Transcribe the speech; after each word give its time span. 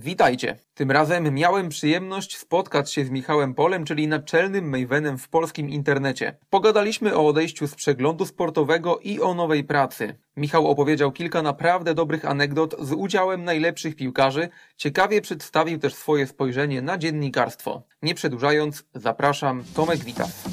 Witajcie. 0.00 0.56
Tym 0.74 0.90
razem 0.90 1.34
miałem 1.34 1.68
przyjemność 1.68 2.36
spotkać 2.36 2.92
się 2.92 3.04
z 3.04 3.10
Michałem 3.10 3.54
Polem, 3.54 3.84
czyli 3.84 4.08
naczelnym 4.08 4.68
Mavenem 4.68 5.18
w 5.18 5.28
polskim 5.28 5.70
internecie. 5.70 6.36
Pogadaliśmy 6.50 7.16
o 7.16 7.26
odejściu 7.26 7.66
z 7.66 7.74
przeglądu 7.74 8.26
sportowego 8.26 8.98
i 8.98 9.20
o 9.20 9.34
nowej 9.34 9.64
pracy. 9.64 10.18
Michał 10.36 10.66
opowiedział 10.66 11.12
kilka 11.12 11.42
naprawdę 11.42 11.94
dobrych 11.94 12.24
anegdot 12.24 12.74
z 12.80 12.92
udziałem 12.92 13.44
najlepszych 13.44 13.96
piłkarzy, 13.96 14.48
ciekawie 14.76 15.20
przedstawił 15.20 15.78
też 15.78 15.94
swoje 15.94 16.26
spojrzenie 16.26 16.82
na 16.82 16.98
dziennikarstwo. 16.98 17.82
Nie 18.02 18.14
przedłużając, 18.14 18.84
zapraszam 18.94 19.64
Tomek 19.74 20.04
Witas. 20.04 20.44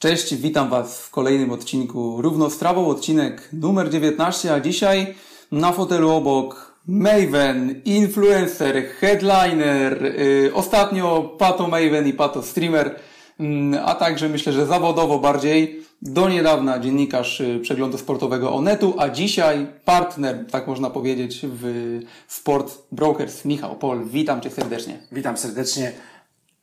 Cześć, 0.00 0.34
witam 0.34 0.68
Was 0.68 1.00
w 1.00 1.10
kolejnym 1.10 1.50
odcinku 1.50 2.22
Równostrawą, 2.22 2.86
odcinek 2.86 3.48
numer 3.52 3.90
19, 3.90 4.54
a 4.54 4.60
dzisiaj 4.60 5.14
na 5.52 5.72
fotelu 5.72 6.10
obok 6.10 6.74
Maven, 6.86 7.80
influencer, 7.84 8.88
headliner, 9.00 10.02
yy, 10.02 10.54
ostatnio 10.54 11.34
Pato 11.38 11.68
Maven 11.68 12.06
i 12.06 12.12
Pato 12.12 12.42
Streamer, 12.42 13.00
yy, 13.38 13.82
a 13.84 13.94
także 13.94 14.28
myślę, 14.28 14.52
że 14.52 14.66
zawodowo 14.66 15.18
bardziej, 15.18 15.82
do 16.02 16.28
niedawna 16.28 16.78
dziennikarz 16.78 17.40
yy, 17.40 17.60
przeglądu 17.60 17.98
sportowego 17.98 18.52
Onetu, 18.52 18.94
a 18.98 19.08
dzisiaj 19.08 19.66
partner, 19.84 20.46
tak 20.50 20.66
można 20.66 20.90
powiedzieć, 20.90 21.40
w 21.42 22.00
Sport 22.28 22.78
Brokers, 22.92 23.44
Michał 23.44 23.76
Pol. 23.76 24.04
Witam 24.04 24.40
Cię 24.40 24.50
serdecznie. 24.50 24.98
Witam 25.12 25.36
serdecznie. 25.36 25.92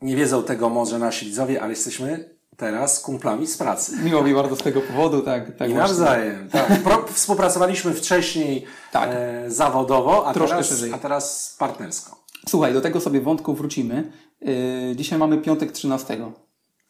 Nie 0.01 0.15
wiedzą 0.15 0.43
tego 0.43 0.69
może 0.69 0.99
nasi 0.99 1.25
widzowie, 1.25 1.61
ale 1.61 1.69
jesteśmy 1.69 2.36
teraz 2.57 2.99
kumplami 2.99 3.47
z 3.47 3.57
pracy. 3.57 3.97
Miło 4.03 4.23
mi 4.23 4.33
bardzo 4.33 4.55
z 4.55 4.59
tego 4.59 4.81
powodu, 4.81 5.21
tak. 5.21 5.55
tak 5.57 5.69
I 5.69 5.73
nawzajem. 5.73 6.49
Tak. 6.49 6.83
Pro, 6.83 7.05
współpracowaliśmy 7.13 7.93
wcześniej 7.93 8.65
Tak. 8.91 9.09
e, 9.13 9.43
zawodowo, 9.51 10.27
a 10.27 10.33
Troszkę 10.33 10.55
teraz, 10.55 10.69
szerzej. 10.69 10.93
a 10.93 10.97
teraz 10.97 11.55
partnersko. 11.59 12.23
Słuchaj, 12.49 12.73
do 12.73 12.81
tego 12.81 12.99
sobie 13.01 13.21
wątku 13.21 13.53
wrócimy. 13.53 14.11
Yy, 14.41 14.95
dzisiaj 14.95 15.19
mamy 15.19 15.37
piątek 15.37 15.71
13. 15.71 16.17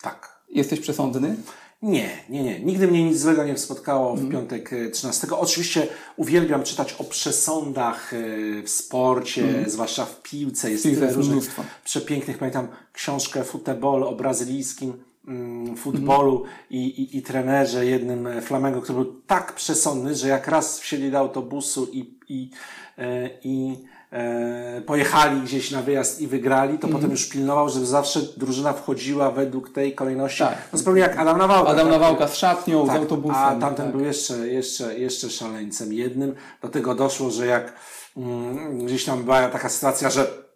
Tak. 0.01 0.41
Jesteś 0.49 0.79
przesądny? 0.79 1.35
Nie, 1.81 2.09
nie, 2.29 2.43
nie. 2.43 2.59
Nigdy 2.59 2.87
mnie 2.87 3.03
nic 3.03 3.19
złego 3.19 3.43
nie 3.43 3.57
spotkało 3.57 4.15
w 4.15 4.31
piątek 4.31 4.73
e, 4.73 4.89
13. 4.89 5.27
Oczywiście 5.31 5.87
uwielbiam 6.15 6.63
czytać 6.63 6.93
o 6.93 7.03
przesądach 7.03 8.13
e, 8.13 8.17
w 8.63 8.69
sporcie, 8.69 9.65
zwłaszcza 9.67 10.05
w 10.05 10.21
piłce. 10.21 10.71
Jest 10.71 10.83
tyle 10.83 11.13
różnych 11.13 11.35
mnóstwo. 11.37 11.63
przepięknych. 11.83 12.37
Pamiętam 12.37 12.67
książkę 12.93 13.43
Futebol 13.43 14.03
o 14.03 14.15
brazylijskim 14.15 14.93
mm, 15.27 15.75
futbolu 15.77 16.43
i, 16.69 16.77
i, 16.77 17.17
i 17.17 17.21
trenerze 17.21 17.85
jednym 17.85 18.27
e, 18.27 18.41
Flamengo, 18.41 18.81
który 18.81 18.99
był 19.03 19.13
tak 19.27 19.53
przesądny, 19.53 20.15
że 20.15 20.27
jak 20.27 20.47
raz 20.47 20.79
wsiedli 20.79 21.11
do 21.11 21.17
autobusu 21.19 21.87
i, 21.91 22.13
i, 22.29 22.49
e, 22.97 23.29
i 23.43 23.77
e, 24.11 24.81
pojechali 24.81 25.41
gdzieś 25.41 25.71
na 25.71 25.81
wyjazd 25.81 26.21
i 26.21 26.27
wygrali, 26.27 26.71
Mhm. 26.73 26.79
to 26.91 26.97
potem 26.97 27.11
już 27.11 27.29
pilnował, 27.29 27.69
żeby 27.69 27.85
zawsze 27.85 28.19
drużyna 28.37 28.73
wchodziła 28.73 29.31
według 29.31 29.69
tej 29.69 29.95
kolejności. 29.95 30.39
Tak. 30.39 30.57
No 30.73 30.79
zupełnie 30.79 31.01
jak 31.01 31.17
Adam 31.17 31.37
Nawałka. 31.37 31.71
Adam 31.71 31.87
tak? 31.87 31.93
Nawałka 31.93 32.27
z 32.27 32.35
szatnią, 32.35 32.85
z 32.85 32.87
Tak, 32.87 32.97
autobusem. 32.97 33.35
A 33.37 33.55
tamten 33.55 33.85
tak. 33.85 33.91
był 33.95 34.05
jeszcze, 34.05 34.47
jeszcze, 34.47 34.99
jeszcze 34.99 35.29
szaleńcem 35.29 35.93
jednym. 35.93 36.35
Do 36.61 36.67
tego 36.69 36.95
doszło, 36.95 37.29
że 37.31 37.45
jak 37.45 37.73
mm, 38.17 38.85
gdzieś 38.85 39.05
tam 39.05 39.23
była 39.23 39.47
taka 39.49 39.69
sytuacja, 39.69 40.09
że 40.09 40.46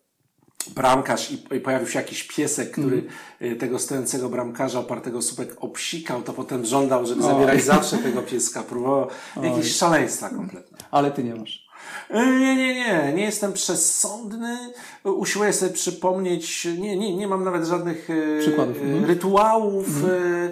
bramkarz 0.73 1.31
i, 1.31 1.55
i 1.55 1.59
pojawił 1.59 1.87
się 1.87 1.99
jakiś 1.99 2.23
piesek, 2.23 2.71
który 2.71 3.03
y, 3.41 3.55
tego 3.55 3.79
stojącego 3.79 4.29
bramkarza 4.29 4.79
opartego 4.79 5.21
słupek 5.21 5.55
obsikał, 5.57 6.21
to 6.21 6.33
potem 6.33 6.65
żądał, 6.65 7.05
żeby 7.05 7.21
zabierać 7.23 7.63
zawsze 7.63 7.97
tego 7.97 8.21
pieska. 8.21 8.63
Próbował 8.63 9.07
jakieś 9.43 9.75
szaleństwa 9.75 10.29
kompletne. 10.29 10.77
Ale 10.91 11.11
ty 11.11 11.23
nie 11.23 11.35
masz. 11.35 11.71
E, 12.09 12.25
Nie, 12.25 12.55
nie, 12.55 12.75
nie, 12.75 13.13
nie 13.15 13.23
jestem 13.23 13.53
przesądny. 13.53 14.57
Usiłuję 15.03 15.53
sobie 15.53 15.71
przypomnieć, 15.73 16.67
nie, 16.79 16.97
nie, 16.97 17.15
nie 17.15 17.27
mam 17.27 17.43
nawet 17.43 17.65
żadnych 17.65 18.09
e, 18.09 18.39
Przykładów, 18.41 18.77
e, 18.77 18.81
mhm. 18.81 19.05
rytuałów, 19.05 19.87
e, 20.03 20.51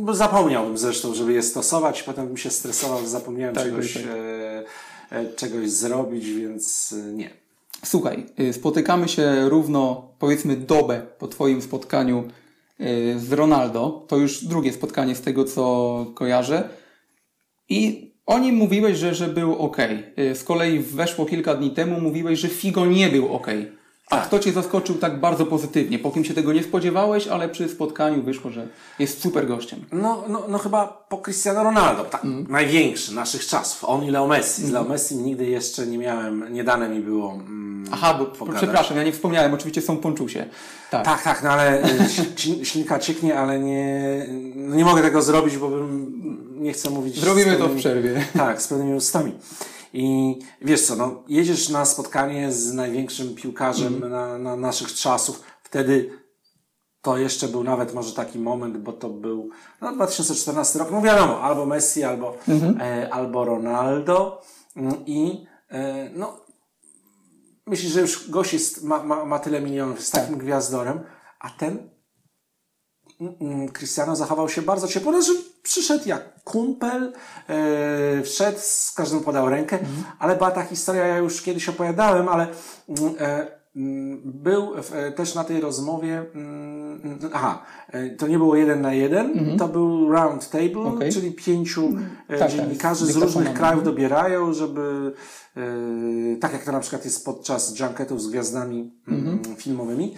bo 0.00 0.14
zapomniałbym 0.14 0.78
zresztą, 0.78 1.14
żeby 1.14 1.32
je 1.32 1.42
stosować, 1.42 2.02
potem 2.02 2.26
bym 2.26 2.36
się 2.36 2.50
stresował, 2.50 3.06
zapomniałem 3.06 3.54
Tak, 3.54 3.64
czegoś, 3.64 3.94
tak, 3.94 4.02
tak. 4.02 4.12
e, 5.10 5.34
czegoś 5.36 5.70
zrobić, 5.70 6.32
więc 6.32 6.94
nie. 7.12 7.41
Słuchaj, 7.84 8.26
y, 8.40 8.52
spotykamy 8.52 9.08
się 9.08 9.48
równo, 9.48 10.08
powiedzmy, 10.18 10.56
dobę 10.56 11.02
po 11.18 11.28
Twoim 11.28 11.62
spotkaniu 11.62 12.24
y, 12.80 13.20
z 13.20 13.32
Ronaldo. 13.32 14.04
To 14.08 14.16
już 14.16 14.44
drugie 14.44 14.72
spotkanie 14.72 15.14
z 15.14 15.20
tego, 15.20 15.44
co 15.44 16.06
kojarzę. 16.14 16.68
I 17.68 18.12
o 18.26 18.38
nim 18.38 18.54
mówiłeś, 18.54 18.98
że, 18.98 19.14
że 19.14 19.28
był 19.28 19.56
ok. 19.56 19.76
Z 20.34 20.44
kolei 20.44 20.78
weszło 20.78 21.26
kilka 21.26 21.54
dni 21.54 21.70
temu, 21.70 22.00
mówiłeś, 22.00 22.38
że 22.38 22.48
Figo 22.48 22.86
nie 22.86 23.08
był 23.08 23.34
ok. 23.34 23.46
A 24.10 24.16
Tak. 24.16 24.26
kto 24.26 24.38
Cię 24.38 24.52
zaskoczył 24.52 24.94
tak 24.94 25.20
bardzo 25.20 25.46
pozytywnie? 25.46 25.98
Po 25.98 26.10
kim 26.10 26.24
się 26.24 26.34
tego 26.34 26.52
nie 26.52 26.62
spodziewałeś, 26.62 27.28
ale 27.28 27.48
przy 27.48 27.68
spotkaniu 27.68 28.22
wyszło, 28.22 28.50
że 28.50 28.68
jest 28.98 29.22
super 29.22 29.46
gościem. 29.46 29.84
No, 29.92 30.24
no, 30.28 30.42
no 30.48 30.58
chyba 30.58 30.86
po 31.08 31.18
Cristiano 31.18 31.62
Ronaldo, 31.62 32.04
tak, 32.04 32.24
Mhm. 32.24 32.46
największy 32.50 33.14
naszych 33.14 33.46
czasów. 33.46 33.84
On 33.84 34.04
i 34.04 34.10
Leo 34.10 34.26
Messi. 34.26 34.62
Z 34.66 34.70
Leo 34.70 34.84
Messi 34.84 35.16
nigdy 35.16 35.46
jeszcze 35.46 35.86
nie 35.86 35.98
miałem, 35.98 36.52
nie 36.52 36.64
dane 36.64 36.88
mi 36.88 37.00
było 37.00 37.32
mm, 37.32 37.84
Aha, 37.92 38.14
bo 38.18 38.26
pogadać. 38.26 38.62
przepraszam, 38.62 38.96
ja 38.96 39.04
nie 39.04 39.12
wspomniałem, 39.12 39.54
oczywiście 39.54 39.82
są 39.82 39.96
ponczusie. 39.96 40.46
Tak. 40.90 41.04
Tak, 41.04 41.22
tak, 41.22 41.42
no 41.42 41.50
ale 41.50 41.82
y, 41.84 42.64
ślinka 42.66 42.98
cieknie, 42.98 43.38
ale 43.38 43.58
nie, 43.60 44.26
no 44.54 44.76
nie 44.76 44.84
mogę 44.84 45.02
tego 45.02 45.22
zrobić, 45.22 45.56
bo 45.56 45.68
bym, 45.68 46.62
nie 46.62 46.72
chcę 46.72 46.90
mówić. 46.90 47.20
Zrobimy 47.20 47.56
to 47.56 47.68
w 47.68 47.76
przerwie. 47.76 48.24
Tak, 48.36 48.62
z 48.62 48.68
pełnymi 48.68 48.94
ustami. 48.94 49.32
I 49.92 50.38
wiesz 50.60 50.86
co, 50.86 50.96
no, 50.96 51.22
jedziesz 51.28 51.68
na 51.68 51.84
spotkanie 51.84 52.52
z 52.52 52.72
największym 52.72 53.34
piłkarzem 53.34 53.94
Mhm. 53.94 54.12
na, 54.12 54.38
na 54.38 54.56
naszych 54.56 54.94
czasów, 54.94 55.42
wtedy 55.62 56.10
to 57.02 57.18
jeszcze 57.18 57.48
był 57.48 57.64
nawet 57.64 57.94
może 57.94 58.12
taki 58.14 58.38
moment, 58.38 58.78
bo 58.78 58.92
to 58.92 59.08
był 59.08 59.50
no, 59.80 59.92
2014 59.94 60.78
rok, 60.78 60.90
no 60.90 61.02
wiadomo, 61.02 61.40
albo 61.40 61.66
Messi, 61.66 62.04
albo, 62.04 62.36
Mhm. 62.48 62.80
e, 62.80 63.10
albo 63.14 63.44
Ronaldo 63.44 64.42
Mm, 64.76 65.06
i 65.06 65.46
e, 65.70 66.10
no 66.14 66.40
myślisz, 67.66 67.92
że 67.92 68.00
już 68.00 68.30
gość 68.30 68.52
jest, 68.52 68.84
ma, 68.84 69.02
ma, 69.02 69.24
ma 69.24 69.38
tyle 69.38 69.60
milionów, 69.60 69.96
jest 69.98 70.12
Tak. 70.12 70.22
takim 70.22 70.38
gwiazdorem, 70.38 71.00
a 71.40 71.50
ten 71.50 71.70
mm, 71.70 71.80
mm, 71.80 71.90
Cristiano 73.72 74.16
zachował 74.16 74.48
się 74.48 74.62
bardzo 74.62 74.88
ciepło, 74.88 75.22
że 75.22 75.32
przyszedł 75.62 76.08
jak 76.08 76.42
kumpel, 76.44 77.12
e, 77.48 78.22
wszedł, 78.22 78.58
z 78.60 78.92
każdym 78.96 79.20
podał 79.20 79.48
rękę, 79.48 79.78
Mhm. 79.80 80.04
ale 80.18 80.36
była 80.36 80.50
ta 80.50 80.62
historia, 80.62 81.06
ja 81.06 81.18
już 81.18 81.42
kiedyś 81.42 81.68
opowiadałem, 81.68 82.28
ale 82.28 82.46
mm, 82.88 83.14
e, 83.20 83.46
mm, 83.76 84.20
był 84.24 84.72
e, 84.92 85.12
też 85.12 85.34
na 85.34 85.44
tej 85.44 85.60
rozmowie, 85.60 86.24
mm, 86.34 87.00
mm, 87.04 87.18
aha, 87.32 87.62
to 88.18 88.26
nie 88.26 88.38
było 88.38 88.56
jeden 88.56 88.80
na 88.80 88.94
jeden, 88.94 89.56
to 89.58 89.68
był 89.68 90.12
round 90.12 90.50
table, 90.50 90.68
Mhm. 90.68 90.96
Okej. 90.96 91.12
czyli 91.12 91.32
pięciu 91.32 91.88
e, 92.28 92.38
Tak, 92.38 92.38
tak, 92.38 92.50
dziennikarzy 92.50 93.06
z 93.06 93.10
z 93.10 93.16
różnych 93.16 93.54
krajów 93.54 93.84
dobierają, 93.84 94.52
żeby 94.52 95.12
tak 96.40 96.52
jak 96.52 96.64
to 96.64 96.72
na 96.72 96.80
przykład 96.80 97.04
jest 97.04 97.24
podczas 97.24 97.78
junketów 97.78 98.22
z 98.22 98.26
gwiazdami 98.28 98.92
mm, 99.08 99.42
filmowymi. 99.56 100.16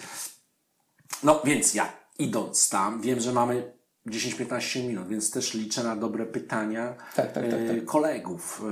No 1.23 1.41
więc 1.45 1.75
ja 1.75 2.04
idąc 2.19 2.69
tam, 2.69 3.01
wiem, 3.01 3.21
że 3.21 3.33
mamy 3.33 3.73
10-15 4.07 4.87
minut, 4.89 5.09
więc 5.09 5.31
też 5.31 5.55
liczę 5.55 5.85
na 5.85 5.97
dobre 5.97 6.27
pytania 6.27 6.95
Tak, 7.17 7.33
tak, 7.33 7.45
tak, 7.45 7.45
e, 7.61 7.75
tak. 7.75 7.85
kolegów. 7.85 8.63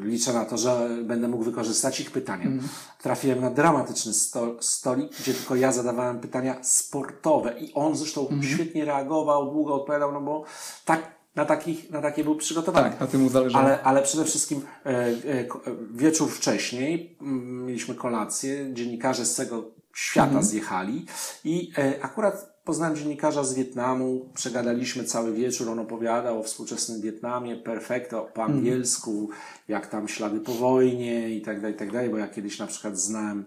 E, 0.00 0.04
Liczę 0.06 0.32
na 0.32 0.44
to, 0.44 0.58
że 0.58 0.88
będę 1.04 1.28
mógł 1.28 1.44
wykorzystać 1.44 2.00
ich 2.00 2.10
pytania. 2.10 2.44
Mhm. 2.44 2.68
Trafiłem 3.02 3.40
na 3.40 3.50
dramatyczny 3.50 4.12
sto, 4.14 4.56
stolik, 4.60 5.16
gdzie 5.20 5.34
tylko 5.34 5.56
ja 5.56 5.72
zadawałem 5.72 6.20
pytania 6.20 6.56
sportowe 6.64 7.58
i 7.60 7.74
on 7.74 7.96
zresztą 7.96 8.20
Mhm. 8.20 8.42
świetnie 8.42 8.84
reagował, 8.84 9.50
długo 9.52 9.74
odpowiadał, 9.74 10.12
no 10.12 10.20
bo 10.20 10.44
tak, 10.84 11.14
na, 11.34 11.44
takich, 11.44 11.90
na 11.90 12.02
takie 12.02 12.24
był 12.24 12.36
przygotowany. 12.36 12.90
Tak, 12.90 13.00
na 13.00 13.06
tym 13.06 13.20
mu 13.22 13.28
zależało. 13.28 13.64
Ale, 13.64 13.82
ale 13.82 14.02
przede 14.02 14.24
wszystkim 14.24 14.62
e, 14.86 14.88
e, 14.90 15.00
e, 15.00 15.46
wieczór 15.94 16.30
wcześniej 16.30 17.16
mm, 17.20 17.66
mieliśmy 17.66 17.94
kolację, 17.94 18.74
dziennikarze 18.74 19.24
z 19.26 19.34
całego 19.34 19.70
świata 19.94 20.26
Mhm. 20.26 20.44
zjechali 20.44 21.06
i 21.44 21.72
e, 21.78 22.04
akurat 22.04 22.53
poznałem 22.64 22.96
dziennikarza 22.96 23.44
z 23.44 23.54
Wietnamu, 23.54 24.28
przegadaliśmy 24.34 25.04
cały 25.04 25.32
wieczór, 25.32 25.68
on 25.68 25.78
opowiadał 25.78 26.40
o 26.40 26.42
współczesnym 26.42 27.00
Wietnamie, 27.00 27.56
perfekto, 27.56 28.30
po 28.34 28.42
Mhm. 28.42 28.58
angielsku, 28.58 29.30
jak 29.68 29.86
tam 29.86 30.08
ślady 30.08 30.40
po 30.40 30.52
wojnie 30.52 31.30
i 31.30 31.42
tak 31.42 31.60
dalej, 31.60 31.74
i 31.74 31.78
tak 31.78 31.92
dalej, 31.92 32.10
bo 32.10 32.18
ja 32.18 32.28
kiedyś 32.28 32.58
na 32.58 32.66
przykład 32.66 32.98
znałem 32.98 33.44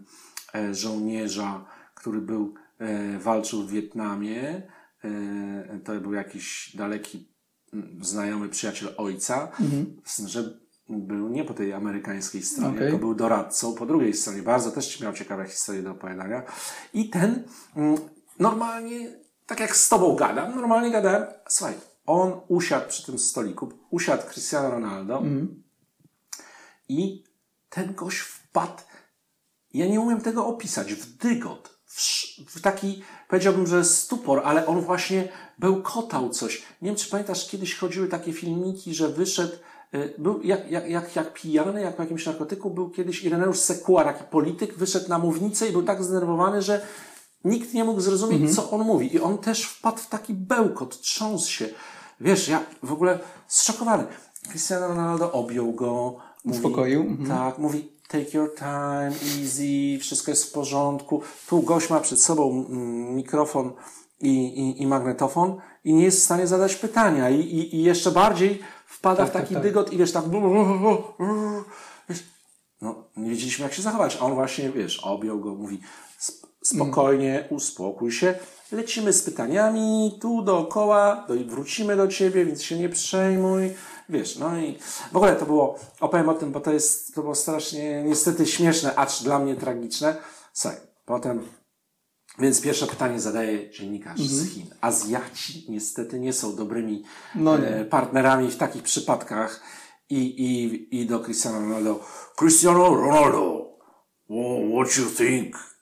e, 0.55 0.73
żołnierza, 0.73 1.65
który 1.95 2.21
był, 2.21 2.53
e, 2.79 3.19
walczył 3.19 3.63
w 3.63 3.71
Wietnamie, 3.71 4.61
e, 5.03 5.79
to 5.83 5.95
był 6.01 6.13
jakiś 6.13 6.75
daleki 6.75 7.27
znajomy 8.01 8.49
przyjaciel 8.49 8.89
ojca, 8.97 9.47
tym, 10.17 10.27
że 10.27 10.59
był 10.89 11.29
nie 11.29 11.43
po 11.43 11.53
tej 11.53 11.73
amerykańskiej 11.73 12.41
stronie, 12.41 12.69
Okej. 12.69 12.79
tylko 12.81 12.97
był 12.97 13.15
doradcą 13.15 13.73
po 13.75 13.85
drugiej 13.85 14.13
stronie. 14.13 14.43
Bardzo 14.43 14.71
też 14.71 15.01
miał 15.01 15.13
ciekawe 15.13 15.45
historie 15.45 15.81
do 15.83 15.91
opowiadania. 15.91 16.43
I 16.93 17.09
ten 17.09 17.43
normalnie, 18.39 19.09
tak 19.45 19.59
jak 19.59 19.75
z 19.75 19.89
tobą 19.89 20.15
gadam, 20.15 20.55
normalnie 20.55 20.91
gadałem, 20.91 21.25
słuchaj, 21.49 21.75
on 22.05 22.41
usiadł 22.47 22.87
przy 22.87 23.05
tym 23.05 23.19
stoliku, 23.19 23.71
usiadł 23.89 24.23
Cristiano 24.33 24.71
Ronaldo 24.71 25.21
i 26.89 27.23
ten 27.69 27.93
gość 27.95 28.17
wpadł, 28.17 28.83
ja 29.73 29.87
nie 29.87 29.99
umiem 29.99 30.21
tego 30.21 30.47
opisać, 30.47 30.93
w 30.93 31.17
dygot, 31.17 31.79
w, 31.85 32.01
w 32.47 32.61
taki, 32.61 33.03
powiedziałbym, 33.29 33.67
że 33.67 33.85
stupor, 33.85 34.41
ale 34.45 34.67
on 34.67 34.81
właśnie 34.81 35.29
bełkotał 35.59 36.29
coś. 36.29 36.63
Nie 36.81 36.89
wiem, 36.89 36.95
czy 36.95 37.09
pamiętasz, 37.09 37.49
kiedyś 37.49 37.75
chodziły 37.75 38.07
takie 38.07 38.33
filmiki, 38.33 38.93
że 38.93 39.09
wyszedł, 39.09 39.53
y, 39.93 40.13
był 40.17 40.41
jak, 40.43 40.71
jak, 40.71 40.89
jak, 40.89 41.15
jak 41.15 41.33
pijany, 41.33 41.81
jak 41.81 41.95
po 41.95 42.03
jakimś 42.03 42.25
narkotyku, 42.25 42.69
był 42.69 42.89
kiedyś 42.89 43.23
Ireneusz 43.23 43.59
Sekuła, 43.59 44.03
taki 44.03 44.23
polityk, 44.23 44.73
wyszedł 44.73 45.09
na 45.09 45.19
mównicę 45.19 45.67
i 45.67 45.71
był 45.71 45.83
tak 45.83 46.03
zdenerwowany, 46.03 46.61
że 46.61 46.85
nikt 47.49 47.73
nie 47.73 47.83
mógł 47.83 48.01
zrozumieć, 48.01 48.55
co 48.55 48.71
on 48.71 48.81
mówi. 48.81 49.15
I 49.15 49.19
on 49.19 49.37
też 49.37 49.63
wpadł 49.63 49.97
w 49.97 50.07
taki 50.07 50.33
bełkot, 50.33 51.01
trząsł 51.01 51.51
się. 51.51 51.69
Wiesz, 52.21 52.47
ja 52.47 52.63
w 52.83 52.93
ogóle 52.93 53.19
zszokowany. 53.47 54.07
Cristiano 54.49 54.87
Ronaldo 54.87 55.31
objął 55.31 55.73
go. 55.73 56.15
Mówi, 56.45 56.57
Uspokoił, 56.57 57.01
mhm. 57.01 57.29
Tak, 57.29 57.57
mówi 57.57 57.91
take 58.07 58.37
your 58.37 58.55
time, 58.55 59.11
easy, 59.41 59.99
wszystko 59.99 60.31
jest 60.31 60.49
w 60.49 60.51
porządku. 60.51 61.21
Tu 61.47 61.61
gość 61.61 61.89
ma 61.89 61.99
przed 61.99 62.21
sobą 62.21 62.65
mm, 62.69 63.15
mikrofon 63.15 63.71
i, 64.21 64.29
i, 64.29 64.81
i 64.81 64.87
magnetofon 64.87 65.57
i 65.83 65.93
nie 65.93 66.03
jest 66.03 66.19
w 66.19 66.23
stanie 66.23 66.47
zadać 66.47 66.75
pytania. 66.75 67.29
I, 67.29 67.39
i, 67.39 67.75
i 67.75 67.83
jeszcze 67.83 68.11
bardziej 68.11 68.59
wpada 68.85 69.25
w 69.25 69.31
tak, 69.31 69.41
taki 69.41 69.53
tak. 69.53 69.63
dygot 69.63 69.93
i 69.93 69.97
wiesz, 69.97 70.11
tak 70.11 70.23
no, 72.81 72.95
nie 73.17 73.29
wiedzieliśmy, 73.29 73.63
jak 73.63 73.73
się 73.73 73.81
zachować. 73.81 74.17
A 74.21 74.25
on 74.25 74.33
właśnie, 74.33 74.69
wiesz, 74.69 74.99
objął 74.99 75.39
go, 75.39 75.55
mówi 75.55 75.79
spokojnie, 76.75 77.47
uspokój 77.49 78.11
się. 78.11 78.35
Lecimy 78.71 79.13
z 79.13 79.23
pytaniami 79.23 80.17
tu 80.21 80.41
dookoła, 80.41 81.25
do, 81.27 81.33
wrócimy 81.45 81.95
do 81.95 82.07
ciebie, 82.07 82.45
więc 82.45 82.63
się 82.63 82.79
nie 82.79 82.89
przejmuj. 82.89 83.73
Wiesz, 84.09 84.37
no 84.37 84.57
i 84.59 84.77
w 85.11 85.15
ogóle 85.15 85.35
to 85.35 85.45
było, 85.45 85.79
opowiem 85.99 86.29
o 86.29 86.33
tym, 86.33 86.51
bo 86.51 86.59
to 86.59 86.71
jest, 86.73 87.15
to 87.15 87.21
było 87.21 87.35
strasznie, 87.35 88.03
niestety 88.03 88.45
śmieszne, 88.45 88.95
acz 88.95 89.23
dla 89.23 89.39
mnie 89.39 89.55
tragiczne. 89.55 90.15
Słuchaj, 90.53 90.79
potem, 91.05 91.41
więc 92.39 92.61
pierwsze 92.61 92.87
pytanie 92.87 93.19
zadaje 93.19 93.69
dziennikarz 93.69 94.19
z 94.21 94.49
Chin. 94.53 94.65
Azjaci 94.81 95.65
niestety 95.69 96.19
nie 96.19 96.33
są 96.33 96.55
dobrymi 96.55 97.03
No 97.35 97.57
nie. 97.57 97.67
e, 97.67 97.85
partnerami 97.85 98.51
w 98.51 98.57
takich 98.57 98.83
przypadkach 98.83 99.61
i, 100.09 100.17
i, 100.17 100.99
i 101.01 101.05
do 101.05 101.19
Cristiano 101.19 101.59
Ronaldo. 101.59 101.99
Cristiano 102.39 102.95
Ronaldo, 102.95 103.69
wha- 104.29 104.83
what 104.85 104.97
you 104.97 105.05
think? 105.05 105.76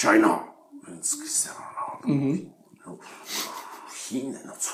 China. 0.00 0.44
Więc 0.88 1.16
Cristiano 1.16 1.58
Ronaldo 1.58 2.08
mówi, 2.26 2.50
no, 2.86 2.98
Chiny, 3.94 4.40
no 4.46 4.52
co, 4.60 4.70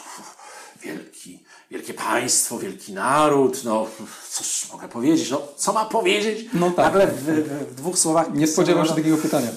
wielki, 0.82 1.44
wielkie 1.70 1.94
państwo, 1.94 2.58
wielki 2.58 2.92
naród, 2.92 3.64
no 3.64 3.86
cóż 4.30 4.68
mogę 4.72 4.88
powiedzieć, 4.88 5.30
no 5.30 5.42
co 5.56 5.72
ma 5.72 5.84
powiedzieć? 5.84 6.48
No 6.54 6.70
tak. 6.70 6.86
Nagle 6.86 7.06
w, 7.06 7.24
w, 7.24 7.70
w 7.70 7.74
dwóch 7.74 7.98
słowach 7.98 8.34
Nie 8.34 8.46
spodziewam 8.46 8.86
się 8.86 8.94
takiego 8.94 9.16
pytania. 9.16 9.48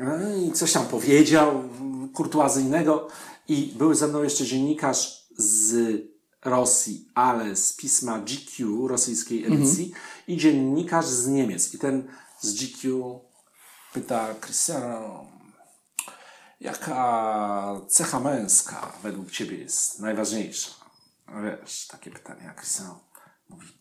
no 0.00 0.36
i 0.36 0.52
coś 0.52 0.72
tam 0.72 0.86
powiedział 0.86 1.62
kurtuazyjnego 2.14 3.08
i 3.48 3.72
był 3.78 3.94
ze 3.94 4.08
mną 4.08 4.22
jeszcze 4.22 4.44
dziennikarz 4.44 5.26
z 5.36 6.02
Rosji, 6.44 7.08
ale 7.14 7.56
z 7.56 7.76
pisma 7.76 8.18
GQ, 8.18 8.88
rosyjskiej 8.88 9.44
edycji 9.46 9.92
i 10.28 10.36
dziennikarz 10.36 11.06
z 11.06 11.26
Niemiec. 11.26 11.74
I 11.74 11.78
ten 11.78 12.08
z 12.40 12.54
GQ 12.54 13.20
pyta 13.92 14.34
Cristiano, 14.40 15.26
jaka 16.60 17.80
cecha 17.88 18.20
męska 18.20 18.92
według 19.02 19.30
Ciebie 19.30 19.58
jest 19.58 19.98
najważniejsza? 20.00 20.70
No 21.28 21.42
Wiesz, 21.42 21.86
takie 21.86 22.10
pytania. 22.10 22.50
A 22.50 22.54
Cristiano 22.54 23.00
mówi, 23.48 23.78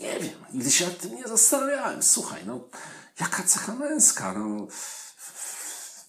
nie 0.00 0.20
wiem, 0.20 0.34
nigdy 0.52 0.70
się 0.70 0.84
nad 0.86 0.98
tym 0.98 1.14
nie 1.14 1.28
zastanawiałem. 1.28 2.02
Słuchaj, 2.02 2.42
no, 2.46 2.68
jaka 3.20 3.42
cecha 3.42 3.74
męska? 3.74 4.32
No, 4.32 4.66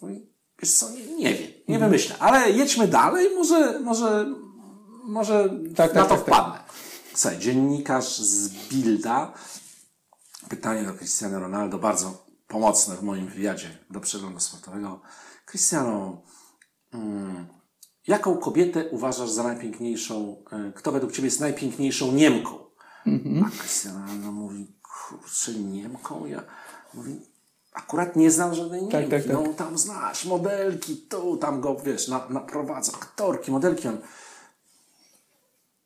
Mówi, 0.02 0.30
wiesz 0.60 0.74
co, 0.74 0.90
nie, 0.90 1.16
nie 1.16 1.34
wiem, 1.34 1.52
nie 1.68 1.80
wymyślę, 1.80 2.16
ale 2.20 2.52
jedźmy 2.52 2.88
dalej, 2.88 3.36
może, 3.36 3.80
może, 3.80 4.26
może 5.04 5.50
Tak, 5.76 5.94
na 5.94 6.02
tak, 6.06 6.10
to 6.10 6.16
tak, 6.16 6.26
tak. 6.26 6.36
wpadnę. 6.36 6.64
Słuchaj, 7.16 7.40
dziennikarz 7.40 8.18
z 8.20 8.50
Bilda, 8.50 9.34
pytanie 10.50 10.84
do 10.84 10.94
Cristiano 10.94 11.40
Ronaldo, 11.40 11.78
bardzo 11.78 12.25
pomocne 12.56 12.96
w 12.96 13.04
moim 13.04 13.28
wywiadzie 13.28 13.78
do 13.90 14.00
przeglądu 14.00 14.40
sportowego. 14.40 15.02
Cristiano, 15.46 16.22
mm, 16.94 17.48
jaką 18.08 18.38
kobietę 18.38 18.90
uważasz 18.90 19.30
za 19.30 19.44
najpiękniejszą, 19.44 20.44
e, 20.52 20.72
kto 20.76 20.92
według 20.92 21.12
Ciebie 21.12 21.28
jest 21.28 21.40
najpiękniejszą 21.40 22.12
Niemką? 22.12 22.66
A 23.46 23.50
Cristiano 23.60 24.00
Ronaldo 24.00 24.32
mówi, 24.32 24.74
kurczę, 24.82 25.54
Niemką? 25.54 26.26
Ja 26.26 26.44
mówi, 26.94 27.22
akurat 27.74 28.16
nie 28.16 28.32
znam 28.32 28.56
żadnej 28.56 28.82
Niemki. 28.82 29.10
tak, 29.10 29.24
tak. 29.24 29.34
No 29.34 29.54
tam 29.54 29.78
znasz 29.78 30.26
modelki, 30.26 30.98
tu, 30.98 31.38
tam 31.38 31.62
go, 31.62 31.76
wiesz, 31.86 32.08
na, 32.08 32.30
naprowadza 32.30 32.92
aktorki, 32.94 33.52
modelki. 33.52 33.88
On, 33.88 33.98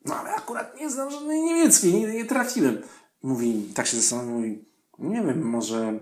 no 0.06 0.16
ale 0.16 0.36
akurat 0.36 0.80
nie 0.80 0.90
znam 0.90 1.12
żadnej 1.12 1.42
niemieckiej, 1.42 1.94
nigdy 1.94 2.14
nie 2.14 2.26
trafiłem. 2.26 2.82
Mówi, 3.24 3.72
tak 3.76 3.88
się 3.88 3.98
zastanawiam, 3.98 4.34
mówi, 4.34 4.66
nie 5.00 5.22
wiem, 5.22 5.42
może 5.42 6.00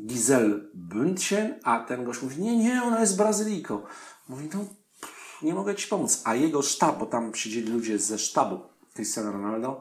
Giselle 0.00 0.60
Bündchen, 0.74 1.60
a 1.62 1.80
ten 1.80 2.04
gość 2.04 2.22
mówi, 2.22 2.42
nie, 2.42 2.56
nie, 2.56 2.82
ona 2.82 3.00
jest 3.00 3.16
Brazylijką. 3.16 3.82
Mówi, 4.28 4.48
no 4.54 4.60
pff, 5.00 5.42
nie 5.42 5.54
mogę 5.54 5.74
ci 5.74 5.88
pomóc. 5.88 6.22
A 6.24 6.34
jego 6.34 6.62
sztab, 6.62 6.98
bo 6.98 7.06
tam 7.06 7.34
siedzieli 7.34 7.72
ludzie 7.72 7.98
ze 7.98 8.18
sztabu 8.18 8.60
Cristiano 8.94 9.32
Ronaldo 9.32 9.80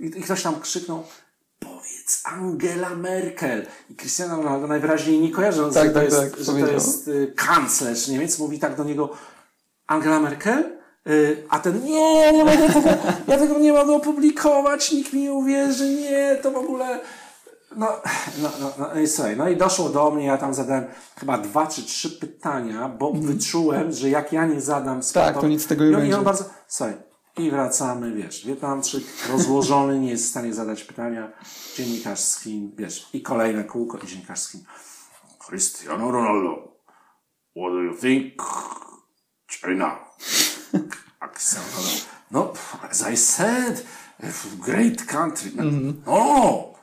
i, 0.00 0.06
i 0.06 0.22
ktoś 0.22 0.42
tam 0.42 0.60
krzyknął, 0.60 1.04
powiedz 1.58 2.22
Angela 2.24 2.90
Merkel. 2.94 3.66
I 3.90 3.94
Cristiano 3.94 4.36
Ronaldo 4.36 4.66
najwyraźniej 4.66 5.20
nie 5.20 5.30
kojarząc, 5.30 5.74
Tak, 5.74 5.84
że, 5.84 5.90
to 5.90 5.94
tak, 5.94 6.04
jest, 6.04 6.18
tak, 6.18 6.44
że 6.44 6.52
to 6.52 6.72
jest 6.72 7.08
y, 7.08 7.32
kanclerz 7.36 8.08
Niemiec, 8.08 8.38
mówi 8.38 8.58
tak 8.58 8.76
do 8.76 8.84
niego, 8.84 9.10
Angela 9.86 10.20
Merkel? 10.20 10.78
Y, 11.06 11.44
A 11.48 11.58
ten, 11.58 11.84
nie, 11.84 12.32
nie 12.32 12.44
mogę 12.44 12.68
tego, 12.68 12.88
ja 13.28 13.38
tego 13.38 13.58
nie 13.58 13.72
mogę 13.72 13.94
opublikować, 13.94 14.92
nikt 14.92 15.12
mi 15.12 15.22
nie 15.22 15.32
uwierzy, 15.32 15.94
nie, 15.94 16.38
to 16.42 16.50
w 16.50 16.56
ogóle... 16.56 17.00
No, 17.76 17.88
no, 18.42 18.50
no, 18.60 18.72
no, 18.78 19.00
i 19.00 19.06
słuchaj, 19.08 19.36
no 19.36 19.48
i 19.48 19.56
doszło 19.56 19.88
do 19.88 20.10
mnie, 20.10 20.26
ja 20.26 20.38
tam 20.38 20.54
zadałem 20.54 20.84
chyba 21.20 21.38
dwa 21.38 21.66
czy 21.66 21.82
trzy 21.82 22.10
pytania, 22.10 22.88
bo 22.88 23.12
wyczułem, 23.12 23.92
że 23.92 24.10
jak 24.10 24.32
ja 24.32 24.46
nie 24.46 24.60
zadam 24.60 25.00
Tak, 25.14 25.40
to 25.40 25.48
nic 25.48 25.62
z 25.62 25.66
tego 25.66 25.84
nie 25.84 25.90
I 25.90 25.94
on- 25.94 25.98
I 26.00 26.02
będzie. 26.02 26.18
on 26.18 26.24
bardzo, 26.24 26.44
słuchaj, 26.68 26.94
i 27.38 27.50
wracamy, 27.50 28.12
wiesz, 28.14 28.46
Wietnamczyk 28.46 29.04
rozłożony, 29.30 30.00
nie 30.00 30.10
jest 30.10 30.24
w 30.24 30.30
stanie 30.30 30.54
zadać 30.54 30.84
pytania, 30.84 31.32
dziennikarz 31.76 32.20
z 32.20 32.40
Chin, 32.40 32.72
wiesz, 32.76 33.08
i 33.12 33.22
kolejne 33.22 33.64
kółko, 33.64 33.98
i 33.98 34.06
dziennikarz 34.06 34.38
z 34.40 34.48
Chin. 34.50 34.64
Cristiano 35.48 36.10
Ronaldo, 36.10 36.54
what 37.56 37.72
do 37.72 37.82
you 37.82 37.94
think? 37.94 38.42
China. 39.50 39.98
Ronaldo, 41.22 41.90
no, 42.30 42.52
as 42.90 43.04
I 43.12 43.16
said, 43.16 43.84
great 44.60 45.04
country. 45.06 45.50
No, 46.06 46.73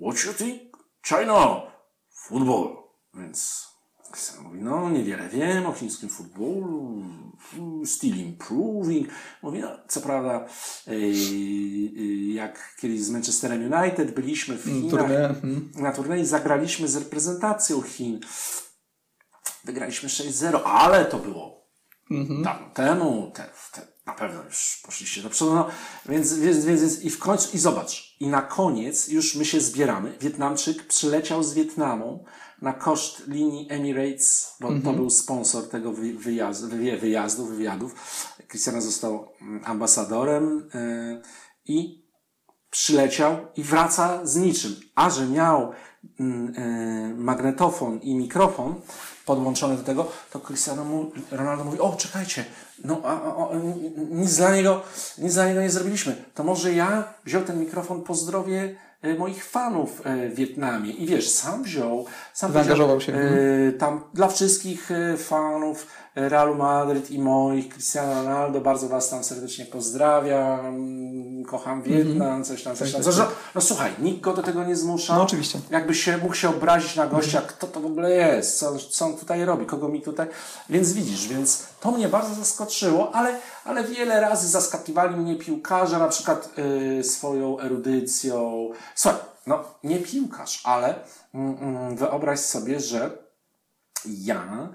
what 0.00 0.24
you 0.24 0.32
think? 0.32 0.62
China, 1.02 1.62
football. 2.10 2.76
Więc 3.14 3.68
Cristiano 4.12 4.42
mówi, 4.42 4.62
no 4.62 4.90
niewiele 4.90 5.28
wiem 5.28 5.66
o 5.66 5.72
chińskim 5.72 6.08
futbolu, 6.08 7.02
still 7.84 8.16
improving. 8.16 9.08
Mówi, 9.42 9.60
no 9.60 9.68
co 9.88 10.00
prawda, 10.00 10.46
yy, 10.86 11.08
yy, 11.08 12.32
jak 12.32 12.76
kiedyś 12.80 13.00
z 13.00 13.10
Manchesterem 13.10 13.72
United 13.72 14.14
byliśmy 14.14 14.56
w 14.56 14.64
Chinach, 14.64 14.90
turniej, 14.90 15.24
mhm. 15.24 15.70
na 15.74 15.92
turniej 15.92 16.26
zagraliśmy 16.26 16.88
z 16.88 16.96
reprezentacją 16.96 17.82
Chin. 17.82 18.20
Wygraliśmy 19.64 20.08
6-0, 20.08 20.60
ale 20.64 21.04
to 21.04 21.18
było 21.18 21.68
dawno 22.44 22.70
temu, 22.74 23.32
te, 23.34 23.50
te, 23.72 23.86
na 24.08 24.14
pewno 24.14 24.44
już 24.44 24.80
poszliście 24.86 25.22
do 25.22 25.30
przodu. 25.30 25.54
No, 25.54 25.68
więc, 26.06 26.34
więc, 26.34 26.64
więc, 26.64 27.02
i 27.02 27.10
w 27.10 27.18
końcu, 27.18 27.56
i 27.56 27.58
zobacz, 27.58 28.16
i 28.20 28.26
na 28.26 28.42
koniec 28.42 29.08
już 29.08 29.34
my 29.34 29.44
się 29.44 29.60
zbieramy. 29.60 30.16
Wietnamczyk 30.20 30.86
przyleciał 30.86 31.42
z 31.42 31.54
Wietnamu 31.54 32.24
na 32.62 32.72
koszt 32.72 33.28
linii 33.28 33.66
Emirates, 33.70 34.56
bo 34.60 34.68
to 34.84 34.92
był 34.92 35.10
sponsor 35.10 35.68
tego 35.68 35.92
wy, 35.92 36.12
wyjazdu, 36.12 36.68
wy, 36.68 36.98
wyjazdu, 36.98 37.46
wywiadów. 37.46 37.94
Cristiano 38.48 38.80
został 38.80 39.28
mm, 39.40 39.60
ambasadorem 39.64 40.68
yy, 40.74 41.22
i 41.64 42.08
przyleciał 42.70 43.36
i 43.56 43.62
wraca 43.62 44.26
z 44.26 44.36
niczym. 44.36 44.76
A 44.94 45.10
że 45.10 45.26
miał 45.26 45.72
e, 46.20 46.24
magnetofon 47.16 47.98
i 47.98 48.14
mikrofon 48.14 48.74
podłączony 49.26 49.76
do 49.76 49.82
tego, 49.82 50.12
to 50.30 50.40
Cristiano 50.40 50.84
mu, 50.84 51.12
Ronaldo 51.30 51.64
mówi, 51.64 51.80
o 51.80 51.96
czekajcie, 51.96 52.44
no 52.84 53.00
a, 53.04 53.12
a, 53.12 53.48
nic, 54.10 54.36
dla 54.36 54.54
niego, 54.54 54.82
nic 55.18 55.34
dla 55.34 55.48
niego 55.48 55.60
nie 55.60 55.70
zrobiliśmy. 55.70 56.16
To 56.34 56.44
może 56.44 56.72
ja 56.72 57.14
wziął 57.24 57.42
ten 57.42 57.60
mikrofon, 57.60 58.02
pozdrowię 58.02 58.74
e, 59.02 59.14
moich 59.14 59.44
fanów 59.44 60.02
e, 60.04 60.28
w 60.28 60.34
Wietnamie. 60.34 60.90
I 60.90 61.06
wiesz, 61.06 61.28
sam 61.30 61.62
wziął, 61.62 62.06
sam 62.34 62.52
Zaangażował 62.52 63.00
się. 63.00 63.12
e, 63.14 63.72
tam 63.72 64.00
dla 64.14 64.28
wszystkich 64.28 64.90
fanów 65.18 65.86
Realu 66.18 66.54
Madryt 66.54 67.10
i 67.10 67.18
moich, 67.18 67.68
Cristiano 67.68 68.14
Ronaldo, 68.14 68.60
bardzo 68.60 68.88
Was 68.88 69.10
tam 69.10 69.24
serdecznie 69.24 69.66
pozdrawiam, 69.66 70.78
kocham 71.46 71.82
Wietnam, 71.82 72.44
coś 72.44 72.62
tam, 72.62 72.76
coś 72.76 72.92
tam. 72.92 73.02
tak, 73.02 73.16
No, 73.16 73.26
no 73.54 73.60
słuchaj, 73.60 73.92
nikt 73.98 74.20
go 74.20 74.34
do 74.34 74.42
tego 74.42 74.64
nie 74.64 74.76
zmusza. 74.76 75.14
No, 75.16 75.22
oczywiście. 75.22 75.60
Jakby 75.70 75.94
się 75.94 76.18
mógł 76.18 76.34
się 76.34 76.48
obrazić 76.48 76.96
na 76.96 77.06
gościa, 77.06 77.40
kto 77.40 77.66
to 77.66 77.80
w 77.80 77.86
ogóle 77.86 78.10
jest, 78.10 78.58
co, 78.58 78.78
co 78.78 79.06
on 79.06 79.16
tutaj 79.16 79.44
robi, 79.44 79.66
kogo 79.66 79.88
mi 79.88 80.02
tutaj. 80.02 80.26
Więc 80.70 80.92
widzisz, 80.92 81.28
więc 81.28 81.66
to 81.80 81.90
mnie 81.90 82.08
bardzo 82.08 82.34
zaskoczyło, 82.34 83.14
ale, 83.14 83.38
ale 83.64 83.84
wiele 83.84 84.20
razy 84.20 84.48
zaskakiwali 84.48 85.16
mnie 85.16 85.36
piłkarze, 85.36 85.98
na 85.98 86.08
przykład 86.08 86.50
y, 86.98 87.04
swoją 87.04 87.58
erudycją. 87.60 88.68
Słuchaj, 88.94 89.20
no 89.46 89.64
nie 89.84 89.98
piłkarz, 89.98 90.60
ale 90.64 90.94
mm, 91.34 91.56
mm, 91.60 91.96
wyobraź 91.96 92.40
sobie, 92.40 92.80
że 92.80 93.10
ja, 94.06 94.68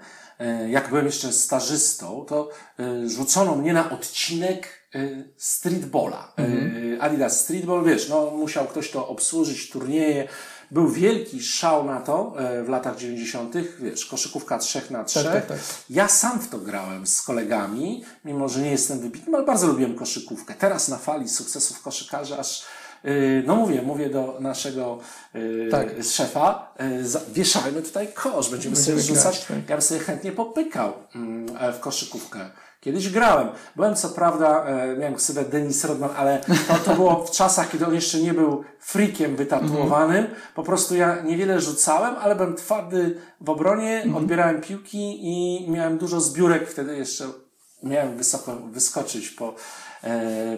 jak 0.70 0.88
byłem 0.88 1.06
jeszcze 1.06 1.32
stażystą, 1.32 2.24
to 2.28 2.50
e, 2.78 3.08
rzucono 3.08 3.54
mnie 3.54 3.72
na 3.72 3.90
odcinek 3.90 4.88
e, 4.94 4.98
streetballa. 5.36 6.32
E, 6.38 7.02
Adidas 7.02 7.40
Streetball, 7.40 7.84
wiesz, 7.84 8.08
no 8.08 8.30
musiał 8.30 8.66
ktoś 8.66 8.90
to 8.90 9.08
obsłużyć, 9.08 9.70
turnieje. 9.70 10.28
Był 10.70 10.88
wielki 10.88 11.42
szał 11.42 11.84
na 11.84 12.00
to 12.00 12.34
e, 12.38 12.64
w 12.64 12.68
latach 12.68 12.96
90., 12.96 13.54
wiesz, 13.80 14.06
koszykówka 14.06 14.58
3 14.58 14.82
na 14.90 15.04
3. 15.04 15.24
tak, 15.24 15.46
tak. 15.46 15.58
Ja 15.90 16.08
sam 16.08 16.40
w 16.40 16.48
to 16.48 16.58
grałem 16.58 17.06
z 17.06 17.22
kolegami, 17.22 18.04
mimo 18.24 18.48
że 18.48 18.60
nie 18.60 18.70
jestem 18.70 19.00
wybitnym, 19.00 19.34
ale 19.34 19.44
bardzo 19.44 19.66
lubiłem 19.66 19.94
koszykówkę. 19.94 20.54
Teraz 20.54 20.88
na 20.88 20.96
fali 20.96 21.28
sukcesów 21.28 21.82
koszykarzy 21.82 22.38
aż 22.38 22.64
No 23.46 23.56
mówię, 23.56 23.82
mówię 23.82 24.10
do 24.10 24.36
naszego 24.40 24.98
yy, 25.34 25.68
Tak. 25.70 25.88
szefa, 26.02 26.74
yy, 26.80 27.08
za- 27.08 27.20
wieszajmy 27.32 27.82
tutaj 27.82 28.08
kosz, 28.14 28.50
będziemy, 28.50 28.74
Będziemy 28.76 29.02
sobie 29.02 29.16
rzucać. 29.16 29.40
tak. 29.44 29.56
Ja 29.68 29.76
bym 29.76 29.82
sobie 29.82 30.00
chętnie 30.00 30.32
popykał 30.32 30.92
mm, 31.14 31.46
w 31.72 31.80
koszykówkę. 31.80 32.50
Kiedyś 32.80 33.08
grałem. 33.08 33.48
Byłem 33.76 33.94
co 33.96 34.08
prawda, 34.08 34.66
miałem 34.98 35.14
ksywę 35.14 35.44
Denis 35.44 35.84
Rodman, 35.84 36.10
ale 36.16 36.40
to, 36.68 36.74
to 36.84 36.94
było 36.94 37.24
w 37.24 37.30
czasach, 37.30 37.70
kiedy 37.70 37.86
on 37.86 37.94
jeszcze 37.94 38.18
nie 38.18 38.34
był 38.34 38.64
freakiem 38.80 39.36
wytatuowanym. 39.36 40.26
Po 40.54 40.62
prostu 40.62 40.96
ja 40.96 41.22
niewiele 41.22 41.60
rzucałem, 41.60 42.14
ale 42.20 42.34
byłem 42.36 42.56
twardy 42.56 43.20
w 43.40 43.50
obronie, 43.50 44.04
odbierałem 44.16 44.60
piłki 44.60 45.18
i 45.22 45.70
miałem 45.70 45.98
dużo 45.98 46.20
zbiórek. 46.20 46.70
Wtedy 46.70 46.96
jeszcze 46.96 47.24
miałem 47.82 48.16
wysoko 48.16 48.56
wyskoczyć 48.56 49.28
po, 49.30 49.54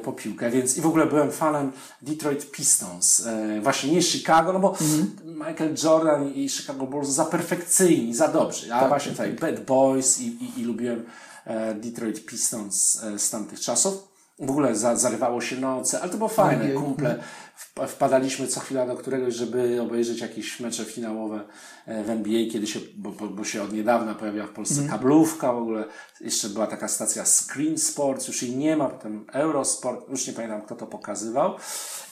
po 0.05 0.13
piłkę, 0.13 0.51
więc 0.51 0.77
i 0.77 0.81
w 0.81 0.87
ogóle 0.87 1.07
byłem 1.07 1.33
fanem 1.33 1.73
Detroit 2.03 2.51
Pistons, 2.51 3.27
e, 3.27 3.61
właśnie 3.61 3.93
nie 3.93 4.03
Chicago, 4.03 4.53
no 4.53 4.59
bo 4.59 4.77
Michael 5.25 5.75
Jordan 5.85 6.33
i 6.35 6.49
Chicago 6.49 6.87
Bulls 6.87 7.09
za 7.09 7.25
perfekcyjni, 7.25 8.15
za 8.15 8.29
dobrzy, 8.29 8.75
a 8.75 8.89
właśnie 8.89 9.13
tutaj 9.13 9.33
Bad 9.33 9.61
Boys 9.61 10.21
i, 10.21 10.27
i, 10.27 10.61
i 10.61 10.65
lubiłem 10.65 11.05
e, 11.45 11.75
Detroit 11.75 12.27
Pistons 12.27 13.03
e, 13.03 13.19
z 13.19 13.31
tamtych 13.31 13.61
czasów. 13.61 14.16
W 14.39 14.51
ogóle 14.51 14.75
za, 14.75 14.97
zarywało 14.97 15.41
się 15.41 15.57
noce, 15.57 16.01
ale 16.01 16.11
to 16.11 16.17
było 16.17 16.29
fajne, 16.29 16.65
kumple. 16.75 17.19
Wp- 17.57 17.87
Wpadaliśmy 17.89 18.47
co 18.47 18.61
chwila 18.61 18.87
do 18.87 18.97
któregoś, 18.97 19.35
żeby 19.35 19.81
obejrzeć 19.83 20.21
jakieś 20.21 20.61
mecze 20.61 20.85
finałowe 20.85 21.41
e, 21.87 22.05
w 22.05 22.11
NBA, 22.11 22.51
kiedy 22.53 22.67
się, 22.67 22.81
bo, 22.97 23.11
bo, 23.11 23.45
się 23.45 23.63
od 23.63 23.73
niedawna 23.73 24.15
pojawiła 24.15 24.47
w 24.47 24.51
Polsce 24.51 24.75
kablówka, 24.89 25.53
w 25.53 25.57
ogóle 25.59 25.85
jeszcze 26.21 26.49
była 26.49 26.67
taka 26.67 26.89
stacja 26.89 27.25
Screen 27.25 27.79
Sports, 27.79 28.29
już 28.29 28.43
jej 28.43 28.57
nie 28.57 28.77
ma, 28.77 28.89
potem 28.89 29.25
Eurosport, 29.33 30.09
już 30.11 30.27
nie 30.27 30.33
pamiętam 30.33 30.63
kto 30.63 30.75
to 30.77 30.87
pokazywał. 30.87 31.55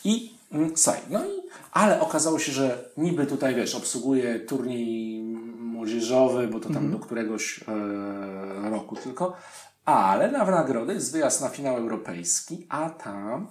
I 0.04 0.34
mm, 0.52 0.76
słuchaj, 0.76 1.00
no 1.10 1.24
i, 1.24 1.28
ale 1.72 2.00
okazało 2.00 2.38
się, 2.38 2.52
że 2.52 2.90
niby 2.96 3.26
tutaj, 3.26 3.54
wiesz, 3.54 3.74
obsługuje 3.74 4.40
turniej 4.40 5.22
młodzieżowy, 5.58 6.48
bo 6.48 6.60
to 6.60 6.70
tam 6.70 6.90
do 6.90 6.98
któregoś 6.98 7.60
e, 7.68 8.70
roku 8.70 8.96
tylko, 8.96 9.36
ale 9.84 10.30
na 10.30 10.44
nagrodę 10.44 10.94
jest 10.94 11.12
wyjazd 11.12 11.40
na 11.40 11.48
finał 11.48 11.76
europejski, 11.76 12.66
a 12.68 12.90
tam 12.90 13.48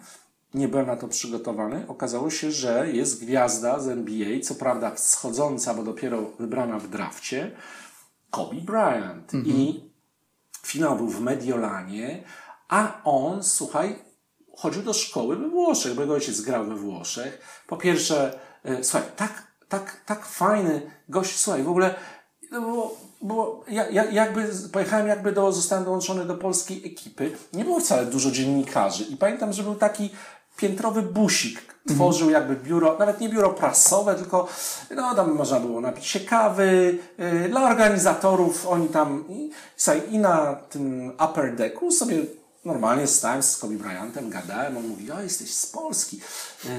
nie 0.54 0.68
byłem 0.68 0.88
na 0.88 0.96
to 0.96 1.08
przygotowany. 1.08 1.86
Okazało 1.88 2.30
się, 2.30 2.52
że 2.52 2.92
jest 2.92 3.22
gwiazda 3.22 3.80
z 3.80 3.88
NBA, 3.88 4.40
co 4.44 4.56
prawda 4.56 4.92
wschodząca, 4.92 5.74
bo 5.74 5.84
dopiero 5.84 6.22
wybrana 6.40 6.80
w 6.80 6.88
drafcie, 6.88 7.52
Kobe 8.30 8.62
Bryant. 8.62 9.34
I 9.48 9.90
finał 10.66 10.96
był 10.96 11.08
w 11.08 11.22
Mediolanie, 11.22 12.24
a 12.70 13.02
on, 13.04 13.44
słuchaj, 13.44 14.00
chodził 14.58 14.84
do 14.84 14.94
szkoły 14.94 15.36
we 15.36 15.50
Włoszech, 15.50 15.96
bo 15.96 16.02
jego 16.02 16.14
ojciec 16.14 16.42
grał 16.42 16.66
we 16.66 16.76
Włoszech. 16.76 17.64
Po 17.68 17.78
pierwsze, 17.78 18.40
e, 18.64 18.84
słuchaj, 18.84 19.10
tak, 19.16 19.48
tak, 19.70 20.02
tak 20.06 20.26
fajny 20.26 20.92
gość, 21.10 21.40
słuchaj, 21.40 21.64
w 21.64 21.70
ogóle 21.70 21.96
no 22.52 22.92
było, 23.24 23.64
ja, 23.68 23.90
ja, 23.90 24.06
jakby, 24.06 24.50
pojechałem 24.72 25.08
jakby 25.08 25.32
do, 25.32 25.52
zostałem 25.52 25.86
dołączony 25.86 26.26
do 26.26 26.36
polskiej 26.36 26.86
ekipy. 26.86 27.32
Nie 27.54 27.64
było 27.64 27.80
wcale 27.80 28.06
dużo 28.06 28.32
dziennikarzy 28.32 29.04
i 29.04 29.18
pamiętam, 29.18 29.54
że 29.54 29.64
był 29.64 29.76
taki 29.76 30.10
piętrowy 30.58 31.02
busik. 31.02 31.74
Tworzył 31.88 32.30
jakby 32.30 32.56
biuro, 32.56 32.96
nawet 33.00 33.20
nie 33.22 33.30
biuro 33.30 33.50
prasowe, 33.50 34.16
tylko 34.16 34.48
no 34.96 35.16
tam 35.16 35.32
można 35.32 35.60
było 35.60 35.82
napić 35.82 36.06
się 36.06 36.20
kawy. 36.20 37.00
Yy, 37.18 37.50
dla 37.50 37.70
organizatorów 37.70 38.68
oni 38.68 38.88
tam 38.88 39.24
i, 39.30 39.52
i 40.12 40.18
na 40.18 40.56
tym 40.56 41.12
upper 41.26 41.56
decku 41.56 41.92
sobie 41.92 42.16
normalnie 42.66 43.08
stałem 43.08 43.44
z 43.44 43.58
Kobe 43.58 43.76
Bryantem, 43.76 44.30
gadałem, 44.30 44.78
on 44.78 44.88
mówi, 44.88 45.12
o 45.12 45.22
jesteś 45.22 45.54
z 45.54 45.66
Polski, 45.66 46.20
yy, 46.64 46.72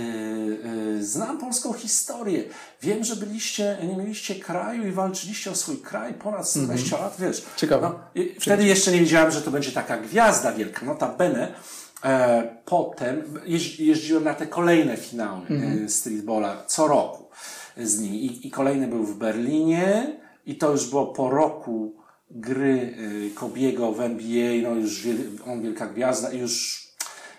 yy, 0.94 1.04
znam 1.04 1.38
polską 1.38 1.72
historię, 1.72 2.44
wiem, 2.82 3.04
że 3.04 3.16
byliście, 3.16 3.78
nie 3.82 3.96
mieliście 3.96 4.34
kraju 4.34 4.86
i 4.86 4.92
walczyliście 4.92 5.50
o 5.50 5.54
swój 5.54 5.76
kraj 5.76 6.14
ponad 6.14 6.48
120 6.48 6.98
lat, 6.98 7.16
wiesz. 7.18 7.44
Ciekawe. 7.56 7.88
No, 7.88 8.22
wtedy 8.40 8.64
jeszcze 8.64 8.92
nie 8.92 9.00
wiedziałem, 9.00 9.30
że 9.30 9.42
to 9.42 9.50
będzie 9.50 9.72
taka 9.72 9.96
gwiazda 9.96 10.52
wielka, 10.52 10.86
notabene. 10.86 11.54
E, 12.04 12.56
potem 12.64 13.22
jeź, 13.46 13.80
jeździłem 13.80 14.24
na 14.24 14.34
te 14.34 14.46
kolejne 14.46 14.96
finały 14.96 15.42
e, 15.84 15.88
streetballa 15.88 16.64
co 16.66 16.88
roku 16.88 17.24
z 17.76 18.00
nimi 18.00 18.26
I, 18.26 18.46
i 18.46 18.50
kolejny 18.50 18.88
był 18.88 19.04
w 19.04 19.18
Berlinie 19.18 20.16
i 20.46 20.56
to 20.56 20.70
już 20.70 20.90
było 20.90 21.06
po 21.06 21.30
roku 21.30 22.03
gry 22.34 22.94
e, 23.26 23.34
Kobiego 23.34 23.92
w 23.92 24.00
NBA, 24.00 24.70
no 24.70 24.74
już 24.74 25.02
on 25.46 25.62
wielka 25.62 25.86
gwiazda 25.86 26.32
i 26.32 26.38
już 26.38 26.84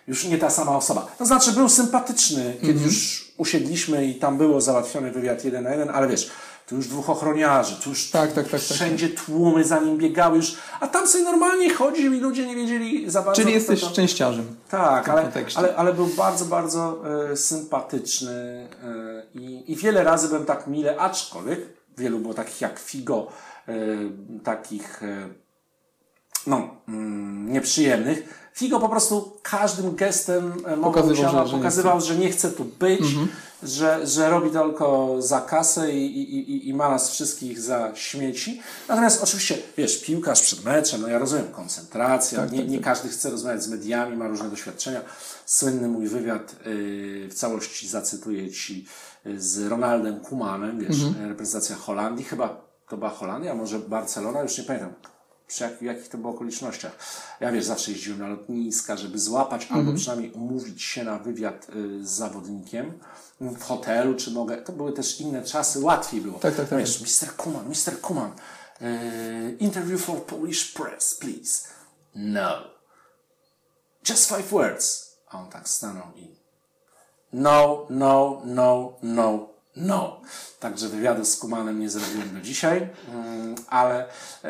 już 0.08 0.26
nie 0.26 0.38
ta 0.38 0.50
sama 0.50 0.78
osoba. 0.78 1.08
To 1.18 1.26
znaczy 1.26 1.52
był 1.52 1.70
sympatyczny, 1.70 2.54
kiedy 2.62 2.80
już 2.86 3.26
usiedliśmy 3.38 4.06
i 4.06 4.16
tam 4.16 4.38
było 4.38 4.62
załatwiony 4.62 5.12
wywiad 5.12 5.46
jeden 5.46 5.64
na 5.64 5.70
jeden, 5.72 5.90
ale 5.90 6.08
wiesz, 6.08 6.32
tu 6.68 6.76
już 6.76 6.88
dwóch 6.88 7.10
ochroniarzy, 7.10 7.76
tu 7.84 7.90
już 7.90 8.10
Tak, 8.12 8.34
tak, 8.34 8.44
tak, 8.44 8.52
tak. 8.52 8.62
wszędzie 8.62 9.10
tłumy 9.10 9.64
za 9.64 9.80
nim 9.80 9.98
biegały 9.98 10.38
już, 10.38 10.56
a 10.80 10.88
tam 10.88 11.08
sobie 11.08 11.24
normalnie 11.24 11.74
chodził 11.74 12.14
i 12.14 12.20
ludzie 12.20 12.48
nie 12.48 12.56
wiedzieli 12.56 13.10
za 13.12 13.22
bardzo. 13.22 13.42
Czyli 13.42 13.54
jesteś 13.54 13.82
to- 13.82 13.90
szczęściarzem. 13.90 14.56
tak, 14.70 15.10
ale, 15.10 15.32
ale, 15.56 15.76
ale 15.76 15.94
był 15.94 16.08
bardzo, 16.08 16.46
bardzo 16.46 17.04
e, 17.32 17.38
sympatyczny 17.38 18.68
e, 18.84 19.40
i, 19.40 19.72
i 19.72 19.76
wiele 19.76 20.04
razy 20.04 20.28
byłem 20.28 20.46
tak 20.46 20.68
mile, 20.68 20.98
aczkolwiek 20.98 21.60
wielu 21.98 22.20
było 22.20 22.34
takich 22.34 22.62
jak 22.62 22.80
Figo, 22.80 23.28
takich 24.44 25.04
e, 25.04 25.30
no, 26.48 26.70
mm, 26.88 27.52
nieprzyjemnych. 27.54 28.46
Figo 28.54 28.80
po 28.80 28.90
prostu 28.90 29.38
każdym 29.44 29.96
gestem 29.96 30.54
e, 30.66 30.78
Pokazywał, 30.78 31.16
że- 31.16 31.22
że 31.48 31.54
nie 31.56 31.58
pokazywał, 31.60 32.02
że 32.02 32.16
nie 32.16 32.30
chce 32.30 32.52
tu 32.52 32.66
być, 32.66 33.02
że, 33.64 34.08
że 34.08 34.30
robi 34.30 34.50
to 34.52 34.64
tylko 34.70 35.16
za 35.20 35.42
kasę 35.42 35.92
i, 35.92 36.06
i, 36.06 36.52
i, 36.52 36.70
i 36.70 36.74
ma 36.74 36.90
nas 36.90 37.10
wszystkich 37.12 37.62
za 37.62 37.92
śmieci. 37.96 38.62
Natomiast 38.90 39.24
oczywiście, 39.24 39.58
wiesz, 39.78 40.02
piłkarz 40.02 40.42
przed 40.42 40.64
meczem, 40.64 41.02
no 41.02 41.08
ja 41.08 41.20
rozumiem, 41.20 41.48
koncentracja, 41.52 42.46
nie, 42.46 42.66
nie 42.66 42.80
każdy 42.80 43.10
chce 43.10 43.30
rozmawiać 43.30 43.64
z 43.64 43.68
mediami, 43.68 44.18
ma 44.18 44.28
różne 44.28 44.50
doświadczenia. 44.50 45.02
Słynny 45.46 45.88
mój 45.88 46.08
wywiad 46.08 46.56
yy, 46.66 47.28
w 47.30 47.34
całości 47.34 47.88
zacytuję 47.88 48.52
Ci 48.52 48.86
yy, 49.26 49.42
z 49.42 49.68
Ronaldem 49.68 50.20
Kumanem, 50.20 50.80
wiesz, 50.80 50.98
reprezentacja 51.28 51.76
Holandii, 51.76 52.26
chyba 52.26 52.65
to 52.90 52.98
była 52.98 53.10
Holandia, 53.10 53.56
może 53.56 53.80
Barcelona, 53.80 54.42
już 54.42 54.58
nie 54.58 54.64
pamiętam 54.64 54.94
przy 55.48 55.64
jak, 55.64 55.78
w 55.78 55.82
jakich 55.82 56.10
to 56.10 56.18
było 56.18 56.34
okolicznościach. 56.34 56.98
Ja 57.40 57.52
wiesz, 57.52 57.66
zawsze 57.66 57.92
jeździłem 57.92 58.20
na 58.20 58.28
lotniska, 58.28 58.98
żeby 58.98 59.20
złapać 59.20 59.68
albo 59.72 59.94
przynajmniej 59.94 60.32
umówić 60.32 60.84
się 60.84 61.04
na 61.04 61.20
wywiad 61.20 61.68
y, 61.76 62.06
z 62.06 62.10
zawodnikiem 62.10 63.00
w 63.42 63.64
hotelu, 63.64 64.16
czy 64.16 64.32
mogę. 64.32 64.58
To 64.58 64.72
były 64.72 64.94
też 64.94 65.22
inne 65.22 65.44
czasy, 65.44 65.80
łatwiej 65.80 66.22
było. 66.22 66.40
Tak, 66.40 66.56
tak, 66.56 66.70
tak. 66.70 66.80
Wiesz, 66.80 67.02
Mr. 67.02 67.36
Kuman, 67.36 67.66
Mr. 67.70 68.02
Kuman, 68.02 68.32
y, 68.82 69.58
interview 69.60 70.02
for 70.02 70.26
Polish 70.26 70.74
press, 70.74 71.16
please. 71.16 71.68
No. 72.16 72.58
Just 74.10 74.30
five 74.30 74.52
words. 74.52 75.16
A 75.30 75.40
on 75.40 75.50
tak 75.50 75.70
stanął 75.70 76.08
i 76.16 76.36
no, 77.34 77.86
no, 77.90 78.42
no, 78.46 78.94
no, 79.04 79.50
No. 79.76 80.22
Także 80.60 80.90
wywiadu 80.90 81.26
z 81.26 81.38
Kumanem 81.38 81.80
nie 81.80 81.90
zrobiłem 81.90 82.34
do 82.34 82.42
dzisiaj, 82.42 82.90
mm, 83.14 83.56
ale 83.70 84.06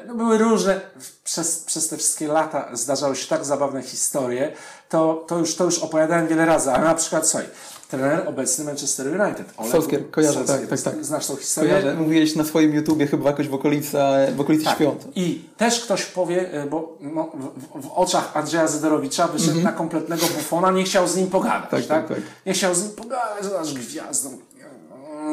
no, 0.08 0.16
były 0.16 0.38
różne, 0.38 0.82
przez, 1.24 1.60
przez 1.60 1.88
te 1.88 1.98
wszystkie 1.98 2.28
lata 2.28 2.70
zdarzały 2.74 3.16
się 3.16 3.28
tak 3.28 3.46
zabawne 3.46 3.84
historie, 3.84 4.52
to, 4.90 5.26
to, 5.28 5.38
już, 5.38 5.56
to 5.56 5.64
już 5.64 5.80
opowiadałem 5.80 6.28
wiele 6.28 6.46
razy, 6.46 6.72
ale 6.72 6.84
na 6.84 6.96
przykład, 6.96 7.28
słuchaj, 7.28 7.48
trener 7.90 8.28
obecny 8.28 8.66
Manchester 8.66 9.08
United. 9.08 9.46
Ole 9.58 9.72
kojarzę, 10.12 10.46
tak, 10.46 10.68
tak, 10.68 10.82
tak. 10.82 11.06
Znasz 11.06 11.28
tą 11.28 11.36
historię? 11.36 11.70
Kojarzę, 11.70 11.94
mówiłeś 11.94 12.36
na 12.36 12.44
swoim 12.44 12.74
YouTubie 12.74 13.08
chyba 13.08 13.30
jakoś 13.30 13.48
w 13.48 13.54
okolicy, 13.54 13.98
w 14.36 14.42
okolicy 14.42 14.66
tak. 14.66 14.76
świąt. 14.76 15.08
I 15.16 15.50
też 15.58 15.80
ktoś 15.80 16.06
powie, 16.06 16.52
e, 16.52 16.66
bo 16.66 16.98
no, 17.02 17.32
w, 17.34 17.82
w, 17.82 17.92
oczach 17.92 18.38
Andrzeja 18.38 18.68
Zedorowicza 18.68 19.28
wyszedł 19.28 19.52
mm 19.52 19.62
-hmm. 19.62 19.66
na 19.66 19.72
kompletnego 19.72 20.26
bufona, 20.28 20.72
nie 20.72 20.84
chciał 20.84 21.08
z 21.08 21.16
nim 21.16 21.28
pogadać, 21.28 21.70
tak, 21.70 21.88
tak? 21.88 22.08
tak? 22.08 22.18
Nie 22.46 22.54
chciał 22.54 22.76
z 22.76 22.84
nim 22.84 22.92
pogadać, 22.92 23.46
aż 23.62 23.74
gwiazdą 23.74 24.38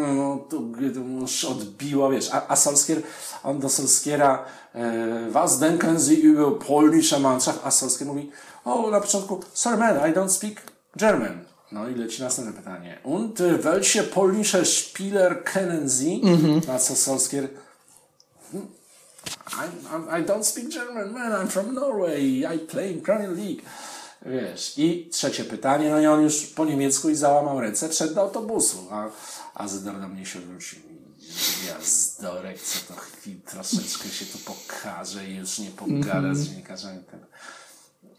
no, 0.01 0.39
to, 0.49 0.57
to 0.95 1.01
już 1.01 1.45
odbiło, 1.45 2.11
wiesz, 2.11 2.31
a, 2.33 2.49
a 2.49 2.57
Solskier, 2.57 3.03
on 3.43 3.61
do 3.61 3.69
Solskiera 3.69 4.45
e, 4.75 5.31
was 5.31 5.59
denken 5.59 6.01
Sie 6.01 6.15
über 6.15 6.59
polnische 6.59 7.19
Mannschaft, 7.19 7.61
a 7.65 7.71
Solskier 7.71 8.09
mówi, 8.09 8.31
o, 8.65 8.91
na 8.91 9.01
początku, 9.01 9.41
sorry 9.53 9.77
man, 9.77 10.11
I 10.11 10.15
don't 10.15 10.29
speak 10.29 10.61
German. 10.97 11.45
No 11.73 11.89
i 11.89 11.95
leci 11.95 12.23
następne 12.23 12.53
pytanie. 12.53 12.99
Und 13.05 13.39
welche 13.63 14.03
polnische 14.03 14.65
Spieler 14.65 15.45
kennen 15.45 15.89
Sie? 15.89 16.21
-hmm. 16.21 16.67
Na 16.69 16.79
co 16.79 16.95
Solskier, 16.95 17.49
hmm, 18.53 18.67
I, 19.53 20.17
I, 20.19 20.21
I 20.21 20.25
don't 20.25 20.45
speak 20.45 20.69
German, 20.69 21.13
man, 21.13 21.33
I'm 21.33 21.49
from 21.49 21.75
Norway, 21.75 22.45
I 22.55 22.59
play 22.59 22.93
in 22.93 23.01
Premier 23.01 23.31
League. 23.31 23.63
Wiesz, 24.27 24.79
i 24.79 25.09
trzecie 25.13 25.45
pytanie, 25.45 25.91
no 25.91 26.01
i 26.01 26.07
on 26.07 26.23
już 26.23 26.47
po 26.47 26.65
niemiecku 26.65 27.09
i 27.09 27.15
załamał 27.15 27.61
ręce, 27.61 27.89
wszedł 27.89 28.15
do 28.15 28.21
autobusu, 28.21 28.77
a 28.91 29.11
a 29.63 29.69
Zdor 29.69 30.01
do 30.01 30.09
mnie 30.09 30.27
się 30.27 30.39
odwrócił. 30.39 30.79
Gwiazdorek, 31.63 32.61
co 32.61 32.95
to 32.95 33.01
chwil 33.01 33.41
troszeczkę 33.41 34.09
się 34.09 34.27
tu 34.27 34.39
pokaże 34.39 35.29
i 35.29 35.37
już 35.37 35.59
nie 35.59 35.71
pogada 35.71 36.29
-hmm. 36.29 36.35
z 36.35 36.49
dziennikarzami. 36.49 36.99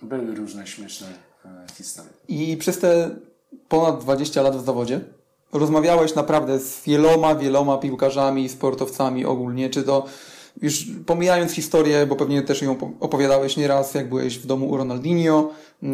Były 0.01 0.35
różne 0.35 0.67
śmieszne 0.67 1.07
e, 1.45 1.65
historie. 1.77 2.11
I 2.27 2.57
przez 2.57 2.79
te 2.79 3.15
ponad 3.67 4.01
20 4.01 4.41
lat 4.41 4.55
w 4.55 4.65
zawodzie 4.65 5.01
rozmawiałeś 5.53 6.15
naprawdę 6.15 6.59
z 6.59 6.83
wieloma, 6.83 7.35
wieloma 7.35 7.77
piłkarzami, 7.77 8.49
sportowcami 8.49 9.25
ogólnie, 9.25 9.69
czy 9.69 9.83
to 9.83 10.05
już 10.61 10.87
pomijając 11.05 11.51
historię, 11.51 12.05
bo 12.05 12.15
pewnie 12.15 12.41
też 12.41 12.61
ją 12.61 12.75
opowiadałeś 12.99 13.57
nieraz, 13.57 13.93
jak 13.93 14.09
byłeś 14.09 14.39
w 14.39 14.45
domu 14.45 14.69
u 14.69 14.77
Ronaldinho, 14.77 15.49
yy, 15.81 15.89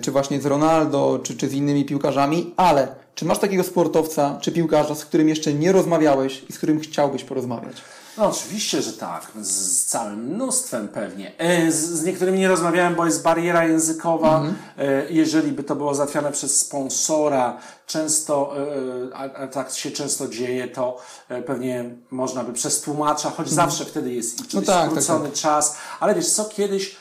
czy 0.00 0.10
właśnie 0.10 0.40
z 0.40 0.46
Ronaldo, 0.46 1.20
czy, 1.22 1.36
czy 1.36 1.48
z 1.48 1.54
innymi 1.54 1.84
piłkarzami, 1.84 2.54
ale 2.56 2.88
czy 3.14 3.24
masz 3.24 3.38
takiego 3.38 3.62
sportowca, 3.62 4.38
czy 4.40 4.52
piłkarza, 4.52 4.94
z 4.94 5.04
którym 5.04 5.28
jeszcze 5.28 5.54
nie 5.54 5.72
rozmawiałeś 5.72 6.44
i 6.48 6.52
z 6.52 6.58
którym 6.58 6.80
chciałbyś 6.80 7.24
porozmawiać? 7.24 7.76
No 8.18 8.26
oczywiście, 8.26 8.82
że 8.82 8.92
tak. 8.92 9.32
Z 9.42 9.84
całym 9.84 10.24
mnóstwem 10.24 10.88
pewnie. 10.88 11.38
E, 11.38 11.72
z, 11.72 11.76
z 11.76 12.04
niektórymi 12.04 12.38
nie 12.38 12.48
rozmawiałem, 12.48 12.94
bo 12.94 13.04
jest 13.04 13.22
bariera 13.22 13.64
językowa. 13.64 14.36
Mhm. 14.36 14.56
E, 14.78 15.10
jeżeli 15.10 15.52
by 15.52 15.64
to 15.64 15.76
było 15.76 15.94
załatwiane 15.94 16.32
przez 16.32 16.60
sponsora, 16.60 17.58
często, 17.86 18.54
e, 18.56 19.16
a, 19.16 19.22
a 19.22 19.46
tak 19.46 19.70
się 19.70 19.90
często 19.90 20.28
dzieje, 20.28 20.68
to 20.68 20.98
pewnie 21.46 21.84
można 22.10 22.44
by 22.44 22.52
przez 22.52 22.80
tłumacza, 22.80 23.30
choć 23.30 23.48
mhm. 23.48 23.54
zawsze 23.54 23.84
wtedy 23.84 24.14
jest 24.14 24.54
no 24.54 24.62
tak, 24.62 24.90
skrócony 24.90 25.24
tak, 25.24 25.32
tak. 25.32 25.40
czas. 25.42 25.76
Ale 26.00 26.14
wiesz 26.14 26.30
co, 26.30 26.44
kiedyś 26.44 26.96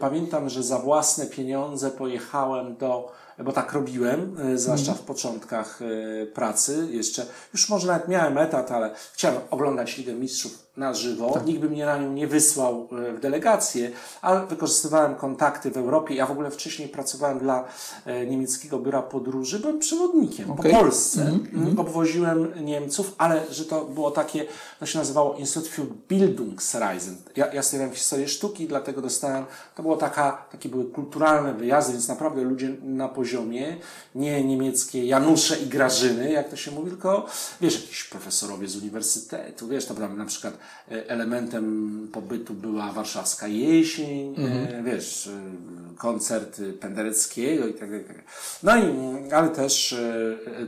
pamiętam, 0.00 0.48
że 0.48 0.62
za 0.62 0.78
własne 0.78 1.26
pieniądze 1.26 1.90
pojechałem 1.90 2.76
do 2.76 3.12
bo 3.44 3.52
tak 3.52 3.72
robiłem, 3.72 4.36
e, 4.40 4.58
zwłaszcza 4.58 4.94
w 4.94 5.00
początkach 5.00 5.80
e, 5.82 6.26
pracy. 6.26 6.88
Jeszcze, 6.90 7.26
już 7.52 7.68
może 7.68 7.86
nawet 7.86 8.08
miałem 8.08 8.38
etat, 8.38 8.72
ale 8.72 8.94
chciałem 9.12 9.40
oglądać 9.50 9.98
Ligę 9.98 10.14
Mistrzów 10.14 10.69
na 10.80 10.94
żywo. 10.94 11.30
Tak. 11.30 11.46
Nikt 11.46 11.60
by 11.60 11.70
mnie 11.70 11.86
na 11.86 11.98
nią 11.98 12.12
nie 12.12 12.26
wysłał 12.26 12.88
e, 13.08 13.12
w 13.12 13.20
delegację, 13.20 13.90
ale 14.22 14.46
wykorzystywałem 14.46 15.14
kontakty 15.14 15.70
w 15.70 15.76
Europie. 15.76 16.14
Ja 16.14 16.26
w 16.26 16.30
ogóle 16.30 16.50
wcześniej 16.50 16.88
pracowałem 16.88 17.38
dla 17.38 17.64
e, 18.06 18.26
niemieckiego 18.26 18.78
biura 18.78 19.02
podróży, 19.02 19.58
byłem 19.58 19.78
przewodnikiem 19.78 20.50
okay. 20.50 20.72
po 20.72 20.78
Polsce. 20.78 21.22
Mm 21.22 21.40
-hmm. 21.40 21.80
Obwoziłem 21.80 22.64
Niemców, 22.64 23.14
ale 23.18 23.42
że 23.50 23.64
to 23.64 23.84
było 23.84 24.10
takie, 24.10 24.46
to 24.80 24.86
się 24.86 24.98
nazywało 24.98 25.34
Institut 25.34 25.70
für 25.70 25.86
Bildungsreisen. 26.08 27.16
Ja, 27.36 27.52
ja 27.52 27.62
studiowałem 27.62 27.96
historię 27.96 28.28
sztuki, 28.28 28.66
dlatego 28.66 29.02
dostałem, 29.02 29.44
to 29.74 29.82
było 29.82 29.96
taka, 29.96 30.46
takie 30.52 30.68
były 30.68 30.84
kulturalne 30.84 31.54
wyjazdy, 31.54 31.92
więc 31.92 32.08
naprawdę 32.08 32.42
ludzie 32.42 32.76
na 32.82 33.08
poziomie, 33.08 33.76
nie 34.14 34.44
niemieckie 34.44 35.06
Janusze 35.06 35.58
i 35.58 35.66
Grażyny, 35.66 36.32
jak 36.32 36.48
to 36.48 36.56
się 36.56 36.70
mówi, 36.70 36.90
tylko 36.90 37.26
wiesz, 37.60 37.82
jakiś 37.82 38.04
profesorowie 38.04 38.68
z 38.68 38.76
uniwersytetu, 38.76 39.68
wiesz, 39.68 39.86
to 39.86 39.94
na 40.08 40.24
przykład 40.24 40.54
elementem 40.90 42.08
pobytu 42.12 42.54
była 42.54 42.92
warszawska 42.92 43.46
jesień, 43.46 44.34
e, 44.38 44.42
mhm. 44.42 44.84
wiesz, 44.84 45.26
e, 45.26 45.96
koncert 45.96 46.60
Pendereckiego 46.80 47.66
i 47.66 47.74
tak 47.74 47.90
dalej. 47.90 48.04
Tak 48.04 48.16
no 48.62 48.76
i, 48.76 49.32
ale 49.32 49.48
też, 49.48 49.96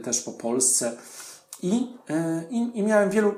też 0.05 0.21
po 0.21 0.33
Polsce. 0.33 0.93
I, 1.63 1.87
i, 2.51 2.79
I 2.79 2.83
miałem 2.83 3.11
wielu 3.11 3.35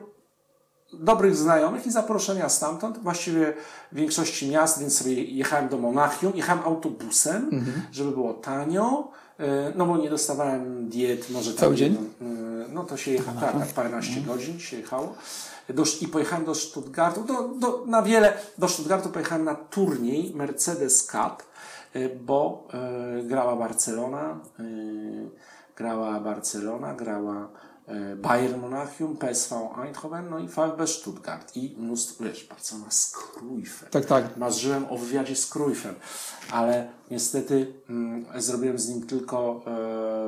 dobrych 0.92 1.36
znajomych 1.36 1.86
i 1.86 1.90
zaproszenia 1.90 2.48
stamtąd, 2.48 2.98
właściwie 2.98 3.54
w 3.92 3.96
większości 3.96 4.50
miast, 4.50 4.80
więc 4.80 4.98
sobie 4.98 5.24
jechałem 5.24 5.68
do 5.68 5.78
Monachium, 5.78 6.32
jechałem 6.36 6.64
autobusem, 6.64 7.48
mhm. 7.52 7.82
żeby 7.92 8.10
było 8.10 8.34
tanio, 8.34 9.08
no 9.76 9.86
bo 9.86 9.96
nie 9.96 10.10
dostawałem 10.10 10.88
diet, 10.88 11.30
może 11.30 11.54
Cały 11.54 11.74
dzień? 11.74 11.96
No 12.20 12.28
to 12.82 12.96
się 12.96 13.10
jechało, 13.10 13.40
tak, 13.40 13.58
tak, 13.58 13.68
paręnaście 13.68 14.16
mhm. 14.18 14.26
godzin 14.26 14.60
się 14.60 14.76
jechało 14.76 15.14
do, 15.68 15.84
i 16.00 16.08
pojechałem 16.08 16.44
do 16.44 16.54
Stuttgartu, 16.54 17.24
do, 17.24 17.48
do, 17.48 17.84
na 17.86 18.02
wiele, 18.02 18.32
do 18.58 18.68
Stuttgartu 18.68 19.08
pojechałem 19.08 19.44
na 19.44 19.54
turniej 19.54 20.32
Mercedes 20.34 21.06
Cup, 21.06 21.42
y, 21.96 22.18
bo 22.24 22.68
y, 23.20 23.22
grała 23.22 23.56
Barcelona, 23.56 24.40
grała 25.76 26.20
Barcelona, 26.20 26.94
grała 26.94 27.48
Bayern 28.16 28.60
Monachium, 28.60 29.16
PSV 29.16 29.52
Eindhoven, 29.84 30.30
no 30.30 30.38
i 30.38 30.48
VfB 30.48 30.86
Stuttgart. 30.86 31.56
I 31.56 31.76
mnóstwo, 31.78 32.24
wiesz, 32.24 32.44
Barcelona 32.44 32.90
z 32.90 33.12
Cruyffem. 33.12 33.88
Tak, 33.90 34.04
tak. 34.04 34.36
Marzyłem 34.36 34.86
o 34.90 34.98
wywiadzie 34.98 35.36
z 35.36 35.46
Cruyffem, 35.46 35.94
ale 36.50 36.88
niestety 37.10 37.72
mm, 37.90 38.26
zrobiłem 38.36 38.78
z 38.78 38.88
nim 38.88 39.06
tylko 39.06 39.64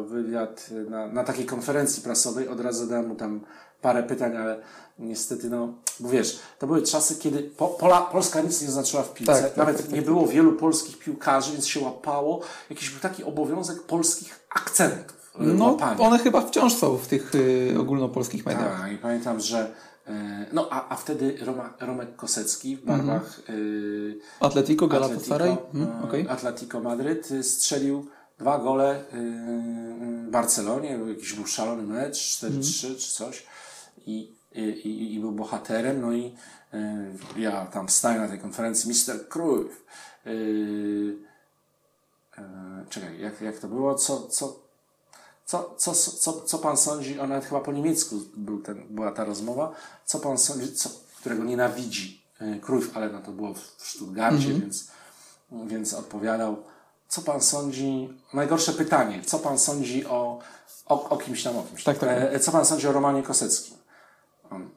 y, 0.00 0.08
wywiad 0.08 0.70
na, 0.90 1.06
na 1.06 1.24
takiej 1.24 1.46
konferencji 1.46 2.02
prasowej. 2.02 2.48
Od 2.48 2.60
razu 2.60 2.86
dałem 2.86 3.08
mu 3.08 3.14
tam 3.14 3.40
parę 3.80 4.02
pytań, 4.02 4.36
ale 4.36 4.60
niestety, 4.98 5.50
no, 5.50 5.74
bo 6.00 6.08
wiesz, 6.08 6.40
to 6.58 6.66
były 6.66 6.82
czasy, 6.82 7.16
kiedy 7.16 7.42
po, 7.42 7.68
Pola, 7.68 8.00
Polska 8.00 8.40
nic 8.40 8.62
nie 8.62 8.70
znaczyła 8.70 9.02
w 9.02 9.12
piłce. 9.12 9.32
Tak, 9.32 9.42
tak, 9.42 9.56
Nawet 9.56 9.76
tak, 9.76 9.88
nie 9.88 9.96
tak. 9.96 10.04
było 10.04 10.26
wielu 10.26 10.52
polskich 10.52 10.98
piłkarzy, 10.98 11.52
więc 11.52 11.66
się 11.66 11.80
łapało. 11.80 12.40
Jakiś 12.70 12.90
był 12.90 13.00
taki 13.00 13.24
obowiązek 13.24 13.82
polskich 13.82 14.46
akcentów. 14.50 15.15
E, 15.40 15.44
no, 15.44 15.64
łapania. 15.64 16.01
one 16.01 16.18
chyba 16.18 16.40
wciąż 16.40 16.75
są 16.75 16.96
w 16.96 17.07
tych 17.07 17.35
y, 17.35 17.75
ogólnopolskich 17.81 18.46
mediach. 18.46 18.81
Tak, 18.81 18.92
i 18.92 18.96
pamiętam, 18.96 19.40
że 19.40 19.70
y, 20.09 20.12
no, 20.53 20.68
a, 20.70 20.88
a 20.88 20.96
wtedy 20.96 21.38
Roma, 21.40 21.75
Romek 21.81 22.16
Kosecki 22.16 22.77
w 22.77 22.85
barwach 22.85 23.40
y, 23.51 24.18
Atletico 24.40 24.87
Galatasaray, 24.87 25.51
Atletico, 25.51 25.79
mm, 25.79 26.05
okay. 26.05 26.31
Atletico 26.31 26.81
Madryt 26.81 27.29
strzelił 27.42 28.07
dwa 28.38 28.59
gole 28.59 29.05
y, 29.14 30.31
Barcelonie, 30.31 30.99
jakiś 31.09 31.33
był 31.33 31.46
szalony 31.46 31.83
mecz, 31.83 32.16
4-3 32.16 32.46
mm. 32.46 32.62
czy 32.99 33.12
coś 33.12 33.46
i, 34.07 34.33
i, 34.55 35.14
i, 35.14 35.20
był 35.20 35.33
bohaterem, 35.33 36.01
no 36.01 36.12
i 36.12 36.35
ja 37.37 37.66
tam 37.66 37.88
staję 37.88 38.20
na 38.20 38.29
tej 38.29 38.38
konferencji, 38.38 38.90
Mr. 38.90 39.29
Cruyff, 39.29 39.85
czekaj, 42.90 43.20
jak, 43.20 43.40
jak 43.40 43.59
to 43.59 43.68
było, 43.68 43.94
co, 43.94 44.29
co, 44.29 44.65
co, 45.46 45.74
co, 45.76 45.94
co, 45.94 46.40
co 46.40 46.59
pan 46.59 46.76
sądzi, 46.76 47.20
ona 47.20 47.40
chyba 47.40 47.61
po 47.61 47.72
niemiecku 47.72 48.16
był 48.37 48.62
ten, 48.62 48.87
była 48.90 49.12
ta 49.12 49.24
rozmowa, 49.24 49.72
co 50.04 50.18
pan 50.18 50.38
sądzi, 50.38 50.74
co, 50.74 50.90
którego 51.20 51.44
nienawidzi 51.44 52.22
y, 52.40 52.61
Cruyff, 52.61 52.96
ale 52.96 53.11
no 53.11 53.20
to 53.22 53.32
było 53.32 53.54
w 53.54 53.61
Stuttgarcie, 53.78 54.46
mm 54.46 54.56
-hmm. 54.56 54.61
więc, 54.61 54.90
więc 55.52 55.94
odpowiadał, 55.94 56.62
co 57.09 57.22
pan 57.22 57.40
sądzi, 57.40 58.18
najgorsze 58.35 58.72
pytanie, 58.72 59.22
co 59.26 59.38
pan 59.38 59.59
sądzi 59.59 60.06
o, 60.06 60.38
o, 60.87 61.09
o 61.09 61.16
kimś 61.16 61.42
tam, 61.42 61.56
o 61.56 61.62
kimś. 61.62 61.85
Tak, 61.85 61.98
tak. 61.98 62.09
E, 62.11 62.40
co 62.40 62.52
pan 62.52 62.66
sądzi 62.66 62.88
o 62.88 62.92
Romanie 62.92 63.22
Koseckim? 63.22 63.76
On, 64.50 64.70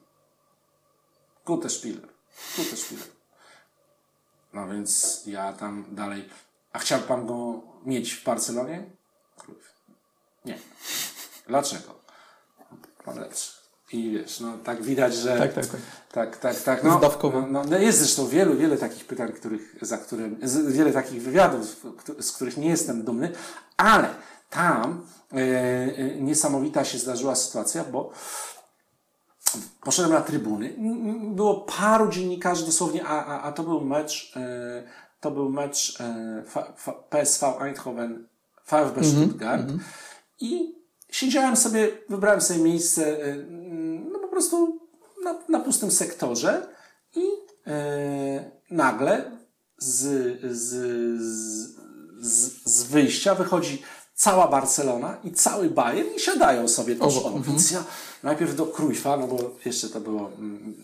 gute 1.46 1.70
Spieler, 1.70 2.08
gute 2.58 2.78
Spieler. 2.78 3.08
No 4.54 4.68
więc 4.68 5.24
ja 5.26 5.54
tam 5.54 5.86
dalej, 5.92 6.30
a 6.74 6.80
chciał 6.80 7.00
pan 7.00 7.26
go 7.26 7.62
mieć 7.86 8.14
w 8.14 8.24
Barcelonie? 8.24 9.00
Nie. 10.46 10.58
Dlaczego? 11.48 12.00
Lepszy. 13.16 13.60
I 13.92 14.12
wiesz, 14.12 14.40
no 14.40 14.58
tak 14.64 14.84
widać, 14.84 15.16
że. 15.16 15.38
Tak, 15.38 15.54
tak, 15.54 15.66
tak. 15.66 15.82
Tak, 16.12 16.38
tak, 16.38 16.62
tak. 16.62 16.84
No, 16.84 16.98
Zdawkowo. 16.98 17.42
No, 17.42 17.64
no, 17.64 17.78
jest 17.78 18.00
zresztą 18.00 18.28
wielu, 18.28 18.58
wiele 18.58 18.78
takich 18.78 19.06
pytań, 19.06 19.32
których, 19.32 19.76
za 19.82 19.98
którym, 19.98 20.40
wiele 20.68 20.92
takich 20.94 21.22
wywiadów, 21.22 21.86
z 22.20 22.32
których 22.32 22.58
nie 22.58 22.70
jestem 22.70 23.04
dumny, 23.04 23.32
ale 23.78 24.10
tam 24.50 25.06
e, 25.34 25.38
e, 25.38 26.16
niesamowita 26.22 26.86
się 26.86 26.98
zdarzyła 26.98 27.36
sytuacja, 27.36 27.84
bo 27.84 28.12
poszedłem 29.82 30.14
na 30.14 30.22
trybuny. 30.22 30.76
Było 31.36 31.62
paru 31.62 32.10
dziennikarzy 32.10 32.66
dosłownie, 32.66 33.06
a, 33.06 33.26
a, 33.26 33.42
a 33.42 33.52
to 33.52 33.64
był 33.64 33.82
mecz, 33.82 34.34
e, 34.36 34.84
to 35.20 35.32
był 35.32 35.50
mecz 35.50 35.98
e, 36.00 36.44
F, 36.48 36.58
F, 36.58 36.90
PSV 37.10 37.60
Eindhoven, 37.60 38.28
VfB 38.68 39.04
Stuttgart 39.04 39.72
i 40.40 40.76
siedziałem 41.12 41.56
sobie, 41.56 41.92
wybrałem 42.10 42.42
sobie 42.42 42.60
miejsce, 42.60 43.24
e, 43.24 43.36
no 44.12 44.20
po 44.20 44.28
prostu 44.28 44.80
na, 45.24 45.36
na 45.50 45.60
pustym 45.60 45.92
sektorze 45.92 46.68
i 47.16 47.24
e, 47.68 48.52
nagle 48.72 49.32
z, 49.78 49.98
z, 50.58 50.70
z, 52.20 52.64
z, 52.66 52.84
wyjścia 52.84 53.36
wychodzi 53.36 53.82
cała 54.16 54.48
Barcelona 54.48 55.18
i 55.24 55.32
cały 55.32 55.70
Bayern 55.70 56.08
i 56.16 56.20
siadają 56.20 56.68
sobie 56.68 56.96
tuż 56.96 57.18
O, 57.18 57.26
obok. 57.26 57.44
Więc 57.44 57.72
ja 57.72 57.84
najpierw 58.24 58.56
do 58.56 58.66
Cruyffa, 58.66 59.18
no 59.18 59.28
bo 59.28 59.56
jeszcze 59.66 59.90
to 59.90 60.00
było 60.00 60.32
mm, 60.38 60.76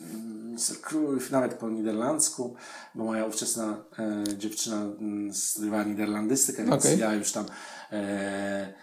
Mr. 0.56 0.82
Cruyff, 0.82 1.32
nawet 1.32 1.54
po 1.54 1.70
niderlandzku, 1.70 2.56
bo 2.96 3.04
moja 3.04 3.26
ówczesna 3.26 3.78
e, 4.00 4.38
dziewczyna 4.38 4.82
mm, 4.82 5.34
studiowała 5.34 5.84
niderlandystykę, 5.84 6.65
więc 6.65 6.86
Okej. 6.86 7.00
ja 7.00 7.13
już 7.13 7.32
tam 7.32 7.46
e, 7.91 8.74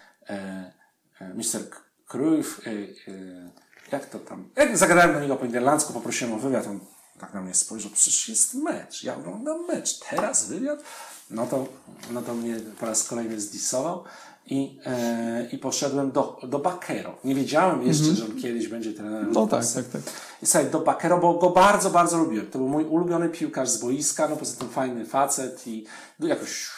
Mr. 1.19 1.59
Cruyff, 2.07 2.67
e, 2.67 2.71
e, 2.71 3.51
jak 3.91 4.05
to 4.05 4.19
tam, 4.19 4.49
jak 4.55 4.77
zagadałem 4.77 5.13
do 5.13 5.19
niego 5.19 5.35
po 5.35 5.45
niderlandzku, 5.45 5.93
poprosiłem 5.93 6.33
o 6.33 6.37
wywiad, 6.37 6.67
on 6.67 6.79
tak 7.19 7.33
na 7.33 7.41
mnie 7.41 7.53
spojrzał, 7.53 7.91
przecież 7.91 8.29
jest 8.29 8.53
mecz, 8.53 9.03
ja 9.03 9.15
oglądam 9.15 9.67
mecz, 9.67 9.99
teraz 9.99 10.47
wywiad? 10.47 10.83
No 11.29 11.47
to, 11.47 11.67
no 12.11 12.21
to 12.21 12.33
mnie 12.33 12.55
po 12.79 12.85
raz 12.85 13.03
kolejny 13.03 13.41
zdisował 13.41 14.03
i, 14.45 14.79
e, 14.85 15.47
i 15.51 15.57
poszedłem 15.57 16.11
do, 16.11 16.39
do 16.43 16.59
Bakero. 16.59 17.17
Nie 17.23 17.35
wiedziałem 17.35 17.87
jeszcze, 17.87 18.03
że 18.03 18.25
on 18.25 18.41
kiedyś 18.41 18.67
będzie 18.67 18.93
trenerem. 18.93 19.31
No 19.31 19.47
tak, 19.47 19.65
tak, 19.75 19.85
tak. 19.85 20.01
I 20.41 20.45
słuchaj, 20.45 20.71
do 20.71 20.79
Bakero, 20.79 21.17
bo 21.17 21.33
go 21.33 21.49
bardzo, 21.49 21.89
bardzo 21.89 22.17
lubiłem. 22.17 22.47
To 22.47 22.59
był 22.59 22.69
mój 22.69 22.85
ulubiony 22.85 23.29
piłkarz 23.29 23.69
z 23.69 23.77
boiska, 23.77 24.27
no 24.27 24.35
poza 24.35 24.59
tym 24.59 24.69
fajny 24.69 25.05
facet 25.05 25.67
i 25.67 25.85
był 26.19 26.29
jakoś 26.29 26.69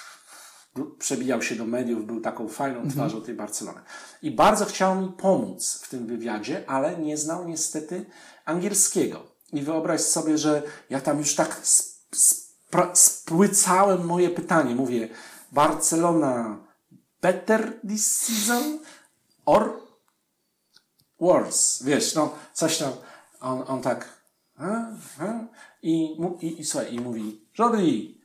przebijał 0.99 1.41
się 1.41 1.55
do 1.55 1.65
mediów, 1.65 2.05
był 2.05 2.21
taką 2.21 2.47
fajną 2.47 2.89
twarzą 2.89 3.21
tej 3.21 3.35
Barcelony. 3.35 3.81
I 4.21 4.31
bardzo 4.31 4.65
chciał 4.65 5.01
mi 5.01 5.09
pomóc 5.09 5.81
w 5.83 5.89
tym 5.89 6.07
wywiadzie, 6.07 6.63
ale 6.67 6.97
nie 6.97 7.17
znał 7.17 7.47
niestety 7.47 8.05
angielskiego. 8.45 9.23
I 9.53 9.61
wyobraź 9.61 10.01
sobie, 10.01 10.37
że 10.37 10.63
ja 10.89 11.01
tam 11.01 11.17
już 11.17 11.35
tak 11.35 11.61
spłycałem 12.93 14.05
moje 14.05 14.29
pytanie. 14.29 14.75
Mówię, 14.75 15.09
Barcelona 15.51 16.59
better 17.21 17.79
this 17.87 18.17
season 18.17 18.79
or 19.45 19.81
worse? 21.19 21.85
Wiesz, 21.85 22.15
no 22.15 22.35
coś 22.53 22.77
tam. 22.77 22.91
On, 23.41 23.63
on 23.67 23.81
tak 23.81 24.15
a, 24.57 24.65
a, 25.19 25.47
i, 25.81 26.17
i, 26.41 26.59
i 26.59 26.65
słuchaj, 26.65 26.93
i 26.93 26.99
mówi, 26.99 27.47
Jordi, 27.59 28.21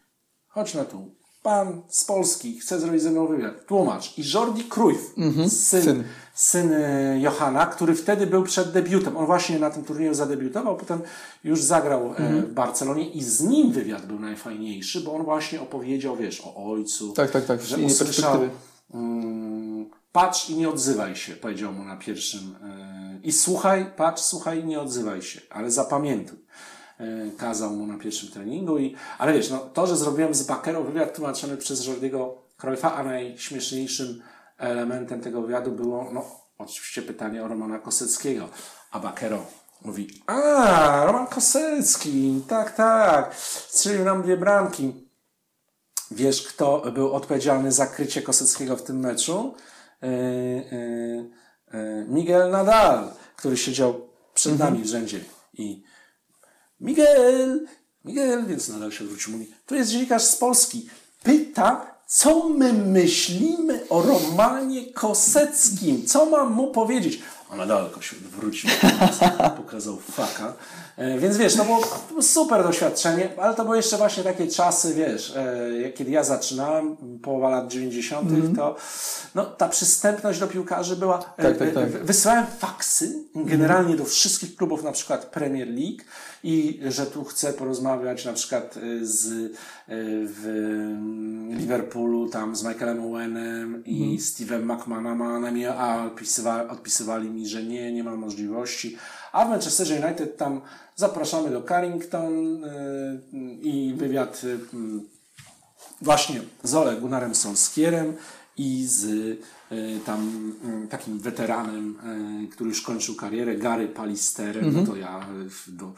chodź 0.47 0.75
na 0.75 0.85
tu. 0.85 1.20
Pan 1.43 1.83
z 1.89 2.05
Polski 2.05 2.61
chce 2.61 2.81
zrobić 2.81 3.03
ze 3.03 3.11
mną 3.11 3.27
wywiad. 3.27 3.67
Tłumacz. 3.67 4.19
I 4.19 4.23
Jordi 4.35 4.65
Cruyff, 4.65 5.15
syn, 5.49 5.51
syn. 5.83 6.05
syn. 6.35 6.73
e, 6.73 7.21
Johana, 7.21 7.67
który 7.67 7.95
wtedy 7.95 8.27
był 8.27 8.43
przed 8.43 8.73
debiutem. 8.73 9.17
On 9.17 9.27
właśnie 9.27 9.59
na 9.59 9.71
tym 9.71 9.85
turnieju 9.85 10.15
zadebiutował, 10.15 10.77
potem 10.77 11.01
już 11.45 11.63
zagrał 11.63 12.15
e, 12.17 12.43
w 12.43 12.53
Barcelonie 12.53 13.11
i 13.11 13.23
z 13.25 13.41
nim 13.41 13.73
wywiad 13.73 14.07
był 14.07 14.19
najfajniejszy, 14.19 15.01
bo 15.01 15.15
on 15.15 15.25
właśnie 15.25 15.61
opowiedział, 15.61 16.17
wiesz, 16.17 16.43
o 16.47 16.73
ojcu. 16.73 17.13
Tak, 17.13 17.31
tak, 17.31 17.45
tak, 17.47 17.63
Że 17.63 17.77
usłyszał, 17.79 18.41
mm, 18.95 19.91
patrz 20.13 20.51
i 20.51 20.57
nie 20.57 20.69
odzywaj 20.69 21.17
się, 21.17 21.33
powiedział 21.33 21.73
mu 21.73 21.85
na 21.85 21.97
pierwszym. 21.97 22.57
e, 22.65 23.21
I 23.23 23.33
słuchaj, 23.33 23.87
patrz, 23.97 24.23
słuchaj 24.23 24.61
i 24.61 24.65
nie 24.65 24.81
odzywaj 24.81 25.23
się, 25.23 25.41
ale 25.51 25.71
zapamiętuj. 25.71 26.39
E, 27.01 27.31
Kazał 27.37 27.71
mu 27.71 27.87
na 27.87 27.99
pierwszym 27.99 28.31
treningu 28.31 28.79
i, 28.79 28.97
ale 29.19 29.33
wiesz, 29.33 29.51
no, 29.51 29.59
to, 29.59 29.87
że 29.87 29.97
zrobiłem 29.97 30.35
z 30.35 30.43
Bakero 30.43 30.83
wywiad 30.83 31.17
tłumaczony 31.17 31.57
przez 31.57 31.87
Jordiego 31.87 32.39
Cruyffa, 32.57 32.95
a 32.95 33.03
najśmieszniejszym 33.03 34.23
elementem 34.59 35.21
tego 35.21 35.43
wywiadu 35.43 35.73
było, 35.73 36.11
no, 36.13 36.25
oczywiście 36.59 37.03
pytanie 37.03 37.45
o 37.45 37.49
Romana 37.49 37.79
Koseckiego, 37.79 38.49
a 38.91 39.01
Bakero 39.01 39.47
mówi, 39.85 40.23
a, 40.27 41.03
Roman 41.07 41.27
Kosecki, 41.27 42.43
tak, 42.49 42.75
tak, 42.77 43.35
strzelił 43.35 44.05
nam 44.05 44.23
dwie 44.23 44.37
bramki. 44.37 44.93
Wiesz, 46.11 46.43
kto 46.43 46.93
był 46.93 47.13
odpowiedzialny 47.13 47.73
za 47.73 47.87
krycie 47.87 48.23
Koseckiego 48.23 48.77
w 48.77 48.83
tym 48.83 49.01
meczu? 49.01 49.55
Yy, 50.03 50.09
yy, 50.73 51.31
yy, 51.73 52.07
Miguel 52.09 52.51
Nadal, 52.51 53.13
który 53.37 53.57
siedział 53.57 54.09
przed 54.35 54.59
nami 54.59 54.83
w 54.83 54.87
rzędzie. 54.87 55.21
I 55.53 55.83
Miguel, 56.81 57.67
Miguel, 58.05 58.47
więc 58.47 58.69
Nadal 58.69 58.93
się 58.93 59.05
odwrócił, 59.05 59.33
mówi, 59.33 59.51
tu 59.67 59.75
jest 59.75 59.91
dziennikarz 59.91 60.23
z 60.25 60.37
Polski. 60.37 60.89
Pyta, 61.23 61.87
co 62.07 62.49
my 62.49 62.73
myślimy 62.73 63.89
o 63.89 64.03
Romanie 64.03 64.93
Koseckim? 64.93 66.07
Co 66.07 66.27
mam 66.27 66.53
mu 66.53 66.71
powiedzieć? 66.73 67.23
A 67.51 67.57
Nadal 67.57 67.91
się 68.01 68.17
odwrócił, 68.17 68.71
pokazał 69.65 69.97
faka. 69.97 70.53
E, 70.97 71.19
Więc 71.19 71.37
wiesz, 71.37 71.57
to 71.57 71.65
było, 71.65 71.81
super 72.23 72.63
doświadczenie, 72.63 73.29
ale 73.41 73.55
to 73.55 73.65
były 73.65 73.77
jeszcze 73.77 73.97
właśnie 73.97 74.23
takie 74.25 74.47
czasy, 74.47 74.95
wiesz, 74.95 75.37
e, 75.37 75.91
kiedy 75.93 76.11
ja 76.11 76.25
zaczynałem, 76.25 76.97
połowa 77.23 77.49
lat 77.51 77.69
90., 77.69 78.57
to 78.57 78.77
no, 79.35 79.45
ta 79.47 79.69
przystępność 79.69 80.41
do 80.41 80.47
piłkarzy 80.49 80.97
była. 80.97 81.19
e. 81.37 81.43
Tak, 81.43 81.59
tak, 81.59 81.75
tak. 81.75 81.91
Wysyłałem 81.91 82.47
faksy 82.59 83.25
generalnie 83.35 83.97
do 83.97 84.05
wszystkich 84.05 84.57
klubów, 84.57 84.83
na 84.83 84.93
przykład 84.93 85.27
Premier 85.27 85.69
League 85.69 86.03
i 86.45 86.81
że 86.89 87.07
tu 87.07 87.25
chcę 87.25 87.53
porozmawiać 87.53 88.25
na 88.25 88.33
przykład 88.33 88.77
y, 88.77 89.07
z, 89.07 89.27
y, 89.27 89.51
w 90.27 90.47
mm, 90.47 91.59
Liverpoolu 91.59 92.29
tam 92.29 92.57
z 92.57 92.65
Michaelem 92.65 93.05
Owenem 93.05 93.83
i 93.87 94.19
Steve'em 94.19 94.63
McManamanem, 94.75 95.59
i- 95.59 95.65
a 95.67 96.05
odpisywa, 96.07 96.69
odpisywali 96.69 97.31
mi, 97.31 97.49
że 97.49 97.63
nie, 97.63 97.93
nie 97.93 98.05
ma 98.05 98.17
możliwości. 98.17 98.97
A 99.33 99.45
w 99.45 99.49
Manchesterze 99.49 100.07
United 100.07 100.37
tam 100.37 100.61
zapraszamy 100.97 101.51
do 101.51 101.63
Carrington 101.63 102.65
y, 102.65 102.69
i 103.63 103.95
wywiad 103.97 104.43
mm, 104.75 105.09
właśnie 106.03 106.41
z 106.63 106.75
Ole 106.75 106.97
Gunnarem 106.97 107.35
Solskierem 107.35 108.13
i 108.57 108.87
z 108.87 109.07
tam 110.07 110.53
y, 110.85 110.89
takim 110.89 111.19
weteranem, 111.19 111.99
y, 112.45 112.49
który 112.49 112.71
już 112.71 112.83
kończył 112.83 113.15
karierę, 113.15 113.57
Gary 113.57 113.89
Palisterem, 113.89 114.75
no 114.75 114.87
to 114.87 114.97
ja 114.97 115.27
do, 115.67 115.93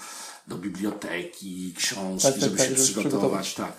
do 0.46 0.58
biblioteki, 0.58 1.74
książki, 1.76 2.22
Tak, 2.28 2.34
tak, 2.34 2.42
żeby 2.42 2.56
tak, 2.56 2.68
się 2.68 2.76
żeby 2.76 3.00
przygotować. 3.00 3.54
Tak. 3.54 3.72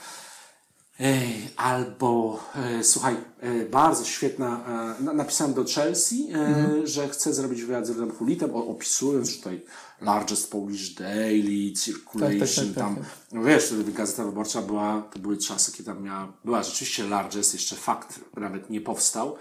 Albo, 1.56 2.40
e, 2.56 2.84
słuchaj, 2.84 3.16
e, 3.42 3.66
bardzo 3.66 4.06
świetna, 4.06 4.64
e, 5.00 5.04
na- 5.04 5.14
napisałem 5.14 5.54
do 5.54 5.64
Chelsea, 5.76 6.28
Mhm. 6.32 6.88
że 6.88 7.10
chcę 7.10 7.34
zrobić 7.34 7.62
wywiad 7.62 7.88
z 7.88 7.90
Redem 7.90 8.12
Hulitem, 8.12 8.56
opisując 8.56 9.30
że 9.30 9.38
tutaj 9.38 9.62
Largest 10.02 10.52
Polish 10.52 10.90
Daily, 10.90 11.74
Circulation, 11.74 12.40
Tak, 12.40 12.50
tak, 12.50 12.66
tak, 12.66 12.76
tam, 12.76 12.96
tak. 12.96 13.04
no 13.32 13.44
wiesz, 13.44 13.66
wtedy 13.66 13.92
Gazeta 13.92 14.24
Wyborcza 14.26 14.62
była, 14.62 15.02
to 15.14 15.20
były 15.20 15.38
czasy, 15.38 15.72
kiedy 15.72 15.84
tam 15.84 16.04
miała, 16.04 16.34
była 16.46 16.64
rzeczywiście 16.64 17.04
Largest, 17.08 17.54
jeszcze 17.54 17.76
fakt 17.76 18.20
nawet 18.38 18.70
nie 18.70 18.82
powstał 18.82 19.36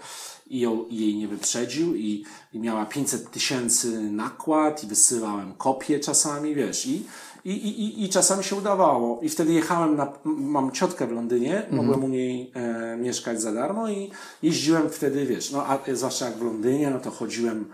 i 0.47 0.59
ją, 0.59 0.85
jej 0.89 1.15
nie 1.15 1.27
wyprzedził 1.27 1.95
i, 1.95 2.25
i 2.53 2.59
miała 2.59 2.85
500 2.85 3.31
tysięcy 3.31 4.01
nakład 4.01 4.83
i 4.83 4.87
wysyłałem 4.87 5.53
kopie 5.53 5.99
czasami, 5.99 6.55
wiesz, 6.55 6.85
i, 6.85 7.03
i, 7.45 7.51
i, 7.51 8.03
i, 8.03 8.09
czasami 8.09 8.43
się 8.43 8.55
udawało. 8.55 9.19
I 9.21 9.29
wtedy 9.29 9.53
jechałem 9.53 9.95
na, 9.95 10.13
mam 10.25 10.71
ciotkę 10.71 11.07
w 11.07 11.11
Londynie, 11.11 11.65
mogłem 11.71 12.03
u 12.03 12.07
niej 12.07 12.51
e, 12.53 12.97
mieszkać 12.97 13.41
za 13.41 13.53
darmo 13.53 13.89
i 13.89 14.11
jeździłem 14.43 14.89
wtedy, 14.89 15.25
wiesz, 15.25 15.51
no 15.51 15.65
a 15.67 15.79
zwłaszcza 15.93 16.25
jak 16.25 16.37
w 16.37 16.43
Londynie, 16.43 16.89
no 16.89 16.99
to 16.99 17.11
chodziłem 17.11 17.65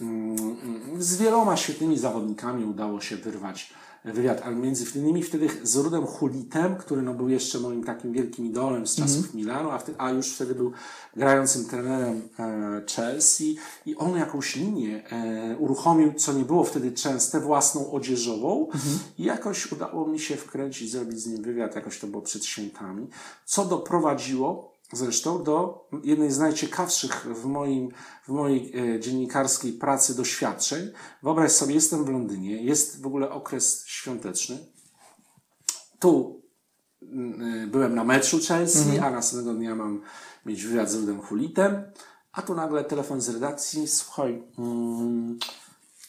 mm, 0.00 0.36
mm, 0.38 1.02
z 1.02 1.16
wieloma 1.16 1.56
świetnymi 1.56 1.98
zawodnikami 1.98 2.64
udało 2.64 3.00
się 3.00 3.16
wyrwać 3.16 3.72
wywiad, 4.04 4.42
ale 4.44 4.56
między 4.56 4.98
innymi 4.98 5.22
wtedy 5.22 5.48
z 5.62 5.76
Rudem 5.76 6.06
Hulitem, 6.06 6.76
który 6.76 7.02
no, 7.02 7.14
był 7.14 7.28
jeszcze 7.28 7.58
moim 7.58 7.84
takim 7.84 8.12
wielkim 8.12 8.46
idolem 8.46 8.86
z 8.86 8.96
czasów 8.96 9.34
Milanu, 9.34 9.70
a, 9.70 9.78
wtedy, 9.78 9.98
a 10.00 10.10
już 10.10 10.34
wtedy 10.34 10.54
był 10.54 10.72
grającym 11.16 11.64
trenerem 11.64 12.22
e, 12.38 12.82
Chelsea. 12.96 13.56
I 13.86 13.96
on 13.96 14.16
jakąś 14.16 14.56
linię 14.56 15.10
e, 15.10 15.56
uruchomił, 15.56 16.12
co 16.14 16.32
nie 16.32 16.44
było 16.44 16.64
wtedy 16.64 16.92
częste, 16.92 17.40
własną 17.40 17.92
odzieżową. 17.92 18.68
I 19.18 19.24
jakoś 19.24 19.72
udało 19.72 20.08
mi 20.08 20.20
się 20.20 20.36
wkręcić, 20.36 20.90
zrobić 20.90 21.20
z 21.20 21.26
nim 21.26 21.42
wywiad, 21.42 21.74
jakoś 21.74 21.98
to 21.98 22.06
było 22.06 22.22
przed 22.22 22.44
świętami, 22.44 23.06
co 23.44 23.64
doprowadziło 23.64 24.71
zresztą 24.92 25.44
do 25.44 25.88
jednej 26.04 26.30
z 26.30 26.38
najciekawszych 26.38 27.26
w, 27.34 27.44
moim, 27.44 27.88
w 28.24 28.28
mojej 28.28 28.72
e, 28.94 29.00
dziennikarskiej 29.00 29.72
pracy 29.72 30.16
doświadczeń. 30.16 30.90
Wyobraź 31.22 31.52
sobie, 31.52 31.74
jestem 31.74 32.04
w 32.04 32.08
Londynie, 32.08 32.62
jest 32.62 33.02
w 33.02 33.06
ogóle 33.06 33.30
okres 33.30 33.84
świąteczny. 33.86 34.58
Tu 35.98 36.42
mm, 37.02 37.42
y, 37.42 37.66
byłem 37.66 37.94
na 37.94 38.04
meczu 38.04 38.38
Chelsea, 38.48 38.98
a 38.98 39.10
następnego 39.10 39.54
dnia 39.54 39.74
mam 39.74 40.00
mieć 40.46 40.64
wywiad 40.64 40.90
z 40.90 40.94
Rudem 40.94 41.20
Hulitem. 41.20 41.82
A 42.32 42.42
tu 42.42 42.54
nagle 42.54 42.84
telefon 42.84 43.20
z 43.20 43.28
redakcji, 43.28 43.88
słuchaj, 43.88 44.42
mm, 44.58 45.38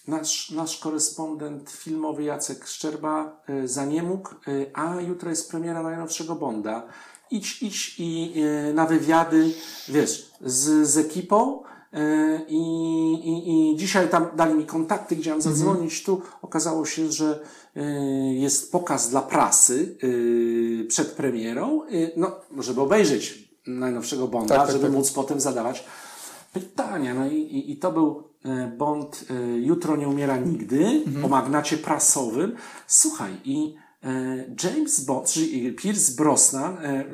nasz, 0.07 0.51
nasz 0.51 0.77
korespondent 0.77 1.71
filmowy 1.71 2.23
Jacek 2.23 2.67
Szczerba 2.67 3.41
y, 3.49 3.67
za 3.67 3.85
nie 3.85 4.03
mógł, 4.03 4.29
a 4.73 5.01
jutro 5.01 5.29
jest 5.29 5.51
premiera 5.51 5.83
najnowszego 5.83 6.35
Bonda. 6.35 6.87
Idź, 7.33 7.61
idź 7.63 7.95
i 7.99 8.33
y, 8.69 8.73
na 8.73 8.85
wywiady, 8.85 9.53
wiesz, 9.89 10.31
z, 10.41 10.87
z 10.87 10.97
ekipą, 10.97 11.63
y, 11.93 11.97
i, 12.47 12.59
i, 13.13 13.71
I 13.71 13.77
dzisiaj 13.77 14.09
tam 14.09 14.25
dali 14.35 14.53
mi 14.53 14.65
kontakty, 14.65 15.15
gdzie 15.15 15.31
mam 15.31 15.41
zadzwonić. 15.41 16.03
Tu 16.03 16.21
okazało 16.41 16.85
się, 16.85 17.11
że 17.11 17.39
y, 17.77 17.81
jest 18.33 18.71
pokaz 18.71 19.09
dla 19.09 19.21
prasy 19.21 19.97
przed 20.87 21.07
premierą, 21.11 21.81
no, 22.17 22.31
żeby 22.59 22.81
obejrzeć 22.81 23.49
najnowszego 23.67 24.27
Bonda, 24.27 24.55
Tak, 24.55 24.65
tak, 24.65 24.71
żeby 24.71 24.85
tak. 24.85 24.93
móc 24.93 25.11
potem 25.11 25.39
zadawać 25.39 25.83
pytania. 26.53 27.13
No 27.13 27.27
i, 27.27 27.35
i, 27.35 27.71
i 27.71 27.77
to 27.77 27.91
był 27.91 28.23
e, 28.45 28.67
Bond 28.77 29.25
e, 29.29 29.33
Jutro 29.57 29.95
nie 29.95 30.07
umiera 30.07 30.37
nigdy, 30.37 31.03
o 31.23 31.27
magnacie 31.27 31.77
prasowym. 31.77 32.55
Słuchaj, 32.87 33.33
i 33.45 33.75
e, 33.77 33.82
James 34.63 35.05
Bond, 35.05 35.29
czyli 35.29 35.73
Pierce 35.73 36.15
Brosnan, 36.15 36.77
e, 36.77 36.89
e, 36.89 37.05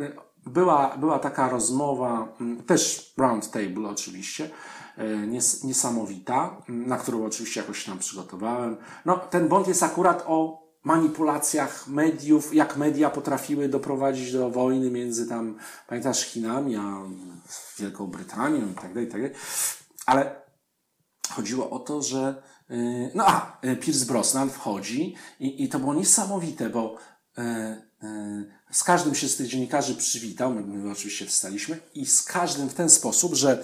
była, 0.46 0.98
była 0.98 1.20
taka 1.20 1.50
rozmowa, 1.50 2.36
m, 2.42 2.64
też 2.64 3.14
round 3.18 3.52
table 3.52 3.90
oczywiście, 3.90 4.50
e, 4.98 5.28
nies, 5.28 5.64
niesamowita, 5.64 6.62
m, 6.70 6.88
na 6.88 6.98
którą 6.98 7.26
oczywiście 7.26 7.60
jakoś 7.60 7.86
tam 7.86 8.00
przygotowałem. 8.00 8.78
No, 9.06 9.18
ten 9.18 9.48
Bond 9.48 9.68
jest 9.68 9.84
akurat 9.84 10.24
o 10.28 10.70
manipulacjach 10.84 11.88
mediów, 11.88 12.54
jak 12.54 12.78
media 12.78 13.10
potrafiły 13.10 13.70
doprowadzić 13.70 14.32
do 14.32 14.50
wojny 14.50 14.92
między 14.92 15.28
tam, 15.28 15.58
pamiętasz, 15.88 16.26
Chinami, 16.26 16.76
a 16.76 17.02
Wielką 17.78 18.08
Brytanią 18.08 18.72
i 18.72 18.74
tak 18.74 18.94
dalej, 18.94 19.08
i 19.08 19.12
tak 19.12 19.22
dalej. 19.22 19.36
Ale 20.06 20.42
chodziło 21.30 21.70
o 21.70 21.80
to, 21.80 22.02
że 22.02 22.44
no 23.16 23.28
a, 23.28 23.58
yy, 23.64 23.76
Pierce 23.76 24.06
Brosnan 24.06 24.50
wchodzi 24.50 25.16
i, 25.40 25.64
i 25.64 25.70
to 25.70 25.80
było 25.80 25.94
niesamowite, 25.94 26.70
bo 26.70 26.96
yy, 27.38 27.44
yy, 28.04 28.52
z 28.72 28.84
każdym 28.84 29.16
się 29.16 29.28
z 29.28 29.36
tych 29.36 29.48
dziennikarzy 29.48 29.96
przywitał, 29.96 30.54
my, 30.54 30.62
my 30.62 30.92
oczywiście 30.92 31.26
wstaliśmy 31.26 31.80
i 31.96 32.06
z 32.06 32.24
każdym 32.24 32.70
w 32.70 32.74
ten 32.74 32.90
sposób, 32.90 33.36
że 33.36 33.64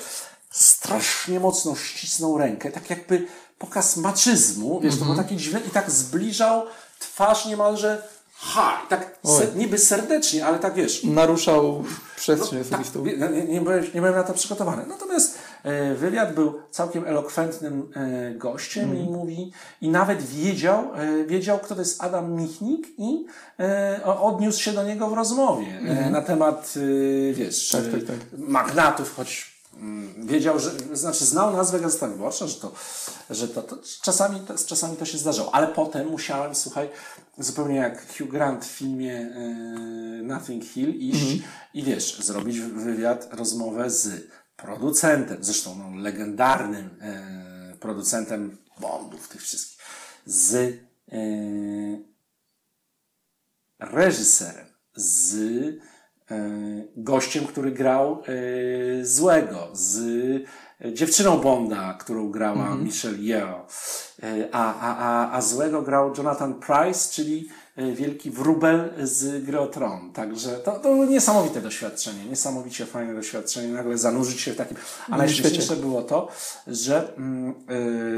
strasznie 0.52 1.40
mocno 1.40 1.76
ścisnął 1.76 2.38
rękę, 2.38 2.72
tak 2.72 2.90
jakby 2.90 3.28
pokaz 3.58 3.98
maczyzmu, 3.98 4.80
wiesz, 4.82 4.98
to 4.98 5.06
było 5.06 5.18
takie 5.18 5.36
dziwne 5.36 5.60
i 5.68 5.70
tak 5.70 5.92
zbliżał 5.92 6.66
twarz 7.00 7.46
niemalże 7.46 8.08
ha, 8.38 8.82
i 8.86 8.90
tak 8.90 9.20
se, 9.26 9.48
niby 9.56 9.78
serdecznie, 9.78 10.46
ale 10.46 10.60
tak 10.60 10.74
wiesz, 10.74 11.04
Naruszał 11.04 11.84
przestrzeń 12.16 12.64
tak, 12.64 12.80
osobistą. 12.82 13.06
nie, 13.06 13.30
nie, 13.30 13.46
nie, 13.54 13.62
byłem, 13.62 13.84
nie 13.84 14.02
byłem 14.02 14.16
na 14.16 14.24
to 14.24 14.34
przygotowany. 14.34 14.86
Natomiast 14.88 15.38
e, 15.64 15.96
wywiad 15.96 16.34
był 16.34 16.54
całkiem 16.72 17.06
elokwentnym 17.08 17.92
e, 17.96 18.32
gościem 18.36 18.98
i 18.98 19.04
mówi, 19.04 19.52
i 19.82 19.90
nawet 19.90 20.22
wiedział, 20.22 20.88
e, 20.96 21.24
wiedział, 21.24 21.60
kto 21.60 21.76
to 21.76 21.82
jest 21.82 22.04
Adam 22.04 22.32
Michnik 22.34 22.88
i 22.98 23.26
e, 23.60 24.02
odniósł 24.04 24.62
się 24.62 24.72
do 24.72 24.84
niego 24.84 25.08
w 25.10 25.14
rozmowie 25.14 25.80
e, 25.88 26.10
na 26.10 26.22
temat, 26.22 26.74
e, 27.30 27.34
wiesz, 27.34 27.70
Tak, 27.70 27.82
tak, 27.92 28.04
tak. 28.04 28.40
magnatów, 28.40 29.16
choć 29.16 29.56
mm, 29.78 30.28
wiedział, 30.28 30.60
że, 30.60 30.72
znaczy 30.94 31.26
znał 31.26 31.54
nazwę 31.58 31.80
Gazety 31.80 32.08
Wyborcza, 32.08 32.48
że 32.48 32.56
to, 32.56 32.72
że 33.30 33.48
to, 33.48 33.62
to 33.62 33.76
czasami, 34.02 34.40
to, 34.40 34.54
czasami 34.68 34.98
to 34.98 35.06
się 35.06 35.18
zdarzało, 35.18 35.56
ale 35.56 35.68
potem 35.68 36.08
musiałem, 36.08 36.56
słuchaj, 36.56 36.90
zupełnie 37.38 37.76
jak 37.76 38.18
Hugh 38.18 38.30
Grant 38.30 38.66
w 38.66 38.72
filmie 38.72 39.14
e, 39.14 39.40
Nothing 40.24 40.64
Hill 40.64 40.90
iść 40.90 41.44
i 41.74 41.84
wiesz, 41.84 42.20
zrobić 42.20 42.60
wywiad, 42.60 43.34
rozmowę 43.34 43.90
z 43.90 44.28
producentem, 44.56 45.38
zresztą 45.42 45.76
no, 45.76 46.02
legendarnym 46.02 46.90
e, 47.02 47.76
producentem 47.80 48.58
Bondów 48.80 49.28
tych 49.28 49.42
wszystkich, 49.42 49.86
z 50.26 50.56
e, 50.56 51.18
reżyserem, 53.80 54.66
z 54.96 55.36
gościem, 56.96 57.46
który 57.46 57.72
grał 57.72 58.24
złego, 59.04 59.70
z 59.74 60.02
dziewczyną 60.94 61.38
Bonda, 61.38 61.94
którą 61.94 62.32
grała 62.32 62.76
Michelle 62.76 63.18
Yeoh, 63.18 63.68
e, 64.24 64.50
a, 64.52 64.80
a, 64.80 64.98
a, 64.98 65.38
a 65.38 65.42
złego 65.42 65.82
grał 65.82 66.14
Jonathan 66.18 66.60
Price, 66.60 67.14
czyli 67.14 67.50
wielki 67.78 68.32
wróbel 68.32 68.94
z 69.04 69.46
Gry 69.46 69.68
Tron. 69.72 70.12
Także 70.14 70.50
to, 70.50 70.72
to 70.72 70.80
było 70.80 71.06
niesamowite 71.06 71.62
doświadczenie, 71.62 72.26
niesamowicie 72.26 72.86
fajne 72.86 73.14
doświadczenie, 73.14 73.68
nagle 73.68 73.98
zanurzyć 73.98 74.42
się 74.42 74.54
w 74.54 74.56
takim... 74.56 74.78
A 75.10 75.18
najśmieszniejsze 75.18 75.76
było 75.76 76.02
to, 76.02 76.28
że 76.68 77.16
mm, 77.18 77.54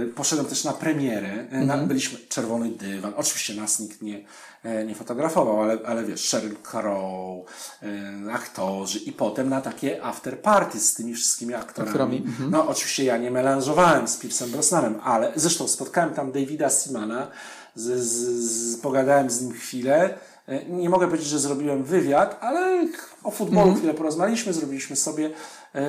y, 0.10 0.13
poszedłem 0.15 0.48
też 0.48 0.63
na 0.63 0.74
premierę, 0.74 1.48
y, 1.54 1.65
na, 1.65 1.78
byliśmy 1.78 2.20
czerwony 2.30 2.70
dywan, 2.70 3.13
oczywiście 3.17 3.54
nas 3.54 3.80
nikt 3.80 4.02
nie, 4.02 4.26
e, 4.63 4.86
nie 4.86 4.96
fotografował, 4.96 5.62
ale, 5.62 5.78
ale 5.86 6.06
wiesz, 6.06 6.22
Sheryl 6.22 6.56
Crow, 6.56 7.46
y, 7.84 8.32
aktorzy 8.32 9.00
i 9.00 9.12
potem 9.12 9.50
na 9.50 9.62
takie 9.62 10.04
after 10.04 10.41
party 10.41 10.80
z 10.80 10.93
tymi 10.93 11.13
wszystkimi 11.13 11.54
aktorami. 11.54 11.89
Aktorami, 11.89 12.24
No 12.50 12.67
oczywiście 12.67 13.04
ja 13.04 13.17
nie 13.17 13.32
melanżowałem 13.32 14.08
z 14.08 14.17
Piersem 14.17 14.52
Brosnanem, 14.52 15.00
ale 15.04 15.32
zresztą 15.36 15.67
spotkałem 15.67 16.13
tam 16.13 16.32
Davida 16.32 16.70
Simana, 16.70 17.28
z, 17.80 18.00
z, 18.00 18.13
z, 18.52 18.78
pogadałem 18.78 19.30
z 19.30 19.42
nim 19.42 19.54
chwilę, 19.54 20.18
E, 20.48 20.66
nie 20.66 20.90
mogę 20.90 21.08
powiedzieć, 21.08 21.28
że 21.28 21.40
zrobiłem 21.40 21.84
wywiad, 21.84 22.38
ale 22.42 22.88
o 23.24 23.32
futbolu 23.32 23.76
chwilę 23.76 23.94
porozmawialiśmy, 23.94 24.54
zrobiliśmy 24.54 24.96
sobie 24.96 25.30
e, 25.76 25.80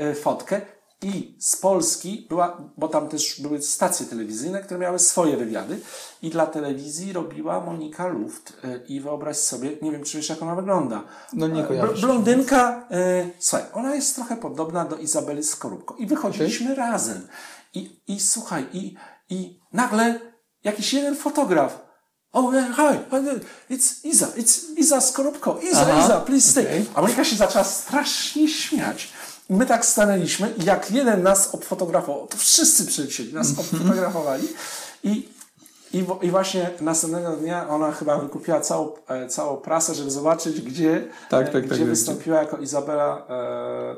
e, 0.00 0.14
fotkę. 0.14 0.60
I 1.02 1.36
z 1.38 1.56
Polski 1.56 2.26
była, 2.28 2.60
bo 2.76 2.88
tam 2.88 3.08
też 3.08 3.40
były 3.40 3.62
stacje 3.62 4.06
telewizyjne, 4.06 4.62
które 4.62 4.80
miały 4.80 4.98
swoje 4.98 5.36
wywiady. 5.36 5.80
I 6.22 6.30
dla 6.30 6.46
telewizji 6.46 7.12
robiła 7.12 7.60
Monika 7.60 8.06
Luft. 8.06 8.52
I 8.88 9.00
wyobraź 9.00 9.36
sobie, 9.36 9.70
nie 9.82 9.92
wiem, 9.92 10.04
czy 10.04 10.16
wiesz, 10.16 10.28
jak 10.28 10.42
ona 10.42 10.54
wygląda. 10.54 11.04
No 11.32 11.48
nie 11.48 11.64
kojarzę. 11.64 11.92
bl- 11.92 12.00
Blondynka, 12.00 12.86
e, 12.90 13.26
słuchaj, 13.38 13.66
ona 13.72 13.94
jest 13.94 14.14
trochę 14.14 14.36
podobna 14.36 14.84
do 14.84 14.96
Izabeli 14.96 15.44
Skorupko. 15.44 15.94
I 15.96 16.06
wychodziliśmy 16.06 16.74
razem. 16.74 17.28
I, 17.74 18.00
I 18.08 18.20
słuchaj, 18.20 18.66
i, 18.72 18.94
i 19.30 19.60
nagle 19.72 20.29
jakiś 20.64 20.92
jeden 20.94 21.16
fotograf. 21.16 21.90
Oh, 22.32 22.54
yeah, 22.54 22.76
hi, 22.76 22.98
it's 23.74 24.04
Iza, 24.04 24.26
it's 24.26 24.60
Iza 24.76 25.00
Skorupko. 25.00 25.58
Iza, 25.72 25.80
Aha, 25.80 26.04
Iza, 26.04 26.20
please 26.20 26.50
stay. 26.50 26.64
okej. 26.64 26.86
A 26.94 27.00
Monika 27.02 27.24
się 27.24 27.36
zaczęła 27.36 27.64
strasznie 27.64 28.48
śmiać. 28.48 29.08
I 29.50 29.54
my 29.54 29.66
tak 29.66 29.84
stanęliśmy 29.86 30.54
i 30.58 30.64
jak 30.64 30.90
jeden 30.90 31.22
nas 31.22 31.54
obfotografował, 31.54 32.26
to 32.26 32.36
wszyscy 32.36 32.86
przylecieli, 32.86 33.34
nas 33.34 33.48
Mhm. 33.50 33.66
obfotografowali. 33.68 34.48
I, 35.04 35.28
i, 35.92 36.04
I 36.22 36.30
właśnie 36.30 36.70
następnego 36.80 37.36
dnia 37.36 37.68
ona 37.68 37.92
chyba 37.92 38.18
wykupiła 38.18 38.60
całą, 38.60 38.92
e, 39.08 39.28
całą 39.28 39.56
prasę, 39.56 39.94
żeby 39.94 40.10
zobaczyć, 40.10 40.60
gdzie, 40.60 41.08
Tak, 41.30 41.48
e, 41.48 41.50
tak, 41.52 41.66
gdzie 41.66 41.76
tak, 41.78 41.86
wystąpiła 41.86 42.38
jako 42.42 42.56
Izabela 42.56 43.26
e, 43.28 43.96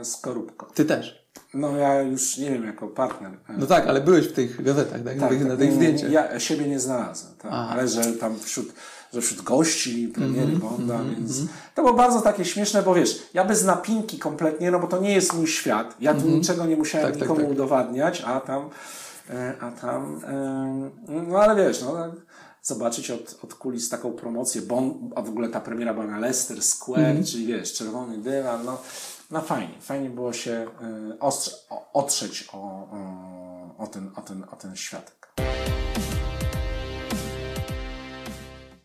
e, 0.00 0.04
Skorupko. 0.04 0.66
Ty 0.74 0.84
też. 0.84 1.17
No 1.54 1.76
ja 1.76 2.02
już 2.02 2.38
nie 2.38 2.50
wiem, 2.50 2.64
jako 2.66 2.88
partner. 2.88 3.30
e, 3.48 3.52
No 3.58 3.66
tak, 3.66 3.86
ale 3.86 4.00
byłeś 4.00 4.28
w 4.28 4.32
tych 4.32 4.62
gazetach, 4.64 5.00
tak? 5.20 5.28
tych, 5.28 5.44
na 5.44 5.56
tych 5.56 5.68
nie, 5.70 5.74
zdjęciach. 5.74 6.10
Ja 6.10 6.40
siebie 6.40 6.68
nie 6.68 6.80
znalazłem, 6.80 7.32
tak. 7.38 7.52
Ale 7.52 7.88
że 7.88 8.04
tam 8.12 8.38
wśród, 8.38 8.72
że 9.12 9.20
wśród 9.20 9.42
gości 9.42 10.08
premiery 10.14 10.52
Mhm, 10.52 10.60
Bonda, 10.60 10.98
więc 11.16 11.40
to 11.74 11.82
było 11.82 11.94
bardzo 11.94 12.20
takie 12.20 12.44
śmieszne, 12.44 12.82
bo 12.82 12.94
wiesz, 12.94 13.22
ja 13.34 13.44
bez 13.44 13.64
napinki 13.64 14.18
kompletnie, 14.18 14.70
no 14.70 14.78
bo 14.78 14.86
to 14.86 15.00
nie 15.00 15.12
jest 15.14 15.34
mój 15.34 15.46
świat. 15.46 15.96
Ja 16.00 16.14
tu 16.14 16.28
niczego 16.28 16.66
nie 16.66 16.76
musiałem 16.76 17.06
Tak, 17.06 17.14
tak, 17.14 17.22
nikomu 17.22 17.40
tak. 17.40 17.50
udowadniać, 17.50 18.22
a 18.26 18.40
tam, 18.40 18.70
e, 19.30 19.54
a 19.60 19.70
tam, 19.70 20.20
e, 20.24 20.90
no 21.28 21.38
ale 21.38 21.66
wiesz, 21.66 21.82
no 21.82 21.92
tak, 21.92 22.10
zobaczyć 22.62 23.10
od, 23.10 23.38
od 23.44 23.54
kulis 23.54 23.88
taką 23.88 24.12
promocję, 24.12 24.62
Bond, 24.62 24.96
a 25.16 25.22
w 25.22 25.28
ogóle 25.28 25.48
ta 25.48 25.60
premiera 25.60 25.94
była 25.94 26.06
na 26.06 26.18
Leicester 26.18 26.62
Square, 26.62 27.00
Mhm. 27.04 27.24
czyli 27.24 27.46
wiesz, 27.46 27.72
czerwony 27.72 28.18
dywan, 28.18 28.64
no, 28.64 28.78
no 29.30 29.40
fajnie, 29.40 29.74
fajnie 29.80 30.10
było 30.10 30.32
się 30.32 30.50
e, 30.52 31.18
ostrze, 31.20 31.56
otrzeć 31.92 32.48
o, 32.52 32.56
o, 32.56 33.74
o, 33.78 33.86
ten, 33.86 34.10
o, 34.16 34.22
ten, 34.22 34.44
o 34.52 34.56
ten 34.56 34.76
światek. 34.76 35.28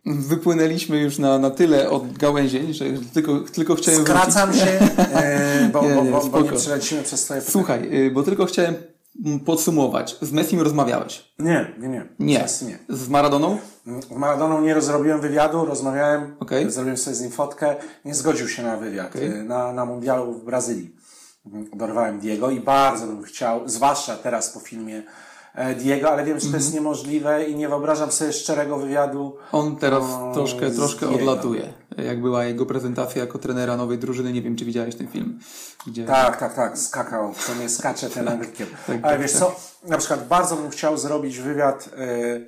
Wypłynęliśmy 0.06 0.98
już 1.00 1.18
na, 1.18 1.40
na 1.40 1.50
tyle 1.50 1.90
od 1.90 2.18
gałęzień, 2.18 2.74
że 2.74 2.86
tylko, 3.14 3.40
tylko 3.40 3.76
chciałem 3.76 4.02
Skracam 4.02 4.52
wrócić. 4.52 4.70
się, 4.70 4.80
e, 5.16 5.70
bo, 5.74 5.82
Nie, 5.82 6.02
nie, 6.02 6.12
bo, 6.12 6.24
bo 6.28 6.42
nie 6.42 6.52
przelecimy 6.52 7.04
przez 7.04 7.24
twoje. 7.24 7.42
Słuchaj, 7.42 8.06
y, 8.08 8.12
bo 8.12 8.24
tylko 8.24 8.46
chciałem 8.46 8.76
podsumować. 9.46 10.18
Z 10.22 10.32
Messim 10.32 10.62
rozmawiałeś? 10.62 11.34
Nie, 11.40 11.74
nie, 11.80 11.88
nie. 11.88 12.06
Nie. 12.20 12.46
Nie. 12.62 12.80
Z 12.90 13.10
Maradoną? 13.10 13.58
Z 13.86 14.12
Maradoną 14.12 14.62
nie 14.62 14.82
zrobiłem 14.82 15.22
wywiadu, 15.22 15.66
rozmawiałem, 15.66 16.36
Okej. 16.40 16.72
zrobiłem 16.72 16.98
sobie 16.98 17.16
z 17.16 17.22
nim 17.22 17.32
fotkę, 17.32 17.76
nie 18.06 18.16
zgodził 18.16 18.48
się 18.48 18.64
na 18.64 18.78
wywiad 18.78 19.16
e, 19.16 19.44
na, 19.44 19.74
na 19.74 19.86
mundialu 19.86 20.34
w 20.34 20.44
Brazylii. 20.44 20.96
Oberwałem 21.72 22.20
Diego 22.20 22.50
i 22.50 22.60
bardzo 22.60 23.08
bym 23.08 23.24
chciał, 23.24 23.70
zwłaszcza 23.70 24.16
teraz 24.16 24.50
po 24.50 24.60
filmie 24.60 25.04
Diego, 25.80 26.12
ale 26.12 26.26
wiem, 26.26 26.40
że 26.40 26.50
to 26.50 26.56
jest 26.56 26.74
niemożliwe 26.74 27.44
i 27.44 27.56
nie 27.56 27.70
wyobrażam 27.70 28.12
sobie 28.12 28.34
szczerego 28.34 28.78
wywiadu. 28.78 29.36
On 29.52 29.76
teraz 29.76 30.04
O, 30.04 30.32
troszkę, 30.34 30.72
troszkę 30.72 31.08
Diego. 31.08 31.22
odlatuje. 31.22 31.74
Jak 31.98 32.22
była 32.22 32.46
jego 32.46 32.66
prezentacja 32.66 33.22
jako 33.22 33.40
trenera 33.40 33.78
nowej 33.78 33.98
drużyny, 33.98 34.34
nie 34.34 34.42
wiem, 34.42 34.56
czy 34.56 34.66
widziałeś 34.66 34.96
ten 34.96 35.08
film. 35.08 35.40
Gdzie... 35.88 36.06
Tak, 36.06 36.38
tak, 36.40 36.56
tak, 36.56 36.78
skakał, 36.78 37.34
to 37.48 37.56
nie 37.62 37.70
skacze 37.70 38.10
ten 38.10 38.28
Anglikiem. 38.28 38.68
Tak, 38.88 39.00
Ale 39.04 39.14
tak, 39.14 39.22
wiesz 39.22 39.32
tak. 39.32 39.40
co, 39.42 39.56
na 39.84 39.98
przykład 39.98 40.28
bardzo 40.28 40.56
bym 40.56 40.70
chciał 40.70 40.98
zrobić 40.98 41.40
wywiad 41.40 41.90
e, 41.98 42.08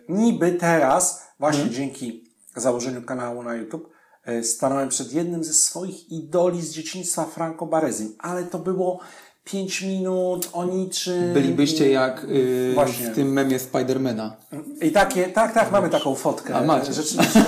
niby 0.10 0.52
teraz, 0.52 1.24
właśnie 1.40 1.62
Mhm. 1.64 1.76
dzięki 1.78 2.32
założeniu 2.56 3.02
kanału 3.02 3.44
na 3.44 3.56
YouTube, 3.56 3.90
e, 4.24 4.44
stanąłem 4.44 4.90
przed 4.90 5.14
jednym 5.14 5.44
ze 5.44 5.54
swoich 5.54 6.12
idoli 6.12 6.62
z 6.62 6.72
dzieciństwa, 6.72 7.26
Franco 7.26 7.66
Barezim, 7.66 8.16
ale 8.20 8.44
to 8.44 8.60
było 8.60 9.00
5 9.46 9.82
minut 9.82 10.50
o 10.54 10.66
niczym. 10.66 11.34
Bylibyście 11.34 11.90
jak 11.92 12.26
yy, 12.30 12.72
Właśnie. 12.74 13.12
w 13.12 13.16
tym 13.16 13.34
memie 13.34 13.60
Spidermana. 13.60 14.36
I 14.82 14.92
takie, 14.92 15.28
tak, 15.28 15.54
tak, 15.54 15.72
mamy 15.72 15.90
taką 15.90 16.16
fotkę. 16.16 16.56
A, 16.56 16.64
macie. 16.64 16.94
Rzeczywiście. 16.94 17.46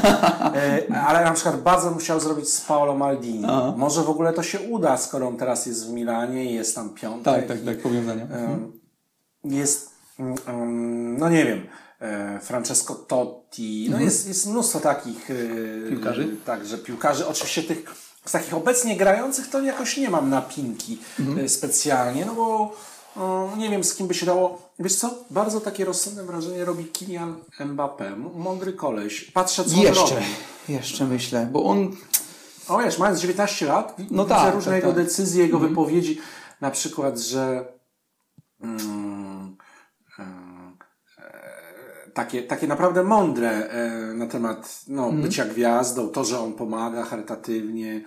E, 0.55 0.81
ale 1.07 1.23
na 1.25 1.31
przykład 1.33 1.61
bardzo 1.61 1.89
bym 1.89 1.99
chciał 1.99 2.19
zrobić 2.19 2.49
z 2.49 2.61
Paolo 2.61 2.95
Maldini. 2.95 3.45
Aha. 3.47 3.73
Może 3.77 4.01
w 4.03 4.09
ogóle 4.09 4.33
to 4.33 4.43
się 4.43 4.59
uda, 4.59 4.97
skoro 4.97 5.27
on 5.27 5.37
teraz 5.37 5.65
jest 5.65 5.87
w 5.87 5.91
Milanie 5.91 6.45
i 6.51 6.53
jest 6.53 6.75
tam 6.75 6.89
piątek. 6.89 7.33
Tak, 7.35 7.47
tak, 7.47 7.61
i- 7.61 7.65
tak, 7.65 7.77
powiązania. 7.81 8.23
Em, 8.23 8.71
jest, 9.43 9.89
mm, 10.19 11.17
no 11.17 11.29
nie 11.29 11.45
wiem, 11.45 11.61
e, 12.01 12.39
Francesco 12.39 12.95
Totti, 12.95 13.87
no 13.91 13.99
jest, 13.99 14.27
jest 14.27 14.47
mnóstwo 14.47 14.79
takich 14.79 15.31
e, 15.31 15.33
Mhm. 15.33 15.89
Piłkarzy? 15.89 16.35
Także 16.45 16.77
piłkarzy. 16.77 17.27
Oczywiście 17.27 17.63
tych 17.63 18.06
z 18.27 18.31
takich 18.31 18.53
obecnie 18.53 18.97
grających 18.97 19.47
to 19.49 19.61
jakoś 19.61 19.97
nie 19.97 20.09
mam 20.09 20.29
napinki 20.29 20.97
Mhm. 21.19 21.45
e, 21.45 21.49
specjalnie, 21.49 22.25
no 22.25 22.33
bo 22.35 22.73
e, 23.17 23.57
nie 23.57 23.69
wiem 23.69 23.83
z 23.83 23.95
kim 23.95 24.07
by 24.07 24.13
się 24.13 24.25
dało. 24.25 24.61
Wiesz 24.79 24.95
co? 24.95 25.15
Bardzo 25.29 25.61
takie 25.61 25.85
rozsądne 25.85 26.23
wrażenie 26.23 26.65
robi 26.65 26.85
Kylian 26.85 27.35
Mbappé. 27.59 28.15
Mądry 28.35 28.73
koleś. 28.73 29.21
Patrzę 29.31 29.65
co 29.65 29.75
on 29.75 29.81
Jeszcze, 29.81 30.15
robi. 30.15 30.25
jeszcze 30.69 31.05
myślę, 31.05 31.47
bo 31.51 31.63
on 31.63 31.95
O 32.67 32.77
wiesz, 32.77 32.97
mając 32.97 33.19
19 33.19 33.65
lat, 33.65 33.95
No 34.11 34.23
widzę 34.23 34.35
tak, 34.35 34.53
różne 34.55 34.71
tak, 34.71 34.81
jego 34.83 34.93
tak. 34.93 35.03
decyzje, 35.03 35.43
jego 35.43 35.59
wypowiedzi, 35.59 36.21
na 36.61 36.71
przykład, 36.71 37.19
że 37.19 37.65
mm, 38.63 39.36
takie, 42.17 42.43
takie 42.43 42.67
naprawdę 42.67 43.03
mądre 43.03 43.49
e, 43.69 44.13
na 44.13 44.27
temat 44.27 44.81
no, 44.87 45.03
Mhm. 45.05 45.21
bycia 45.21 45.45
gwiazdą, 45.45 46.07
to, 46.07 46.23
że 46.25 46.39
on 46.39 46.53
pomaga 46.53 47.03
charytatywnie, 47.03 48.01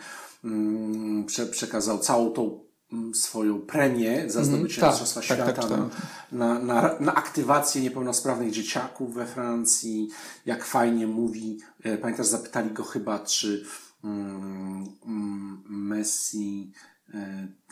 mm, 0.45 1.25
prze, 1.25 1.47
przekazał 1.47 1.99
całą 1.99 2.31
tą 2.31 2.61
mm, 2.93 3.15
swoją 3.15 3.61
premię 3.61 4.31
za 4.31 4.45
zdobycie 4.45 4.81
tak, 4.81 4.91
Mistrzostwa 4.91 5.21
tak, 5.21 5.29
tak, 5.29 5.39
Świata 5.39 5.63
czytałem. 5.63 5.91
na, 6.33 6.59
na, 6.59 6.83
na, 6.83 7.01
na 7.01 7.15
aktywację 7.15 7.83
niepełnosprawnych 7.83 8.51
dzieciaków 8.51 9.15
we 9.15 9.27
Francji, 9.27 10.09
jak 10.47 10.65
fajnie 10.65 11.07
mówi. 11.07 11.59
E, 11.83 11.99
Pamiętasz, 11.99 12.27
zapytali 12.27 12.71
go 12.71 12.85
chyba, 12.85 13.19
czy 13.19 13.65
mm, 14.05 14.87
mm, 15.07 15.63
Messi, 15.69 16.73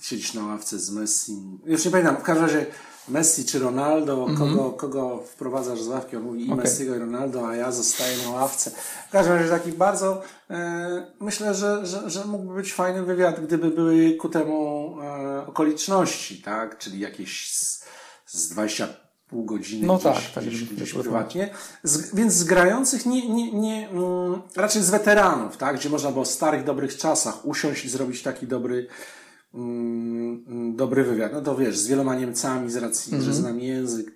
siedzisz 0.00 0.34
na 0.34 0.46
ławce 0.46 0.78
z 0.78 0.90
Messi. 0.90 1.32
Już 1.64 1.84
nie 1.84 1.90
pamiętam, 1.90 2.16
w 2.16 2.22
każdym 2.22 2.44
razie 2.44 2.66
Messi 3.08 3.44
czy 3.44 3.58
Ronaldo, 3.58 4.26
kogo, 4.38 4.70
kogo 4.70 5.22
wprowadzasz 5.26 5.82
z 5.82 5.88
ławki? 5.88 6.16
On 6.16 6.22
mówi 6.22 6.40
i 6.40 6.52
Okej. 6.52 6.64
Messiego 6.64 6.96
i 6.96 6.98
Ronaldo, 6.98 7.48
a 7.48 7.56
ja 7.56 7.72
zostaję 7.72 8.16
na 8.24 8.30
ławce. 8.30 8.70
W 9.08 9.12
każdym 9.12 9.34
razie 9.34 9.50
taki 9.50 9.72
bardzo, 9.72 10.22
e, 10.50 11.06
myślę, 11.20 11.54
że, 11.54 11.86
że, 11.86 12.10
że 12.10 12.24
mógłby 12.24 12.54
być 12.54 12.72
fajny 12.72 13.02
wywiad, 13.02 13.40
gdyby 13.40 13.70
były 13.70 14.14
ku 14.14 14.28
temu 14.28 14.94
e, 15.02 15.46
okoliczności, 15.46 16.42
tak? 16.42 16.78
Czyli 16.78 17.00
jakieś 17.00 17.52
z, 17.52 17.84
z 18.26 18.48
20 18.48 18.88
pół 19.28 19.44
godziny 19.44 19.86
No 19.86 19.94
gdzieś, 19.98 20.14
tak, 20.14 20.34
tak, 20.34 20.44
gdzieś, 20.44 20.58
żeby 20.58 20.74
gdzieś 20.74 20.92
prywatnie. 20.92 21.50
Z, 21.82 22.14
więc 22.14 22.32
z 22.32 22.44
grających 22.44 23.06
nie, 23.06 23.28
nie, 23.28 23.52
nie 23.52 23.88
mm, 23.88 24.42
raczej 24.56 24.82
z 24.82 24.90
weteranów, 24.90 25.56
tak? 25.56 25.76
Gdzie 25.76 25.90
można 25.90 26.10
było 26.10 26.24
w 26.24 26.28
starych, 26.28 26.64
dobrych 26.64 26.96
czasach 26.96 27.46
usiąść 27.46 27.84
i 27.84 27.88
zrobić 27.88 28.22
taki 28.22 28.46
dobry, 28.46 28.86
mm, 29.54 30.44
mm, 30.48 30.76
dobry 30.76 31.04
wywiad. 31.04 31.32
No 31.32 31.40
to 31.40 31.56
wiesz, 31.56 31.78
z 31.78 31.86
wieloma 31.86 32.14
Niemcami 32.14 32.70
z 32.70 32.76
racji, 32.76 33.14
Mhm. 33.14 33.32
że 33.32 33.38
znam 33.40 33.60
język. 33.60 34.12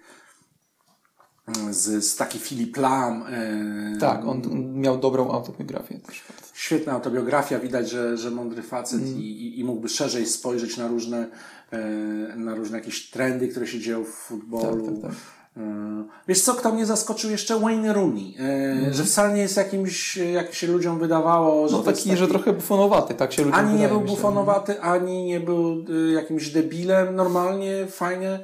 mm, 1.47 1.75
Z, 1.75 2.05
z 2.05 2.17
taki 2.17 2.39
Filip 2.39 2.77
Lam. 2.77 3.23
E, 3.29 3.99
tak, 4.01 4.25
on, 4.25 4.43
on 4.53 4.75
miał 4.75 4.99
dobrą 4.99 5.31
autobiografię 5.31 5.99
też. 5.99 6.23
Świetna 6.55 6.93
autobiografia, 6.93 7.59
widać, 7.59 7.91
że, 7.91 8.17
że 8.17 8.31
mądry 8.31 8.63
facet 8.63 9.01
Mm. 9.03 9.19
i, 9.19 9.21
i, 9.21 9.61
i 9.61 9.65
mógłby 9.65 9.89
szerzej 9.89 10.27
spojrzeć 10.27 10.77
na 10.77 10.89
różne, 10.89 11.31
e, 11.71 12.37
na 12.37 12.55
różne 12.55 12.79
jakieś 12.79 13.11
trendy, 13.11 13.49
które 13.49 13.67
się 13.67 13.81
dzieją 13.81 14.05
w 14.05 14.09
futbolu. 14.09 14.87
Tak, 14.87 14.95
tak, 15.03 15.03
tak. 15.11 15.21
E, 15.57 15.63
Wiesz 16.29 16.43
co, 16.43 16.55
kto 16.55 16.73
mnie 16.73 16.87
zaskoczył 16.87 17.31
jeszcze? 17.31 17.61
Wayne 17.61 17.93
Rooney, 17.93 18.35
e, 18.89 18.95
że 18.95 19.05
wcale 19.05 19.35
nie 19.35 19.43
jest 19.43 19.57
jakimś, 19.57 20.19
e, 20.19 20.25
jak 20.31 20.55
się 20.55 20.67
ludziom 20.67 20.99
wydawało, 20.99 21.69
że 21.69 21.77
No 21.77 21.83
jest 21.85 22.05
taki, 22.05 22.17
że 22.17 22.29
trochę 22.29 22.53
bufonowaty, 22.53 23.15
tak 23.15 23.33
się 23.33 23.43
ludziom 23.43 23.61
ani 23.61 23.79
nie 23.79 23.89
był 23.89 24.01
bufonowaty, 24.01 24.81
ani 24.81 25.25
nie 25.25 25.41
był 25.41 25.85
jakimś 26.15 26.51
debilem. 26.51 27.17
Normalnie, 27.17 27.87
fajnie, 27.87 28.39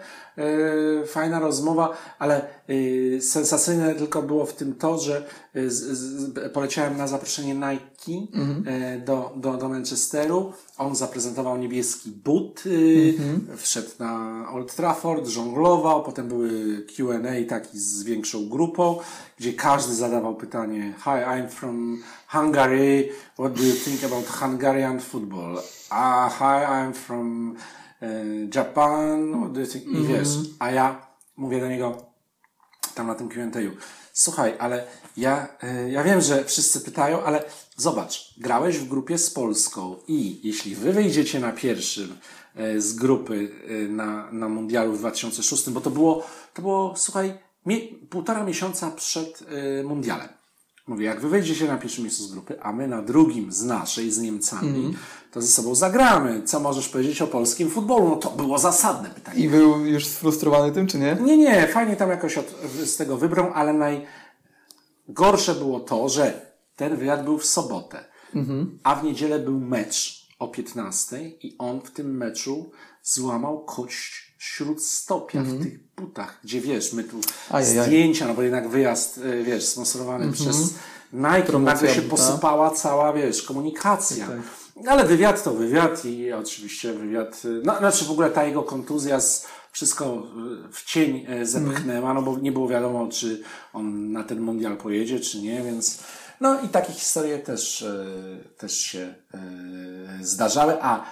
fajna 1.06 1.38
rozmowa, 1.38 1.96
ale 2.18 2.42
y, 2.70 3.18
sensacyjne 3.22 3.94
tylko 3.94 4.22
było 4.22 4.46
w 4.46 4.52
tym 4.52 4.74
to, 4.74 4.98
że 4.98 5.26
y, 5.56 5.70
z, 5.70 5.74
z, 5.74 6.52
poleciałem 6.52 6.96
na 6.96 7.06
zaproszenie 7.06 7.54
Nike 7.54 8.12
y, 8.12 9.00
do, 9.00 9.32
do, 9.36 9.56
do 9.56 9.68
Manchesteru. 9.68 10.52
On 10.78 10.96
zaprezentował 10.96 11.58
niebieski 11.58 12.10
but, 12.10 12.66
y, 12.66 13.14
wszedł 13.56 13.90
na 13.98 14.44
Old 14.52 14.74
Trafford, 14.74 15.26
żonglował, 15.26 16.02
potem 16.02 16.28
były 16.28 16.50
Q&A 16.96 17.48
taki 17.48 17.78
z 17.78 18.02
większą 18.02 18.48
grupą, 18.48 18.98
gdzie 19.38 19.52
każdy 19.52 19.94
zadawał 19.94 20.36
pytanie 20.36 20.94
Hi, 21.04 21.10
I'm 21.10 21.48
from 21.48 22.02
Hungary, 22.28 23.08
what 23.34 23.52
do 23.52 23.62
you 23.62 23.74
think 23.74 24.04
about 24.04 24.26
Hungarian 24.26 25.00
football? 25.00 25.62
Ah, 25.90 26.30
hi, 26.38 26.66
I'm 26.66 26.92
from 26.92 27.56
e, 27.56 27.77
Japan, 28.54 29.52
do 29.52 29.60
you 29.60 29.66
think? 29.66 29.86
I 29.86 30.06
wiesz, 30.06 30.28
a 30.58 30.70
ja 30.70 31.06
mówię 31.36 31.60
do 31.60 31.68
niego 31.68 32.08
tam 32.94 33.06
na 33.06 33.14
tym 33.14 33.28
Q&A, 33.28 33.60
słuchaj, 34.12 34.54
ale 34.58 34.84
ja, 35.16 35.48
e, 35.62 35.90
ja 35.90 36.04
wiem, 36.04 36.20
że 36.20 36.44
wszyscy 36.44 36.80
pytają, 36.80 37.22
ale 37.22 37.44
zobacz, 37.76 38.34
grałeś 38.38 38.78
w 38.78 38.88
grupie 38.88 39.18
z 39.18 39.30
Polską 39.30 39.96
i 40.08 40.40
jeśli 40.48 40.74
wy 40.74 40.92
wyjdziecie 40.92 41.40
na 41.40 41.52
pierwszym 41.52 42.16
e, 42.54 42.80
z 42.80 42.94
grupy 42.94 43.50
e, 43.68 43.88
na, 43.88 44.32
na 44.32 44.48
mundialu 44.48 44.92
w 44.92 44.98
2006, 44.98 45.70
bo 45.70 45.80
to 45.80 45.90
było, 45.90 46.26
to 46.54 46.62
było, 46.62 46.94
słuchaj, 46.96 47.38
mie, 47.66 47.80
półtora 48.10 48.44
miesiąca 48.44 48.90
przed 48.90 49.44
e, 49.48 49.82
mundialem. 49.82 50.28
Mówię, 50.86 51.06
jak 51.06 51.20
wy 51.20 51.28
wejdziecie 51.28 51.66
na 51.66 51.78
pierwszym 51.78 52.04
miejscu 52.04 52.22
z 52.22 52.32
grupy, 52.32 52.62
a 52.62 52.72
my 52.72 52.88
na 52.88 53.02
drugim 53.02 53.52
z 53.52 53.62
naszej, 53.62 54.10
z 54.10 54.18
Niemcami, 54.18 54.94
to 55.32 55.42
ze 55.42 55.48
sobą 55.48 55.74
zagramy. 55.74 56.42
Co 56.42 56.60
możesz 56.60 56.88
powiedzieć 56.88 57.22
o 57.22 57.26
polskim 57.26 57.70
futbolu? 57.70 58.08
No 58.08 58.16
to 58.16 58.30
było 58.30 58.58
zasadne 58.58 59.10
pytanie. 59.10 59.38
I 59.40 59.48
był 59.48 59.86
już 59.86 60.06
sfrustrowany 60.06 60.72
tym, 60.72 60.86
czy 60.86 60.98
nie? 60.98 61.16
Nie, 61.20 61.36
nie, 61.36 61.68
fajnie 61.68 61.96
tam 61.96 62.10
jakoś 62.10 62.38
od, 62.38 62.46
z 62.84 62.96
tego 62.96 63.16
wybrał, 63.16 63.50
ale 63.54 63.72
najgorsze 65.08 65.54
było 65.54 65.80
to, 65.80 66.08
że 66.08 66.40
ten 66.76 66.96
wywiad 66.96 67.24
był 67.24 67.38
w 67.38 67.46
sobotę, 67.46 68.04
a 68.82 68.94
w 68.94 69.04
niedzielę 69.04 69.38
był 69.38 69.60
mecz 69.60 70.26
o 70.38 70.48
15 70.48 71.28
i 71.28 71.56
on 71.58 71.80
w 71.80 71.90
tym 71.90 72.16
meczu 72.16 72.70
złamał 73.02 73.64
kość 73.64 74.34
śródstopia 74.38 75.42
w 75.42 75.62
tych 75.62 75.94
butach, 75.96 76.40
gdzie 76.44 76.60
wiesz, 76.60 76.92
my 76.92 77.04
tu 77.04 77.20
Ajajaj. 77.50 77.86
zdjęcia, 77.86 78.28
no 78.28 78.34
bo 78.34 78.42
jednak 78.42 78.68
wyjazd, 78.68 79.18
y, 79.18 79.42
wiesz, 79.44 79.64
sponsorowany 79.64 80.32
przez 80.32 80.74
Nike, 81.12 81.42
Promocja 81.42 81.74
nagle 81.74 81.94
się 81.94 82.02
buta. 82.02 82.10
posypała 82.22 82.70
cała, 82.70 83.12
wiesz, 83.12 83.42
komunikacja. 83.42 84.26
Tak. 84.26 84.36
Ale 84.86 85.04
wywiad 85.04 85.42
to 85.42 85.50
wywiad 85.54 86.04
i 86.04 86.32
oczywiście 86.32 86.92
wywiad, 86.92 87.44
y, 87.44 87.60
no 87.64 87.78
znaczy 87.78 88.04
w 88.04 88.10
ogóle 88.10 88.30
ta 88.30 88.44
jego 88.44 88.62
kontuzja 88.62 89.20
z, 89.20 89.46
wszystko 89.72 90.22
w 90.72 90.84
cień 90.84 91.26
e, 91.28 91.46
zepchnęła, 91.46 92.14
no 92.14 92.22
bo 92.22 92.38
nie 92.38 92.52
było 92.52 92.68
wiadomo, 92.68 93.08
czy 93.08 93.42
on 93.72 94.12
na 94.12 94.24
ten 94.24 94.40
mundial 94.40 94.76
pojedzie, 94.76 95.20
czy 95.20 95.40
nie, 95.42 95.62
więc 95.62 95.98
no 96.40 96.60
i 96.62 96.68
takie 96.68 96.92
historie 96.92 97.38
też, 97.38 97.82
e, 97.82 98.04
też 98.56 98.76
się 98.80 99.14
e, 99.34 99.38
zdarzały, 100.20 100.82
a 100.82 101.04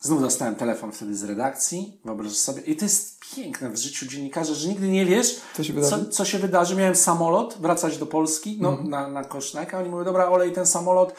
znów 0.00 0.20
dostałem 0.22 0.54
telefon 0.54 0.92
wtedy 0.92 1.16
z 1.16 1.24
redakcji, 1.24 2.00
wyobraź 2.04 2.32
sobie, 2.32 2.62
i 2.62 2.76
to 2.76 2.84
jest 2.84 3.20
piękne 3.36 3.70
w 3.70 3.76
życiu 3.76 4.06
dziennikarza, 4.06 4.54
że 4.54 4.68
nigdy 4.68 4.88
nie 4.88 5.06
wiesz, 5.06 5.40
Co 5.56 5.64
się 5.64 5.72
wydarzy? 5.72 6.04
co, 6.04 6.10
co 6.10 6.24
się 6.24 6.38
wydarzy. 6.38 6.76
Miałem 6.76 6.94
samolot, 6.96 7.56
wracać 7.60 7.98
do 7.98 8.06
Polski, 8.06 8.58
no, 8.60 8.68
Mhm. 8.68 8.90
na, 8.90 9.08
na 9.08 9.24
koszt 9.24 9.54
Nike, 9.54 9.76
a 9.76 9.80
oni 9.80 9.88
mówią, 9.88 10.04
dobra, 10.04 10.28
olej 10.28 10.52
ten 10.52 10.66
samolot, 10.66 11.14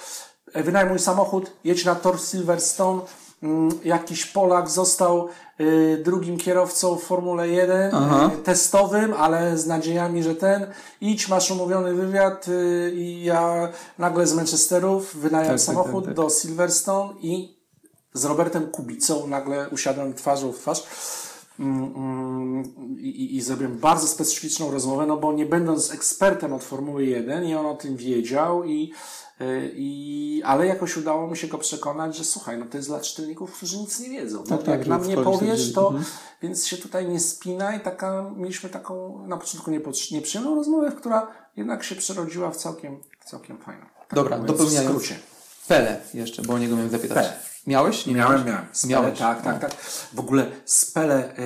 wynajmuj 0.55 0.99
samochód, 0.99 1.51
jedź 1.63 1.85
na 1.85 1.95
tor 1.95 2.19
Silverstone, 2.19 3.01
mm, 3.43 3.69
jakiś 3.83 4.25
Polak 4.25 4.69
został 4.69 5.27
y, 5.59 6.01
drugim 6.05 6.37
kierowcą 6.37 6.95
w 6.95 7.03
Formule 7.03 7.47
1, 7.47 7.95
Aha. 7.95 8.29
y, 8.39 8.43
testowym, 8.43 9.13
ale 9.13 9.57
z 9.57 9.67
nadziejami, 9.67 10.23
że 10.23 10.35
ten, 10.35 10.67
idź, 11.01 11.27
masz 11.27 11.51
umówiony 11.51 11.93
wywiad 11.93 12.45
i 12.93 13.23
ja 13.23 13.69
nagle 13.97 14.27
z 14.27 14.33
Manchesterów 14.33 15.15
wynająłem 15.15 15.57
Tak, 15.57 15.65
tak, 15.65 15.75
samochód 15.75 16.05
tak, 16.05 16.15
tak. 16.15 16.25
do 16.25 16.29
Silverstone 16.29 17.13
i 17.21 17.57
z 18.13 18.25
Robertem 18.25 18.67
Kubicą 18.67 19.27
nagle 19.27 19.69
usiadłem 19.69 20.13
twarzą 20.13 20.51
w 20.51 20.57
twarz. 20.59 20.83
Mm, 21.59 21.93
mm, 21.95 22.63
i, 22.99 23.35
i 23.35 23.41
zrobiłem 23.41 23.77
bardzo 23.77 24.07
specyficzną 24.07 24.71
rozmowę, 24.71 25.05
no 25.05 25.17
bo 25.17 25.33
nie 25.33 25.45
będąc 25.45 25.91
ekspertem 25.91 26.53
od 26.53 26.63
Formuły 26.63 27.05
1 27.05 27.45
i 27.45 27.55
on 27.55 27.65
o 27.65 27.75
tym 27.75 27.97
wiedział 27.97 28.63
i, 28.63 28.93
y, 29.41 29.71
i, 29.75 30.41
ale 30.45 30.65
jakoś 30.65 30.97
udało 30.97 31.27
mi 31.27 31.37
się 31.37 31.47
go 31.47 31.57
przekonać, 31.57 32.17
że 32.17 32.23
słuchaj, 32.23 32.57
no 32.57 32.65
to 32.65 32.77
jest 32.77 32.89
dla 32.89 32.99
czytelników, 32.99 33.57
którzy 33.57 33.77
nic 33.77 33.99
nie 33.99 34.09
wiedzą. 34.09 34.37
No, 34.37 34.57
Tak, 34.57 34.59
tak, 34.59 34.67
jak 34.67 34.83
że 34.83 34.89
nam 34.89 35.07
nie 35.07 35.17
wchodzisz 35.17 35.39
powiesz, 35.39 35.73
to 35.73 35.87
mhm. 35.87 36.05
więc 36.41 36.67
się 36.67 36.77
tutaj 36.77 37.09
nie 37.09 37.19
spinaj. 37.19 37.79
Taka, 37.79 38.31
mieliśmy 38.35 38.69
taką 38.69 39.27
na 39.27 39.37
początku 39.37 39.71
nieprzyjemną 40.11 40.55
rozmowę, 40.55 40.91
która 40.91 41.27
jednak 41.57 41.83
się 41.83 41.95
przerodziła 41.95 42.51
w 42.51 42.57
całkiem, 42.57 42.97
całkiem 43.25 43.57
fajną. 43.57 43.85
Tak 44.07 44.15
Dobra, 44.15 44.37
mówiąc 44.37 44.59
dopełniając. 44.59 44.89
W 44.89 45.05
skrócie. 45.05 45.19
Pele 45.67 46.01
jeszcze, 46.13 46.41
bo 46.41 46.53
o 46.53 46.57
niego 46.57 46.75
miałem 46.75 46.91
zapytać. 46.91 47.17
Pele. 47.17 47.39
Miałeś? 47.67 48.05
Nie 48.05 48.13
Miałem, 48.13 48.33
miałeś? 48.33 48.47
miałem. 48.47 48.65
Spele, 48.71 48.93
Miałeś. 49.01 49.19
tak, 49.19 49.41
tak, 49.41 49.59
tak. 49.61 49.81
W 50.13 50.19
ogóle 50.19 50.51
Spele, 50.65 51.33
yy, 51.37 51.45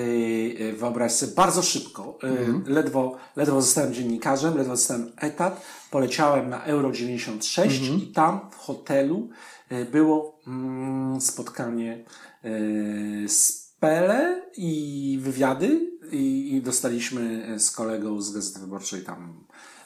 yy, 0.60 0.74
wyobraź 0.74 1.12
sobie, 1.12 1.32
bardzo 1.34 1.62
szybko, 1.62 2.18
yy, 2.24 2.30
Mhm. 2.30 2.64
ledwo, 2.68 3.18
ledwo 3.36 3.62
zostałem 3.62 3.94
dziennikarzem, 3.94 4.58
ledwo 4.58 4.76
zostałem 4.76 5.12
etat, 5.18 5.62
poleciałem 5.92 6.50
na 6.50 6.64
Euro 6.64 6.92
96 6.92 7.82
Mhm. 7.82 8.00
i 8.00 8.08
tam 8.08 8.40
w 8.52 8.56
hotelu 8.56 9.30
yy, 9.72 9.86
było 9.86 10.40
mm, 10.48 11.22
spotkanie 11.22 12.06
yy, 12.44 13.30
Spele 13.30 14.42
i 14.58 15.20
wywiady 15.22 15.92
i, 16.12 16.56
i 16.56 16.62
dostaliśmy 16.62 17.56
z 17.60 17.72
kolegą 17.72 18.22
z 18.22 18.32
Gazety 18.34 18.60
Wyborczej 18.60 19.04
tam 19.04 19.44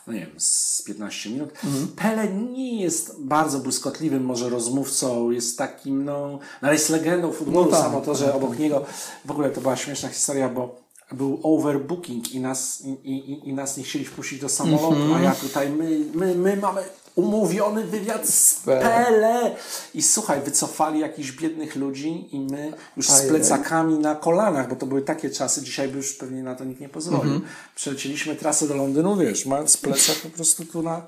no 0.07 0.13
nie 0.13 0.19
wiem, 0.19 0.31
z 0.37 0.81
15 0.81 1.29
minut. 1.29 1.49
Mhm. 1.63 1.87
Pele 1.87 2.33
nie 2.33 2.81
jest 2.81 3.15
bardzo 3.19 3.59
błyskotliwym 3.59 4.25
może 4.25 4.49
rozmówcą, 4.49 5.31
jest 5.31 5.57
takim, 5.57 6.05
no, 6.05 6.27
no 6.31 6.39
ale 6.61 6.73
jest 6.73 6.89
legendą 6.89 7.31
futbolu, 7.31 7.65
No 7.65 7.71
tak, 7.71 7.81
samo 7.81 8.01
to, 8.01 8.15
że 8.15 8.33
obok 8.33 8.59
niego, 8.59 8.85
w 9.25 9.31
ogóle 9.31 9.49
to 9.49 9.61
była 9.61 9.75
śmieszna 9.75 10.09
historia, 10.09 10.49
bo 10.49 10.75
był 11.11 11.39
overbooking 11.43 12.31
i 12.31 12.39
nas, 12.39 12.81
i, 12.85 12.89
i, 13.11 13.49
i 13.49 13.53
nas 13.53 13.77
nie 13.77 13.83
chcieli 13.83 14.05
wpuścić 14.05 14.39
do 14.39 14.49
samolotu, 14.49 14.95
Mhm. 14.95 15.13
a 15.13 15.19
ja 15.21 15.35
tutaj, 15.35 15.69
my, 15.69 15.99
my, 16.13 16.35
my 16.35 16.57
mamy 16.57 16.83
umówiony 17.15 17.83
wywiad 17.83 18.29
z 18.29 18.53
Pele. 18.53 19.55
I 19.93 20.01
słuchaj, 20.01 20.41
wycofali 20.41 20.99
jakichś 20.99 21.31
biednych 21.31 21.75
ludzi 21.75 22.27
i 22.31 22.39
my 22.39 22.73
już 22.97 23.09
z 23.09 23.21
plecakami 23.21 23.99
na 23.99 24.15
kolanach, 24.15 24.69
bo 24.69 24.75
to 24.75 24.85
były 24.85 25.01
takie 25.01 25.29
czasy, 25.29 25.61
dzisiaj 25.61 25.87
by 25.87 25.97
już 25.97 26.13
pewnie 26.13 26.43
na 26.43 26.55
to 26.55 26.63
nikt 26.63 26.81
nie 26.81 26.89
pozwolił. 26.89 27.33
Mhm. 27.33 27.51
Przelecieliśmy 27.75 28.35
trasę 28.35 28.67
do 28.67 28.75
Londynu, 28.75 29.17
wiesz, 29.17 29.45
mając 29.45 29.77
plecak 29.77 30.15
po 30.15 30.29
prostu 30.29 30.65
tu 30.65 30.81
na, 30.81 31.01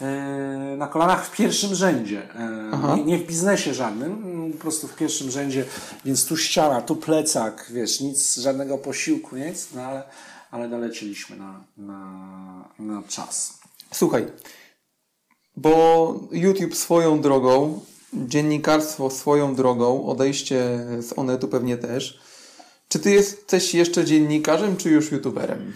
e, 0.00 0.74
na 0.76 0.86
kolanach 0.86 1.26
w 1.26 1.36
pierwszym 1.36 1.74
rzędzie. 1.74 2.34
E, 2.34 2.96
nie, 2.96 3.04
nie 3.04 3.18
w 3.18 3.26
biznesie 3.26 3.74
żadnym, 3.74 4.12
mm, 4.12 4.52
po 4.52 4.58
prostu 4.58 4.88
w 4.88 4.94
pierwszym 4.94 5.30
rzędzie, 5.30 5.64
więc 6.04 6.26
tu 6.26 6.36
ściana, 6.36 6.82
tu 6.82 6.96
plecak, 6.96 7.66
wiesz, 7.70 8.00
nic, 8.00 8.36
żadnego 8.36 8.78
posiłku, 8.78 9.36
nic, 9.36 9.68
no 9.74 9.82
ale, 9.82 10.02
ale 10.50 10.68
dolecieliśmy 10.68 11.36
na, 11.36 11.64
na, 11.76 12.64
na 12.78 13.02
czas. 13.08 13.58
Słuchaj, 13.92 14.26
bo 15.62 16.14
YouTube 16.32 16.74
swoją 16.76 17.20
drogą, 17.20 17.80
dziennikarstwo 18.12 19.10
swoją 19.10 19.54
drogą, 19.54 20.06
odejście 20.06 20.86
z 21.00 21.12
Onetu 21.18 21.48
pewnie 21.48 21.76
też. 21.76 22.20
Czy 22.88 22.98
ty 22.98 23.10
jesteś 23.10 23.74
jeszcze 23.74 24.04
dziennikarzem, 24.04 24.76
czy 24.76 24.90
już 24.90 25.12
YouTuberem? 25.12 25.72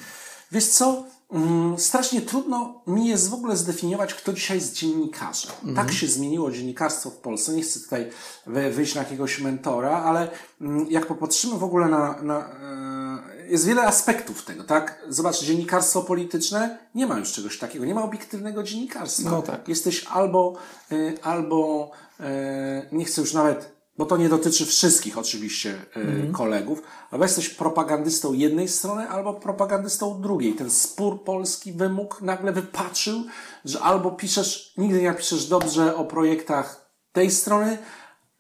Wiesz 0.53 0.67
co? 0.67 1.05
Mm, 1.33 1.79
Strasznie 1.79 2.21
trudno 2.21 2.83
mi 2.87 3.09
jest 3.09 3.31
w 3.31 3.35
ogóle 3.35 3.57
zdefiniować, 3.57 4.15
kto 4.15 4.33
dzisiaj 4.33 4.57
jest 4.59 4.75
dziennikarzem. 4.75 5.51
Tak 5.77 5.93
się 5.93 6.07
zmieniło 6.07 6.51
dziennikarstwo 6.51 7.11
w 7.11 7.17
Polsce. 7.17 7.53
Nie 7.53 7.63
chcę 7.63 7.81
tutaj 7.81 8.11
wy- 8.47 8.71
wyjść 8.71 8.95
na 8.95 9.03
jakiegoś 9.03 9.41
mentora, 9.41 10.03
ale 10.03 10.29
mm, 10.61 10.87
jak 10.91 11.07
popatrzymy 11.07 11.59
w 11.59 11.65
ogóle 11.65 11.89
na. 11.89 12.23
na 12.23 12.39
e, 12.39 13.32
jest 13.49 13.67
wiele 13.67 13.83
aspektów 13.83 14.45
tego, 14.45 14.65
tak? 14.65 15.03
Zobacz, 15.09 15.43
dziennikarstwo 15.43 16.03
polityczne 16.03 16.79
nie 16.95 17.07
ma 17.07 17.19
już 17.19 17.33
czegoś 17.33 17.59
takiego. 17.59 17.85
Nie 17.85 17.95
ma 17.95 18.03
obiektywnego 18.03 18.63
dziennikarstwa. 18.63 19.31
No 19.31 19.43
tak. 19.43 19.69
Jesteś 19.69 20.07
albo, 20.11 20.55
y, 20.93 21.19
albo 21.23 21.91
e, 22.21 22.87
nie 22.93 23.05
chcę 23.05 23.21
już 23.21 23.33
nawet, 23.33 23.73
bo 23.99 24.07
to 24.07 24.17
nie 24.17 24.29
dotyczy 24.29 24.67
wszystkich 24.67 25.19
oczywiście 25.19 25.75
e, 25.97 26.33
kolegów, 26.33 26.83
albo 27.11 27.25
jesteś 27.25 27.49
propagandystą 27.49 28.33
jednej 28.33 28.69
strony, 28.69 29.09
albo 29.09 29.35
propagandystą 29.35 30.21
drugiej. 30.23 30.55
Ten 30.55 30.71
spór 30.71 31.25
polski 31.25 31.73
wymóg 31.73 32.23
nagle 32.23 32.53
wypaczył, 32.53 33.25
że 33.65 33.81
albo 33.81 34.11
piszesz, 34.11 34.75
nigdy 34.77 35.03
nie 35.03 35.15
piszesz 35.15 35.47
dobrze 35.47 35.97
o 35.97 36.05
projektach 36.05 36.93
tej 37.13 37.31
strony, 37.31 37.79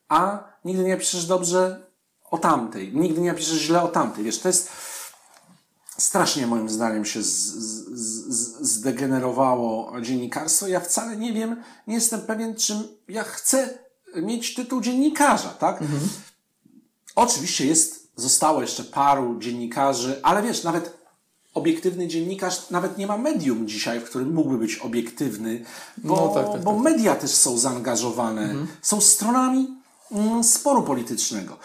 a 0.08 0.44
nigdy 0.64 0.84
nie 0.84 0.96
piszesz 0.96 1.26
dobrze 1.26 1.86
o 2.30 2.38
tamtej. 2.38 2.92
Nigdy 2.94 3.20
nie 3.20 3.34
piszesz 3.34 3.58
źle 3.58 3.82
o 3.82 3.88
tamtej. 3.88 4.24
Wiesz, 4.24 4.38
to 4.38 4.48
jest 4.48 4.91
strasznie 5.98 6.46
moim 6.46 6.68
zdaniem 6.68 7.04
się 7.04 7.20
zdegenerowało 8.60 10.00
dziennikarstwo. 10.00 10.68
Ja 10.68 10.80
wcale 10.80 11.16
nie 11.16 11.32
wiem, 11.32 11.62
nie 11.86 11.94
jestem 11.94 12.20
pewien, 12.20 12.56
czym 12.56 12.82
ja 13.08 13.24
chcę 13.24 13.78
mieć 14.16 14.54
tytuł 14.54 14.80
dziennikarza, 14.80 15.48
tak? 15.48 15.80
Oczywiście 17.14 17.66
jest, 17.66 18.08
zostało 18.16 18.60
jeszcze 18.60 18.84
paru 18.84 19.38
dziennikarzy, 19.38 20.20
ale 20.22 20.42
wiesz, 20.42 20.64
nawet 20.64 21.02
obiektywny 21.54 22.08
dziennikarz 22.08 22.70
nawet 22.70 22.98
nie 22.98 23.06
ma 23.06 23.16
medium 23.16 23.68
dzisiaj, 23.68 24.00
w 24.00 24.04
którym 24.04 24.34
mógłby 24.34 24.58
być 24.58 24.78
obiektywny, 24.78 25.64
bo, 25.96 26.16
No 26.16 26.28
tak, 26.42 26.52
tak, 26.52 26.62
bo 26.62 26.72
tak, 26.72 26.82
media 26.82 27.14
też 27.14 27.30
są 27.30 27.58
zaangażowane, 27.58 28.54
są 28.82 29.00
stronami 29.00 29.68
mm, 30.10 30.44
sporu 30.44 30.82
politycznego. 30.82 31.58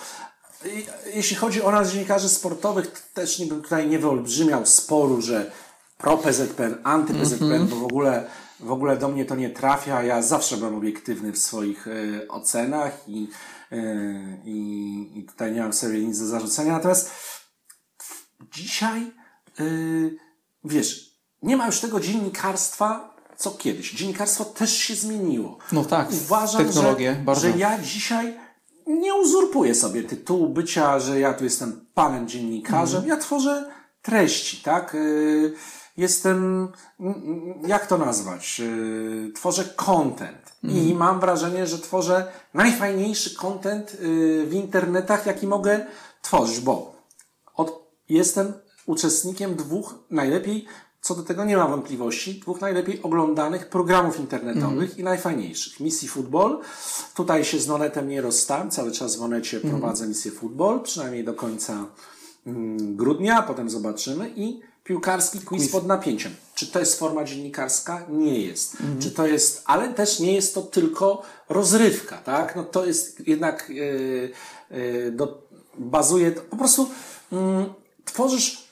Jeśli 1.13 1.35
chodzi 1.35 1.61
o 1.61 1.71
nas 1.71 1.91
dziennikarzy 1.91 2.29
sportowych, 2.29 2.91
to 2.91 2.99
też 3.21 3.39
nie 3.39 3.45
bym 3.45 3.61
tutaj 3.61 3.87
nie 3.87 3.99
wyolbrzymiał 3.99 4.65
sporu, 4.65 5.21
że 5.21 5.51
pro-PZPN, 5.97 6.77
anty-PZPN, 6.83 7.67
bo 7.67 7.75
w 7.75 7.83
ogóle, 7.83 8.27
w 8.59 8.71
ogóle 8.71 8.97
do 8.97 9.07
mnie 9.07 9.25
to 9.25 9.35
nie 9.35 9.49
trafia. 9.49 10.03
Ja 10.03 10.21
zawsze 10.21 10.57
byłem 10.57 10.75
obiektywny 10.75 11.31
w 11.31 11.37
swoich 11.37 11.87
e, 11.87 12.27
ocenach 12.27 13.03
i, 13.07 13.27
e, 13.71 13.77
i, 14.45 15.25
tutaj 15.27 15.51
nie 15.51 15.61
mam 15.61 15.73
sobie 15.73 15.99
nic 15.99 16.19
do 16.19 16.25
zarzucenia. 16.25 16.73
Natomiast 16.73 17.11
dzisiaj, 18.53 19.11
yy, 19.59 20.17
wiesz, 20.63 21.11
nie 21.41 21.57
ma 21.57 21.65
już 21.65 21.79
tego 21.79 21.99
dziennikarstwa, 21.99 23.15
co 23.37 23.51
kiedyś. 23.51 23.91
Dziennikarstwo 23.91 24.45
też 24.45 24.77
się 24.77 24.95
zmieniło. 24.95 25.57
No 25.71 25.85
tak, 25.85 26.11
Uważam, 26.11 26.65
technologie, 26.65 27.13
że, 27.13 27.21
bardzo. 27.21 27.41
że 27.41 27.57
ja 27.57 27.79
dzisiaj 27.79 28.46
nie 28.87 29.15
uzurpuję 29.15 29.75
sobie 29.75 30.03
tytułu 30.03 30.49
bycia, 30.49 30.99
że 30.99 31.19
ja 31.19 31.33
tu 31.33 31.43
jestem 31.43 31.85
panem 31.93 32.27
dziennikarzem. 32.27 32.97
Mhm. 33.01 33.07
Ja 33.19 33.23
tworzę 33.25 33.71
treści, 34.01 34.57
tak? 34.63 34.93
Yy, 34.93 35.53
Jestem, 35.97 36.67
mm, 36.99 37.53
jak 37.67 37.87
to 37.87 37.97
nazwać? 37.97 38.59
Yy, 38.59 39.31
Tworzę 39.35 39.63
content. 39.75 40.55
I 40.63 40.67
Mhm. 40.79 40.97
mam 40.97 41.19
wrażenie, 41.19 41.67
że 41.67 41.79
tworzę 41.79 42.27
najfajniejszy 42.53 43.35
content 43.35 43.97
yy, 44.01 44.45
w 44.45 44.53
internetach, 44.53 45.25
jaki 45.25 45.47
mogę 45.47 45.85
tworzyć, 46.21 46.59
bo 46.59 46.95
od, 47.55 47.89
jestem 48.09 48.53
uczestnikiem 48.85 49.55
dwóch 49.55 49.95
najlepiej, 50.11 50.65
co 51.01 51.15
do 51.15 51.23
tego 51.23 51.45
nie 51.45 51.57
ma 51.57 51.67
wątpliwości, 51.67 52.39
dwóch 52.39 52.61
najlepiej 52.61 53.01
oglądanych 53.01 53.69
programów 53.69 54.19
internetowych 54.19 54.97
i 54.97 55.03
najfajniejszych. 55.03 55.79
Misji 55.79 56.07
Football. 56.07 56.59
Tutaj 57.15 57.45
się 57.45 57.59
z 57.59 57.67
Nonetem 57.67 58.09
nie 58.09 58.21
rozstałem, 58.21 58.71
cały 58.71 58.91
czas 58.91 59.15
w 59.15 59.21
Onecie 59.21 59.59
prowadzę 59.59 60.07
misję 60.07 60.31
Football, 60.31 60.81
przynajmniej 60.81 61.23
do 61.23 61.33
końca 61.33 61.85
mm, 62.47 62.95
grudnia, 62.95 63.41
potem 63.41 63.69
zobaczymy 63.69 64.33
i 64.35 64.61
piłkarski 64.83 65.39
quiz, 65.39 65.71
pod 65.71 65.87
napięciem. 65.87 66.35
Czy 66.55 66.67
to 66.67 66.79
jest 66.79 66.99
forma 66.99 67.23
dziennikarska? 67.23 68.05
Nie 68.09 68.39
jest. 68.39 68.77
Czy 68.99 69.11
to 69.11 69.27
jest, 69.27 69.63
ale 69.65 69.93
też 69.93 70.19
nie 70.19 70.33
jest 70.33 70.53
to 70.53 70.61
tylko 70.61 71.21
rozrywka, 71.49 72.17
tak? 72.17 72.55
No 72.55 72.63
to 72.63 72.85
jest 72.85 73.27
jednak 73.27 73.69
yy, 73.69 74.31
yy, 74.71 75.11
do, 75.11 75.41
bazuje, 75.77 76.31
po 76.31 76.57
prostu 76.57 76.89
mm, 77.31 77.65
tworzysz 78.05 78.66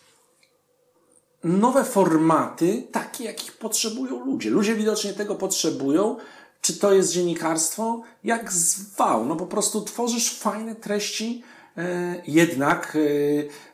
nowe 1.46 1.84
formaty, 1.84 2.88
takie 2.92 3.24
jakich 3.24 3.58
potrzebują 3.58 4.26
ludzie. 4.26 4.50
Ludzie 4.50 4.76
widocznie 4.76 5.14
tego 5.14 5.36
potrzebują. 5.36 6.18
Czy 6.62 6.80
to 6.80 6.94
jest 6.94 7.12
dziennikarstwo? 7.12 8.02
Jak 8.24 8.54
zwał. 8.54 9.26
No 9.26 9.36
po 9.36 9.48
prostu 9.48 9.82
tworzysz 9.82 10.34
fajne 10.34 10.76
treści, 10.76 11.44
e, 11.78 12.22
jednak 12.28 12.96
e, 12.96 13.00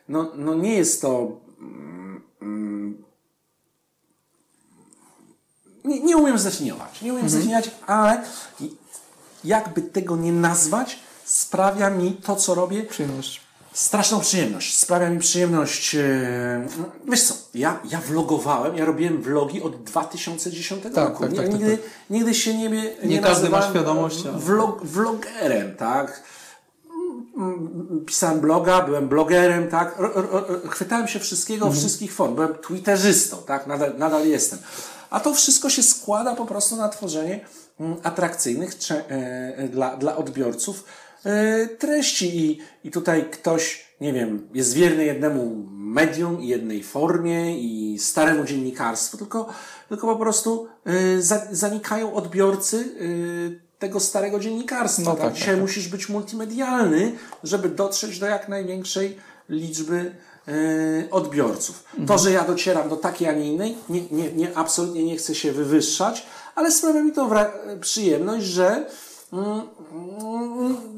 no, 0.08 0.32
no 0.34 0.54
nie 0.54 0.74
jest 0.74 1.02
to 1.02 1.40
mm, 1.60 2.22
mm, 2.42 3.04
nie, 5.84 6.00
nie 6.00 6.16
umiem 6.16 6.38
zdefiniować. 6.38 7.02
Nie 7.02 7.12
umiem 7.12 7.28
zdefiniować, 7.28 7.70
ale 7.86 8.22
jakby 9.44 9.82
tego 9.82 10.16
nie 10.16 10.32
nazwać, 10.32 10.98
sprawia 11.24 11.90
mi 11.90 12.12
to, 12.12 12.36
co 12.36 12.54
robię, 12.54 12.82
Przyjemność. 12.82 13.40
Straszną 13.72 14.20
przyjemność. 14.20 14.78
Sprawia 14.78 15.10
mi 15.10 15.18
przyjemność. 15.18 15.94
e, 15.94 16.00
Wiesz 17.08 17.22
co, 17.22 17.34
ja, 17.54 17.80
ja 17.90 18.00
vlogowałem, 18.00 18.76
ja 18.76 18.84
robiłem 18.84 19.22
vlogi 19.22 19.62
od 19.62 19.82
2010 19.84 20.82
Tak, 20.82 20.94
roku. 20.96 21.22
tak, 21.22 21.34
tak, 21.34 21.38
tak, 21.46 21.52
nigdy, 21.54 21.78
tak. 21.78 21.86
nigdy 22.10 22.34
się 22.34 22.58
nie, 22.58 22.68
nie, 22.70 22.94
Nie 23.04 23.18
każdy 23.20 23.48
ma 23.48 23.62
świadomość, 23.70 24.22
Vlog, 24.22 24.84
vlogerem, 24.84 25.76
tak? 25.76 26.22
pisałem 28.06 28.40
bloga, 28.40 28.82
byłem 28.82 29.08
blogerem, 29.08 29.68
tak? 29.68 29.98
Chwytałem 30.70 31.08
się 31.08 31.18
wszystkiego, 31.20 31.66
Mhm. 31.66 31.80
wszystkich 31.80 32.12
form. 32.14 32.34
Byłem 32.34 32.54
twitterzystą, 32.54 33.36
tak? 33.46 33.66
Nadal, 33.66 33.92
nadal 33.98 34.26
jestem. 34.26 34.58
A 35.10 35.20
to 35.20 35.34
wszystko 35.34 35.70
się 35.70 35.82
składa 35.82 36.36
po 36.36 36.46
prostu 36.46 36.76
na 36.76 36.88
tworzenie 36.88 37.40
mm, 37.80 37.96
atrakcyjnych 38.02 38.78
cze- 38.78 39.04
e, 39.10 39.68
dla, 39.68 39.96
dla 39.96 40.16
odbiorców 40.16 40.84
e, 40.84 40.84
treści. 41.78 42.36
I, 42.36 42.58
I 42.84 42.90
tutaj 42.90 43.30
ktoś, 43.30 43.84
nie 44.00 44.12
wiem, 44.12 44.48
jest 44.54 44.74
wierny 44.74 45.04
jednemu 45.04 45.66
medium 45.92 46.42
i 46.42 46.48
jednej 46.48 46.82
formie 46.82 47.60
i 47.60 47.98
staremu 47.98 48.44
dziennikarstwu, 48.44 49.16
tylko, 49.16 49.48
tylko 49.88 50.06
po 50.06 50.16
prostu 50.16 50.68
e, 50.84 51.22
za, 51.22 51.46
zanikają 51.50 52.14
odbiorcy 52.14 52.76
e, 52.78 53.78
tego 53.78 54.00
starego 54.00 54.40
dziennikarstwa. 54.40 55.02
No 55.02 55.14
tak? 55.14 55.24
tak, 55.24 55.34
Dzisiaj 55.34 55.54
tak, 55.54 55.60
musisz 55.60 55.88
być 55.88 56.08
multimedialny, 56.08 57.12
żeby 57.44 57.68
dotrzeć 57.68 58.18
do 58.18 58.26
jak 58.26 58.48
największej 58.48 59.16
liczby 59.48 60.14
e, 60.48 61.10
odbiorców. 61.10 61.84
To, 62.06 62.18
że 62.18 62.30
ja 62.30 62.44
docieram 62.44 62.88
do 62.88 62.96
takiej, 62.96 63.28
a 63.28 63.32
nie 63.32 63.52
innej, 63.52 63.76
nie, 63.88 64.02
nie, 64.10 64.32
nie, 64.32 64.56
absolutnie 64.56 65.04
nie 65.04 65.16
chcę 65.16 65.34
się 65.34 65.52
wywyższać, 65.52 66.26
ale 66.54 66.72
sprawia 66.72 67.02
mi 67.02 67.12
to 67.12 67.30
przyjemność, 67.80 68.46
że, 68.46 68.86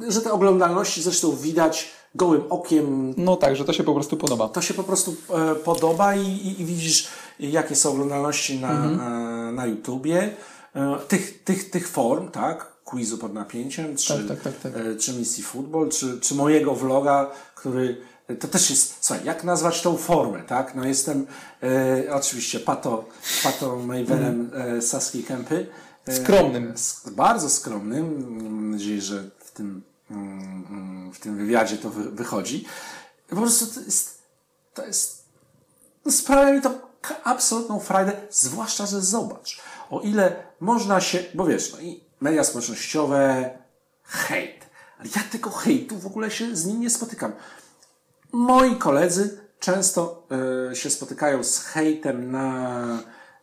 że 0.09 0.21
te 0.21 0.33
oglądalności 0.33 1.03
zresztą 1.03 1.37
widać 1.37 1.91
gołym 2.15 2.43
okiem 2.51 3.15
No 3.17 3.37
tak, 3.37 3.57
że 3.57 3.65
to 3.65 3.73
się 3.73 3.85
po 3.85 3.95
prostu 3.95 4.17
podoba. 4.17 4.49
to 4.49 4.63
się 4.63 4.75
po 4.75 4.83
prostu 4.85 5.15
e, 5.31 5.55
podoba 5.55 6.15
i, 6.17 6.27
i, 6.27 6.61
i 6.61 6.65
widzisz, 6.65 7.09
jakie 7.41 7.77
są 7.77 7.91
oglądalności 7.91 8.61
na, 8.61 8.71
Mhm. 8.71 9.01
e, 9.49 9.53
na 9.53 9.67
YouTubie. 9.67 10.31
E, 10.77 10.97
tych, 11.09 11.45
tych, 11.45 11.71
tych 11.71 11.89
form, 11.89 12.29
tak? 12.31 12.73
Quizu 12.85 13.19
pod 13.19 13.35
napięciem, 13.35 13.97
czy, 13.97 14.15
Tak, 14.29 14.29
tak, 14.29 14.41
tak, 14.63 14.73
tak. 14.73 14.83
E, 14.87 14.97
czy 14.97 15.13
misji 15.13 15.43
futbol, 15.43 15.89
czy, 15.89 16.21
czy 16.21 16.35
mojego 16.35 16.75
vloga, 16.75 17.31
który 17.55 17.97
to 18.41 18.49
też 18.49 18.71
jest, 18.71 18.97
słuchaj, 19.01 19.25
jak 19.25 19.45
nazwać 19.45 19.83
tą 19.83 19.97
formę, 19.97 20.43
tak? 20.43 20.75
No 20.75 20.85
jestem 20.85 21.27
e, 21.63 22.15
oczywiście 22.15 22.61
pato, 22.61 23.05
pato 23.43 23.77
Mavenem 23.77 24.51
e, 24.55 24.83
Saskiej 24.83 25.23
Kępy. 25.23 25.67
E, 26.07 26.17
Skromnym. 26.17 26.73
sk- 26.75 27.11
bardzo 27.11 27.51
skromnym. 27.51 28.37
Mam 28.45 28.71
nadzieję, 28.71 29.01
że 29.01 29.31
w 29.39 29.51
tym, 29.51 29.83
mm, 30.11 30.65
mm, 30.71 31.13
w 31.13 31.19
tym 31.21 31.37
wywiadzie 31.37 31.77
to 31.79 31.91
wy, 31.91 32.11
wychodzi. 32.11 32.67
Po 33.29 33.37
prostu 33.37 33.67
to 33.67 33.81
jest, 33.81 34.19
to 34.75 34.87
jest 34.87 35.25
no 36.05 36.13
sprawia 36.13 36.53
mi 36.53 36.63
to 36.63 36.75
absolutną 37.25 37.81
frajdę, 37.81 38.13
zwłaszcza, 38.31 38.87
że 38.87 39.01
zobacz, 39.01 39.61
o 39.91 40.01
ile 40.01 40.37
można 40.61 41.01
się, 41.01 41.25
bo 41.35 41.45
wiesz, 41.47 41.73
no 41.73 41.81
i 41.81 42.05
media 42.21 42.45
społecznościowe, 42.45 43.51
hejt, 44.05 44.67
ale 44.99 45.09
ja 45.17 45.23
tego 45.33 45.51
hejtu 45.51 45.99
w 45.99 46.07
ogóle 46.07 46.31
się 46.31 46.57
z 46.57 46.67
nim 46.67 46.81
nie 46.81 46.91
spotykam. 46.91 47.33
Moi 48.33 48.77
koledzy 48.77 49.41
często 49.61 50.27
e, 50.71 50.77
się 50.77 50.91
spotykają 50.91 51.45
z 51.45 51.59
hejtem 51.59 52.31
na, 52.33 52.79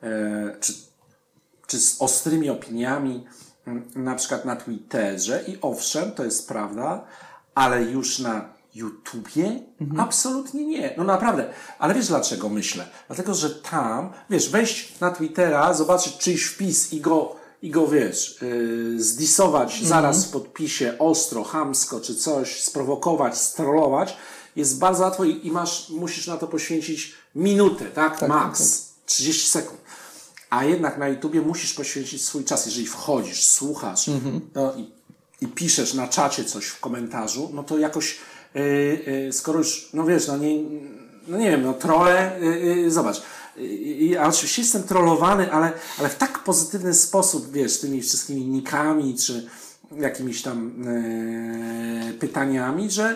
e, 0.03 0.55
czy, 0.59 0.74
czy 1.72 1.80
z 1.80 2.01
ostrymi 2.01 2.49
opiniami, 2.49 3.26
m, 3.67 3.84
na 3.95 4.15
przykład 4.15 4.45
na 4.45 4.55
Twitterze 4.55 5.43
i 5.47 5.57
owszem, 5.61 6.11
to 6.11 6.24
jest 6.24 6.47
prawda, 6.47 7.03
ale 7.55 7.84
już 7.84 8.19
na 8.19 8.53
YouTubie? 8.76 9.59
Absolutnie 9.97 10.65
nie. 10.65 10.93
No 10.97 11.03
naprawdę. 11.03 11.53
Ale 11.80 11.93
wiesz 11.93 12.07
dlaczego 12.07 12.49
myślę? 12.49 12.88
Dlatego, 13.07 13.34
że 13.34 13.49
tam, 13.49 14.09
wiesz, 14.30 14.49
wejść 14.49 14.99
na 14.99 15.11
Twittera, 15.11 15.74
zobaczyć 15.74 16.17
czyjś 16.17 16.45
wpis 16.45 16.93
i 16.93 17.01
go, 17.01 17.36
i 17.61 17.69
go 17.69 17.88
wiesz, 17.88 18.41
yy, 18.41 19.03
zdisować 19.03 19.84
zaraz 19.84 20.26
w 20.26 20.32
podpisie 20.32 20.95
ostro, 20.99 21.43
hamsko 21.43 21.99
czy 21.99 22.15
coś, 22.15 22.63
sprowokować, 22.63 23.38
strollować, 23.38 24.17
jest 24.55 24.80
bardzo 24.80 25.03
łatwo 25.03 25.24
i, 25.24 25.47
i 25.47 25.51
masz, 25.51 25.89
musisz 25.89 26.28
na 26.28 26.38
to 26.38 26.47
poświęcić 26.47 27.13
minutę, 27.36 27.86
tak? 27.86 28.28
Max. 28.28 28.91
30 29.05 29.51
sekund. 29.51 29.80
A 30.51 30.63
jednak 30.65 30.97
na 30.97 31.07
YouTubie 31.07 31.41
musisz 31.41 31.73
poświęcić 31.73 32.25
swój 32.25 32.43
czas. 32.43 32.65
Jeżeli 32.65 32.87
wchodzisz, 32.87 33.45
słuchasz 33.45 34.07
no 34.55 34.73
i, 34.75 34.91
i 35.41 35.47
piszesz 35.47 35.93
na 35.93 36.07
czacie 36.07 36.45
coś 36.45 36.65
w 36.65 36.79
komentarzu, 36.79 37.49
no 37.53 37.63
to 37.63 37.77
jakoś, 37.77 38.19
yy, 38.53 38.61
yy, 39.25 39.33
skoro 39.33 39.59
już, 39.59 39.89
no 39.93 40.05
wiesz, 40.05 40.27
no 40.27 40.37
nie, 40.37 40.63
no 41.27 41.37
nie 41.37 41.51
wiem, 41.51 41.63
no 41.63 41.73
trole, 41.73 42.39
yy, 42.41 42.91
zobacz. 42.91 43.21
Yy, 43.57 43.65
Ja 44.05 44.27
oczywiście 44.27 44.61
jestem 44.61 44.83
trollowany, 44.83 45.51
ale, 45.51 45.71
ale 45.99 46.09
w 46.09 46.15
tak 46.15 46.39
pozytywny 46.39 46.93
sposób, 46.93 47.51
wiesz, 47.51 47.79
tymi 47.79 48.01
wszystkimi 48.01 48.45
nikami, 48.45 49.15
czy 49.17 49.47
jakimiś 49.97 50.41
tam 50.41 50.73
yy, 52.07 52.13
pytaniami, 52.13 52.91
że 52.91 53.15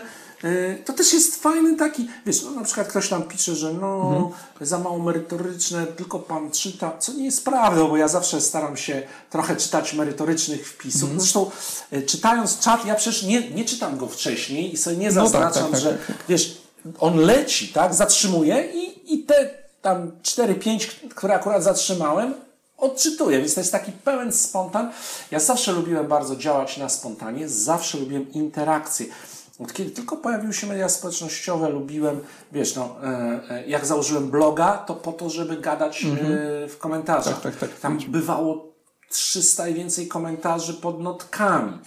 to 0.85 0.93
też 0.93 1.13
jest 1.13 1.35
fajny 1.35 1.75
taki, 1.75 2.07
wiesz, 2.25 2.43
no 2.43 2.51
na 2.51 2.63
przykład 2.63 2.87
ktoś 2.87 3.09
tam 3.09 3.23
pisze, 3.23 3.55
że 3.55 3.73
no 3.73 4.31
za 4.61 4.79
mało 4.79 4.99
merytoryczne, 4.99 5.87
tylko 5.87 6.19
pan 6.19 6.51
czyta, 6.51 6.97
co 6.99 7.13
nie 7.13 7.25
jest 7.25 7.45
prawdą, 7.45 7.87
bo 7.87 7.97
ja 7.97 8.07
zawsze 8.07 8.41
staram 8.41 8.77
się 8.77 9.01
trochę 9.29 9.55
czytać 9.55 9.93
merytorycznych 9.93 10.69
wpisów. 10.69 11.09
Zresztą 11.17 11.51
yy, 11.91 12.01
czytając 12.01 12.59
czat, 12.59 12.85
ja 12.85 12.95
przecież 12.95 13.23
nie, 13.23 13.49
nie 13.49 13.65
czytam 13.65 13.97
go 13.97 14.07
wcześniej 14.07 14.73
i 14.73 14.77
sobie 14.77 14.97
nie 14.97 15.11
No 15.11 15.21
tak, 15.21 15.31
zaznaczam, 15.31 15.71
tak, 15.71 15.81
że 15.81 15.89
tak, 15.89 16.07
tak. 16.07 16.17
wiesz, 16.29 16.57
on 16.99 17.17
leci, 17.17 17.67
tak, 17.67 17.93
zatrzymuje 17.93 18.71
i, 18.73 19.13
i 19.13 19.23
te 19.23 19.49
tam 19.81 20.11
4-5, 20.23 20.87
które 21.15 21.33
akurat 21.35 21.63
zatrzymałem, 21.63 22.33
odczytuję, 22.77 23.39
więc 23.39 23.53
to 23.53 23.59
jest 23.61 23.71
taki 23.71 23.91
pełen 23.91 24.33
spontan. 24.33 24.91
Ja 25.31 25.39
zawsze 25.39 25.71
lubiłem 25.71 26.07
bardzo 26.07 26.35
działać 26.35 26.77
na 26.77 26.89
spontanie, 26.89 27.49
zawsze 27.49 27.97
lubiłem 27.97 28.31
interakcje. 28.31 29.05
Od 29.59 29.73
kiedy 29.73 29.91
tylko 29.91 30.17
pojawiły 30.17 30.53
się 30.53 30.67
media 30.67 30.89
społecznościowe, 30.89 31.69
lubiłem, 31.69 32.19
wiesz, 32.51 32.75
no, 32.75 32.95
e, 33.03 33.41
e, 33.49 33.67
jak 33.67 33.85
założyłem 33.85 34.31
bloga, 34.31 34.77
to 34.77 34.95
po 34.95 35.11
to, 35.11 35.29
żeby 35.29 35.57
gadać 35.57 36.03
e, 36.03 36.07
w 36.67 36.77
komentarzach. 36.77 37.41
Tak, 37.41 37.55
tak, 37.55 37.69
tak. 37.69 37.79
Tam 37.79 37.99
bywało 38.07 38.75
300 39.09 39.67
i 39.67 39.73
więcej 39.73 40.07
komentarzy 40.07 40.73
pod 40.73 41.01
notkami. 41.01 41.79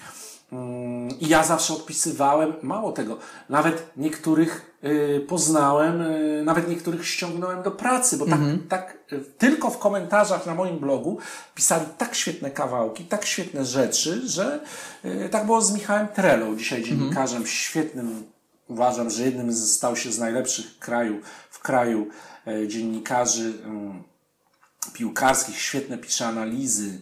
Mm, 0.52 1.20
I 1.20 1.28
ja 1.28 1.44
zawsze 1.44 1.72
odpisywałem, 1.72 2.52
mało 2.62 2.92
tego, 2.92 3.18
nawet 3.48 3.92
niektórych 3.96 4.78
y, 4.84 5.24
poznałem, 5.28 6.00
y, 6.00 6.42
nawet 6.44 6.68
niektórych 6.68 7.08
ściągnąłem 7.08 7.62
do 7.62 7.70
pracy, 7.70 8.16
bo 8.16 8.26
tak, 8.26 8.40
tak 8.68 8.98
y, 9.12 9.20
tylko 9.38 9.70
w 9.70 9.78
komentarzach 9.78 10.46
na 10.46 10.54
moim 10.54 10.78
blogu 10.78 11.18
pisali 11.54 11.86
tak 11.98 12.14
świetne 12.14 12.50
kawałki, 12.50 13.04
tak 13.04 13.24
świetne 13.24 13.64
rzeczy, 13.64 14.28
że 14.28 14.60
tak 15.30 15.46
było 15.46 15.62
z 15.62 15.74
Michałem 15.74 16.08
Trelą, 16.08 16.56
dzisiaj 16.56 16.84
dziennikarzem 16.84 17.46
świetnym, 17.46 18.24
uważam, 18.68 19.10
że 19.10 19.22
jednym 19.22 19.52
z, 19.52 19.72
stał 19.72 19.96
się 19.96 20.12
z 20.12 20.18
najlepszych 20.18 20.78
kraju, 20.78 21.20
w 21.50 21.58
kraju 21.58 22.06
y, 22.48 22.68
dziennikarzy 22.68 23.48
y, 23.48 24.92
piłkarskich, 24.92 25.60
świetne 25.60 25.98
pisze 25.98 26.26
analizy, 26.26 27.00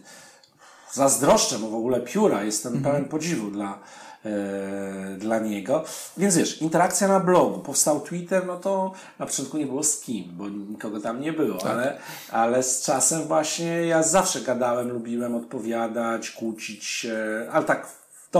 zazdroszczę 0.91 1.57
mu 1.57 1.69
w 1.69 1.75
ogóle 1.75 2.01
pióra, 2.01 2.43
jestem 2.43 2.83
pełen 2.83 3.05
podziwu 3.05 3.51
dla, 3.51 3.79
e, 4.25 5.17
dla 5.17 5.39
niego. 5.39 5.83
Więc 6.17 6.37
wiesz, 6.37 6.61
interakcja 6.61 7.07
na 7.07 7.19
blogu, 7.19 7.59
powstał 7.59 7.99
Twitter, 7.99 8.45
no 8.45 8.57
to 8.57 8.91
na 9.19 9.25
początku 9.25 9.57
nie 9.57 9.65
było 9.65 9.83
z 9.83 9.99
kim, 10.01 10.25
bo 10.31 10.49
nikogo 10.49 10.99
tam 10.99 11.21
nie 11.21 11.33
było, 11.33 11.65
ale, 11.65 11.97
ale 12.31 12.63
z 12.63 12.81
czasem 12.81 13.21
właśnie 13.23 13.65
ja 13.65 14.03
zawsze 14.03 14.41
gadałem, 14.41 14.89
lubiłem 14.89 15.35
odpowiadać, 15.35 16.31
kłócić 16.31 16.85
się, 16.85 17.47
ale 17.51 17.65
tak 17.65 17.87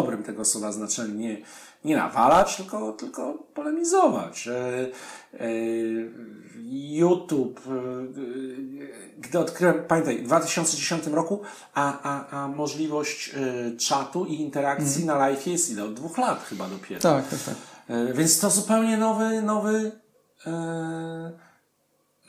dobrym 0.01 0.23
tego 0.23 0.45
słowa 0.45 0.71
znaczeniu, 0.71 1.15
nie, 1.15 1.37
nie 1.85 1.97
nawalać, 1.97 2.55
tylko, 2.55 2.91
tylko 2.91 3.33
polemizować. 3.33 4.47
E, 4.47 4.87
YouTube, 6.69 7.61
e, 7.67 7.71
e, 7.71 9.17
gdy 9.17 9.39
odkryłem, 9.39 9.83
pamiętaj, 9.87 10.17
w 10.17 10.23
2010 10.23 11.07
roku, 11.07 11.41
a, 11.73 12.01
a, 12.03 12.37
a 12.37 12.47
możliwość 12.47 13.35
czatu 13.79 14.25
i 14.25 14.33
interakcji 14.33 15.05
na 15.05 15.15
live 15.15 15.47
jest 15.47 15.69
ile? 15.69 15.83
Od 15.83 15.93
dwóch 15.93 16.17
lat 16.17 16.43
chyba 16.43 16.67
dopiero. 16.67 17.01
Tak, 17.01 17.29
tak, 17.29 17.39
tak. 17.39 17.55
Więc 18.13 18.39
to 18.39 18.49
zupełnie 18.49 18.97
nowy, 18.97 19.41
nowy, 19.41 19.91
e, 20.47 21.31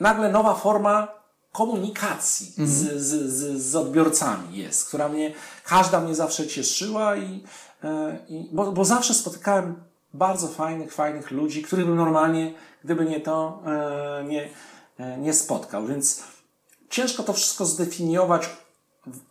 nagle 0.00 0.32
nowa 0.32 0.54
forma 0.54 1.17
komunikacji 1.59 2.52
z, 2.56 3.02
z, 3.02 3.32
z, 3.32 3.62
z 3.62 3.76
odbiorcami 3.76 4.59
jest, 4.59 4.88
która 4.88 5.09
mnie, 5.09 5.34
każda 5.64 6.00
mnie 6.00 6.14
zawsze 6.14 6.46
cieszyła 6.46 7.16
i, 7.16 7.44
e, 7.84 8.18
i 8.28 8.48
bo, 8.52 8.72
bo 8.72 8.84
zawsze 8.84 9.14
spotykałem 9.14 9.82
bardzo 10.14 10.48
fajnych, 10.48 10.92
fajnych 10.94 11.30
ludzi, 11.30 11.62
których 11.62 11.86
bym 11.86 11.96
normalnie, 11.96 12.54
gdyby 12.84 13.04
nie 13.04 13.20
to, 13.20 13.62
e, 13.66 14.24
nie, 14.24 14.48
e, 14.98 15.18
nie 15.18 15.34
spotkał. 15.34 15.86
Więc 15.86 16.22
ciężko 16.90 17.22
to 17.22 17.32
wszystko 17.32 17.66
zdefiniować, 17.66 18.50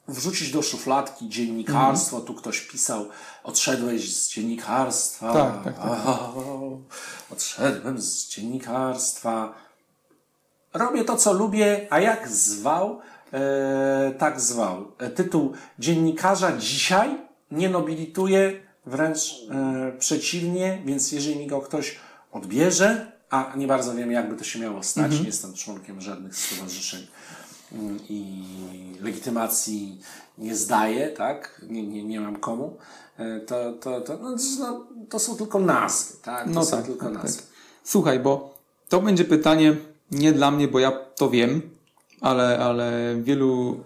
wrzucić 0.08 0.52
do 0.52 0.62
szufladki 0.62 1.30
dziennikarstwo. 1.30 2.22
Tu 2.22 2.34
ktoś 2.34 2.62
pisał, 2.62 3.08
odszedłeś 3.44 4.16
z 4.16 4.30
dziennikarstwa. 4.30 5.34
Tak, 5.34 5.64
tak, 5.64 5.76
tak. 5.76 6.08
O, 6.08 6.78
odszedłem 7.32 8.02
z 8.02 8.28
dziennikarstwa. 8.28 9.67
Robię 10.74 11.04
to, 11.04 11.16
co 11.18 11.34
lubię, 11.34 11.88
a 11.90 12.00
jak 12.00 12.28
zwał, 12.30 13.00
e, 13.34 14.12
tak 14.18 14.42
zwał. 14.42 14.92
E, 15.00 15.10
tytuł 15.10 15.52
dziennikarza 15.80 16.58
dzisiaj 16.58 17.18
nie 17.52 17.70
nobilituje 17.70 18.60
wręcz 18.86 19.20
e, 19.52 19.92
przeciwnie, 20.00 20.82
więc 20.86 21.12
jeżeli 21.12 21.36
mi 21.36 21.48
go 21.48 21.62
ktoś 21.62 21.96
odbierze, 22.32 23.12
a 23.30 23.54
nie 23.56 23.68
bardzo 23.68 23.96
wiem, 23.96 24.12
jakby 24.12 24.36
to 24.36 24.44
się 24.44 24.60
miało 24.60 24.84
stać, 24.84 25.20
nie 25.20 25.26
jestem 25.26 25.54
członkiem 25.54 26.02
żadnych 26.02 26.36
stowarzyszeń 26.38 27.08
mm, 27.74 28.00
i 28.10 28.44
legitymacji 29.02 30.00
nie 30.38 30.56
zdaję, 30.56 31.08
tak? 31.10 31.62
Nie, 31.70 31.88
nie, 31.88 32.04
nie 32.04 32.20
mam 32.20 32.36
komu. 32.36 32.78
e, 33.18 33.40
To, 33.40 33.74
to, 33.74 34.02
to, 34.02 34.18
no, 34.22 34.36
no, 34.60 34.86
to 35.10 35.20
są 35.20 35.36
tylko 35.38 35.60
nazwy, 35.60 36.16
tak? 36.24 36.44
To 36.44 36.50
No 36.50 36.66
są 36.66 36.78
tak, 36.78 36.86
tylko 36.86 37.06
tak, 37.06 37.14
nazwy. 37.24 37.38
tak. 37.42 37.48
Słuchaj, 37.84 38.20
bo 38.20 38.58
to 38.90 39.02
będzie 39.02 39.26
pytanie 39.26 39.76
nie 40.12 40.34
dla 40.34 40.52
mnie, 40.52 40.68
bo 40.68 40.80
ja 40.80 40.92
to 40.92 41.30
wiem, 41.30 41.62
ale, 42.22 42.60
ale 42.60 43.16
wielu 43.22 43.80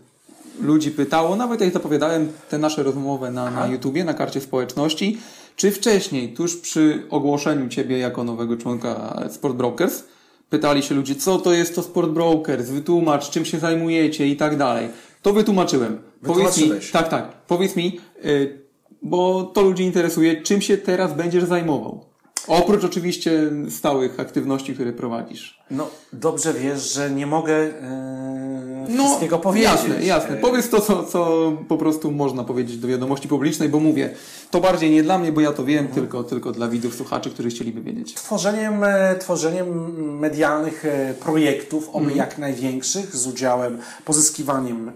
ludzi 0.62 0.92
pytało, 0.92 1.36
nawet 1.36 1.62
jak 1.62 1.74
zapowiadałem 1.74 2.32
te 2.50 2.58
nasze 2.58 2.84
rozmowy 2.84 3.32
na, 3.32 3.52
na 3.52 3.68
YouTubie, 3.68 4.04
na 4.04 4.14
karcie 4.14 4.42
społeczności, 4.42 5.18
czy 5.56 5.72
wcześniej, 5.72 6.34
tuż 6.34 6.58
przy 6.58 7.04
ogłoszeniu 7.10 7.70
Ciebie 7.70 7.98
jako 7.98 8.24
nowego 8.24 8.58
członka 8.58 9.24
Sport 9.30 9.56
Brokers, 9.56 10.04
pytali 10.50 10.84
się 10.84 10.96
ludzie, 10.96 11.16
co 11.16 11.38
to 11.40 11.54
jest 11.54 11.76
to 11.76 11.84
Sport 11.84 12.10
Brokers, 12.10 12.70
wytłumacz, 12.70 13.30
czym 13.30 13.46
się 13.46 13.60
zajmujecie 13.60 14.28
i 14.28 14.38
tak 14.38 14.58
dalej. 14.58 14.90
To 15.22 15.34
wytłumaczyłem. 15.34 16.02
Powiedz 16.26 16.58
mi, 16.58 16.72
tak, 16.92 17.10
tak, 17.10 17.32
powiedz 17.48 17.76
mi, 17.76 18.00
y, 18.26 18.62
bo 19.02 19.44
to 19.44 19.62
ludzi 19.62 19.84
interesuje, 19.84 20.42
czym 20.42 20.62
się 20.62 20.78
teraz 20.78 21.14
będziesz 21.14 21.44
zajmował? 21.44 22.11
Oprócz 22.48 22.84
oczywiście 22.84 23.52
stałych 23.70 24.20
aktywności, 24.20 24.74
które 24.74 24.94
prowadzisz. 24.94 25.62
No, 25.72 25.88
dobrze 26.14 26.54
wiesz, 26.54 26.94
że 26.94 27.12
nie 27.12 27.28
mogę 27.28 27.54
e, 27.56 28.86
No, 28.90 29.04
wszystkiego 29.06 29.40
powiedzieć. 29.40 29.70
Jasne, 29.72 30.04
jasne. 30.06 30.38
Powiedz 30.38 30.70
to, 30.70 30.82
co, 30.82 31.04
co 31.04 31.52
po 31.68 31.78
prostu 31.78 32.12
można 32.12 32.44
powiedzieć 32.44 32.78
do 32.78 32.88
wiadomości 32.88 33.28
publicznej, 33.28 33.70
bo 33.70 33.80
mówię, 33.80 34.10
to 34.52 34.62
bardziej 34.62 34.92
nie 34.92 35.04
dla 35.04 35.20
mnie, 35.20 35.32
bo 35.32 35.42
ja 35.42 35.52
to 35.54 35.66
wiem, 35.66 35.88
tylko, 35.88 36.24
tylko 36.24 36.52
dla 36.52 36.68
widzów, 36.68 36.96
słuchaczy, 36.96 37.30
którzy 37.30 37.50
chcieliby 37.50 37.82
wiedzieć. 37.82 38.14
Tworzeniem, 38.14 38.84
e, 38.84 39.16
tworzeniem 39.16 40.20
medialnych 40.20 40.86
e, 40.86 41.14
projektów, 41.14 41.90
oby 41.90 41.98
Mhm. 42.06 42.18
jak 42.18 42.38
największych, 42.38 43.16
z 43.16 43.28
udziałem, 43.28 43.78
pozyskiwaniem 44.06 44.92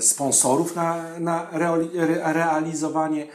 sponsorów 0.00 0.76
na, 0.76 1.04
na 1.18 1.46
reali, 1.52 1.88
re, 1.98 2.32
realizowanie 2.32 3.26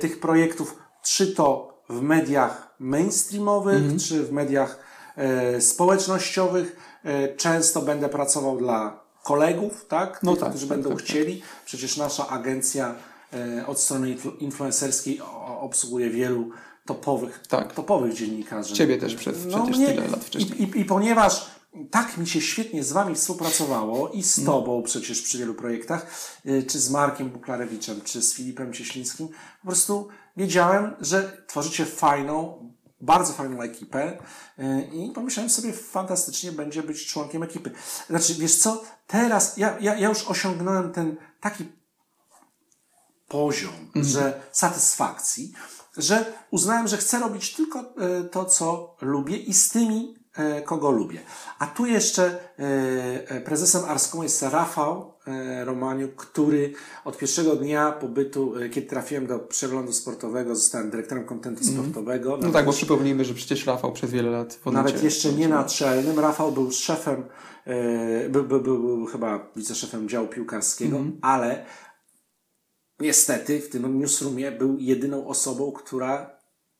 tych 0.00 0.20
projektów, 0.20 0.76
czy 1.02 1.26
to 1.26 1.73
w 1.88 2.00
mediach 2.02 2.74
mainstreamowych, 2.78 3.76
Mhm. 3.76 3.98
czy 3.98 4.22
w 4.22 4.32
mediach 4.32 4.78
e, 5.16 5.60
społecznościowych. 5.60 6.76
E, 7.04 7.36
często 7.36 7.82
będę 7.82 8.08
pracował 8.08 8.56
dla 8.58 9.04
kolegów, 9.22 9.86
tak? 9.88 10.20
No 10.22 10.32
Tych, 10.32 10.40
tak, 10.40 10.50
którzy 10.50 10.68
tak, 10.68 10.76
będą 10.76 10.90
tak, 10.90 10.98
tak. 10.98 11.06
chcieli. 11.08 11.42
Przecież 11.66 11.96
nasza 11.96 12.28
agencja 12.28 12.94
e, 13.32 13.66
od 13.66 13.80
strony 13.80 14.16
influ- 14.16 14.32
influencerskiej 14.38 15.20
obsługuje 15.60 16.10
wielu 16.10 16.50
topowych, 16.86 17.42
Tak. 17.48 17.72
topowych 17.72 18.14
dziennikarzy. 18.14 18.74
Ciebie 18.74 18.98
też 18.98 19.14
przez 19.14 19.38
przecież 19.46 19.76
tyle 19.76 20.08
lat 20.08 20.24
wcześniej. 20.24 20.62
I, 20.62 20.64
i, 20.64 20.80
I 20.80 20.84
ponieważ 20.84 21.46
tak 21.90 22.16
mi 22.18 22.26
się 22.26 22.40
świetnie 22.40 22.84
z 22.84 22.92
Wami 22.92 23.14
współpracowało 23.14 24.08
i 24.08 24.22
z 24.22 24.44
Tobą 24.44 24.82
przecież 24.82 25.22
przy 25.22 25.38
wielu 25.38 25.54
projektach, 25.54 26.06
y, 26.46 26.62
czy 26.62 26.78
z 26.78 26.90
Markiem 26.90 27.30
Buklarewiczem, 27.30 28.00
czy 28.04 28.22
z 28.22 28.34
Filipem 28.34 28.72
Cieślińskim, 28.72 29.28
po 29.62 29.66
prostu 29.66 30.08
wiedziałem, 30.36 30.96
że 31.00 31.44
tworzycie 31.46 31.86
fajną, 31.86 32.70
bardzo 33.00 33.32
fajną 33.32 33.62
ekipę 33.62 34.18
y, 34.58 34.90
i 34.92 35.10
pomyślałem 35.10 35.50
sobie, 35.50 35.72
fantastycznie 35.72 36.52
będzie 36.52 36.82
być 36.82 37.06
członkiem 37.06 37.42
ekipy. 37.42 37.70
Znaczy, 38.10 38.34
wiesz 38.34 38.56
co, 38.56 38.82
teraz 39.06 39.56
ja, 39.56 39.78
ja, 39.80 39.94
ja 39.94 40.08
już 40.08 40.22
osiągnąłem 40.22 40.92
ten 40.92 41.16
taki 41.40 41.64
poziom, 43.28 43.90
że 43.94 44.40
satysfakcji, 44.52 45.52
że 45.96 46.32
uznałem, 46.50 46.88
że 46.88 46.96
chcę 46.96 47.18
robić 47.18 47.54
tylko 47.54 47.80
e, 47.80 48.24
to, 48.24 48.44
co 48.44 48.96
lubię 49.00 49.36
i 49.36 49.54
z 49.54 49.68
tymi, 49.68 50.23
kogo 50.64 50.90
lubię. 50.90 51.20
A 51.58 51.66
tu 51.66 51.86
jeszcze 51.86 52.24
e, 52.24 53.28
e, 53.28 53.40
prezesem 53.40 53.84
Arską 53.84 54.22
jest 54.22 54.42
Rafał 54.42 55.14
e, 55.26 55.64
Romaniuk, 55.64 56.14
który 56.14 56.72
od 57.04 57.18
pierwszego 57.18 57.56
dnia 57.56 57.92
pobytu, 57.92 58.56
e, 58.58 58.68
kiedy 58.68 58.86
trafiłem 58.86 59.26
do 59.26 59.38
przeglądu 59.38 59.92
sportowego, 59.92 60.56
zostałem 60.56 60.90
dyrektorem 60.90 61.24
kontentu 61.24 61.64
sportowego. 61.64 62.36
No 62.42 62.50
tak, 62.50 62.66
bo 62.66 62.72
przypomnijmy, 62.72 63.24
że 63.24 63.34
przecież 63.34 63.66
Rafał 63.66 63.92
przez 63.92 64.10
wiele 64.10 64.30
lat 64.30 64.58
Nawet 64.72 65.02
jeszcze 65.02 65.32
nie 65.32 65.48
naczelnym. 65.48 66.18
Rafał 66.18 66.52
był 66.52 66.72
szefem, 66.72 67.24
e, 67.64 68.28
był, 68.28 68.44
był, 68.44 68.60
był, 68.60 68.78
był 68.78 69.06
chyba 69.06 69.50
wiceszefem 69.56 70.08
działu 70.08 70.28
piłkarskiego, 70.28 70.98
ale 71.22 71.64
niestety 73.00 73.60
w 73.60 73.68
tym 73.68 73.98
newsroomie 73.98 74.52
był 74.52 74.78
jedyną 74.78 75.26
osobą, 75.26 75.72
która 75.72 76.30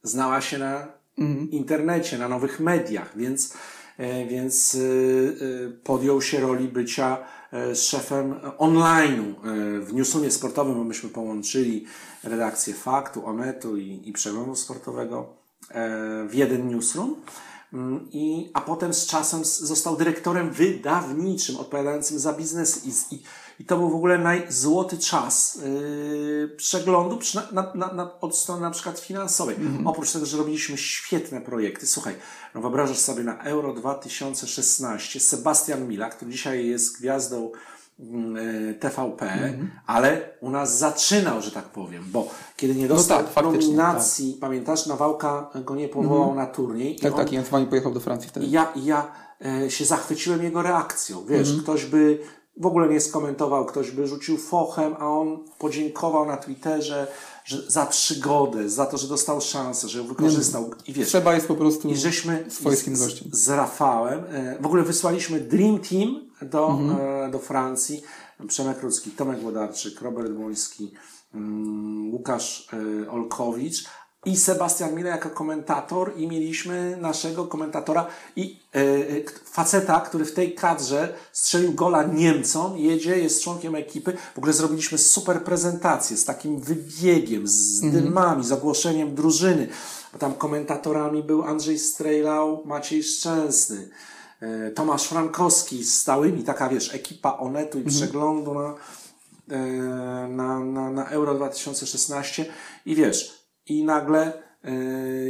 znała 0.03 0.41
się 0.41 0.59
na 0.59 1.04
internecie, 1.51 2.19
na 2.19 2.29
nowych 2.29 2.61
mediach, 2.61 3.17
więc, 3.17 3.55
e, 3.99 4.27
więc 4.27 4.75
e, 4.75 4.79
e, 4.79 5.71
podjął 5.71 6.23
się 6.23 6.41
roli 6.41 6.69
bycia 6.69 7.19
szefem 7.75 8.35
online'u. 8.59 9.29
E, 9.31 9.81
W 9.81 9.95
newsroomie 9.95 10.31
sportowym 10.31 10.75
bo 10.75 10.85
myśmy 10.85 11.09
połączyli 11.09 11.87
redakcję 12.25 12.75
Faktu, 12.75 13.27
Onetu 13.27 13.77
i, 13.77 14.03
i 14.09 14.13
Przeglądu 14.13 14.57
Sportowego 14.57 15.37
w 16.29 16.31
jeden 16.33 16.69
newsroom. 16.69 17.17
Mm, 17.73 18.09
I, 18.13 18.51
a 18.55 18.61
potem 18.61 18.95
z 18.95 19.07
czasem 19.07 19.45
został 19.45 19.97
dyrektorem 19.97 20.51
wydawniczym, 20.51 21.57
odpowiadającym 21.57 22.19
za 22.19 22.33
biznes. 22.33 22.87
I, 22.87 23.15
i, 23.15 23.23
i 23.61 23.65
to 23.65 23.77
był 23.77 23.91
w 23.91 23.95
ogóle 23.95 24.19
najzłoty 24.19 24.99
czas 24.99 25.59
yy, 25.65 26.49
przeglądu 26.57 27.17
przy, 27.17 27.37
na, 27.53 27.73
na, 27.75 27.93
na, 27.93 28.21
od 28.21 28.37
strony 28.37 28.61
na 28.63 28.71
przykład 28.71 28.99
finansowej. 29.01 29.57
Oprócz 29.85 30.13
tego, 30.13 30.27
że 30.27 30.37
robiliśmy 30.37 30.77
świetne 30.79 31.41
projekty. 31.41 31.87
Słuchaj, 31.87 32.15
no 32.55 32.61
wyobrażasz 32.61 32.99
sobie 32.99 33.23
na 33.25 33.43
Euro 33.43 33.75
2016 33.75 35.21
Sebastian 35.21 35.89
Mila, 35.89 36.11
który 36.11 36.31
dzisiaj 36.31 36.67
jest 36.67 36.99
gwiazdą 36.99 37.51
mm, 38.01 38.37
e, 38.71 38.75
TVP, 38.75 39.53
ale 39.87 40.29
u 40.41 40.51
nas 40.51 40.79
zaczynał, 40.79 41.43
że 41.43 41.51
tak 41.51 41.65
powiem, 41.65 42.05
bo 42.07 42.29
kiedy 42.57 42.75
nie 42.75 42.89
dostał 42.89 43.19
tak, 43.23 43.33
faktycznie, 43.33 43.61
nominacji, 43.77 44.39
pamiętasz, 44.41 44.87
Nawałka 44.87 45.51
go 45.65 45.75
nie 45.75 45.89
powołał 45.89 46.35
na 46.35 46.47
turniej. 46.47 46.97
i 46.97 47.01
Tak, 47.01 47.13
on- 47.13 47.19
tak, 47.19 47.33
i 47.33 47.39
wami 47.41 47.67
pojechał 47.67 47.93
do 47.93 48.01
Francji 48.01 48.29
wtedy. 48.29 48.47
i 48.47 48.51
ja, 48.51 48.73
i 48.77 48.85
ja 48.85 49.13
e, 49.65 49.71
się 49.71 49.85
zachwyciłem 49.85 50.43
jego 50.43 50.63
reakcją. 50.63 51.25
Wiesz, 51.27 51.63
ktoś 51.63 51.85
by 51.87 52.19
w 52.57 52.67
ogóle 52.67 52.89
nie 52.89 53.01
skomentował, 53.01 53.65
ktoś 53.67 53.91
by 53.91 54.07
rzucił 54.07 54.37
fochem, 54.39 54.95
a 54.99 55.09
on 55.09 55.39
podziękował 55.59 56.27
na 56.27 56.37
Twitterze 56.37 57.07
że 57.45 57.63
za 57.71 57.87
przygodę, 57.87 58.69
za 58.69 58.87
to, 58.87 58.99
że 58.99 59.09
dostał 59.09 59.41
szansę, 59.41 59.89
że 59.89 59.99
ją 59.99 60.07
wykorzystał. 60.07 60.71
I 60.87 60.93
wiesz, 60.93 61.09
Trzeba 61.09 61.35
jest 61.35 61.47
po 61.49 61.55
prostu 61.55 61.89
i 61.89 61.97
żeśmy 61.97 62.45
swojskim 62.49 62.97
z, 62.97 63.01
gościem. 63.05 63.29
z 63.33 63.49
Rafałem, 63.49 64.25
e, 64.31 64.59
w 64.61 64.67
ogóle 64.67 64.83
wysłaliśmy 64.83 65.41
Dream 65.41 65.79
Team 65.79 66.31
do, 66.43 66.69
Mhm. 66.69 67.01
e, 67.29 67.31
do 67.31 67.39
Francji. 67.39 68.03
Przemek 68.49 68.83
Rudzki, 68.83 69.11
Tomek 69.11 69.41
Włodarczyk, 69.41 70.01
Robert 70.01 70.31
Błoński, 70.33 70.93
mm, 71.35 72.11
Łukasz 72.15 72.69
e, 73.07 73.11
Olkowicz 73.11 73.85
i 74.25 74.37
Sebastian 74.37 74.95
Mile 74.95 75.09
jako 75.11 75.31
komentator 75.31 76.13
i 76.17 76.27
mieliśmy 76.29 76.97
naszego 77.01 77.45
komentatora 77.47 78.07
i 78.37 78.61
k- 79.25 79.33
faceta, 79.55 80.01
który 80.01 80.25
w 80.25 80.35
tej 80.35 80.55
kadrze 80.55 81.15
strzelił 81.33 81.73
gola 81.73 82.03
Niemcom, 82.03 82.79
jedzie, 82.79 83.19
jest 83.19 83.43
członkiem 83.43 83.75
ekipy. 83.75 84.17
W 84.35 84.39
ogóle 84.39 84.53
zrobiliśmy 84.53 84.99
super 84.99 85.45
prezentację 85.45 86.17
z 86.17 86.25
takim 86.25 86.61
wybiegiem, 86.61 87.49
z 87.49 87.81
dymami, 87.81 88.45
z 88.45 88.53
ogłoszeniem 88.53 89.15
drużyny. 89.15 89.69
Bo 90.13 90.19
tam 90.19 90.35
komentatorami 90.35 91.23
był 91.23 91.43
Andrzej 91.43 91.79
Strejlał, 91.79 92.63
Maciej 92.65 93.03
Szczęsny, 93.03 93.89
e, 94.41 94.71
Tomasz 94.71 95.09
Frankowski 95.09 95.85
z 95.85 96.01
stałymi, 96.01 96.45
taka 96.45 96.69
wiesz, 96.69 96.95
ekipa 96.95 97.39
Onetu 97.39 97.79
i 97.79 97.85
przeglądu 97.85 98.55
na, 98.55 98.75
e, 99.51 99.59
na, 100.29 100.59
na, 100.59 100.91
na 100.91 101.09
Euro 101.11 101.35
2016 101.35 102.47
i 102.87 102.95
wiesz, 102.95 103.49
i 103.67 103.85
nagle 103.85 104.44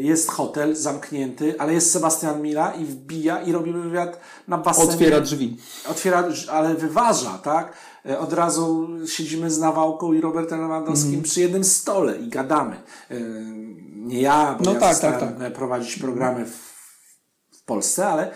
jest 0.02 0.30
hotel 0.30 0.76
zamknięty, 0.76 1.54
ale 1.58 1.74
jest 1.74 1.92
Sebastian 1.92 2.42
Mila 2.42 2.72
i 2.74 2.84
wbija 2.84 3.42
i 3.42 3.52
robi 3.52 3.72
wywiad 3.72 4.20
na 4.48 4.58
basenie. 4.58 4.88
otwiera 4.90 5.20
drzwi. 5.20 5.56
Otwiera, 5.90 6.24
ale 6.52 6.74
wyważa, 6.74 7.38
tak? 7.38 7.72
E, 8.06 8.18
Od 8.18 8.32
razu 8.32 8.88
siedzimy 9.06 9.50
z 9.50 9.58
Nawałką 9.58 10.12
i 10.12 10.20
Robertem 10.20 10.60
Lewandowskim 10.60 11.08
Mhm. 11.08 11.22
przy 11.24 11.40
jednym 11.40 11.64
stole 11.64 12.16
i 12.16 12.28
gadamy. 12.28 12.76
E, 13.10 13.14
Nie 13.94 14.20
ja, 14.20 14.56
bo 14.58 14.64
No 14.64 14.72
ja 14.74 14.80
tak, 14.80 14.98
tak, 14.98 15.20
tak. 15.20 15.52
prowadzić 15.52 15.96
programy 15.98 16.44
w 16.46 16.74
w 17.62 17.66
Polsce, 17.66 18.06
ale, 18.08 18.30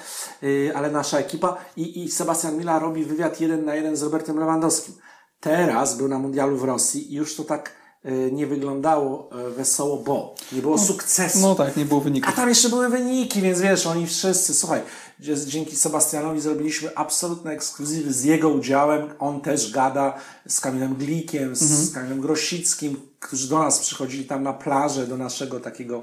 ale 0.75 0.91
nasza 0.91 1.19
ekipa 1.19 1.57
i, 1.77 2.05
i 2.05 2.11
Sebastian 2.11 2.57
Mila 2.57 2.79
robi 2.79 3.05
wywiad 3.05 3.41
jeden 3.41 3.65
na 3.65 3.75
jeden 3.75 3.97
z 3.97 4.03
Robertem 4.03 4.39
Lewandowskim. 4.39 4.95
Teraz 5.41 5.97
był 5.97 6.09
na 6.09 6.19
mundialu 6.19 6.57
w 6.57 6.65
Rosji 6.65 7.13
i 7.13 7.17
już 7.17 7.37
to 7.37 7.45
tak 7.45 7.73
nie 8.33 8.47
wyglądało 8.47 9.31
y, 9.49 9.51
wesoło, 9.51 9.97
bo 9.97 10.35
nie 10.53 10.63
było 10.63 10.79
sukcesu. 10.79 11.39
No 11.39 11.55
tak, 11.55 11.77
nie 11.77 11.85
było 11.85 12.01
A 12.01 12.05
wyników. 12.05 12.35
tam 12.35 12.49
jeszcze 12.49 12.69
były 12.69 12.89
wyniki, 12.89 13.43
więc 13.43 13.61
wiesz, 13.61 13.87
oni 13.87 14.07
wszyscy, 14.07 14.55
słuchaj, 14.55 14.81
dzięki 15.47 15.77
Sebastianowi 15.77 16.41
zrobiliśmy 16.41 16.97
absolutne 16.97 17.53
ekskluzywy 17.53 18.13
z 18.13 18.25
jego 18.25 18.49
udziałem. 18.49 19.09
On 19.19 19.41
też 19.41 19.73
gada 19.73 20.15
z 20.49 20.61
Kamilem 20.61 20.95
Glikiem, 20.95 21.57
z, 21.57 21.61
z 21.61 21.93
Kamilem 21.95 22.21
Grosickim, 22.21 23.01
którzy 23.21 23.49
do 23.49 23.59
nas 23.59 23.79
przychodzili 23.79 24.25
tam 24.25 24.43
na 24.43 24.53
plażę, 24.53 25.07
do 25.07 25.17
naszego 25.17 25.61
takiego 25.61 26.03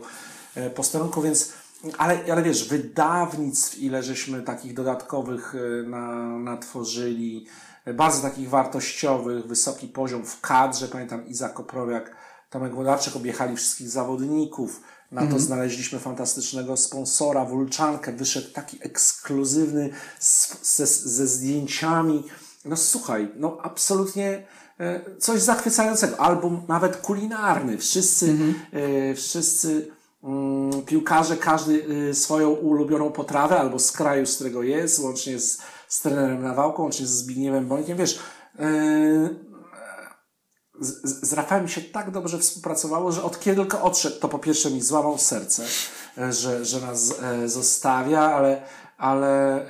e, 0.56 0.70
posterunku, 0.70 1.22
więc 1.22 1.50
ale, 1.98 2.20
ale 2.32 2.44
wiesz, 2.44 2.68
wydawnictw, 2.68 3.80
ile 3.80 4.04
żeśmy 4.04 4.42
takich 4.42 4.74
dodatkowych 4.74 5.56
e, 5.56 5.90
na, 5.90 6.40
natworzyli, 6.40 7.46
e, 7.48 7.75
bardzo 7.94 8.22
takich 8.22 8.50
wartościowych, 8.50 9.48
wysoki 9.48 9.88
poziom 9.88 10.26
w 10.26 10.42
kadrze, 10.42 10.88
pamiętam 10.88 11.28
Iza 11.28 11.50
Koprowiak, 11.50 12.16
Tomek 12.50 12.74
Włodarczyk 12.74 13.16
objechali 13.16 13.56
wszystkich 13.56 13.90
zawodników, 13.90 14.82
na 15.12 15.28
to 15.28 15.40
znaleźliśmy 15.40 16.00
fantastycznego 16.00 16.78
sponsora, 16.78 17.46
Wulczankę, 17.46 18.12
wyszedł 18.12 18.52
taki 18.54 18.78
ekskluzywny 18.82 19.90
z, 20.20 20.76
ze, 20.76 20.86
ze 20.86 21.28
zdjęciami. 21.28 22.24
No 22.66 22.78
słuchaj, 22.78 23.32
no 23.36 23.58
absolutnie 23.62 24.48
e, 24.80 25.02
coś 25.20 25.42
zachwycającego. 25.42 26.20
Album 26.20 26.62
nawet 26.68 26.98
kulinarny. 26.98 27.78
Wszyscy, 27.78 28.38
e, 28.72 29.16
wszyscy 29.16 29.92
mm, 30.24 30.82
piłkarze, 30.82 31.38
każdy 31.38 31.86
e, 32.10 32.14
swoją 32.14 32.50
ulubioną 32.50 33.12
potrawę 33.12 33.60
albo 33.60 33.80
z 33.80 33.92
kraju, 33.92 34.26
z 34.26 34.36
którego 34.36 34.64
jest, 34.64 35.00
łącznie 35.00 35.40
z, 35.40 35.58
z 35.96 36.02
trenerem 36.02 36.44
Nawałką, 36.44 36.84
łącznie 36.84 37.06
z 37.08 37.10
Zbigniewem 37.10 37.68
Bońkiem. 37.68 37.98
Wiesz, 37.98 38.20
e, 38.60 39.30
z, 40.80 41.30
z 41.30 41.34
Rafałem 41.34 41.68
się 41.68 41.82
tak 41.82 42.12
dobrze 42.12 42.40
współpracowało, 42.40 43.12
że 43.12 43.24
od 43.24 43.40
kiedy 43.40 43.62
tylko 43.62 43.82
odszedł, 43.82 44.20
to 44.20 44.28
po 44.28 44.40
pierwsze 44.40 44.72
mi 44.72 44.82
złamał 44.82 45.18
serce, 45.18 45.64
e, 46.18 46.34
że, 46.34 46.66
że 46.66 46.82
nas 46.82 47.16
e, 47.22 47.50
zostawia, 47.50 48.22
ale, 48.22 48.62
ale 48.98 49.62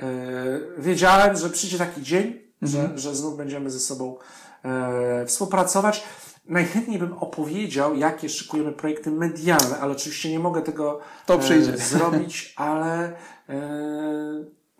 wiedziałem, 0.78 1.36
że 1.36 1.50
przyjdzie 1.50 1.78
taki 1.78 2.02
dzień, 2.02 2.40
że, 2.62 2.98
że 2.98 3.14
znów 3.14 3.36
będziemy 3.36 3.70
ze 3.70 3.80
sobą 3.80 4.16
e, 4.64 5.26
współpracować. 5.26 6.04
Najchętniej 6.48 6.98
bym 6.98 7.12
opowiedział, 7.12 7.94
jakie 7.94 8.28
szykujemy 8.28 8.72
projekty 8.72 9.10
medialne, 9.10 9.78
ale 9.80 9.92
oczywiście 9.92 10.30
nie 10.30 10.38
mogę 10.38 10.62
tego 10.62 11.00
To 11.26 11.38
przyjdzie. 11.38 11.76
zrobić, 11.78 12.54
ale 12.56 13.12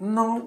no, 0.01 0.41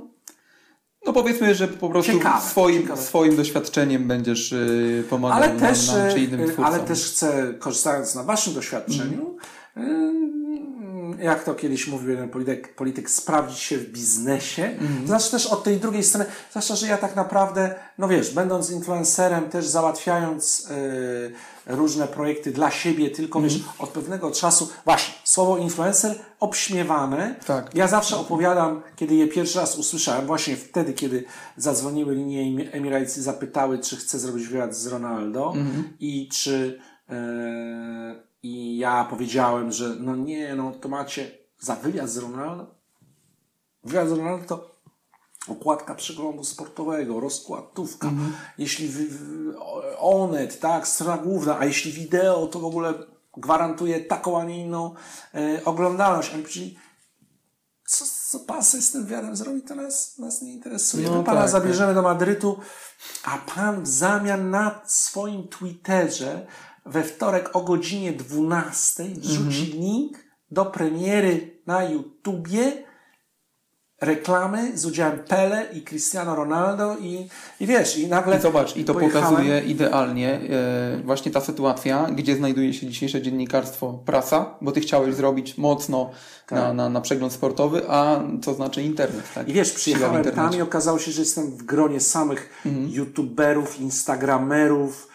No 1.05 1.13
powiedzmy, 1.13 1.55
że 1.55 1.67
po 1.67 1.89
prostu 1.89 2.11
Ciekawe, 2.11 2.45
swoim, 2.45 2.81
ciekawe. 2.81 3.01
swoim 3.01 3.35
doświadczeniem 3.35 4.07
będziesz 4.07 4.51
yy, 4.51 5.03
pomagał 5.09 5.37
ale 5.37 5.47
nam, 5.47 5.59
też, 5.59 5.87
nam 5.87 6.11
czy 6.11 6.19
innym 6.19 6.41
e, 6.41 6.43
twórcom. 6.43 6.65
ale 6.65 6.79
też 6.79 7.05
chcę, 7.05 7.53
korzystając 7.59 8.15
na 8.15 8.23
waszym 8.23 8.53
doświadczeniu, 8.53 9.37
mm, 9.75 10.78
jak 11.19 11.43
to 11.43 11.55
kiedyś 11.55 11.87
mówił 11.87 12.09
jeden 12.09 12.29
polityk, 12.29 12.75
polityk 12.75 13.09
sprawdzić 13.09 13.59
się 13.59 13.77
w 13.77 13.91
biznesie. 13.91 14.77
To 15.01 15.07
znaczy 15.07 15.31
też 15.31 15.47
od 15.47 15.63
tej 15.63 15.77
drugiej 15.77 16.03
strony, 16.03 16.25
zwłaszcza, 16.49 16.75
że 16.75 16.87
ja 16.87 16.97
tak 16.97 17.15
naprawdę, 17.15 17.75
no 17.97 18.07
wiesz, 18.07 18.33
będąc 18.33 18.71
influencerem, 18.71 19.49
też 19.49 19.67
załatwiając 19.67 20.67
e, 21.67 21.75
różne 21.75 22.07
projekty 22.07 22.51
dla 22.51 22.71
siebie, 22.71 23.09
tylko 23.09 23.41
wiesz, 23.41 23.59
od 23.79 23.89
pewnego 23.89 24.31
czasu, 24.31 24.69
właśnie, 24.85 25.13
słowo 25.23 25.57
influencer 25.57 26.15
obśmiewane. 26.39 27.35
Tak. 27.45 27.75
Ja 27.75 27.87
zawsze 27.87 28.17
opowiadam, 28.17 28.81
kiedy 28.95 29.15
je 29.15 29.27
pierwszy 29.27 29.59
raz 29.59 29.77
usłyszałem, 29.77 30.25
właśnie 30.27 30.55
wtedy, 30.55 30.93
kiedy 30.93 31.23
zadzwoniły 31.57 32.15
linie 32.15 32.41
Emi- 32.41 32.69
Emirates 32.71 33.17
i 33.17 33.21
zapytały, 33.21 33.79
czy 33.79 33.97
chcę 33.97 34.19
zrobić 34.19 34.47
wywiad 34.47 34.75
z 34.75 34.87
Ronaldo 34.87 35.53
i 35.99 36.29
czy 36.33 36.79
e, 37.09 38.28
i 38.43 38.77
ja 38.77 39.07
powiedziałem, 39.09 39.71
że 39.71 39.95
no 39.99 40.15
nie, 40.15 40.55
no 40.55 40.71
to 40.71 40.89
macie 40.89 41.31
za 41.59 41.75
wywiad 41.75 42.09
z 42.09 42.17
Ronaldo. 42.17 42.75
Wywiad 43.83 44.09
z 44.09 44.11
Ronaldo 44.11 44.45
to 44.45 44.79
okładka 45.47 45.95
przeglądu 45.95 46.43
sportowego, 46.43 47.19
rozkładówka. 47.19 48.11
Jeśli 48.57 48.87
wy, 48.87 49.07
Onet, 49.97 50.59
tak, 50.59 50.87
strona 50.87 51.17
główna, 51.17 51.59
a 51.59 51.65
jeśli 51.65 51.91
wideo, 51.91 52.47
to 52.47 52.59
w 52.59 52.65
ogóle 52.65 52.93
gwarantuje 53.37 53.99
taką, 53.99 54.41
a 54.41 54.43
nie 54.43 54.65
inną 54.65 54.93
e, 55.33 55.65
oglądalność. 55.65 56.33
Oni 56.33 56.41
powiedzieli, 56.41 56.79
co, 57.87 58.05
co 58.29 58.39
pan 58.39 58.63
z 58.63 58.91
tym 58.91 59.03
wywiadem 59.05 59.35
zrobi, 59.35 59.61
to 59.61 59.75
nas, 59.75 60.17
nas 60.17 60.41
nie 60.41 60.53
interesuje. 60.53 61.09
No 61.09 61.17
My 61.17 61.23
pana 61.23 61.41
tak, 61.41 61.49
zabierzemy 61.49 61.93
do 61.93 62.01
Madrytu, 62.01 62.59
a 63.23 63.37
pan 63.37 63.83
w 63.83 63.87
zamian 63.87 64.49
na 64.49 64.81
swoim 64.85 65.47
Twitterze 65.47 66.47
we 66.91 67.03
wtorek 67.03 67.55
o 67.55 67.61
godzinie 67.61 68.13
12 68.13 69.03
wrzuci 69.15 69.61
Mhm. 69.65 69.81
link 69.83 70.17
do 70.51 70.65
premiery 70.65 71.61
na 71.67 71.83
YouTubie 71.83 72.71
reklamy 74.01 74.77
z 74.77 74.85
udziałem 74.85 75.19
Pele 75.19 75.65
i 75.73 75.81
Cristiano 75.83 76.35
Ronaldo 76.35 76.97
i, 77.01 77.27
i 77.59 77.67
wiesz, 77.67 77.97
i 77.97 78.07
nagle 78.07 78.37
I 78.37 78.41
zobacz, 78.41 78.75
i 78.77 78.85
to 78.85 78.93
pojechałem- 78.93 79.29
pokazuje 79.29 79.61
idealnie 79.61 80.29
e, 80.49 81.01
właśnie 81.03 81.31
ta 81.31 81.41
sytuacja, 81.41 82.07
gdzie 82.15 82.35
znajduje 82.35 82.73
się 82.73 82.87
dzisiejsze 82.87 83.21
dziennikarstwo 83.21 83.93
prasa, 84.05 84.55
bo 84.61 84.71
ty 84.71 84.79
chciałeś 84.81 85.15
zrobić 85.15 85.57
mocno 85.57 86.11
Tak. 86.47 86.59
na, 86.59 86.73
na, 86.73 86.89
na 86.89 87.01
przegląd 87.01 87.33
sportowy, 87.33 87.81
a 87.89 88.23
co 88.41 88.53
znaczy 88.53 88.81
internet. 88.83 89.33
Tak? 89.35 89.49
I 89.49 89.53
wiesz, 89.53 89.71
przyjechałem 89.71 90.23
tam 90.23 90.53
i 90.57 90.61
okazało 90.61 90.99
się, 90.99 91.11
że 91.11 91.21
jestem 91.21 91.51
w 91.51 91.63
gronie 91.63 91.99
samych 91.99 92.49
Mhm. 92.65 92.89
youtuberów, 92.89 93.79
instagramerów, 93.79 95.08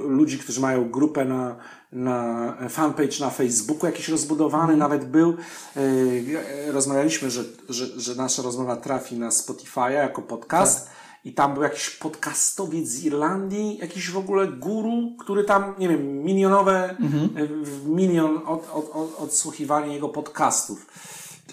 ludzi, 0.00 0.38
którzy 0.38 0.60
mają 0.60 0.90
grupę 0.90 1.24
na, 1.24 1.56
na 1.92 2.54
fanpage 2.68 3.20
na 3.20 3.30
Facebooku 3.30 3.86
jakiś 3.86 4.08
rozbudowany, 4.08 4.72
Mhm. 4.72 4.78
nawet 4.78 5.04
był. 5.10 5.34
Yy, 5.76 6.72
rozmawialiśmy, 6.72 7.30
że, 7.30 7.44
że, 7.68 7.86
że 8.00 8.14
nasza 8.14 8.42
rozmowa 8.42 8.76
trafi 8.76 9.18
na 9.18 9.28
Spotify'a 9.28 9.88
jako 9.90 10.22
podcast. 10.22 10.84
Tak. 10.84 10.94
I 11.24 11.34
tam 11.34 11.54
był 11.54 11.62
jakiś 11.62 11.90
podcastowiec 11.90 12.88
z 12.88 13.04
Irlandii, 13.04 13.78
jakiś 13.78 14.10
w 14.10 14.16
ogóle 14.18 14.46
guru, 14.48 15.16
który 15.18 15.44
tam, 15.44 15.74
nie 15.78 15.88
wiem, 15.88 16.22
milionowe, 16.24 16.96
Mhm. 17.00 17.36
y, 17.38 17.48
w 17.64 17.86
milion 17.88 18.36
od, 18.46 18.70
od, 18.72 18.90
od, 18.94 19.20
odsłuchiwanie 19.20 19.94
jego 19.94 20.08
podcastów. 20.08 20.86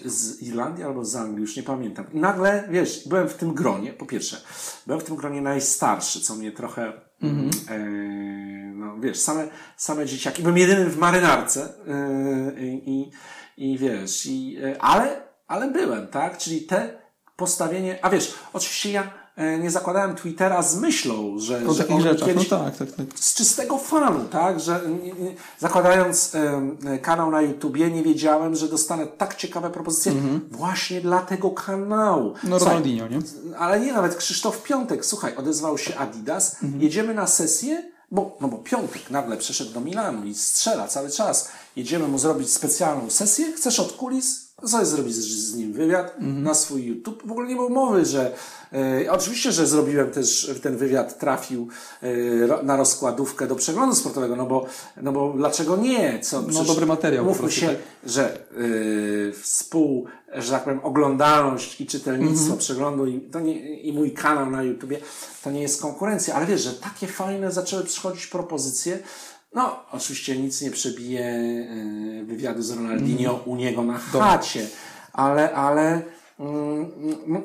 Z 0.04 0.42
Irlandii 0.42 0.84
albo 0.84 1.04
z 1.04 1.16
Anglii, 1.16 1.40
już 1.40 1.56
nie 1.56 1.62
pamiętam. 1.62 2.06
I 2.12 2.18
nagle, 2.18 2.68
wiesz, 2.70 3.08
byłem 3.08 3.28
w 3.28 3.34
tym 3.34 3.54
gronie, 3.54 3.92
po 3.92 4.06
pierwsze, 4.06 4.36
byłem 4.86 5.00
w 5.00 5.04
tym 5.04 5.16
gronie 5.16 5.40
najstarszy, 5.40 6.20
co 6.20 6.34
mnie 6.34 6.52
trochę, 6.52 6.92
Mhm. 7.22 7.50
e, 7.68 7.78
no 8.74 9.00
wiesz, 9.00 9.18
same, 9.20 9.48
same 9.76 10.06
dzieciaki. 10.06 10.42
Byłem 10.42 10.58
jedynym 10.58 10.90
w 10.90 10.98
marynarce 10.98 11.74
e, 11.88 12.62
i, 12.66 13.10
i 13.56 13.78
wiesz, 13.78 14.26
i, 14.26 14.56
e, 14.64 14.82
ale, 14.82 15.22
ale 15.46 15.70
byłem, 15.70 16.06
tak? 16.08 16.38
Czyli 16.38 16.60
te 16.62 16.98
postawienie, 17.36 17.98
a 18.04 18.10
wiesz, 18.10 18.34
oczywiście 18.52 18.90
ja 18.92 19.12
nie 19.60 19.70
zakładałem 19.70 20.16
Twittera 20.16 20.62
z 20.62 20.76
myślą, 20.76 21.38
że, 21.38 21.66
O 21.66 21.74
że 21.74 21.84
takich 21.84 22.00
rzeczach, 22.00 22.28
kiedyś, 22.28 22.50
no 22.50 22.58
tak, 22.64 22.76
tak, 22.76 22.92
tak. 22.92 23.06
z 23.14 23.34
czystego 23.34 23.78
fanu, 23.78 24.24
tak? 24.24 24.60
Że 24.60 24.80
nie, 25.02 25.12
nie, 25.12 25.34
zakładając 25.58 26.34
em, 26.34 26.78
kanał 27.02 27.30
na 27.30 27.42
YouTubie, 27.42 27.90
nie 27.90 28.02
wiedziałem, 28.02 28.54
że 28.54 28.68
dostanę 28.68 29.06
tak 29.06 29.34
ciekawe 29.34 29.70
propozycje 29.70 30.12
właśnie 30.50 31.00
dla 31.00 31.20
tego 31.20 31.50
kanału. 31.50 32.34
No 32.44 32.58
Słuchaj, 32.58 32.74
Ronaldinho, 32.74 33.08
nie? 33.08 33.18
ale 33.58 33.80
nie, 33.80 33.92
nawet 33.92 34.16
Krzysztof 34.16 34.62
Piątek, 34.62 35.06
słuchaj, 35.06 35.36
odezwał 35.36 35.78
się 35.78 35.96
Adidas, 35.96 36.56
jedziemy 36.78 37.14
na 37.14 37.26
sesję, 37.26 37.90
bo, 38.10 38.36
no 38.40 38.48
bo 38.48 38.58
Piątek 38.58 39.10
nagle 39.10 39.36
przeszedł 39.36 39.72
do 39.72 39.80
Milanu 39.80 40.24
i 40.24 40.34
strzela 40.34 40.88
cały 40.88 41.10
czas. 41.10 41.48
Jedziemy 41.76 42.08
mu 42.08 42.18
zrobić 42.18 42.52
specjalną 42.52 43.10
sesję, 43.10 43.52
chcesz 43.52 43.80
od 43.80 43.92
kulis? 43.92 44.47
Co 44.66 44.84
zrobić 44.86 45.14
z, 45.14 45.18
z 45.18 45.54
nim 45.54 45.72
wywiad 45.72 46.14
na 46.20 46.54
swój 46.54 46.84
YouTube? 46.84 47.22
W 47.26 47.30
ogóle 47.30 47.48
nie 47.48 47.54
było 47.54 47.68
mowy, 47.68 48.04
że 48.04 48.32
e, 48.72 49.12
oczywiście, 49.12 49.52
że 49.52 49.66
zrobiłem 49.66 50.10
też, 50.10 50.50
ten 50.62 50.76
wywiad 50.76 51.18
trafił 51.18 51.68
e, 52.02 52.62
na 52.62 52.76
rozkładówkę 52.76 53.46
do 53.46 53.54
przeglądu 53.54 53.94
sportowego, 53.94 54.36
no 54.36 54.46
bo, 54.46 54.66
no 55.02 55.12
bo 55.12 55.32
dlaczego 55.36 55.76
nie? 55.76 56.20
Co, 56.22 56.42
przecież 56.42 56.66
dobry 56.66 56.86
materiał 56.86 57.24
Mówmy 57.24 57.50
się, 57.50 57.66
tak. 57.66 57.76
że 58.06 58.38
y, 58.58 59.32
współ, 59.42 60.06
że 60.34 60.50
tak 60.52 60.64
powiem, 60.64 60.80
oglądalność 60.82 61.80
i 61.80 61.86
czytelnictwo 61.86 62.42
Mhm. 62.42 62.58
przeglądu 62.58 63.06
i, 63.06 63.30
nie, 63.42 63.80
i 63.80 63.92
mój 63.92 64.12
kanał 64.12 64.50
na 64.50 64.62
YouTubie, 64.62 64.98
to 65.44 65.50
nie 65.50 65.62
jest 65.62 65.82
konkurencja, 65.82 66.34
ale 66.34 66.46
wiesz, 66.46 66.60
że 66.60 66.72
takie 66.72 67.06
fajne 67.06 67.52
zaczęły 67.52 67.84
przychodzić 67.84 68.26
propozycje. 68.26 68.98
No, 69.54 69.76
oczywiście 69.92 70.36
nic 70.38 70.62
nie 70.62 70.70
przebije 70.70 71.24
y, 72.22 72.24
wywiadu 72.26 72.62
z 72.62 72.70
Ronaldinho 72.70 73.30
Mhm. 73.32 73.48
u 73.50 73.56
niego 73.56 73.82
na 73.82 73.98
chacie, 73.98 74.66
ale, 75.12 75.54
ale 75.54 76.02
mm, 76.40 76.90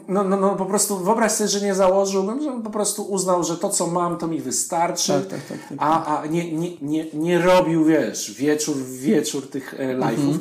no, 0.07 0.23
no, 0.23 0.37
no 0.37 0.55
po 0.55 0.65
prostu 0.65 0.97
wyobraź 0.97 1.31
sobie, 1.31 1.47
że 1.47 1.61
nie 1.61 1.75
założyłbym, 1.75 2.41
że 2.41 2.51
on 2.51 2.63
po 2.63 2.69
prostu 2.69 3.03
uznał, 3.03 3.43
że 3.43 3.57
to 3.57 3.69
co 3.69 3.87
mam, 3.87 4.17
to 4.17 4.27
mi 4.27 4.41
wystarczy, 4.41 5.13
Tak, 5.13 5.27
tak, 5.27 5.39
tak, 5.49 5.69
tak. 5.69 5.77
a, 5.81 6.19
a 6.21 6.25
nie, 6.25 6.51
nie, 6.53 6.77
nie, 6.81 7.05
nie 7.13 7.41
robił, 7.41 7.85
wiesz, 7.85 8.31
wieczór 8.31 8.75
w 8.75 8.91
wieczór 8.99 9.49
tych 9.49 9.73
e, 9.73 9.77
live'ów, 9.97 10.19
Mhm. 10.33 10.39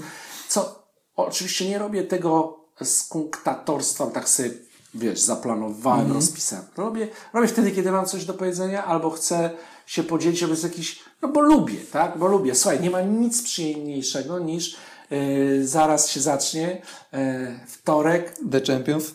co 0.49 0.83
oczywiście 1.17 1.69
nie 1.69 1.79
robię 1.79 2.03
tego 2.05 2.59
z 2.83 3.03
kunktatorstwa, 3.09 4.07
tak 4.07 4.29
sobie, 4.29 4.51
wiesz, 4.95 5.21
zaplanowałem, 5.21 6.01
Mhm. 6.01 6.17
rozpisałem. 6.17 6.65
Robię, 6.77 7.09
robię 7.33 7.49
wtedy, 7.49 7.71
kiedy 7.71 7.93
mam 7.93 8.07
coś 8.07 8.25
do 8.25 8.35
powiedzenia, 8.35 8.85
albo 8.85 9.11
chcę 9.11 9.51
się 9.87 10.03
podzielić, 10.03 10.45
bo 10.45 10.51
jest 10.51 10.63
jakiś, 10.65 11.03
no 11.23 11.29
bo 11.29 11.41
lubię, 11.41 11.79
tak, 11.93 12.18
bo 12.18 12.27
lubię. 12.27 12.55
Słuchaj, 12.55 12.81
nie 12.81 12.91
ma 12.91 13.03
nic 13.03 13.43
przyjemniejszego 13.43 14.39
niż 14.39 14.77
yy, 15.11 15.66
zaraz 15.66 16.11
się 16.11 16.20
zacznie 16.20 16.83
yy, 17.12 17.18
wtorek, 17.66 18.35
The 18.51 18.61
Champions. 18.61 19.14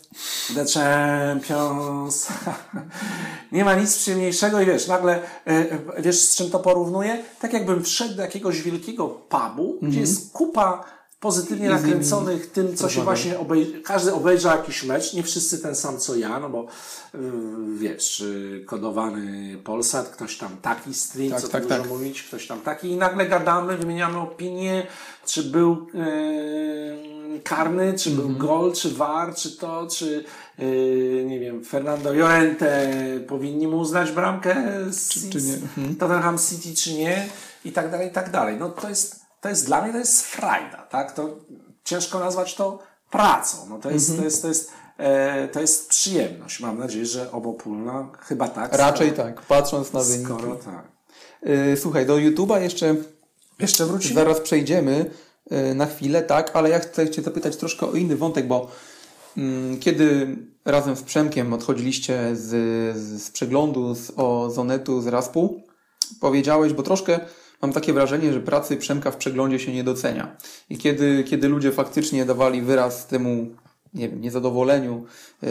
The 0.56 0.66
Champions. 0.66 2.28
nie 3.52 3.66
ma 3.66 3.76
nic 3.76 3.98
przyjemniejszego 3.98 4.62
i 4.62 4.66
wiesz, 4.66 4.88
nagle, 4.88 5.22
yy, 5.46 5.80
wiesz 6.00 6.20
z 6.20 6.36
czym 6.36 6.50
to 6.50 6.60
porównuję? 6.60 7.24
Tak 7.42 7.54
jakbym 7.54 7.84
wszedł 7.84 8.16
do 8.16 8.22
jakiegoś 8.22 8.62
wielkiego 8.62 9.08
pubu, 9.08 9.78
gdzie 9.82 10.00
jest 10.00 10.32
kupa 10.32 10.97
pozytywnie 11.20 11.70
nakręconych 11.70 12.52
tym, 12.52 12.76
co 12.76 12.90
się 12.90 13.04
właśnie 13.04 13.40
obejrzy, 13.40 13.82
każdy 13.82 14.14
obejrzał 14.14 14.58
jakiś 14.58 14.84
mecz, 14.84 15.14
nie 15.14 15.24
wszyscy 15.24 15.60
ten 15.60 15.76
sam 15.76 15.98
co 15.98 16.16
ja, 16.16 16.40
no 16.40 16.50
bo 16.50 16.68
yy, 17.14 17.20
wiesz, 17.78 18.20
yy, 18.20 18.64
kodowany 18.66 19.58
Polsat, 19.64 20.10
ktoś 20.10 20.38
tam 20.38 20.58
taki 20.62 20.94
stream, 20.94 21.32
Tak, 21.32 21.42
co 21.42 21.48
tak, 21.48 21.66
tak. 21.66 21.88
mówić, 21.90 22.24
ktoś 22.24 22.48
tam 22.48 22.62
taki 22.62 22.88
i 22.88 22.96
nagle 22.96 23.26
gadamy, 23.28 23.78
wymieniamy 23.78 24.18
opinie, 24.18 24.88
czy 25.26 25.44
był 25.44 25.88
yy, 25.94 27.40
karny, 27.44 27.94
czy 28.00 28.10
Mhm. 28.10 28.28
był 28.28 28.38
gol, 28.48 28.74
czy 28.74 28.90
war, 28.92 29.36
czy 29.36 29.52
to, 29.58 29.88
czy 29.92 30.24
yy, 30.60 31.26
nie 31.28 31.40
wiem, 31.40 31.64
Fernando 31.66 32.14
Llorente 32.14 32.90
powinni 33.28 33.68
mu 33.68 33.78
uznać 33.78 34.12
bramkę 34.12 34.56
z, 34.92 35.10
Czy- 35.10 35.30
czy 35.30 35.42
nie? 35.42 35.54
Mhm. 35.54 35.96
Tottenham 35.96 36.38
City, 36.38 36.76
czy 36.76 36.94
nie 36.94 37.28
i 37.66 37.72
tak 37.72 37.92
dalej, 37.92 38.08
i 38.08 38.12
tak 38.12 38.32
dalej. 38.32 38.58
No 38.60 38.70
to 38.70 38.90
jest, 38.90 39.27
to 39.42 39.50
jest 39.50 39.66
dla 39.66 39.82
mnie 39.82 39.92
to 39.92 39.98
jest 39.98 40.22
frajda, 40.22 40.78
tak? 40.78 41.12
To 41.12 41.30
ciężko 41.84 42.20
nazwać 42.20 42.56
to 42.56 42.80
pracą. 43.12 43.58
No 43.70 43.80
to 43.80 43.92
jest, 43.92 44.18
to 44.18 44.24
jest, 44.24 44.42
to 44.42 44.48
jest, 44.48 44.72
e, 44.98 45.48
to 45.48 45.62
jest 45.62 45.90
przyjemność. 45.90 46.60
Mam 46.60 46.80
nadzieję, 46.80 47.06
że 47.06 47.32
obopólna, 47.32 48.08
chyba 48.20 48.48
tak. 48.48 48.74
Raczej 48.74 49.12
skoro, 49.12 49.24
tak, 49.24 49.42
patrząc 49.42 49.94
na 49.94 50.04
wyniki. 50.04 50.26
Skoro 50.26 50.56
tak. 50.56 50.98
Yy, 51.44 51.78
słuchaj, 51.78 52.06
do 52.06 52.16
YouTube'a 52.16 52.62
jeszcze 52.62 52.96
Jeszcze 53.60 53.86
wrócimy. 53.86 54.14
zaraz 54.14 54.40
przejdziemy 54.40 55.12
yy, 55.52 55.76
na 55.76 55.86
chwilę, 55.86 56.22
tak, 56.24 56.52
ale 56.54 56.70
ja 56.70 56.80
chcę 56.80 57.10
Cię 57.10 57.22
zapytać 57.22 57.58
troszkę 57.58 57.86
o 57.86 57.94
inny 57.94 58.16
wątek, 58.16 58.48
bo 58.48 58.72
mm, 59.38 59.80
kiedy 59.80 60.36
razem 60.66 60.96
z 60.96 61.02
Przemkiem 61.02 61.54
odchodziliście 61.54 62.36
z, 62.36 62.46
z, 62.98 63.24
z 63.24 63.32
przeglądu 63.32 63.96
z, 63.96 64.12
o 64.16 64.50
Zonetu 64.50 65.02
z 65.02 65.08
Raspu, 65.08 65.62
powiedziałeś, 66.20 66.74
bo 66.74 66.84
troszkę 66.84 67.20
mam 67.62 67.74
takie 67.74 67.94
wrażenie, 67.94 68.34
że 68.34 68.40
pracy 68.40 68.78
Przemka 68.78 69.12
w 69.12 69.18
przeglądzie 69.18 69.60
się 69.60 69.74
nie 69.74 69.84
docenia. 69.84 70.38
I 70.70 70.78
kiedy, 70.78 71.24
kiedy 71.24 71.50
ludzie 71.50 71.72
faktycznie 71.72 72.26
dawali 72.26 72.62
wyraz 72.62 73.08
temu 73.08 73.48
nie 73.94 74.10
wiem, 74.10 74.22
niezadowoleniu 74.22 75.06
yy, 75.42 75.50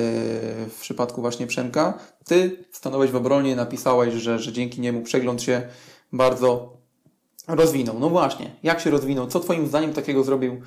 w 0.69 0.79
przypadku 0.81 1.21
właśnie 1.21 1.47
Przemka, 1.47 1.99
ty 2.25 2.65
stanąłeś 2.73 3.11
w 3.11 3.17
obronie, 3.17 3.57
napisałeś, 3.57 4.15
że, 4.15 4.39
że 4.39 4.53
dzięki 4.53 4.81
niemu 4.81 5.03
przegląd 5.03 5.43
się 5.43 5.63
bardzo 6.13 6.77
rozwinął. 7.49 7.99
No 7.99 8.11
właśnie, 8.11 8.51
jak 8.63 8.81
się 8.81 8.91
rozwinął? 8.91 9.27
Co 9.27 9.41
Twoim 9.41 9.67
zdaniem 9.67 9.93
takiego 9.93 10.25
zrobił 10.25 10.61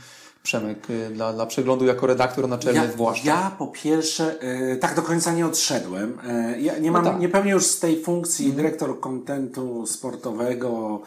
Przemek 0.43 0.89
y, 0.89 1.09
dla, 1.09 1.33
dla 1.33 1.45
przeglądu 1.45 1.85
jako 1.85 2.07
redaktor 2.07 2.47
naczelny 2.47 2.79
Ja, 2.79 2.91
zwłaszcza? 2.91 3.27
ja 3.27 3.51
po 3.57 3.67
pierwsze 3.67 4.41
e, 4.41 4.75
tak 4.75 4.95
do 4.95 5.01
końca 5.01 5.31
nie 5.31 5.45
odszedłem. 5.45 6.19
E, 6.27 6.61
ja 6.61 6.77
nie 6.77 6.91
mam, 6.91 7.03
tak. 7.03 7.19
nie 7.19 7.29
pełnię 7.29 7.51
już 7.51 7.65
z 7.65 7.79
tej 7.79 8.03
funkcji 8.03 8.53
dyrektor 8.53 8.99
kontentu 8.99 9.85
sportowego, 9.87 11.01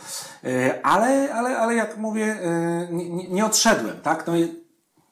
e, 0.45 0.87
ale, 0.87 1.35
ale, 1.35 1.59
ale 1.59 1.75
jak 1.75 1.97
mówię, 1.97 2.25
e, 2.25 2.89
nie, 2.91 3.29
nie, 3.29 3.47
odszedłem, 3.47 4.01
tak? 4.03 4.27
No 4.27 4.37
i 4.37 4.63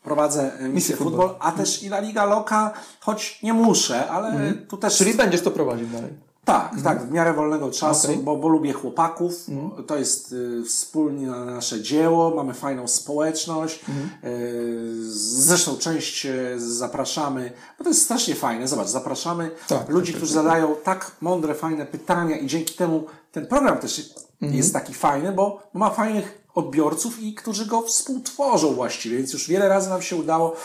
prowadzę 0.03 0.59
e, 0.59 0.69
misję 0.69 0.97
Futbol. 0.97 1.29
futbol, 1.29 1.37
a 1.41 1.53
też 1.53 1.83
i 1.83 1.87
La 1.87 2.01
Liga 2.01 2.25
Loka, 2.25 2.73
choć 3.01 3.43
nie 3.43 3.53
muszę, 3.53 4.11
ale 4.11 4.53
tu 4.69 4.77
też 4.77 4.97
Czyli 4.97 5.15
będziesz 5.15 5.43
to 5.43 5.51
prowadził 5.51 5.87
dalej. 5.87 6.30
Tak, 6.53 6.83
tak, 6.85 7.07
w 7.07 7.13
miarę 7.13 7.33
wolnego 7.33 7.71
czasu, 7.71 8.11
Okej. 8.11 8.23
bo, 8.23 8.37
bo 8.37 8.49
lubię 8.49 8.73
chłopaków. 8.73 9.47
To 9.87 9.97
jest 9.99 10.33
y, 10.33 10.65
wspólnie 10.65 11.27
nasze 11.27 11.83
dzieło, 11.83 12.31
mamy 12.37 12.55
fajną 12.55 12.89
społeczność. 12.89 13.81
Y, 14.25 14.81
zresztą 15.13 15.77
część 15.77 16.27
y, 16.27 16.55
zapraszamy, 16.57 17.53
bo 17.79 17.85
to 17.85 17.91
jest 17.91 18.03
strasznie 18.03 18.35
fajne. 18.35 18.69
Zobacz, 18.69 18.89
zapraszamy 18.89 19.51
Tak, 19.69 19.89
ludzi, 19.89 20.15
którzy 20.15 20.33
zadają 20.33 20.75
tak 20.85 21.11
mądre, 21.21 21.55
fajne 21.55 21.87
pytania 21.87 22.37
i 22.37 22.47
dzięki 22.47 22.75
temu 22.75 23.05
ten 23.33 23.47
program 23.47 23.79
też 23.79 24.11
jest 24.41 24.73
taki 24.73 24.95
fajny, 24.95 25.33
bo 25.33 25.63
ma 25.75 25.91
fajnych 25.91 26.41
odbiorców 26.55 27.23
i 27.23 27.35
którzy 27.35 27.67
go 27.67 27.83
współtworzą 27.83 28.75
właściwie, 28.75 29.17
więc 29.17 29.33
już 29.33 29.49
wiele 29.49 29.69
razy 29.69 29.91
nam 29.91 30.03
się 30.03 30.17
udało 30.17 30.57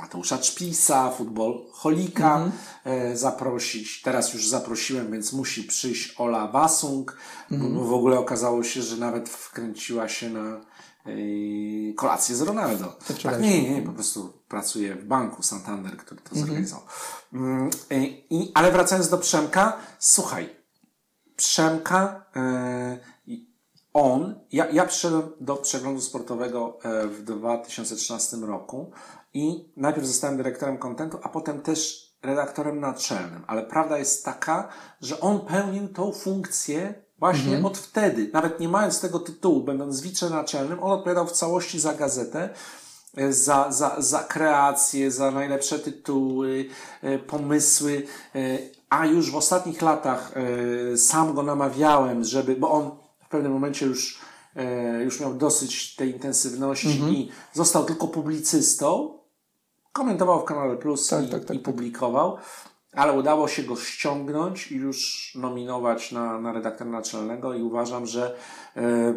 Mateusza 0.00 0.38
Czpisa, 0.38 1.10
futbol 1.10 1.66
Holika 1.72 2.52
e, 2.84 3.16
zaprosić. 3.16 4.02
Teraz 4.02 4.34
już 4.34 4.48
zaprosiłem, 4.48 5.12
więc 5.12 5.32
musi 5.32 5.64
przyjść 5.64 6.14
Ola 6.18 6.48
Wasung, 6.48 7.16
bo 7.50 7.84
w 7.84 7.92
ogóle 7.92 8.18
okazało 8.18 8.64
się, 8.64 8.82
że 8.82 8.96
nawet 8.96 9.28
wkręciła 9.28 10.08
się 10.08 10.30
na 10.30 10.60
e, 11.06 11.12
kolację 11.96 12.36
z 12.36 12.42
Ronaldo. 12.42 12.96
Tak, 13.22 13.40
nie, 13.40 13.62
nie, 13.62 13.74
nie, 13.74 13.82
po 13.82 13.92
prostu 13.92 14.32
pracuje 14.48 14.94
w 14.94 15.04
banku 15.04 15.42
Santander, 15.42 15.96
który 15.96 16.20
to 16.20 16.36
zorganizował. 16.36 16.84
Mm, 17.32 17.70
e, 17.90 18.04
i, 18.06 18.52
ale 18.54 18.72
wracając 18.72 19.08
do 19.08 19.18
Przemka, 19.18 19.76
słuchaj, 19.98 20.56
Przemka, 21.36 22.24
e, 22.36 22.98
on, 23.92 24.40
ja, 24.52 24.70
ja 24.70 24.86
przyszedłem 24.86 25.22
do 25.40 25.56
przeglądu 25.56 26.00
sportowego 26.00 26.78
e, 26.82 27.06
w 27.06 27.22
2013 27.22 28.36
roku 28.36 28.92
i 29.34 29.72
najpierw 29.76 30.06
zostałem 30.06 30.36
dyrektorem 30.36 30.78
kontentu, 30.78 31.18
a 31.22 31.28
potem 31.28 31.62
też 31.62 32.10
redaktorem 32.22 32.80
naczelnym. 32.80 33.44
Ale 33.46 33.62
prawda 33.62 33.98
jest 33.98 34.24
taka, 34.24 34.68
że 35.00 35.20
on 35.20 35.40
pełnił 35.40 35.88
tą 35.88 36.12
funkcję 36.12 36.94
właśnie 37.18 37.66
od 37.66 37.78
wtedy. 37.78 38.30
Nawet 38.32 38.60
nie 38.60 38.68
mając 38.68 39.00
tego 39.00 39.18
tytułu, 39.18 39.60
będąc 39.60 40.00
wiczenaczelnym, 40.00 40.82
on 40.82 40.92
odpowiadał 40.92 41.26
w 41.26 41.32
całości 41.32 41.80
za 41.80 41.94
gazetę 41.94 42.48
e, 43.16 43.32
za, 43.32 43.72
za, 43.72 43.96
za 43.98 44.18
kreację, 44.18 45.10
za 45.10 45.30
najlepsze 45.30 45.78
tytuły, 45.78 46.64
e, 47.02 47.18
pomysły, 47.18 48.06
e, 48.34 48.58
a 48.90 49.06
już 49.06 49.30
w 49.30 49.36
ostatnich 49.36 49.82
latach 49.82 50.32
sam 50.96 51.34
go 51.34 51.42
namawiałem, 51.42 52.24
żeby, 52.24 52.56
bo 52.56 52.70
on 52.70 52.90
w 53.24 53.28
pewnym 53.28 53.52
momencie 53.52 53.86
już, 53.86 54.20
już 55.04 55.20
miał 55.20 55.34
dosyć 55.34 55.96
tej 55.96 56.10
intensywności 56.12 56.88
i 56.88 57.30
został 57.52 57.84
tylko 57.84 58.08
publicystą, 58.08 59.19
komentował 59.92 60.40
w 60.40 60.44
kanale 60.44 60.76
Plus 60.76 61.08
Tak, 61.08 61.24
i, 61.24 61.28
tak, 61.28 61.44
tak, 61.44 61.56
i 61.56 61.58
tak. 61.58 61.64
publikował, 61.74 62.36
ale 62.92 63.12
udało 63.18 63.48
się 63.48 63.62
go 63.62 63.76
ściągnąć 63.76 64.72
i 64.72 64.74
już 64.76 65.32
nominować 65.34 66.12
na, 66.12 66.40
na 66.40 66.52
redaktora 66.52 66.90
naczelnego 66.90 67.54
i 67.54 67.62
uważam, 67.62 68.06
że 68.06 68.36
e, 68.76 69.14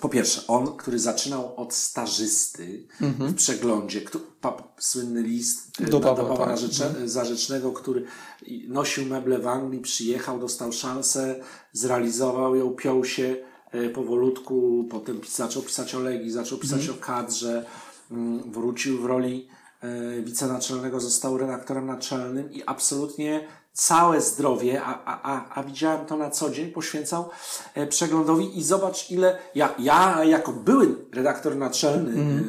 po 0.00 0.08
pierwsze, 0.08 0.46
on, 0.48 0.76
który 0.76 0.98
zaczynał 0.98 1.56
od 1.56 1.74
stażysty 1.74 2.86
w 3.00 3.34
przeglądzie, 3.34 4.00
kto, 4.00 4.18
pa, 4.40 4.62
słynny 4.78 5.22
list 5.22 5.80
e, 5.80 5.84
Do 5.86 6.00
Pawła, 6.00 6.22
do 6.22 6.28
Pawła 6.28 6.46
tak. 6.46 6.56
Zarzecze- 6.56 7.08
Zarzecznego, 7.08 7.72
który 7.72 8.04
nosił 8.68 9.06
meble 9.06 9.38
w 9.38 9.46
Anglii, 9.46 9.80
przyjechał, 9.80 10.38
dostał 10.38 10.72
szansę, 10.72 11.40
zrealizował 11.72 12.56
ją, 12.56 12.70
piął 12.70 13.04
się 13.04 13.36
e, 13.70 13.88
powolutku, 13.88 14.84
potem 14.90 15.20
zaczął 15.28 15.62
pisać 15.62 15.94
o 15.94 16.00
Legii, 16.00 16.30
zaczął 16.30 16.58
pisać 16.58 16.80
Mhm. 16.80 16.98
o 16.98 17.02
kadrze, 17.02 17.64
mm, 18.10 18.50
wrócił 18.52 19.02
w 19.02 19.04
roli 19.04 19.48
wicenaczelnego, 20.22 21.00
został 21.00 21.38
redaktorem 21.38 21.86
naczelnym 21.86 22.52
i 22.52 22.62
absolutnie 22.66 23.48
całe 23.72 24.20
zdrowie, 24.20 24.82
a, 24.82 25.04
a, 25.04 25.34
a, 25.34 25.60
a 25.60 25.62
widziałem 25.62 26.06
to 26.06 26.16
na 26.16 26.30
co 26.30 26.50
dzień, 26.50 26.70
poświęcał 26.70 27.30
e, 27.74 27.86
przeglądowi 27.86 28.58
i 28.58 28.62
zobacz 28.62 29.10
ile, 29.10 29.38
ja, 29.54 29.74
ja 29.78 30.24
jako 30.24 30.52
były 30.52 30.96
redaktor 31.12 31.56
naczelny, 31.56 32.12
e, 32.12 32.42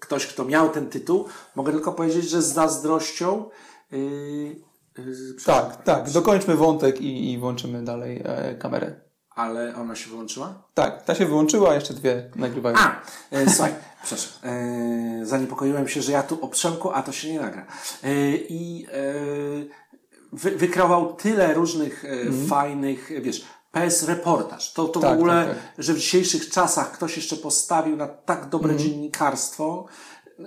ktoś 0.00 0.26
kto 0.26 0.44
miał 0.44 0.68
ten 0.68 0.88
tytuł, 0.88 1.24
mogę 1.54 1.72
tylko 1.72 1.92
powiedzieć, 1.92 2.30
że 2.30 2.42
z 2.42 2.52
zazdrością 2.52 3.44
e, 3.92 3.96
e, 3.96 5.02
Tak, 5.46 5.84
tak. 5.84 6.10
Dokończmy 6.10 6.56
wątek 6.56 7.00
i, 7.00 7.32
i 7.32 7.38
włączymy 7.38 7.84
dalej 7.84 8.22
e, 8.24 8.54
kamerę. 8.54 9.09
Ale 9.34 9.74
ona 9.76 9.96
się 9.96 10.10
wyłączyła? 10.10 10.54
Tak, 10.74 11.04
ta 11.04 11.14
się 11.14 11.26
wyłączyła, 11.26 11.74
jeszcze 11.74 11.94
dwie 11.94 12.30
nagrywają. 12.36 12.76
A, 12.78 13.00
e, 13.30 13.50
słuchaj, 13.50 13.74
przepraszam. 14.04 14.32
E, 14.50 15.26
zaniepokoiłem 15.26 15.88
się, 15.88 16.02
że 16.02 16.12
ja 16.12 16.22
tu 16.22 16.44
o 16.44 16.48
Przemku, 16.48 16.90
a 16.90 17.02
to 17.02 17.12
się 17.12 17.32
nie 17.32 17.40
nagra. 17.40 17.66
E, 18.02 18.34
I 18.34 18.86
e, 18.92 19.14
wy, 20.32 20.50
wykreował 20.50 21.14
tyle 21.14 21.54
różnych 21.54 22.04
e, 22.04 22.46
fajnych, 22.48 23.10
wiesz, 23.22 23.44
PS 23.72 24.02
reportaż. 24.02 24.72
To, 24.72 24.88
to 24.88 25.00
w 25.00 25.02
Tak, 25.02 25.12
ogóle, 25.12 25.46
tak, 25.46 25.84
że 25.84 25.94
w 25.94 25.98
dzisiejszych 25.98 26.50
czasach 26.50 26.92
ktoś 26.92 27.16
jeszcze 27.16 27.36
postawił 27.36 27.96
na 27.96 28.08
tak 28.08 28.48
dobre 28.48 28.76
dziennikarstwo, 28.76 29.86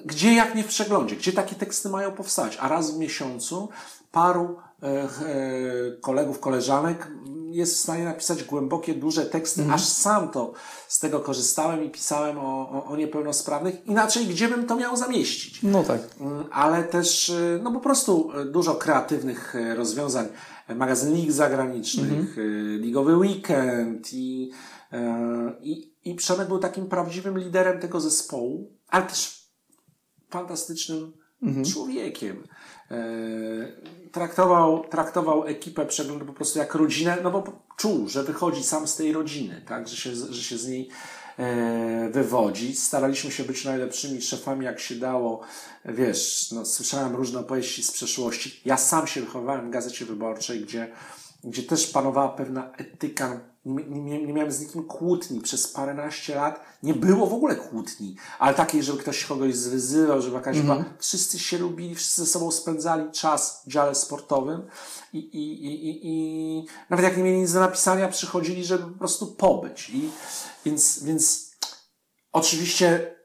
gdzie 0.06 0.34
jak 0.34 0.56
nie 0.56 0.64
w 0.64 0.68
przeglądzie, 0.68 1.16
gdzie 1.16 1.34
takie 1.34 1.56
teksty 1.56 1.90
mają 1.90 2.12
powstać, 2.12 2.58
a 2.62 2.68
raz 2.68 2.92
w 2.92 2.98
miesiącu 2.98 3.70
paru 4.12 4.58
e, 4.84 5.08
kolegów, 6.02 6.40
koleżanek 6.40 7.08
jest 7.54 7.76
w 7.76 7.80
stanie 7.80 8.06
napisać 8.06 8.44
głębokie, 8.44 8.94
duże 8.94 9.26
teksty, 9.26 9.62
mhm. 9.62 9.76
aż 9.76 9.86
sam 9.86 10.30
to 10.30 10.54
z 10.88 11.00
tego 11.00 11.20
korzystałem 11.20 11.84
i 11.84 11.90
pisałem 11.90 12.38
o, 12.38 12.70
o, 12.70 12.86
o, 12.86 12.96
niepełnosprawnych. 12.96 13.86
Inaczej, 13.86 14.26
gdzie 14.26 14.48
bym 14.48 14.68
to 14.68 14.76
miał 14.76 14.98
zamieścić? 14.98 15.64
No 15.64 15.84
tak. 15.84 16.02
Mm, 16.20 16.46
ale 16.52 16.84
też, 16.84 17.30
y, 17.30 17.60
no 17.64 17.72
po 17.72 17.80
prostu 17.80 18.32
y, 18.42 18.46
dużo 18.46 18.76
kreatywnych 18.76 19.56
y, 19.56 19.76
rozwiązań. 19.76 20.28
Magazyn 20.76 21.14
lig 21.14 21.32
zagranicznych, 21.32 22.38
mhm. 22.38 22.82
ligowy 22.82 23.18
weekend 23.18 24.14
i, 24.14 24.52
i, 25.62 25.94
i 26.06 26.16
Przemek 26.16 26.48
był 26.48 26.60
takim 26.60 26.86
prawdziwym 26.86 27.40
liderem 27.40 27.80
tego 27.80 28.00
zespołu, 28.00 28.78
ale 28.88 29.06
też 29.06 29.50
fantastycznym 30.30 31.14
mhm. 31.42 31.66
człowiekiem. 31.66 32.44
Traktował, 34.14 34.84
traktował 34.90 35.46
ekipę 35.48 35.86
przeglądu 35.86 36.26
po 36.26 36.34
prostu 36.34 36.60
jak 36.60 36.76
rodzinę, 36.76 37.18
no 37.24 37.32
bo 37.32 37.44
czuł, 37.78 38.10
że 38.10 38.24
wychodzi 38.24 38.64
sam 38.64 38.88
z 38.88 38.96
tej 38.96 39.14
rodziny, 39.14 39.62
tak, 39.68 39.88
że 39.88 39.96
się, 39.96 40.16
że 40.16 40.44
się 40.44 40.58
z 40.58 40.68
niej 40.68 40.90
e, 41.38 42.10
wywodzi. 42.10 42.76
Staraliśmy 42.76 43.32
się 43.32 43.44
być 43.44 43.66
najlepszymi 43.66 44.22
szefami, 44.22 44.66
jak 44.66 44.80
się 44.80 44.96
dało. 44.96 45.42
Wiesz, 45.86 46.52
no, 46.52 46.66
słyszałem 46.66 47.16
różne 47.16 47.40
opowieści 47.40 47.84
z 47.84 47.92
przeszłości. 47.92 48.62
Ja 48.66 48.78
sam 48.78 49.08
się 49.08 49.22
wychowałem 49.22 49.68
w 49.68 49.70
Gazecie 49.70 50.06
Wyborczej, 50.06 50.62
gdzie, 50.62 50.92
gdzie 51.44 51.64
też 51.64 51.88
panowała 51.88 52.30
pewna 52.30 52.72
etyka 52.78 53.40
nie, 53.66 53.84
nie, 53.86 54.26
nie 54.26 54.34
miałem 54.34 54.52
z 54.52 54.62
nikim 54.62 54.84
kłótni 54.84 55.42
przez 55.42 55.68
paręnaście 55.68 56.36
lat. 56.36 56.60
Nie 56.84 56.94
było 56.94 57.28
w 57.28 57.34
ogóle 57.34 57.56
kłótni, 57.56 58.16
ale 58.40 58.54
takiej, 58.54 58.84
żeby 58.84 59.00
ktoś 59.00 59.26
kogoś 59.26 59.56
zwyzywał, 59.56 60.22
żeby 60.22 60.36
jakaś 60.36 60.58
mm 60.58 60.78
-hmm. 60.78 60.84
Wszyscy 61.00 61.40
się 61.40 61.58
lubili, 61.58 61.96
wszyscy 61.96 62.22
ze 62.22 62.28
sobą 62.28 62.52
spędzali 62.52 63.12
czas 63.12 63.64
w 63.66 63.70
dziale 63.70 63.96
sportowym 63.96 64.62
i, 65.14 65.18
i, 65.18 65.66
i, 65.66 65.90
i, 65.90 66.00
i 66.04 66.66
nawet 66.90 67.06
jak 67.06 67.18
nie 67.18 67.24
mieli 67.24 67.40
nic 67.40 67.54
do 67.54 67.60
napisania, 67.60 68.08
przychodzili, 68.08 68.66
żeby 68.66 68.84
po 68.84 69.00
prostu 69.00 69.28
pobyć. 69.28 69.90
I, 69.90 70.10
więc, 70.66 71.04
więc 71.04 71.52
oczywiście 72.32 73.16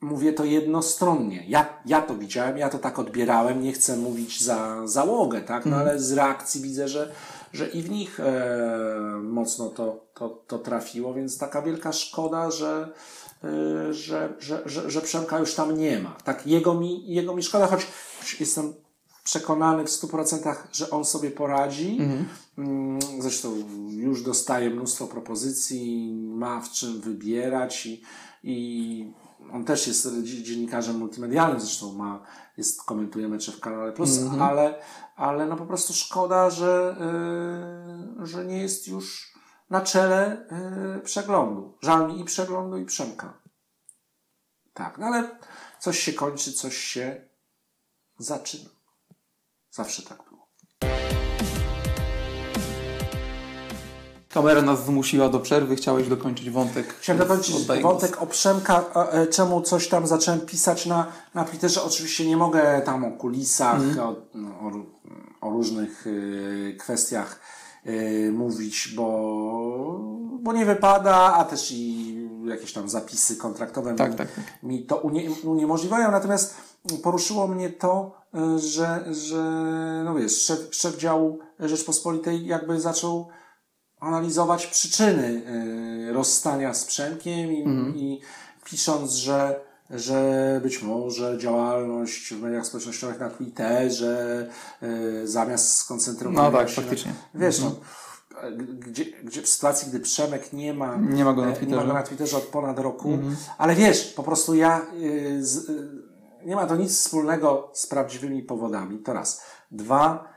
mówię 0.00 0.32
to 0.32 0.44
jednostronnie. 0.44 1.44
Ja, 1.48 1.82
ja 1.86 2.02
to 2.02 2.14
widziałem, 2.14 2.58
ja 2.58 2.68
to 2.68 2.78
tak 2.78 2.98
odbierałem, 2.98 3.62
nie 3.62 3.72
chcę 3.72 3.96
mówić 3.96 4.42
za 4.42 4.86
załogę, 4.86 5.40
tak? 5.40 5.66
No 5.66 5.76
mm. 5.76 5.88
ale 5.88 6.00
z 6.00 6.12
reakcji 6.12 6.60
widzę, 6.60 6.88
że 6.88 7.12
że 7.52 7.68
i 7.68 7.82
w 7.82 7.90
nich 7.90 8.20
e, 8.20 9.20
mocno 9.22 9.68
to, 9.68 10.06
to, 10.14 10.28
to 10.28 10.58
trafiło, 10.58 11.14
więc 11.14 11.38
taka 11.38 11.62
wielka 11.62 11.92
szkoda, 11.92 12.50
że, 12.50 12.92
e, 13.44 13.94
że, 13.94 14.34
że, 14.38 14.62
że, 14.66 14.90
że 14.90 15.00
Przemka 15.00 15.38
już 15.38 15.54
tam 15.54 15.78
nie 15.78 15.98
ma. 15.98 16.16
Tak, 16.24 16.46
jego 16.46 16.74
mi, 16.74 17.14
jego 17.14 17.36
mi 17.36 17.42
szkoda, 17.42 17.66
choć, 17.66 17.86
jestem 18.40 18.74
przekonany 19.24 19.84
w 19.84 19.90
stu 19.90 20.08
procentach, 20.08 20.68
że 20.72 20.90
on 20.90 21.04
sobie 21.04 21.30
poradzi. 21.30 21.98
Mhm. 22.00 22.28
Mm, 22.58 23.22
zresztą 23.22 23.54
już 23.88 24.22
dostaje 24.22 24.70
mnóstwo 24.70 25.06
propozycji, 25.06 26.12
ma 26.14 26.60
w 26.60 26.70
czym 26.70 27.00
wybierać 27.00 27.86
i, 27.86 28.02
i 28.42 29.12
on 29.52 29.64
też 29.64 29.86
jest 29.86 30.22
dziennikarzem 30.22 30.96
multimedialnym, 30.96 31.60
zresztą 31.60 31.92
ma, 31.92 32.22
jest, 32.56 32.82
komentuje 32.82 33.28
mecze 33.28 33.52
w 33.52 33.60
kanale 33.60 33.92
Plus, 33.92 34.18
mm 34.18 34.32
-hmm. 34.32 34.42
ale, 34.42 34.74
ale 35.22 35.46
no 35.46 35.56
po 35.56 35.66
prostu 35.66 35.92
szkoda, 35.92 36.50
że, 36.50 36.96
yy, 38.18 38.26
że 38.26 38.44
nie 38.44 38.58
jest 38.58 38.88
już 38.88 39.32
na 39.70 39.80
czele 39.80 40.46
yy, 40.94 41.00
przeglądu. 41.00 41.78
Żal 41.82 42.08
mi 42.08 42.20
i 42.20 42.24
przeglądu, 42.24 42.76
i 42.76 42.84
Przemka. 42.84 43.32
Tak, 44.74 44.98
no 44.98 45.06
ale 45.06 45.38
coś 45.78 45.98
się 45.98 46.12
kończy, 46.12 46.52
coś 46.52 46.76
się 46.76 47.28
zaczyna. 48.18 48.70
Zawsze 49.70 50.02
tak 50.02 50.18
było. 50.28 50.48
Kamera 54.32 54.62
nas 54.62 54.84
zmusiła 54.84 55.28
do 55.28 55.40
przerwy, 55.40 55.76
chciałeś 55.76 56.08
dokończyć 56.08 56.50
wątek. 56.50 56.94
Chciałem 56.94 57.22
dokończyć 57.22 57.66
wątek 57.82 58.22
o 58.22 58.26
Przemka, 58.26 58.84
e, 59.12 59.26
czemu 59.26 59.60
coś 59.60 59.88
tam 59.88 60.06
zacząłem 60.06 60.40
pisać 60.40 60.86
na, 60.86 61.06
na 61.34 61.44
Twitterze. 61.44 61.82
Oczywiście 61.82 62.26
nie 62.26 62.36
mogę 62.36 62.82
tam 62.84 63.04
o 63.04 63.10
kulisach, 63.10 63.80
mm. 63.80 63.98
o, 64.00 64.08
o, 64.08 64.70
o, 65.42 65.50
różnych 65.50 66.06
y, 66.06 66.76
kwestiach 66.80 67.40
y, 67.86 68.30
mówić, 68.32 68.92
bo, 68.96 70.00
bo 70.40 70.52
nie 70.52 70.66
wypada, 70.66 71.34
a 71.34 71.44
też 71.44 71.72
i 71.72 72.28
jakieś 72.44 72.72
tam 72.72 72.88
zapisy 72.88 73.36
kontraktowe 73.36 73.94
tak, 73.94 74.10
mi, 74.10 74.16
tak, 74.16 74.32
tak. 74.32 74.44
mi 74.62 74.84
to 74.84 74.96
unie, 74.96 75.30
uniemożliwiają. 75.44 76.10
Natomiast 76.10 76.56
poruszyło 77.02 77.48
mnie 77.48 77.70
to, 77.70 78.22
y, 78.34 78.58
że, 78.58 79.04
że 79.14 79.42
no 80.04 80.14
wiesz, 80.14 80.42
szef, 80.42 80.58
szef 80.70 80.96
działu 80.96 81.38
Rzeczpospolitej 81.58 82.46
jakby 82.46 82.80
zaczął 82.80 83.28
analizować 84.00 84.66
przyczyny 84.66 85.42
rozstania 86.12 86.74
z 86.74 86.84
Przemkiem 86.84 87.52
i, 87.52 87.62
mhm. 87.62 87.96
i 87.96 88.20
pisząc, 88.64 89.12
że, 89.12 89.60
że 89.92 90.60
być 90.62 90.82
może 90.82 91.38
działalność 91.38 92.34
w 92.34 92.42
mediach 92.42 92.66
społecznościowych 92.66 93.20
na 93.20 93.30
Twitterze 93.30 94.46
y, 94.82 95.28
zamiast 95.28 95.76
skoncentrować 95.76 96.52
no 96.52 96.58
tak, 96.58 96.68
się 96.68 96.82
faktycznie. 96.82 97.12
Na, 97.34 97.40
wiesz, 97.40 97.60
no, 97.60 97.66
mhm. 97.66 98.80
gdzie, 98.80 99.04
gdzie 99.04 99.42
w 99.42 99.48
sytuacji, 99.48 99.88
gdy 99.88 100.00
Przemek 100.00 100.52
nie 100.52 100.74
ma, 100.74 100.96
nie 100.96 101.24
ma 101.24 101.32
go 101.32 101.44
na 101.44 101.52
Twitterze, 101.52 101.70
nie 101.70 101.76
ma 101.76 101.86
go 101.86 101.92
na 101.92 102.02
Twitterze 102.02 102.36
od 102.36 102.44
ponad 102.44 102.78
roku, 102.78 103.12
mhm. 103.12 103.36
ale 103.58 103.74
wiesz, 103.74 104.04
po 104.04 104.22
prostu 104.22 104.54
ja 104.54 104.86
y, 104.94 105.46
z, 105.46 105.70
nie 106.44 106.56
ma 106.56 106.66
to 106.66 106.76
nic 106.76 106.98
wspólnego 106.98 107.70
z 107.72 107.86
prawdziwymi 107.86 108.42
powodami, 108.42 108.98
to 108.98 109.12
raz. 109.12 109.42
Dwa, 109.70 110.32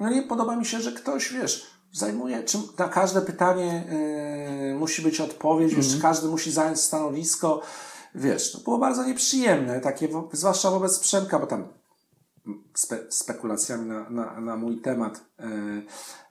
no 0.00 0.10
nie 0.10 0.22
podoba 0.22 0.56
mi 0.56 0.66
się, 0.66 0.80
że 0.80 0.92
ktoś, 0.92 1.32
wiesz, 1.32 1.73
zajmuje, 1.94 2.42
czy 2.42 2.58
na 2.78 2.88
każde 2.88 3.22
pytanie 3.22 3.84
yy, 4.68 4.74
musi 4.78 5.02
być 5.02 5.20
odpowiedź, 5.20 5.72
mm 5.72 5.82
-hmm. 5.82 5.92
wiesz, 5.92 6.02
każdy 6.02 6.28
musi 6.28 6.52
zająć 6.52 6.80
stanowisko. 6.80 7.60
Wiesz, 8.14 8.52
to 8.52 8.58
było 8.58 8.78
bardzo 8.78 9.04
nieprzyjemne, 9.04 9.80
takie, 9.80 10.08
zwłaszcza 10.32 10.70
wobec 10.70 10.98
Przemka, 10.98 11.38
bo 11.38 11.46
tam 11.46 11.68
spe, 12.74 12.98
spekulacjami 13.08 13.86
na, 13.86 14.10
na, 14.10 14.40
na 14.40 14.56
mój 14.56 14.80
temat 14.80 15.20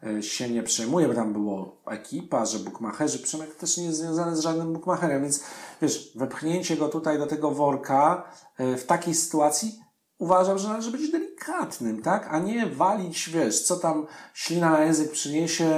yy, 0.04 0.12
yy, 0.14 0.24
się 0.24 0.50
nie 0.50 0.64
przejmuję, 0.64 1.08
bo 1.08 1.14
tam 1.14 1.34
było 1.34 1.82
ekipa, 1.86 2.46
że 2.46 2.60
bukmacherzy, 2.60 3.20
Przemek 3.20 3.56
też 3.56 3.78
nie 3.78 3.86
jest 3.86 4.00
związany 4.00 4.36
z 4.36 4.40
żadnym 4.40 4.74
bukmacherem, 4.74 5.22
więc 5.22 5.44
wiesz, 5.82 6.12
wepchnięcie 6.16 6.78
go 6.78 6.90
tutaj 6.90 7.18
do 7.18 7.28
tego 7.28 7.52
worka 7.52 8.24
w 8.60 8.84
takiej 8.84 9.16
sytuacji 9.16 9.83
uważam, 10.24 10.58
że 10.58 10.68
należy 10.68 10.92
być 10.92 11.12
delikatnym, 11.12 12.02
tak? 12.02 12.28
A 12.32 12.40
nie 12.40 12.68
walić, 12.68 13.30
wiesz, 13.30 13.62
co 13.62 13.76
tam 13.76 14.08
ślina 14.34 14.70
na 14.70 14.84
język 14.84 15.12
przyniesie. 15.12 15.70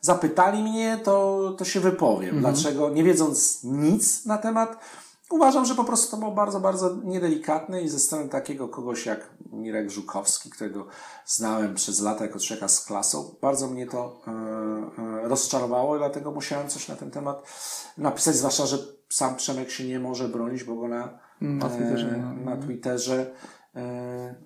Zapytali 0.00 0.62
mnie, 0.62 0.98
to, 1.04 1.54
to 1.58 1.64
się 1.64 1.80
wypowiem. 1.80 2.36
Mhm. 2.36 2.54
Dlaczego? 2.54 2.90
Nie 2.90 3.04
wiedząc 3.04 3.64
nic 3.64 4.26
na 4.26 4.38
temat, 4.38 4.78
uważam, 5.30 5.64
że 5.64 5.74
po 5.74 5.84
prostu 5.84 6.10
to 6.10 6.16
było 6.16 6.30
bardzo, 6.30 6.60
bardzo 6.60 6.96
niedelikatne 7.04 7.82
i 7.82 7.88
ze 7.88 7.98
strony 7.98 8.28
takiego 8.28 8.68
kogoś 8.68 9.06
jak 9.06 9.30
Mirek 9.52 9.90
Żukowski, 9.90 10.50
którego 10.50 10.86
znałem 11.26 11.74
przez 11.74 12.00
lata 12.00 12.24
jako 12.24 12.38
człowieka 12.38 12.68
z 12.68 12.84
klasą, 12.84 13.34
bardzo 13.42 13.68
mnie 13.68 13.86
to 13.86 14.20
e, 14.26 14.30
e, 15.24 15.28
rozczarowało 15.28 15.96
i 15.96 15.98
dlatego 15.98 16.30
musiałem 16.30 16.68
coś 16.68 16.88
na 16.88 16.96
ten 16.96 17.10
temat 17.10 17.42
napisać, 17.98 18.36
zwłaszcza, 18.36 18.66
że 18.66 18.78
sam 19.08 19.36
Przemek 19.36 19.70
się 19.70 19.84
nie 19.84 20.00
może 20.00 20.28
bronić, 20.28 20.64
bo 20.64 20.74
go 20.76 20.88
na, 20.88 21.18
na 21.40 21.68
Twitterze, 21.68 22.08
e, 22.08 22.44
na 22.44 22.56
Twitterze 22.56 23.26
E, 23.26 23.57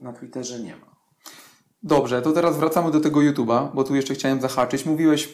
na 0.01 0.13
Twitterze 0.13 0.61
nie 0.61 0.77
ma. 0.77 0.93
Dobrze, 1.83 2.23
to 2.23 2.33
teraz 2.33 2.57
wracamy 2.57 2.91
do 2.91 3.01
tego 3.01 3.21
YouTube'a, 3.21 3.69
bo 3.75 3.85
tu 3.85 3.95
jeszcze 3.95 4.15
chciałem 4.15 4.41
zahaczyć. 4.41 4.87
Mówiłeś, 4.87 5.29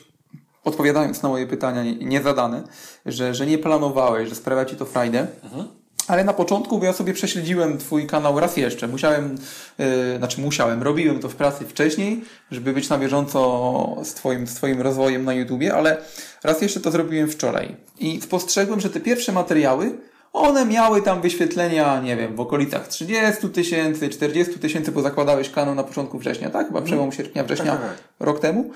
odpowiadając 0.64 1.22
na 1.22 1.28
moje 1.28 1.46
pytania 1.46 1.84
niezadane, 2.00 2.62
że, 3.06 3.34
że 3.34 3.46
nie 3.46 3.58
planowałeś, 3.58 4.28
że 4.28 4.34
sprawia 4.34 4.64
Ci 4.64 4.76
to 4.76 4.84
frajdę. 4.84 5.26
Mhm. 5.44 5.68
Ale 6.08 6.24
na 6.24 6.32
początku, 6.32 6.78
bo 6.78 6.84
ja 6.84 6.92
sobie 6.92 7.12
prześledziłem 7.12 7.78
Twój 7.78 8.06
kanał 8.06 8.40
raz 8.40 8.56
jeszcze. 8.56 8.88
Musiałem, 8.88 9.38
yy, 9.78 9.86
znaczy 10.18 10.40
musiałem, 10.40 10.82
robiłem 10.82 11.18
to 11.18 11.28
w 11.28 11.34
pracy 11.34 11.64
wcześniej, 11.64 12.24
żeby 12.50 12.72
być 12.72 12.88
na 12.88 12.98
bieżąco 12.98 13.96
z 14.04 14.14
Twoim, 14.14 14.46
z 14.46 14.54
twoim 14.54 14.82
rozwojem 14.82 15.24
na 15.24 15.34
YouTubie, 15.34 15.74
ale 15.74 15.96
raz 16.44 16.62
jeszcze 16.62 16.80
to 16.80 16.90
zrobiłem 16.90 17.28
wczoraj. 17.28 17.76
I 17.98 18.20
spostrzegłem, 18.20 18.80
że 18.80 18.90
te 18.90 19.00
pierwsze 19.00 19.32
materiały 19.32 19.98
one 20.38 20.66
miały 20.66 21.02
tam 21.02 21.20
wyświetlenia, 21.20 22.00
nie 22.00 22.16
wiem, 22.16 22.36
w 22.36 22.40
okolicach 22.40 22.88
30 22.88 23.48
tysięcy, 23.48 24.08
40 24.08 24.58
tysięcy, 24.58 24.92
bo 24.92 25.02
zakładałeś 25.02 25.50
kanał 25.50 25.74
na 25.74 25.84
początku 25.84 26.18
września, 26.18 26.50
tak? 26.50 26.66
Chyba 26.66 26.82
przełom 26.82 27.12
sierpnia, 27.12 27.44
września 27.44 27.72
tak, 27.72 27.80
tak, 27.80 27.90
tak. 27.90 27.98
rok 28.20 28.40
temu. 28.40 28.70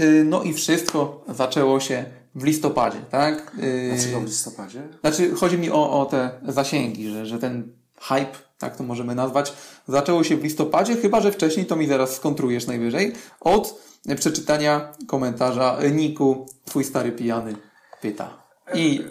Y, 0.00 0.24
no 0.24 0.42
i 0.42 0.52
wszystko 0.52 1.24
zaczęło 1.28 1.80
się 1.80 2.04
w 2.34 2.44
listopadzie, 2.44 2.98
tak? 3.10 3.52
Y, 3.58 3.90
Dlaczego 3.94 4.20
w 4.20 4.24
listopadzie? 4.24 4.82
Znaczy, 5.00 5.34
chodzi 5.34 5.58
mi 5.58 5.70
o, 5.70 6.00
o 6.00 6.06
te 6.06 6.30
zasięgi, 6.48 7.10
że, 7.10 7.26
że 7.26 7.38
ten 7.38 7.72
hype, 8.00 8.38
tak 8.58 8.76
to 8.76 8.84
możemy 8.84 9.14
nazwać, 9.14 9.52
zaczęło 9.88 10.24
się 10.24 10.36
w 10.36 10.44
listopadzie, 10.44 10.96
chyba 10.96 11.20
że 11.20 11.32
wcześniej 11.32 11.66
to 11.66 11.76
mi 11.76 11.86
zaraz 11.86 12.16
skontrujesz 12.16 12.66
najwyżej, 12.66 13.12
od 13.40 13.82
przeczytania 14.16 14.92
komentarza 15.06 15.78
Niku, 15.92 16.46
twój 16.64 16.84
stary 16.84 17.12
pijany 17.12 17.56
pyta. 18.00 18.42
I 18.74 19.04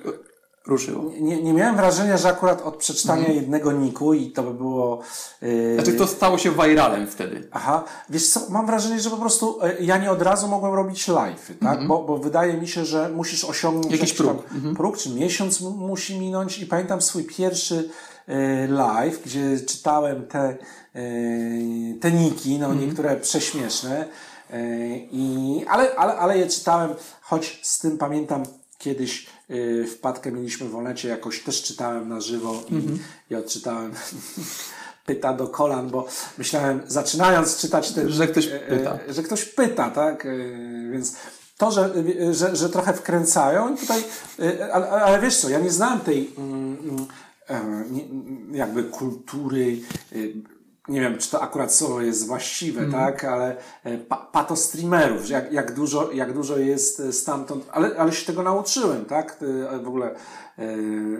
ruszyło. 0.67 1.11
Nie, 1.19 1.43
nie 1.43 1.53
miałem 1.53 1.75
wrażenia, 1.75 2.17
że 2.17 2.29
akurat 2.29 2.61
od 2.61 2.75
przeczytania 2.77 3.27
jednego 3.27 3.71
niku 3.71 4.13
i 4.13 4.31
to 4.31 4.43
by 4.43 4.53
było... 4.53 5.01
Yy, 5.41 5.75
Znaczy 5.75 5.93
to 5.93 6.07
stało 6.07 6.37
się 6.37 6.51
viralem 6.51 7.07
wtedy. 7.07 7.47
Aha, 7.51 7.83
wiesz 8.09 8.29
co, 8.29 8.39
mam 8.49 8.65
wrażenie, 8.65 8.99
że 8.99 9.09
po 9.09 9.17
prostu 9.17 9.59
e, 9.63 9.75
ja 9.83 9.97
nie 9.97 10.11
od 10.11 10.21
razu 10.21 10.47
mogłem 10.47 10.73
robić 10.73 11.07
live, 11.07 11.51
tak? 11.61 11.87
Bo, 11.87 12.03
bo 12.03 12.17
wydaje 12.17 12.53
mi 12.53 12.67
się, 12.67 12.85
że 12.85 13.09
musisz 13.09 13.45
osiągnąć 13.45 13.91
Jakiś 13.91 14.13
tam 14.13 14.27
próg. 14.27 14.43
próg, 14.77 14.97
czy 14.97 15.09
miesiąc 15.09 15.61
mu- 15.61 15.71
musi 15.71 16.19
minąć 16.19 16.59
i 16.59 16.65
pamiętam 16.65 17.01
swój 17.01 17.23
pierwszy 17.23 17.89
e, 18.27 18.67
live, 18.67 19.21
gdzie 19.25 19.59
czytałem 19.59 20.27
te, 20.27 20.39
e, 20.39 20.57
te 22.01 22.11
niki, 22.11 22.59
no 22.59 22.73
niektóre 22.73 23.15
prześmieszne, 23.15 24.05
i, 25.11 25.65
ale, 25.69 25.95
ale, 25.95 26.17
ale 26.17 26.37
je 26.37 26.47
czytałem, 26.47 26.89
choć 27.21 27.59
z 27.63 27.79
tym 27.79 27.97
pamiętam 27.97 28.43
kiedyś 28.77 29.27
wpadkę 29.87 30.31
mieliśmy 30.31 30.69
w 30.69 30.75
Olecie, 30.75 31.09
jakoś 31.09 31.43
też 31.43 31.63
czytałem 31.63 32.09
na 32.09 32.21
żywo 32.21 32.63
i, 32.69 33.33
i 33.33 33.35
odczytałem 33.35 33.91
pyta 35.05 35.33
do 35.33 35.47
kolan, 35.47 35.89
bo 35.89 36.07
myślałem, 36.37 36.81
zaczynając 36.87 37.57
czytać 37.57 37.91
ten... 37.91 38.09
Że 38.09 38.27
ktoś 38.27 38.47
e, 38.47 38.67
e, 38.67 38.77
pyta. 38.77 38.99
Że 39.09 39.23
ktoś 39.23 39.45
pyta, 39.45 39.89
tak? 39.89 40.25
E, 40.25 40.29
Więc 40.91 41.15
to, 41.57 41.71
że, 41.71 41.93
że, 42.31 42.55
że 42.55 42.69
trochę 42.69 42.93
wkręcają 42.93 43.73
i 43.73 43.77
tutaj, 43.77 44.03
ale, 44.73 44.89
ale 44.89 45.21
wiesz 45.21 45.37
co, 45.37 45.49
ja 45.49 45.59
nie 45.59 45.71
znałem 45.71 45.99
tej 45.99 46.33
mm, 46.37 47.07
mm, 47.47 48.55
jakby 48.55 48.83
kultury, 48.83 49.77
nie 50.87 51.01
wiem, 51.01 51.17
czy 51.17 51.31
to 51.31 51.41
akurat 51.41 51.73
słowo 51.73 52.01
jest 52.01 52.27
właściwe, 52.27 52.81
Mhm. 52.81 53.03
tak, 53.05 53.23
ale 53.23 53.57
e, 53.83 53.97
pa, 53.97 54.17
patostreamerów, 54.17 55.25
że 55.25 55.33
jak, 55.33 55.53
jak, 55.53 55.73
dużo, 55.73 56.11
jak 56.11 56.33
dużo 56.33 56.57
jest 56.57 56.99
e, 56.99 57.13
stamtąd, 57.13 57.65
ale, 57.71 57.97
ale 57.97 58.11
się 58.11 58.25
tego 58.25 58.43
nauczyłem, 58.43 59.05
tak, 59.05 59.37
E, 59.41 59.79
w 59.79 59.87
ogóle 59.87 60.15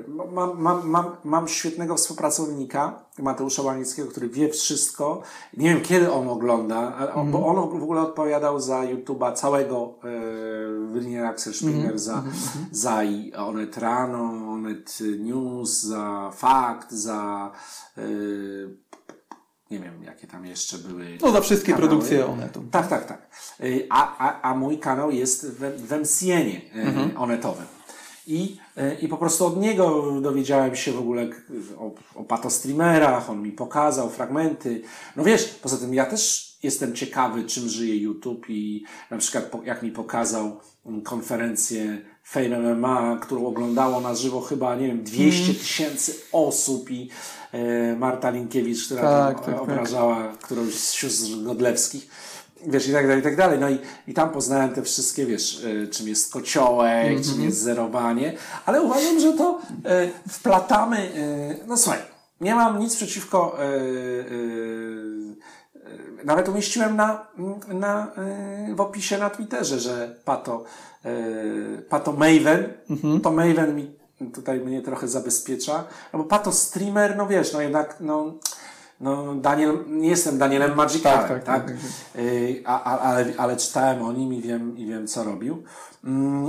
mam, 0.07 0.61
mam, 0.61 0.89
mam, 0.89 1.15
mam 1.23 1.47
świetnego 1.47 1.95
współpracownika, 1.95 3.05
Mateusza 3.19 3.61
Łanickiego, 3.61 4.11
który 4.11 4.29
wie 4.29 4.49
wszystko, 4.49 5.21
nie 5.57 5.69
wiem 5.69 5.81
kiedy 5.81 6.11
on 6.11 6.29
ogląda, 6.29 7.11
on, 7.13 7.31
bo 7.31 7.45
on 7.45 7.79
w 7.79 7.83
ogóle 7.83 8.01
odpowiadał 8.01 8.59
za 8.59 8.79
YouTube'a 8.81 9.33
całego 9.33 9.93
e, 10.03 10.93
William 10.93 11.27
Axel 11.27 11.53
Springer, 11.53 11.99
za, 11.99 12.23
za 12.71 13.03
i 13.03 13.33
Onet 13.33 13.77
Rano, 13.77 14.51
Onet 14.51 14.99
News, 15.19 15.81
za 15.81 16.31
Fakt, 16.35 16.91
za 16.91 17.51
e, 17.97 18.01
nie 19.71 19.79
wiem, 19.79 20.03
jakie 20.03 20.27
tam 20.27 20.45
jeszcze 20.45 20.77
były. 20.77 21.17
No 21.21 21.31
za 21.31 21.41
wszystkie 21.41 21.71
kanały. 21.73 21.89
produkcje 21.89 22.25
Onetu. 22.25 22.63
Tak, 22.71 22.87
tak, 22.87 23.05
tak. 23.05 23.29
Y, 23.63 23.87
A, 23.89 24.17
a, 24.17 24.41
a 24.41 24.55
mój 24.55 24.79
kanał 24.79 25.11
jest 25.11 25.47
w, 25.51 25.87
w 25.87 25.91
MCN-ie 25.91 26.61
y, 27.13 27.17
onetowym. 27.17 27.65
I, 28.27 28.57
y, 28.77 28.97
I 29.01 29.07
po 29.07 29.17
prostu 29.17 29.45
od 29.45 29.57
niego 29.57 30.11
dowiedziałem 30.21 30.75
się 30.75 30.91
w 30.91 30.99
ogóle 30.99 31.29
o, 31.77 31.91
o 32.15 32.23
patostreamerach, 32.23 33.29
on 33.29 33.41
mi 33.41 33.51
pokazał 33.51 34.09
fragmenty. 34.09 34.81
No 35.15 35.23
wiesz, 35.23 35.45
poza 35.45 35.77
tym 35.77 35.93
ja 35.93 36.05
też 36.05 36.51
jestem 36.63 36.95
ciekawy, 36.95 37.43
czym 37.43 37.69
żyje 37.69 37.97
YouTube 37.97 38.45
i 38.49 38.83
na 39.09 39.17
przykład 39.17 39.65
jak 39.65 39.83
mi 39.83 39.91
pokazał 39.91 40.59
mm, 40.85 41.01
konferencję 41.01 42.01
Fame 42.23 42.59
MMA, 42.59 43.17
którą 43.21 43.45
oglądało 43.45 44.01
na 44.01 44.15
żywo 44.15 44.41
chyba, 44.41 44.75
nie 44.75 44.87
wiem, 44.87 45.03
200 45.03 45.53
tysięcy 45.53 46.15
osób 46.31 46.91
i 46.91 47.09
e, 47.51 47.95
Marta 47.95 48.29
Linkiewicz, 48.29 48.85
która 48.85 49.01
Tak, 49.01 49.35
tam 49.35 49.45
tak, 49.45 49.53
tak. 49.53 49.61
obrażała 49.61 50.33
którąś 50.41 50.73
z 50.73 50.91
sióstr 50.93 51.43
Godlewskich. 51.43 52.07
Wiesz, 52.67 52.87
i 52.87 52.91
tak 52.93 53.07
dalej, 53.07 53.19
i 53.19 53.23
tak 53.23 53.35
dalej. 53.35 53.59
No 53.59 53.69
i, 53.69 53.79
i 54.07 54.13
tam 54.13 54.29
poznałem 54.29 54.69
te 54.69 54.81
wszystkie, 54.83 55.25
wiesz, 55.25 55.63
y, 55.63 55.87
czym 55.91 56.07
jest 56.07 56.33
kociołek, 56.33 57.07
Mhm. 57.07 57.23
czym 57.23 57.41
jest 57.43 57.57
zerowanie, 57.61 58.33
ale 58.65 58.81
uważam, 58.81 59.19
że 59.19 59.33
to 59.33 59.61
y, 60.25 60.29
wplatamy, 60.31 60.97
y, 61.15 61.67
no 61.67 61.77
słuchaj, 61.77 61.99
nie 62.41 62.55
mam 62.55 62.79
nic 62.79 62.95
przeciwko, 62.95 63.57
y, 63.63 65.35
nawet 66.23 66.49
umieściłem 66.49 66.95
na, 66.95 67.27
na, 67.67 68.11
w 68.75 68.81
opisie 68.81 69.17
na 69.17 69.29
Twitterze, 69.29 69.79
że 69.79 70.15
Pato, 70.25 70.63
Pato 71.89 72.11
Maven, 72.11 72.73
to 73.23 73.31
Maven 73.31 73.75
mi 73.75 73.95
tutaj 74.33 74.59
mnie 74.59 74.81
trochę 74.81 75.07
zabezpiecza, 75.07 75.83
no 76.13 76.19
bo 76.19 76.25
Pato 76.25 76.51
streamer, 76.51 77.17
no 77.17 77.27
wiesz, 77.27 77.53
no 77.53 77.61
jednak, 77.61 77.97
no, 77.99 78.33
no 78.99 79.35
Daniel, 79.35 79.85
nie 79.87 80.09
jestem 80.09 80.37
Danielem 80.37 80.75
Magicalem, 80.75 81.27
Tak, 81.27 81.43
tak? 81.43 81.45
tak, 81.45 81.65
tak, 81.65 81.75
Y, 82.15 82.63
a, 82.65 82.83
a, 82.83 82.99
ale, 82.99 83.25
ale 83.37 83.57
czytałem 83.57 84.01
o 84.01 84.11
nim 84.13 84.33
i 84.33 84.41
wiem, 84.41 84.77
i 84.77 84.85
wiem 84.85 85.07
co 85.07 85.23
robił. 85.23 85.63
Mm, 86.03 86.45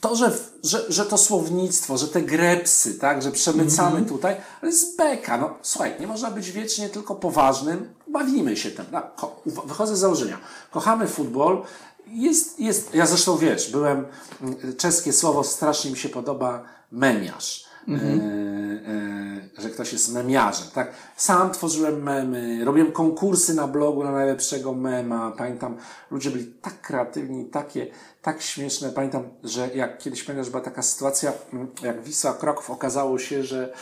to, 0.00 0.16
że, 0.16 0.32
że, 0.64 0.92
że 0.92 1.06
to 1.06 1.18
słownictwo, 1.18 1.98
że 1.98 2.08
te 2.08 2.22
grepsy, 2.22 2.94
tak, 2.98 3.22
że 3.22 3.30
przemycamy 3.30 4.02
tutaj, 4.02 4.36
ale 4.62 4.70
jest 4.70 4.96
beka. 4.96 5.38
No, 5.38 5.54
słuchaj, 5.62 5.94
nie 6.00 6.06
można 6.06 6.30
być 6.30 6.50
wiecznie 6.52 6.88
tylko 6.88 7.14
poważnym. 7.14 7.94
Bawimy 8.12 8.56
się 8.56 8.70
tym. 8.70 8.84
Ko- 9.16 9.42
wychodzę 9.46 9.96
z 9.96 9.98
założenia. 9.98 10.38
Kochamy 10.70 11.06
futbol. 11.06 11.62
Jest, 12.10 12.60
jest, 12.60 12.94
ja 12.94 13.06
zresztą 13.06 13.36
wiesz, 13.36 13.70
byłem, 13.70 14.06
mm, 14.42 14.56
czeskie 14.76 15.12
słowo 15.12 15.44
strasznie 15.44 15.90
mi 15.90 15.96
się 15.96 16.08
podoba, 16.08 16.64
memiarz. 16.92 17.68
E, 17.88 17.92
e, 17.92 19.62
że 19.62 19.70
ktoś 19.70 19.92
jest 19.92 20.12
memiarzem, 20.12 20.66
tak? 20.74 20.92
Sam 21.16 21.50
tworzyłem 21.50 22.02
memy, 22.02 22.64
robiłem 22.64 22.92
konkursy 22.92 23.54
na 23.54 23.66
blogu 23.66 24.04
na 24.04 24.12
najlepszego 24.12 24.72
mema. 24.72 25.32
Pamiętam, 25.36 25.76
ludzie 26.10 26.30
byli 26.30 26.46
tak 26.46 26.80
kreatywni, 26.80 27.44
takie, 27.44 27.86
tak 28.22 28.42
śmieszne. 28.42 28.90
Pamiętam, 28.90 29.22
że 29.44 29.70
jak 29.74 29.98
kiedyś 29.98 30.22
pamiętam, 30.22 30.44
że 30.44 30.50
była 30.50 30.62
taka 30.62 30.82
sytuacja, 30.82 31.32
mm, 31.52 31.68
jak 31.82 32.02
Wisła 32.02 32.34
Kraków 32.34 32.70
okazało 32.70 33.18
się, 33.18 33.44
że, 33.44 33.72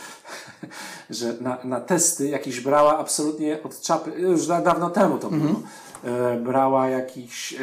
że 1.09 1.33
na, 1.41 1.57
na 1.63 1.81
testy 1.81 2.27
jakiś 2.27 2.61
brała 2.61 2.97
absolutnie 2.97 3.63
od 3.63 3.81
czapy, 3.81 4.11
już 4.17 4.47
da, 4.47 4.61
dawno 4.61 4.89
temu 4.89 5.17
to 5.17 5.29
było, 5.29 5.49
e, 5.49 5.55
brała 6.43 6.89
jakichś 6.89 7.53
e, 7.53 7.57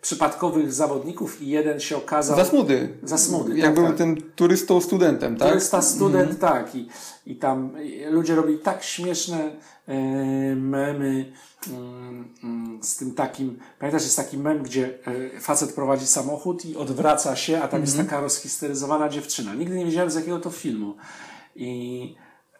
przypadkowych 0.00 0.72
zawodników 0.72 1.42
i 1.42 1.48
jeden 1.48 1.80
się 1.80 1.96
okazał... 1.96 2.36
Za 2.36 2.44
smudy. 2.44 2.88
Za 3.02 3.18
smudy, 3.18 3.56
Jak 3.56 3.66
tak, 3.66 3.74
był 3.74 3.86
tak. 3.86 3.96
tym 3.96 4.16
turystą, 4.36 4.80
studentem, 4.80 5.36
tak? 5.36 5.48
Turysta, 5.48 5.82
student, 5.82 6.40
tak. 6.40 6.74
I, 6.74 6.88
I 7.26 7.36
tam 7.36 7.70
ludzie 8.10 8.34
robili 8.34 8.58
tak 8.58 8.82
śmieszne 8.82 9.56
e, 9.88 9.94
memy 10.56 11.32
mm, 11.68 12.78
z 12.82 12.96
tym 12.96 13.14
takim, 13.14 13.58
pamiętasz, 13.78 14.02
jest 14.02 14.16
taki 14.16 14.38
mem, 14.38 14.62
gdzie 14.62 14.98
e, 15.36 15.40
facet 15.40 15.72
prowadzi 15.72 16.06
samochód 16.06 16.64
i 16.64 16.76
odwraca 16.76 17.36
się, 17.36 17.62
a 17.62 17.68
tam 17.68 17.80
jest 17.80 17.96
taka 17.96 18.20
rozhisteryzowana 18.20 19.08
dziewczyna. 19.08 19.54
Nigdy 19.54 19.76
nie 19.76 19.84
wiedziałem 19.84 20.10
z 20.10 20.14
jakiego 20.14 20.38
to 20.40 20.50
filmu. 20.50 20.94
I 21.56 22.14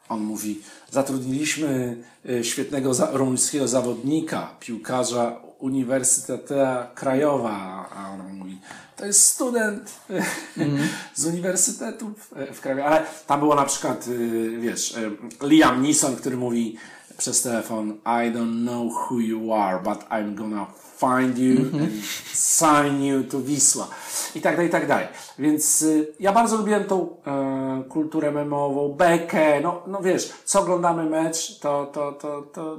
on 0.09 0.21
mówi, 0.21 0.63
zatrudniliśmy 0.91 1.97
e, 2.29 2.45
świetnego 2.45 2.93
rumuńskiego 3.13 3.69
zawodnika, 3.69 4.57
piłkarza 4.61 5.41
Uniwersytetu 5.59 6.55
Krajowa, 6.95 7.89
a 7.97 8.11
on 8.11 8.35
mówi, 8.35 8.59
to 8.97 9.07
jest 9.07 9.27
student 9.27 9.93
e, 10.11 10.23
z 11.15 11.27
Uniwersytetu 11.27 12.11
w, 12.11 12.57
w 12.57 12.61
Krajowie. 12.61 12.85
Ale 12.85 13.07
tam 13.27 13.41
było 13.41 13.55
na 13.55 13.65
przykład, 13.65 14.09
e, 14.09 14.59
wiesz, 14.59 14.97
e, 14.97 15.11
Liam 15.47 15.83
Neeson, 15.83 16.17
który 16.17 16.37
mówi 16.37 16.77
przez 17.19 17.43
telefon, 17.43 17.91
I 17.91 18.33
don't 18.33 18.63
know 18.65 18.93
who 18.93 19.21
you 19.21 19.53
are, 19.55 19.81
but 19.83 19.99
I'm 20.11 20.35
gonna 20.35 20.67
find 20.99 21.39
you 21.39 21.57
and 21.81 21.91
sign 22.35 23.03
you 23.03 23.25
to 23.25 23.41
Wisła. 23.41 23.89
I 24.35 24.41
tak 24.41 24.55
dalej, 24.57 24.69
i 24.69 24.73
tak 24.73 24.87
dalej. 24.89 25.07
Więc 25.39 25.83
y, 25.83 26.13
ja 26.21 26.33
bardzo 26.33 26.57
lubiłem 26.57 26.85
tą 26.85 27.17
e, 27.27 27.83
kulturę 27.89 28.31
memową, 28.33 28.89
bekę, 28.89 29.61
no, 29.61 29.83
no 29.87 30.01
wiesz, 30.03 30.33
co 30.45 30.61
oglądamy 30.61 31.05
mecz, 31.11 31.59
to, 31.59 31.91
to, 31.93 32.13
to, 32.13 32.43
to 32.43 32.79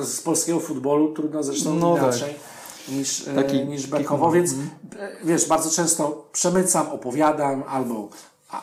e, 0.00 0.04
z 0.04 0.20
polskiego 0.20 0.60
futbolu 0.60 1.12
trudno 1.14 1.42
zresztą 1.42 1.74
No 1.74 1.94
tak. 1.94 2.02
inaczej 2.02 2.34
niż, 2.88 3.28
e, 3.28 3.34
Taki- 3.34 3.64
niż 3.66 3.86
bekowo, 3.86 4.30
więc 4.32 4.54
wiesz, 5.24 5.48
bardzo 5.48 5.70
często 5.70 6.28
przemycam, 6.32 6.88
opowiadam 6.88 7.62
albo 7.68 8.08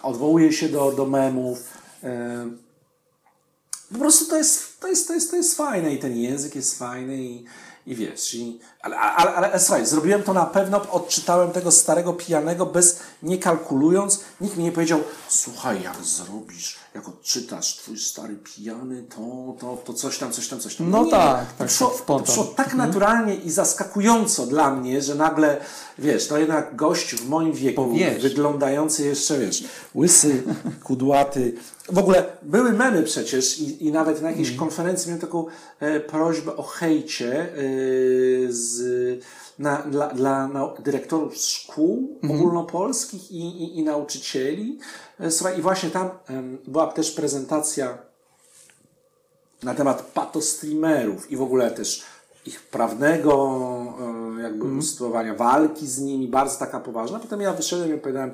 odwołuję 0.04 0.54
się 0.54 0.70
do, 0.70 0.92
do 0.92 1.06
memów. 1.06 1.64
Po 3.92 4.00
prostu 4.00 4.26
to 4.26 4.38
jest, 4.38 4.80
to 4.80 4.88
jest, 4.88 5.08
to 5.08 5.14
jest, 5.14 5.32
to 5.32 5.36
jest 5.36 5.58
fajne 5.58 5.94
i 5.94 6.00
ten 6.00 6.18
język 6.18 6.56
jest 6.56 6.80
fajny 6.80 7.18
i, 7.18 7.46
i 7.88 7.96
wiesz, 7.96 8.34
i, 8.34 8.60
ale, 8.82 8.98
ale, 8.98 9.36
ale, 9.36 9.48
ale 9.52 9.60
słuchaj, 9.60 9.86
zrobiłem 9.86 10.24
to 10.24 10.34
na 10.34 10.46
pewno, 10.46 10.92
odczytałem 10.92 11.52
tego 11.52 11.72
starego 11.72 12.14
pijanego 12.14 12.66
bez, 12.66 13.00
nie 13.24 13.38
kalkulując, 13.38 14.20
nikt 14.42 14.58
mi 14.58 14.64
nie 14.64 14.72
powiedział, 14.72 15.00
słuchaj, 15.30 15.84
jak 15.84 16.04
zrobisz, 16.04 16.78
jak 16.96 17.10
odczytasz 17.10 17.78
twój 17.78 17.98
stary 17.98 18.36
pijany, 18.36 19.04
to, 19.04 19.56
to, 19.60 19.78
to 19.86 19.94
coś 19.94 20.18
tam, 20.18 20.32
coś 20.32 20.48
tam, 20.48 20.60
coś 20.60 20.76
tam. 20.76 20.90
No 20.90 21.04
nie, 21.04 21.12
tak, 21.12 21.46
to 21.54 21.58
tak, 21.58 21.72
szło, 21.72 21.88
tak, 22.08 22.36
to 22.36 22.44
tak 22.44 22.74
naturalnie 22.74 23.36
i 23.36 23.52
zaskakująco 23.52 24.46
dla 24.46 24.72
mnie, 24.72 25.02
że 25.02 25.16
nagle, 25.16 25.62
wiesz, 25.98 26.28
to 26.28 26.38
jednak 26.38 26.76
gość 26.76 27.16
w 27.16 27.30
moim 27.30 27.54
wieku, 27.54 27.92
wiesz. 27.94 28.24
wyglądający 28.24 29.06
jeszcze, 29.06 29.40
wiesz, 29.40 29.64
łysy, 29.96 30.44
kudłaty, 30.84 31.54
w 31.92 31.98
ogóle 31.98 32.26
były 32.42 32.74
memy 32.74 33.04
przecież 33.04 33.60
i, 33.60 33.86
i 33.88 33.92
nawet 33.92 34.22
na 34.22 34.30
jakiejś 34.30 34.56
konferencji 34.56 35.08
miałem 35.10 35.22
taką 35.22 35.46
e, 35.80 36.00
prośbę 36.00 36.56
o 36.56 36.64
hejcie 36.64 37.42
e, 37.42 37.48
z, 38.50 38.80
na, 39.60 39.78
dla, 39.78 40.08
dla 40.08 40.48
nau- 40.54 40.82
dyrektorów 40.82 41.36
szkół 41.38 42.20
ogólnopolskich 42.24 43.32
i, 43.32 43.38
i, 43.64 43.80
i 43.80 43.84
nauczycieli. 43.84 44.80
E, 45.20 45.32
Słuchaj, 45.32 45.60
i 45.60 45.62
właśnie 45.62 45.90
tam 45.90 46.10
em, 46.28 46.58
była 46.68 46.88
też 46.88 47.12
prezentacja 47.12 47.98
na 49.64 49.74
temat 49.76 50.02
patostreamerów 50.02 51.32
i 51.32 51.38
w 51.38 51.42
ogóle 51.42 51.72
też 51.72 52.04
ich 52.46 52.62
prawnego 52.62 53.60
e, 54.38 54.42
jakby 54.42 54.66
usytuowania, 54.78 55.36
walki 55.36 55.88
z 55.88 56.00
nimi, 56.00 56.28
bardzo 56.28 56.60
taka 56.60 56.80
poważna. 56.80 57.20
Potem 57.20 57.42
ja 57.42 57.54
wyszedłem 57.54 57.90
i 57.90 57.94
opowiadałem 57.94 58.34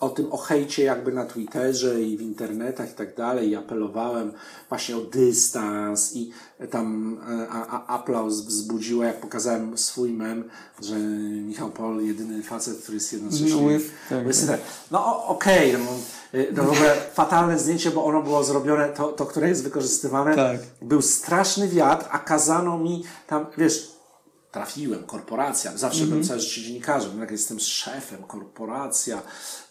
o 0.00 0.08
tym, 0.08 0.32
o 0.32 0.36
hejcie 0.36 0.84
jakby 0.84 1.12
na 1.12 1.24
Twitterze 1.24 2.02
i 2.02 2.16
w 2.16 2.20
internetach 2.20 2.90
i 2.90 2.94
tak 2.94 3.16
dalej 3.16 3.48
i 3.48 3.56
apelowałem 3.56 4.32
właśnie 4.68 4.96
o 4.96 5.00
dystans 5.00 6.16
i 6.16 6.30
tam 6.70 7.18
e, 7.28 7.48
a, 7.48 7.66
a, 7.66 7.86
aplauz 7.86 8.40
wzbudziło, 8.40 9.04
jak 9.04 9.20
pokazałem 9.20 9.78
swój 9.78 10.12
mem, 10.12 10.44
że 10.82 10.96
Michał 11.46 11.70
Pol, 11.70 12.00
jedyny 12.00 12.42
facet, 12.42 12.78
który 12.82 12.94
jest 12.94 13.12
jednocześnie 13.12 13.46
No, 14.10 14.16
tak, 14.16 14.26
tak. 14.46 14.60
No 14.90 15.26
okej, 15.26 15.72
no, 15.72 16.38
y, 16.38 16.52
no 16.56 16.62
ogóle 16.62 16.94
fatalne 17.14 17.58
zdjęcie, 17.58 17.90
bo 17.90 18.04
ono 18.04 18.22
było 18.22 18.44
zrobione, 18.44 18.88
to, 18.88 19.08
to 19.08 19.26
które 19.26 19.48
jest 19.48 19.64
wykorzystywane. 19.64 20.36
Tak. 20.36 20.60
Był 20.82 21.02
straszny 21.02 21.68
wiatr, 21.68 22.06
a 22.10 22.18
kazano 22.18 22.78
mi 22.78 23.04
tam, 23.26 23.46
wiesz, 23.58 23.95
trafiłem, 24.60 25.04
korporacja, 25.04 25.76
zawsze 25.76 26.04
byłem 26.04 26.24
całe 26.24 26.40
życie 26.40 26.62
dziennikarzem, 26.62 27.20
jak 27.20 27.30
jestem 27.30 27.60
szefem, 27.60 28.22
korporacja, 28.22 29.22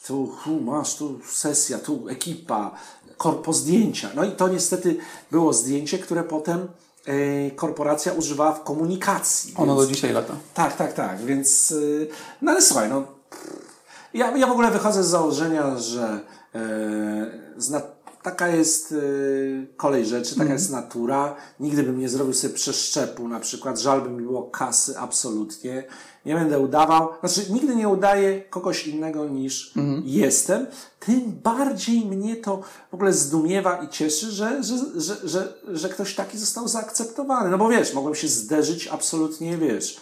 tu, 0.08 0.36
tu 0.44 0.62
masz, 0.62 0.96
tu 0.96 1.20
sesja, 1.32 1.80
tu 1.80 2.10
ekipa, 2.10 2.72
korpo 3.18 3.54
zdjęcia. 3.54 4.10
No 4.16 4.24
i 4.24 4.32
to 4.32 4.48
niestety 4.48 4.98
było 5.32 5.54
zdjęcie, 5.54 6.00
które 6.00 6.24
potem 6.24 6.68
e, 7.06 7.52
korporacja 7.52 8.14
używała 8.14 8.52
w 8.54 8.64
komunikacji. 8.64 9.54
Ono 9.58 9.76
więc- 9.76 9.88
do 9.88 9.94
dzisiaj 9.94 10.14
lata. 10.14 10.34
tak, 10.54 10.76
tak, 10.78 10.94
tak, 10.94 11.26
więc. 11.26 11.72
y, 11.72 12.08
No 12.42 12.52
ale 12.52 12.62
słuchaj, 12.62 12.90
no. 12.90 13.04
Ja, 14.14 14.38
ja 14.38 14.48
w 14.48 14.52
ogóle 14.52 14.72
wychodzę 14.72 15.04
z 15.04 15.08
założenia, 15.08 15.78
że 15.78 16.20
e, 16.56 16.62
zna, 17.58 17.82
taka 18.26 18.48
jest 18.48 18.92
e, 18.92 18.96
kolej 19.78 20.06
rzeczy, 20.06 20.36
taka 20.36 20.54
jest 20.54 20.72
natura. 20.72 21.36
Nigdy 21.60 21.84
bym 21.84 22.00
nie 22.00 22.10
zrobił 22.10 22.34
sobie 22.34 22.54
przeszczepu, 22.54 23.28
na 23.28 23.40
przykład. 23.40 23.80
Żal 23.80 24.02
by 24.02 24.10
mi 24.10 24.24
było 24.24 24.44
kasy, 24.44 24.98
absolutnie. 24.98 25.84
Nie 26.26 26.36
będę 26.36 26.60
udawał. 26.60 27.10
Znaczy, 27.20 27.54
nigdy 27.54 27.76
nie 27.76 27.90
udaję 27.90 28.42
kogoś 28.42 28.88
innego 28.88 29.30
niż 29.30 29.74
jestem. 30.04 30.68
Tym 31.00 31.32
bardziej 31.44 32.06
mnie 32.06 32.36
to 32.36 32.62
w 32.92 32.94
ogóle 32.94 33.14
zdumiewa 33.14 33.84
i 33.84 33.90
cieszy, 33.90 34.32
że, 34.32 34.64
że, 34.64 34.78
że, 34.96 35.16
że, 35.24 35.54
że 35.68 35.90
ktoś 35.90 36.16
taki 36.16 36.38
został 36.38 36.68
zaakceptowany. 36.68 37.50
No 37.50 37.58
bo 37.58 37.70
wiesz, 37.70 37.94
mogłem 37.94 38.16
się 38.16 38.28
zderzyć 38.28 38.88
absolutnie, 38.88 39.58
wiesz. 39.58 39.98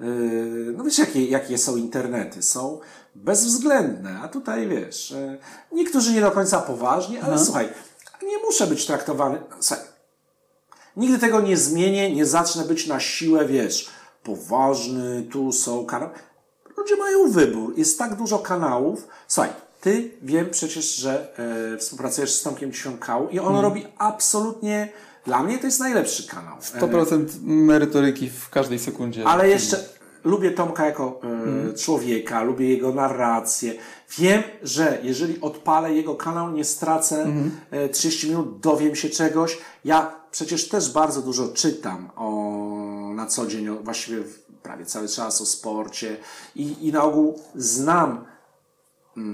Yy, 0.00 0.74
no 0.76 0.84
wiesz, 0.84 0.98
jakie, 0.98 1.24
jakie 1.24 1.58
są 1.58 1.76
internety? 1.76 2.42
Są 2.42 2.80
bezwzględne, 3.14 4.20
a 4.22 4.28
tutaj 4.28 4.68
wiesz, 4.68 5.10
yy, 5.10 5.38
niektórzy 5.72 6.12
nie 6.12 6.20
do 6.20 6.30
końca 6.30 6.58
poważnie, 6.60 7.22
ale 7.22 7.38
słuchaj, 7.38 7.68
nie 8.22 8.38
muszę 8.38 8.66
być 8.66 8.86
traktowany. 8.86 9.40
Słuchaj, 9.60 9.84
nigdy 10.96 11.18
tego 11.18 11.40
nie 11.40 11.56
zmienię, 11.56 12.14
nie 12.14 12.26
zacznę 12.26 12.64
być 12.64 12.86
na 12.86 13.00
siłę, 13.00 13.46
wiesz, 13.46 13.90
poważny, 14.22 15.22
tu 15.22 15.52
są 15.52 15.86
kanały. 15.86 16.12
Ludzie 16.76 16.96
mają 16.96 17.30
wybór, 17.30 17.74
jest 17.78 17.98
tak 17.98 18.14
dużo 18.14 18.38
kanałów. 18.38 19.08
Słuchaj, 19.28 19.50
ty 19.80 20.10
wiem 20.22 20.50
przecież, 20.50 20.96
że 20.96 21.38
e, 21.74 21.78
współpracujesz 21.78 22.34
z 22.34 22.42
Tomkiem 22.42 22.72
Ciąkał 22.72 23.28
i 23.28 23.38
on 23.38 23.56
robi 23.56 23.86
absolutnie, 23.98 24.88
dla 25.26 25.42
mnie 25.42 25.58
to 25.58 25.66
jest 25.66 25.80
najlepszy 25.80 26.28
kanał. 26.28 26.56
E, 26.74 26.80
100% 26.80 27.26
merytoryki 27.42 28.30
w 28.30 28.50
każdej 28.50 28.78
sekundzie. 28.78 29.26
ale 29.26 29.48
jeszcze 29.48 29.84
lubię 30.24 30.50
Tomka 30.50 30.86
jako 30.86 31.20
e, 31.70 31.74
człowieka, 31.74 32.42
lubię 32.42 32.68
jego 32.68 32.94
narrację. 32.94 33.74
Wiem, 34.18 34.42
że 34.62 34.98
jeżeli 35.02 35.40
odpalę 35.40 35.94
jego 35.94 36.14
kanał, 36.14 36.50
nie 36.50 36.64
stracę 36.64 37.26
e, 37.70 37.88
30 37.88 38.28
minut, 38.28 38.60
dowiem 38.60 38.96
się 38.96 39.10
czegoś. 39.10 39.58
Ja 39.84 40.20
przecież 40.30 40.68
też 40.68 40.92
bardzo 40.92 41.22
dużo 41.22 41.48
czytam 41.48 42.10
o, 42.16 43.12
na 43.14 43.26
co 43.26 43.46
dzień, 43.46 43.68
o, 43.68 43.74
właściwie 43.74 44.22
prawie 44.62 44.86
cały 44.86 45.08
czas 45.08 45.40
o 45.40 45.46
sporcie 45.46 46.16
i, 46.56 46.86
i 46.88 46.92
na 46.92 47.04
ogół 47.04 47.38
znam 47.54 48.10
mm, 48.10 48.29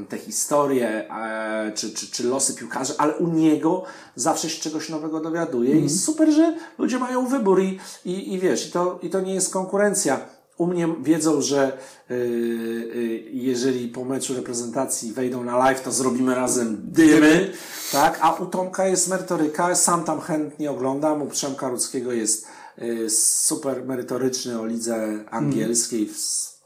te 0.08 0.18
historie 0.18 1.10
e, 1.10 1.72
czy, 1.74 1.90
czy, 1.90 2.10
czy 2.10 2.24
losy 2.24 2.54
piłkarzy, 2.54 2.94
ale 2.98 3.16
u 3.16 3.28
niego 3.28 3.84
zawsze 4.14 4.50
się 4.50 4.62
czegoś 4.62 4.88
nowego 4.88 5.20
dowiaduje 5.20 5.80
i 5.80 5.90
super, 5.90 6.30
że 6.30 6.56
ludzie 6.78 6.98
mają 6.98 7.26
wybór 7.26 7.62
i, 7.62 7.80
i, 8.04 8.34
i 8.34 8.38
wiesz, 8.38 8.68
i 8.68 8.72
to, 8.72 8.98
i 9.02 9.10
to 9.10 9.20
nie 9.20 9.34
jest 9.34 9.52
konkurencja. 9.52 10.20
U 10.58 10.66
mnie 10.66 10.88
wiedzą, 11.02 11.40
że 11.40 11.78
y, 12.10 12.14
y, 12.14 13.30
jeżeli 13.32 13.88
po 13.88 14.04
meczu 14.04 14.34
reprezentacji 14.34 15.12
wejdą 15.12 15.44
na 15.44 15.58
live, 15.58 15.82
to 15.82 15.92
zrobimy 15.92 16.34
razem 16.34 16.76
dymy, 16.84 17.52
tak? 17.92 18.18
A 18.22 18.32
u 18.32 18.46
Tomka 18.46 18.86
jest 18.86 19.08
merytoryka, 19.08 19.74
sam 19.74 20.04
tam 20.04 20.20
chętnie 20.20 20.70
oglądam, 20.70 21.22
u 21.22 21.26
Przemka 21.26 21.68
Rudzkiego 21.68 22.12
jest 22.12 22.46
super 23.08 23.84
merytoryczny 23.84 24.60
o 24.60 24.66
lidze 24.66 25.24
angielskiej, 25.30 26.06
w, 26.06 26.16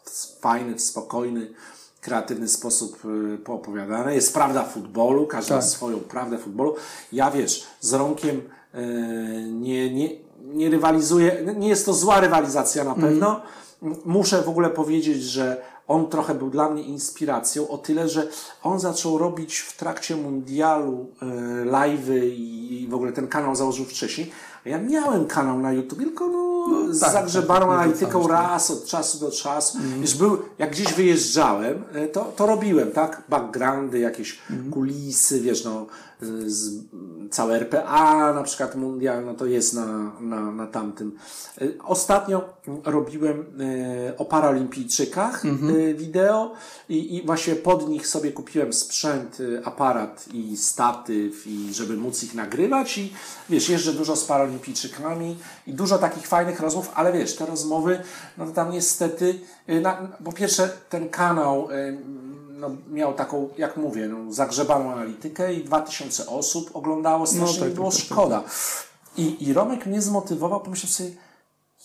w 0.05 0.41
fajny, 0.41 0.79
spokojny, 0.79 1.55
kreatywny 2.01 2.49
sposób 2.49 2.99
y, 3.35 3.39
poopowiadane. 3.39 4.15
Jest 4.15 4.35
prawda 4.35 4.65
futbolu, 4.65 5.27
każdy 5.27 5.55
ma 5.55 5.63
swoją 5.63 5.99
prawdę 6.01 6.39
futbolu. 6.39 6.75
Ja 7.13 7.31
wiesz, 7.31 7.67
z 7.81 7.93
Romkiem 7.93 8.37
y, 8.75 8.79
nie, 9.53 9.95
nie, 9.95 10.09
nie 10.45 10.71
rywalizuję, 10.71 11.55
nie 11.57 11.69
jest 11.69 11.87
to 11.87 11.95
zła 11.95 12.21
rywalizacja 12.21 12.85
na 12.85 12.95
pewno. 12.95 13.41
M- 13.83 13.97
Muszę 14.05 14.43
w 14.43 14.49
ogóle 14.49 14.71
powiedzieć, 14.71 15.23
że 15.23 15.63
on 15.89 16.09
trochę 16.09 16.35
był 16.35 16.51
dla 16.51 16.71
mnie 16.71 16.83
inspiracją 16.83 17.69
o 17.69 17.79
tyle, 17.79 18.09
że 18.09 18.29
on 18.63 18.81
zaczął 18.81 19.19
robić 19.19 19.59
w 19.59 19.77
trakcie 19.77 20.17
mundialu 20.17 21.07
y, 21.23 21.27
live'y 21.71 22.25
i 22.35 22.87
w 22.91 22.95
ogóle 22.95 23.13
ten 23.13 23.29
kanał 23.29 23.55
założył 23.57 23.85
wcześniej. 23.85 24.31
Ja 24.65 24.79
miałem 24.79 25.27
kanał 25.27 25.59
na 25.59 25.73
YouTube, 25.73 25.99
tylko 25.99 26.29
no, 26.29 26.95
z 26.95 27.01
tak, 27.01 27.13
tak, 27.13 27.47
tak, 27.47 27.63
analityką 27.63 28.23
tak. 28.23 28.31
raz 28.31 28.71
od 28.71 28.85
czasu 28.85 29.19
do 29.19 29.31
czasu. 29.31 29.79
Wiesz, 30.01 30.15
był, 30.15 30.39
jak 30.59 30.71
gdzieś 30.71 30.93
wyjeżdżałem, 30.93 31.85
e, 31.93 32.09
to, 32.09 32.33
to 32.37 32.47
robiłem, 32.47 32.91
tak? 32.91 33.23
Backgroundy, 33.29 33.99
jakieś 33.99 34.39
kulisy, 34.71 35.41
wiesz, 35.41 35.65
no, 35.65 35.87
całe 37.31 37.57
RPA, 37.57 38.33
na 38.33 38.43
przykład 38.43 38.75
mundial, 38.75 39.25
no 39.25 39.35
to 39.35 39.47
jest 39.47 39.75
na, 39.75 40.13
na, 40.21 40.51
na 40.51 40.67
tamtym. 40.67 41.17
Y, 41.63 41.79
Ostatnio 41.85 42.55
robiłem 42.85 43.61
y, 43.61 44.17
o 44.19 44.25
paralimpijczykach 44.25 45.45
y, 45.45 45.95
wideo 45.95 46.53
i, 46.89 47.17
i 47.17 47.27
właśnie 47.27 47.55
pod 47.55 47.89
nich 47.89 48.07
sobie 48.07 48.33
kupiłem 48.33 48.73
sprzęt, 48.73 49.39
aparat 49.65 50.25
i 50.33 50.57
statyw 50.57 51.47
i 51.47 51.75
żeby 51.75 51.97
móc 51.97 52.23
ich 52.23 52.35
nagrywać 52.35 52.99
i 52.99 53.13
wiesz, 53.51 53.69
jeżdżę 53.69 53.93
dużo 53.93 54.17
z 54.17 54.25
paralimpijczykami 54.25 55.37
i 55.67 55.75
dużo 55.75 55.99
takich 55.99 56.27
fajnych 56.27 56.61
rozmów, 56.61 56.91
ale 56.95 57.13
wiesz, 57.13 57.37
te 57.37 57.47
rozmowy, 57.47 58.03
no 58.39 58.47
to 58.47 58.53
tam 58.53 58.71
niestety, 58.73 59.41
na, 59.69 60.09
po 60.25 60.33
pierwsze 60.33 60.71
ten 60.89 61.09
kanał 61.09 61.69
no, 62.61 62.71
miał 62.91 63.15
taką, 63.15 63.49
jak 63.59 63.77
mówię, 63.77 64.09
no, 64.09 64.33
zagrzebaną 64.33 64.93
analitykę 64.93 65.55
i 65.55 65.65
2000 65.65 66.27
osób 66.27 66.71
oglądało, 66.77 67.27
strasznie 67.27 67.59
tak, 67.59 67.69
mi 67.69 67.75
było 67.75 67.91
tak, 67.91 67.99
tak, 68.01 68.07
szkoda. 68.07 68.43
I, 69.17 69.49
I 69.49 69.53
Romek 69.53 69.87
mnie 69.87 70.03
zmotywował, 70.03 70.61
pomyślałem 70.61 70.95
sobie, 70.95 71.11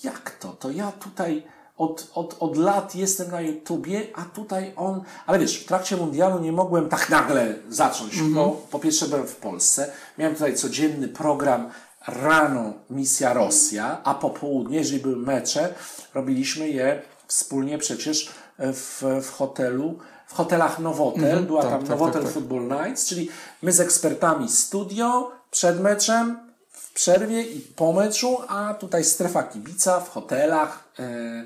jak 0.03 0.31
to? 0.39 0.47
To 0.49 0.71
ja 0.71 0.91
tutaj 0.91 1.43
od, 1.77 2.11
od, 2.13 2.35
od 2.39 2.57
lat 2.57 2.95
jestem 2.95 3.31
na 3.31 3.41
YouTubie, 3.41 4.07
a 4.15 4.21
tutaj 4.21 4.73
on. 4.75 5.01
Ale 5.25 5.39
wiesz, 5.39 5.63
w 5.63 5.65
trakcie 5.65 5.97
mundialu 5.97 6.39
nie 6.39 6.51
mogłem 6.51 6.89
tak 6.89 7.09
nagle 7.09 7.55
zacząć, 7.69 8.21
bo 8.21 8.61
po 8.71 8.79
pierwsze 8.79 9.07
byłem 9.07 9.27
w 9.27 9.35
Polsce, 9.35 9.91
miałem 10.17 10.33
tutaj 10.33 10.55
codzienny 10.55 11.07
program 11.07 11.69
rano 12.07 12.73
misja 12.89 13.33
Rosja, 13.33 14.01
a 14.03 14.13
po 14.13 14.29
południe, 14.29 14.77
jeżeli 14.77 14.99
były 14.99 15.15
mecze, 15.17 15.73
robiliśmy 16.13 16.69
je 16.69 17.01
wspólnie 17.27 17.77
przecież 17.77 18.29
w, 18.59 19.03
w 19.23 19.31
hotelu, 19.31 19.99
w 20.27 20.33
hotelach 20.33 20.79
Nowotel, 20.79 21.43
była 21.45 21.61
tak, 21.61 21.71
tam 21.71 21.79
tak, 21.79 21.89
Nowotel 21.89 22.13
tak, 22.13 22.23
tak. 22.23 22.33
Football 22.33 22.67
Nights, 22.67 23.05
czyli 23.05 23.29
my 23.61 23.71
z 23.71 23.79
ekspertami 23.79 24.49
studio, 24.49 25.31
przed 25.51 25.79
meczem, 25.79 26.39
w 26.71 26.93
przerwie 26.93 27.41
i 27.41 27.59
po 27.59 27.93
meczu, 27.93 28.37
a 28.47 28.73
tutaj 28.73 29.03
strefa 29.03 29.43
kibica 29.43 29.99
w 29.99 30.09
hotelach. 30.09 30.83
e, 30.99 31.45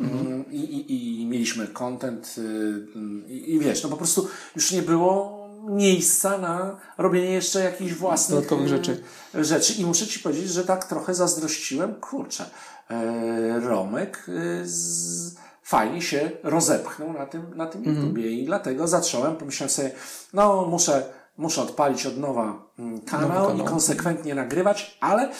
mm, 0.00 0.44
i, 0.50 0.58
i, 0.58 1.20
I 1.22 1.26
mieliśmy 1.26 1.68
content 1.68 2.34
y, 2.38 3.32
i, 3.32 3.54
i 3.54 3.58
wiesz, 3.58 3.82
no 3.82 3.88
po 3.88 3.96
prostu 3.96 4.28
już 4.56 4.72
nie 4.72 4.82
było 4.82 5.44
miejsca 5.68 6.38
na 6.38 6.76
robienie 6.98 7.30
jeszcze 7.30 7.64
jakichś 7.64 7.92
własnych 7.92 8.36
Dodatkowych 8.36 8.66
y, 8.66 8.68
rzeczy. 8.68 9.02
rzeczy. 9.34 9.72
I 9.72 9.86
muszę 9.86 10.06
Ci 10.06 10.20
powiedzieć, 10.20 10.50
że 10.50 10.64
tak 10.64 10.84
trochę 10.84 11.14
zazdrościłem, 11.14 11.94
kurczę, 11.94 12.44
e, 12.90 13.60
Romek 13.60 14.26
y, 14.28 14.62
z, 14.64 15.34
fajnie 15.64 16.02
się 16.02 16.30
rozepchnął 16.42 17.12
na 17.12 17.26
tym, 17.26 17.54
na 17.56 17.66
tym 17.66 17.84
YouTubie 17.84 18.30
i 18.30 18.46
dlatego 18.46 18.88
zacząłem, 18.88 19.36
pomyślałem 19.36 19.70
sobie, 19.70 19.90
no 20.32 20.66
muszę 20.66 21.02
muszę 21.36 21.62
odpalić 21.62 22.06
od 22.06 22.18
nowa 22.18 22.62
mm, 22.78 23.00
kanał, 23.00 23.28
Nowy 23.28 23.46
kanał. 23.48 23.66
i 23.66 23.68
konsekwentnie 23.68 24.34
nagrywać, 24.34 24.98
ale 25.00 25.30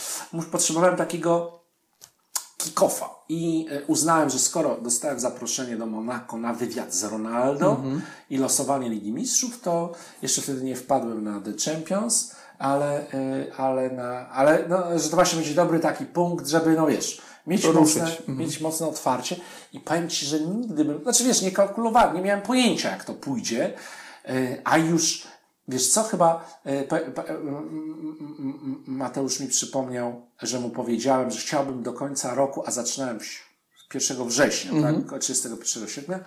potrzebowałem 0.53 0.97
takiego 0.97 1.61
kick-offa. 2.59 3.05
I 3.29 3.67
e, 3.71 3.85
uznałem, 3.87 4.31
że 4.31 4.39
skoro 4.39 4.77
dostałem 4.83 5.21
zaproszenie 5.21 5.77
do 5.77 5.87
Monako 5.87 6.37
na 6.37 6.53
wywiad 6.53 6.95
z 6.95 7.05
Ronaldo 7.05 7.71
Mhm. 7.71 8.03
i 8.31 8.39
losowanie 8.39 8.89
Ligi 8.89 9.13
Mistrzów, 9.13 9.61
to 9.61 9.93
jeszcze 10.23 10.43
wtedy 10.43 10.63
nie 10.65 10.77
wpadłem 10.77 11.25
na 11.25 11.41
The 11.41 11.53
Champions, 11.71 12.35
ale, 12.59 13.11
e, 13.13 13.47
ale, 13.57 13.91
na, 13.91 14.29
ale 14.29 14.65
no, 14.69 14.99
że 14.99 15.09
to 15.09 15.17
właśnie 15.17 15.39
będzie 15.39 15.55
dobry 15.55 15.81
taki 15.81 16.07
punkt, 16.07 16.47
żeby, 16.47 16.75
no 16.77 16.87
wiesz, 16.87 17.23
mieć, 17.47 17.65
ruszyć. 17.65 18.03
mocne, 18.03 18.35
mieć 18.35 18.61
mocne 18.61 18.87
otwarcie. 18.89 19.37
I 19.73 19.81
powiem 19.81 20.11
Ci, 20.11 20.27
że 20.27 20.41
nigdy 20.41 20.85
bym, 20.85 21.03
znaczy 21.03 21.25
wiesz, 21.25 21.43
nie 21.43 21.51
kalkulowałem, 21.53 22.17
nie 22.17 22.23
miałem 22.23 22.43
pojęcia, 22.43 22.91
jak 22.91 23.05
to 23.05 23.15
pójdzie, 23.15 23.75
e, 24.25 24.59
a 24.65 24.79
już 24.79 25.35
Wiesz 25.69 25.89
co, 25.89 26.03
chyba 26.03 26.59
e, 26.67 26.85
Mateusz 28.87 29.41
mi 29.41 29.49
przypomniał, 29.49 30.27
że 30.43 30.61
mu 30.61 30.71
powiedziałem, 30.71 31.31
że 31.31 31.41
chciałbym 31.41 31.83
do 31.83 31.93
końca 31.93 32.35
roku, 32.35 32.63
a 32.67 32.71
zaczynałem 32.71 33.21
w- 33.21 33.55
1 33.95 34.29
września, 34.29 34.71
tak, 34.83 35.21
31 35.21 35.89
sierpnia, 35.89 36.21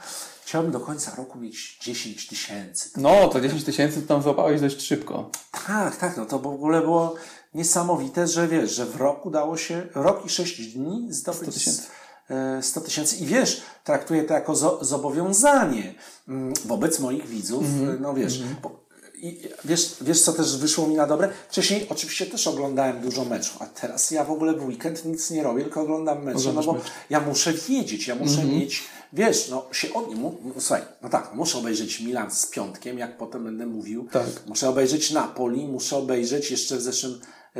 chciałbym 0.45 0.71
do 0.71 0.79
końca 0.79 1.15
roku 1.15 1.39
mieć 1.39 1.77
10 1.81 2.27
tysięcy. 2.27 2.89
No, 2.97 3.27
to 3.27 3.41
10 3.41 3.63
tysięcy 3.63 4.01
to 4.01 4.07
tam 4.07 4.23
złapałeś 4.23 4.61
dość 4.61 4.81
szybko. 4.81 5.29
Tak, 5.67 5.95
tak, 5.95 6.17
no 6.17 6.25
to 6.25 6.39
w 6.39 6.47
ogóle 6.47 6.81
było 6.81 7.15
niesamowite, 7.53 8.27
że 8.27 8.47
wiesz, 8.47 8.71
że 8.71 8.85
w 8.85 8.95
roku 8.95 9.29
dało 9.31 9.57
się, 9.57 9.87
rok 9.95 10.25
i 10.25 10.29
6 10.29 10.73
dni 10.73 11.07
zdobyć 11.09 11.41
100 11.41 11.51
tysięcy. 11.51 11.81
e, 12.29 12.63
100 12.63 12.81
tysięcy. 12.81 13.15
I 13.15 13.25
wiesz, 13.25 13.61
traktuję 13.83 14.23
to 14.23 14.33
jako 14.33 14.53
zo- 14.53 14.83
zobowiązanie 14.85 15.95
mm, 16.27 16.53
wobec 16.65 16.99
moich 16.99 17.27
widzów, 17.27 17.63
Mhm. 17.63 17.89
e, 17.97 17.99
no 17.99 18.13
wiesz, 18.13 18.43
bo, 18.63 18.87
i, 19.21 19.49
wiesz, 19.65 19.95
wiesz, 20.01 20.21
co 20.21 20.33
też 20.33 20.57
wyszło 20.57 20.87
mi 20.87 20.95
na 20.95 21.07
dobre? 21.07 21.29
Wcześniej 21.49 21.87
oczywiście 21.89 22.25
też 22.25 22.47
oglądałem 22.47 23.01
dużo 23.01 23.25
meczów, 23.25 23.61
a 23.61 23.65
teraz 23.65 24.11
ja 24.11 24.23
w 24.23 24.31
ogóle 24.31 24.53
w 24.53 24.65
weekend 24.65 25.05
nic 25.05 25.31
nie 25.31 25.43
robię, 25.43 25.63
tylko 25.63 25.81
oglądam 25.81 26.23
mecze, 26.23 26.53
no 26.53 26.63
bo 26.63 26.73
mecze. 26.73 26.85
ja 27.09 27.19
muszę 27.19 27.53
wiedzieć, 27.53 28.07
ja 28.07 28.15
muszę 28.15 28.43
mieć, 28.43 28.83
wiesz, 29.13 29.49
no 29.49 29.65
się 29.71 29.93
od 29.93 30.07
nim, 30.09 30.23
słuchaj, 30.59 30.81
no 31.01 31.09
tak, 31.09 31.33
muszę 31.33 31.57
obejrzeć 31.57 31.99
Milan 32.01 32.31
z 32.31 32.45
piątkiem, 32.47 32.97
jak 32.97 33.17
potem 33.17 33.43
będę 33.43 33.65
mówił, 33.65 34.07
Tak. 34.11 34.25
Muszę 34.47 34.69
obejrzeć 34.69 35.11
Napoli, 35.11 35.67
muszę 35.67 35.97
obejrzeć, 35.97 36.51
jeszcze 36.51 36.77
w 36.77 36.81
zeszłym 36.81 37.13
e, 37.13 37.17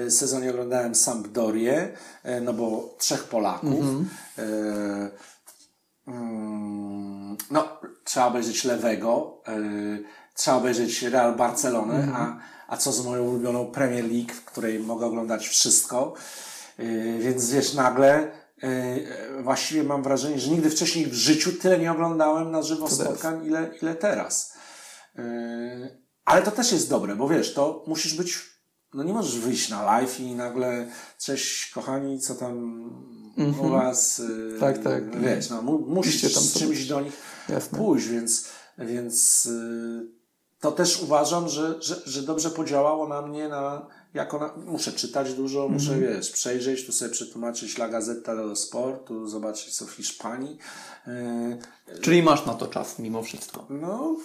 sezonie 0.10 0.50
oglądałem 0.50 0.96
Sampdorię, 0.96 1.92
e, 2.24 2.42
no 2.42 2.54
bo 2.54 2.96
trzech 2.98 3.24
Polaków. 3.24 3.86
E, 4.38 4.44
mm, 6.08 7.38
no, 7.52 7.68
trzeba 8.04 8.26
obejrzeć 8.26 8.64
Lewego, 8.64 9.42
e, 9.48 9.60
trzeba 10.36 10.58
obejrzeć 10.58 11.02
Real 11.02 11.36
Barcelonę, 11.36 12.08
a, 12.14 12.38
a 12.68 12.78
co 12.78 12.92
z 12.92 13.06
moją 13.06 13.24
ulubioną 13.24 13.66
Premier 13.66 14.12
League, 14.12 14.34
w 14.34 14.46
której 14.46 14.80
mogę 14.80 15.06
oglądać 15.06 15.48
wszystko. 15.48 16.14
E, 16.78 16.84
więc 17.20 17.50
wiesz, 17.50 17.74
nagle 17.74 18.32
e, 18.64 19.42
właściwie 19.44 19.84
mam 19.84 20.04
wrażenie, 20.04 20.40
że 20.40 20.52
nigdy 20.52 20.70
wcześniej 20.70 21.06
w 21.08 21.14
życiu 21.14 21.52
tyle 21.52 21.80
nie 21.80 21.92
oglądałem 21.92 22.52
na 22.52 22.62
żywo 22.62 22.88
teraz. 22.88 23.00
spotkań, 23.00 23.46
ile, 23.46 23.72
ile 23.82 23.96
teraz. 23.96 24.58
Ale 26.26 26.42
to 26.42 26.52
też 26.52 26.72
jest 26.72 26.90
dobre, 26.90 27.16
bo 27.16 27.28
wiesz, 27.28 27.54
to 27.54 27.84
musisz 27.88 28.14
być, 28.14 28.57
no 28.98 29.04
nie 29.04 29.14
możesz 29.14 29.40
wyjść 29.40 29.70
na 29.70 29.84
live 29.84 30.20
i 30.20 30.36
nagle, 30.36 30.88
cześć 31.20 31.72
kochani, 31.72 32.20
co 32.20 32.36
tam 32.36 32.56
u 33.62 33.70
was, 33.70 34.18
yy, 34.20 34.26
Mhm. 34.26 34.60
Tak, 34.60 34.84
tak. 34.84 35.20
wiesz, 35.22 35.50
no 35.50 35.62
mu, 35.62 35.80
musisz 35.80 36.14
Musicie 36.14 36.30
tam 36.36 36.44
z 36.44 36.54
czymś 36.60 36.86
do 36.88 37.02
nich 37.02 37.14
Jasne. 37.50 37.78
pójść, 37.78 38.08
więc, 38.08 38.46
więc 38.78 39.46
yy, 39.46 40.08
to 40.60 40.72
też 40.72 41.02
uważam, 41.02 41.50
że, 41.50 41.82
że, 41.82 42.02
że 42.06 42.22
dobrze 42.22 42.50
podziałało 42.50 43.08
na 43.08 43.22
mnie, 43.22 43.50
na, 43.50 43.88
jako 44.14 44.40
na, 44.40 44.54
muszę 44.66 44.92
czytać 44.92 45.34
dużo, 45.34 45.68
muszę, 45.70 45.94
Mhm. 45.94 46.14
wiesz, 46.14 46.32
przejrzeć, 46.32 46.86
tu 46.86 46.92
sobie 46.92 47.12
przetłumaczyć 47.12 47.78
La 47.78 47.90
Gazzetta 47.90 48.36
dello 48.36 48.56
Sport, 48.56 49.08
tu 49.08 49.28
zobaczyć 49.28 49.76
co 49.78 49.86
w 49.86 49.92
Hiszpanii, 49.92 50.58
yy, 51.08 52.02
Czyli 52.02 52.24
masz 52.24 52.46
na 52.46 52.54
to 52.54 52.68
czas 52.68 53.00
mimo 53.00 53.24
wszystko. 53.24 53.66
no, 53.70 54.16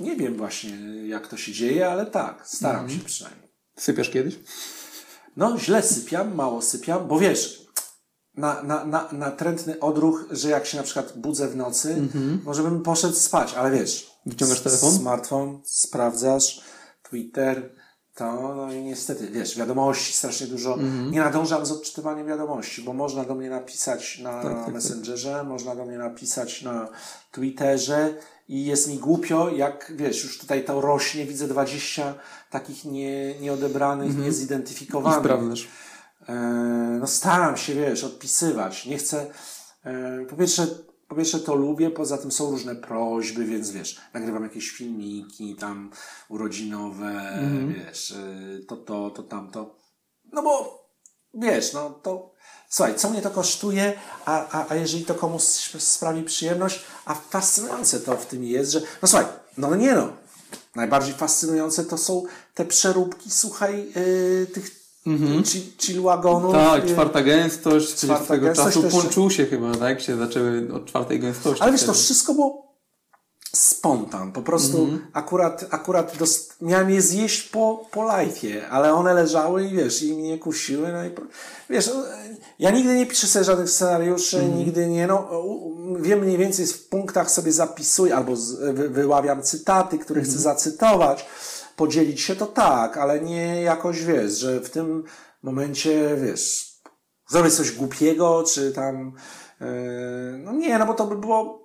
nie 0.00 0.16
wiem 0.16 0.36
właśnie, 0.36 0.78
jak 1.08 1.28
to 1.28 1.36
się 1.36 1.52
dzieje, 1.52 1.88
ale 1.90 2.06
tak, 2.06 2.48
staram 2.48 2.80
Mhm. 2.84 3.00
się 3.00 3.04
przynajmniej. 3.06 3.43
Sypiasz 3.76 4.10
kiedyś? 4.10 4.38
No, 5.36 5.58
źle 5.58 5.82
sypiam, 5.82 6.34
mało 6.34 6.62
sypiam, 6.62 7.08
bo 7.08 7.18
wiesz, 7.18 7.66
na, 8.36 8.62
na, 8.62 8.84
na, 8.84 9.08
na 9.12 9.30
trętny 9.30 9.80
odruch, 9.80 10.24
że 10.30 10.50
jak 10.50 10.66
się 10.66 10.76
na 10.76 10.82
przykład 10.82 11.18
budzę 11.18 11.48
w 11.48 11.56
nocy, 11.56 12.08
może 12.44 12.62
bym 12.62 12.82
poszedł 12.82 13.14
spać, 13.14 13.54
ale 13.54 13.70
wiesz. 13.70 14.02
Mhm. 14.02 14.20
Wyciągasz 14.26 14.60
telefon? 14.60 14.92
Smartfon, 14.92 15.60
sprawdzasz, 15.64 16.60
Twitter, 17.02 17.74
to, 18.14 18.54
no 18.54 18.72
i 18.72 18.82
niestety, 18.82 19.28
wiesz, 19.30 19.56
wiadomości 19.56 20.12
strasznie 20.12 20.46
dużo. 20.46 20.74
Mhm. 20.74 21.10
Nie 21.10 21.20
nadążam 21.20 21.66
z 21.66 21.72
odczytywaniem 21.72 22.26
wiadomości, 22.26 22.82
bo 22.82 22.92
można 22.92 23.24
do 23.24 23.34
mnie 23.34 23.50
napisać 23.50 24.18
na 24.18 24.42
tak, 24.42 24.64
tak. 24.64 24.74
Messengerze, 24.74 25.44
można 25.44 25.76
do 25.76 25.84
mnie 25.84 25.98
napisać 25.98 26.62
na 26.62 26.88
Twitterze 27.32 28.14
i 28.48 28.64
jest 28.64 28.88
mi 28.88 28.98
głupio, 28.98 29.50
jak 29.50 29.92
wiesz, 29.96 30.24
już 30.24 30.38
tutaj 30.38 30.64
to 30.64 30.80
rośnie, 30.80 31.26
widzę 31.26 31.48
20 31.48 32.14
takich 32.50 32.84
nie, 32.84 33.40
nieodebranych, 33.40 34.06
Mhm. 34.06 34.24
I 34.24 34.26
niezidentyfikowanych. 34.26 35.20
sprawdzasz. 35.20 35.68
E, 36.28 36.34
no 37.00 37.06
staram 37.06 37.56
się, 37.56 37.74
wiesz, 37.74 38.04
odpisywać. 38.04 38.86
Nie 38.86 38.96
chcę, 38.98 39.26
e, 39.84 40.24
po 40.30 40.36
pierwsze, 40.36 40.66
po 41.08 41.14
pierwsze 41.14 41.40
to 41.40 41.54
lubię, 41.54 41.90
poza 41.90 42.18
tym 42.18 42.32
są 42.32 42.50
różne 42.50 42.74
prośby, 42.76 43.44
więc 43.44 43.70
wiesz, 43.70 44.00
nagrywam 44.14 44.42
jakieś 44.42 44.70
filmiki 44.70 45.56
tam 45.56 45.90
urodzinowe, 46.28 47.38
wiesz, 47.68 48.12
e, 48.12 48.58
to, 48.68 48.76
to, 48.76 49.10
to, 49.10 49.22
tamto. 49.22 49.76
No 50.32 50.42
bo, 50.42 50.83
wiesz, 51.38 51.72
no 51.72 51.90
to, 52.02 52.30
słuchaj, 52.70 52.94
co 52.94 53.10
mnie 53.10 53.22
to 53.22 53.30
kosztuje, 53.30 53.92
a, 54.24 54.48
a, 54.58 54.66
a 54.68 54.74
jeżeli 54.74 55.04
to 55.04 55.14
komuś 55.14 55.42
sprawi 55.78 56.22
przyjemność, 56.22 56.80
a 57.04 57.14
fascynujące 57.14 58.00
to 58.00 58.16
w 58.16 58.26
tym 58.26 58.44
jest, 58.44 58.72
że, 58.72 58.80
no 59.02 59.08
słuchaj, 59.08 59.26
no 59.56 59.74
nie 59.74 59.94
no, 59.94 60.08
najbardziej 60.74 61.14
fascynujące 61.14 61.84
to 61.84 61.98
są 61.98 62.22
te 62.54 62.64
przeróbki, 62.64 63.30
słuchaj, 63.30 63.92
yy, 63.96 64.46
tych 64.54 64.84
chi- 65.42 65.72
chill 65.78 66.02
wagonów. 66.02 66.52
Tak, 66.52 66.84
yy, 66.84 66.90
czwarta 66.90 67.22
gęstość, 67.22 67.94
czyli 67.94 68.12
czwarta 68.12 68.34
tego 68.34 68.46
gęstość 68.46 68.68
czasu 68.74 68.82
jeszcze- 68.86 69.00
ponczusie 69.00 69.46
chyba, 69.46 69.74
tak? 69.74 70.00
Się 70.00 70.16
zaczęły 70.16 70.68
od 70.74 70.86
czwartej 70.86 71.20
gęstości. 71.20 71.62
Ale 71.62 71.72
wiesz, 71.72 71.84
to 71.84 71.92
wszystko 71.94 72.34
było 72.34 72.63
spontan. 73.54 74.32
Po 74.32 74.42
prostu 74.42 74.78
Mhm. 74.84 75.06
akurat, 75.12 75.64
akurat 75.70 76.16
dost... 76.16 76.56
miałem 76.60 76.90
je 76.90 77.02
zjeść 77.02 77.42
po, 77.42 77.86
po 77.90 78.00
live'ie, 78.00 78.60
ale 78.70 78.94
one 78.94 79.14
leżały 79.14 79.64
i 79.64 79.68
wiesz, 79.68 80.02
i 80.02 80.12
mnie 80.16 80.38
kusiły. 80.38 80.92
No 80.92 81.04
i 81.04 81.10
po- 81.10 81.22
wiesz, 81.70 81.90
ja 82.58 82.70
nigdy 82.70 82.94
nie 82.96 83.06
piszę 83.06 83.26
sobie 83.26 83.44
żadnych 83.44 83.70
scenariuszy, 83.70 84.38
Mhm. 84.38 84.58
nigdy 84.58 84.86
nie, 84.86 85.06
no, 85.06 85.28
wiem 86.00 86.18
mniej 86.20 86.38
więcej 86.38 86.66
w 86.66 86.88
punktach 86.88 87.30
sobie 87.30 87.52
zapisuję 87.52 88.16
albo 88.16 88.36
z, 88.36 88.52
wy, 88.74 88.88
wyławiam 88.88 89.42
cytaty, 89.42 89.98
które 89.98 90.20
Mhm. 90.20 90.32
chcę 90.34 90.42
zacytować, 90.42 91.26
podzielić 91.76 92.20
się 92.20 92.36
to 92.36 92.46
tak, 92.46 92.96
ale 92.96 93.20
nie 93.20 93.62
jakoś, 93.62 94.04
wiesz, 94.04 94.32
że 94.38 94.60
w 94.60 94.70
tym 94.70 95.04
momencie, 95.42 96.16
wiesz, 96.22 96.74
zrobię 97.30 97.50
coś 97.50 97.72
głupiego, 97.72 98.44
czy 98.54 98.72
tam, 98.72 99.12
yy, 99.60 99.66
no 100.38 100.52
nie, 100.52 100.78
no 100.78 100.86
bo 100.86 100.94
to 100.94 101.06
by 101.06 101.16
było 101.16 101.63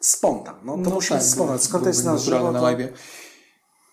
spontan. 0.00 0.54
No 0.64 0.78
to 0.84 0.90
musi 0.90 1.14
być 1.14 1.22
spontan. 1.22 1.58
Skąd 1.58 1.84
to 1.84 1.90
jest 1.90 2.04
na 2.04 2.10
byłoby 2.10 2.30
naturalne 2.30 2.48
żywo, 2.48 2.52
na 2.52 2.60
to... 2.60 2.82
live. 2.82 2.92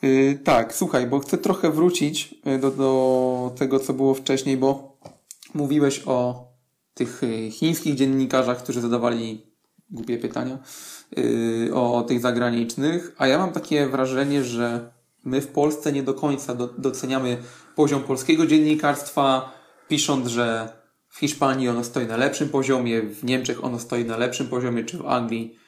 Yy, 0.01 0.39
tak, 0.43 0.75
słuchaj, 0.75 1.07
bo 1.07 1.19
chcę 1.19 1.37
trochę 1.37 1.71
wrócić 1.71 2.35
y, 2.47 2.59
do, 2.59 2.71
do 2.71 3.51
tego, 3.57 3.79
co 3.79 3.93
było 3.93 4.13
wcześniej, 4.13 4.57
bo 4.57 4.97
mówiłeś 5.53 6.01
o 6.05 6.47
tych 6.93 7.23
y, 7.23 7.51
chińskich 7.51 7.95
dziennikarzach, 7.95 8.63
którzy 8.63 8.81
zadawali 8.81 9.55
głupie 9.89 10.17
pytania, 10.17 10.57
yy, 11.17 11.73
o 11.73 12.03
tych 12.07 12.19
zagranicznych, 12.19 13.15
a 13.17 13.27
ja 13.27 13.37
mam 13.37 13.51
takie 13.51 13.87
wrażenie, 13.87 14.43
że 14.43 14.91
my 15.25 15.41
w 15.41 15.47
Polsce 15.47 15.91
nie 15.91 16.03
do 16.03 16.13
końca 16.13 16.55
do, 16.55 16.67
doceniamy 16.67 17.37
poziom 17.75 18.03
polskiego 18.03 18.45
dziennikarstwa, 18.45 19.53
pisząc, 19.87 20.27
że 20.27 20.69
w 21.09 21.19
Hiszpanii 21.19 21.69
ono 21.69 21.83
stoi 21.83 22.07
na 22.07 22.17
lepszym 22.17 22.49
poziomie, 22.49 23.01
w 23.01 23.23
Niemczech 23.23 23.63
ono 23.63 23.79
stoi 23.79 24.05
na 24.05 24.17
lepszym 24.17 24.47
poziomie, 24.47 24.83
czy 24.83 24.97
w 24.97 25.05
Anglii 25.05 25.64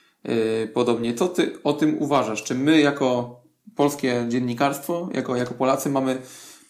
podobnie. 0.74 1.14
Co 1.14 1.28
ty 1.28 1.64
o 1.64 1.74
tym 1.74 2.02
uważasz? 2.02 2.44
Czy 2.44 2.56
my 2.56 2.80
jako 2.80 3.40
polskie 3.76 4.26
dziennikarstwo, 4.30 5.10
jako, 5.14 5.36
jako 5.36 5.54
Polacy 5.54 5.90
mamy 5.90 6.22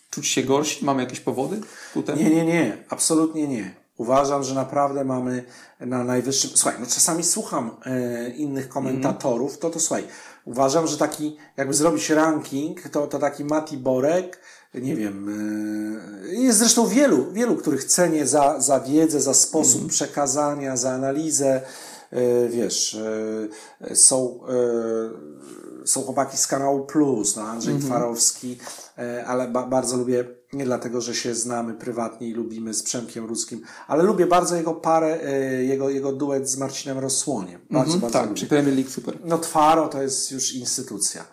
czuć 0.09 0.27
się 0.27 0.43
gorsi? 0.43 0.85
Mamy 0.85 1.03
jakieś 1.03 1.19
powody 1.19 1.61
ku 1.93 2.03
temu? 2.03 2.23
Nie, 2.23 2.29
nie, 2.29 2.45
nie. 2.45 2.77
Absolutnie 2.89 3.47
nie. 3.47 3.75
Uważam, 3.97 4.43
że 4.43 4.55
naprawdę 4.55 5.03
mamy 5.03 5.43
na 5.79 6.03
najwyższym... 6.03 6.51
Słuchaj, 6.55 6.79
no 6.79 6.85
czasami 6.85 7.23
słucham 7.23 7.71
e, 7.85 8.29
innych 8.29 8.69
komentatorów, 8.69 9.57
to 9.57 9.69
to 9.69 9.79
słuchaj, 9.79 10.03
uważam, 10.45 10.87
że 10.87 10.97
taki, 10.97 11.37
jakby 11.57 11.73
zrobić 11.73 12.09
ranking, 12.09 12.89
to, 12.89 13.07
to 13.07 13.19
taki 13.19 13.45
Mati 13.45 13.77
Borek, 13.77 14.39
nie 14.73 14.95
wiem, 14.95 15.29
e, 16.25 16.35
jest 16.35 16.59
zresztą 16.59 16.87
wielu, 16.87 17.31
wielu, 17.31 17.55
których 17.55 17.83
cenię 17.83 18.27
za, 18.27 18.61
za 18.61 18.79
wiedzę, 18.79 19.21
za 19.21 19.33
sposób 19.33 19.87
przekazania, 19.87 20.77
za 20.77 20.91
analizę, 20.91 21.61
wiesz, 22.49 22.97
e, 23.81 23.95
są, 23.95 24.39
e, 25.83 25.87
są 25.87 26.01
chłopaki 26.01 26.37
z 26.37 26.47
kanału 26.47 26.85
Plus, 26.85 27.35
no 27.35 27.41
Andrzej 27.41 27.73
Mhm. 27.73 27.91
Twarowski, 27.91 28.57
e, 28.97 29.25
ale 29.25 29.47
ba, 29.47 29.67
bardzo 29.67 29.97
lubię, 29.97 30.25
nie 30.53 30.65
dlatego, 30.65 31.01
że 31.01 31.15
się 31.15 31.35
znamy 31.35 31.73
prywatnie 31.73 32.27
i 32.27 32.33
lubimy 32.33 32.73
z 32.73 32.83
Przemkiem 32.83 33.25
Rudzkim, 33.25 33.61
ale 33.87 34.03
lubię 34.03 34.25
bardzo 34.27 34.55
jego 34.55 34.73
parę, 34.73 35.19
e, 35.23 35.63
jego, 35.63 35.89
jego 35.89 36.11
duet 36.13 36.49
z 36.49 36.57
Marcinem 36.57 36.99
Rosłoniem. 36.99 37.61
Bardzo, 37.71 37.93
Mhm, 37.93 38.01
bardzo 38.01 38.13
tak, 38.13 38.23
lubię. 38.23 38.35
przy 38.35 38.47
Premier 38.47 38.75
League 38.75 38.89
super. 38.91 39.17
No 39.25 39.37
Twaro 39.37 39.87
to 39.87 40.01
jest 40.01 40.31
już 40.31 40.53
instytucja. 40.53 41.25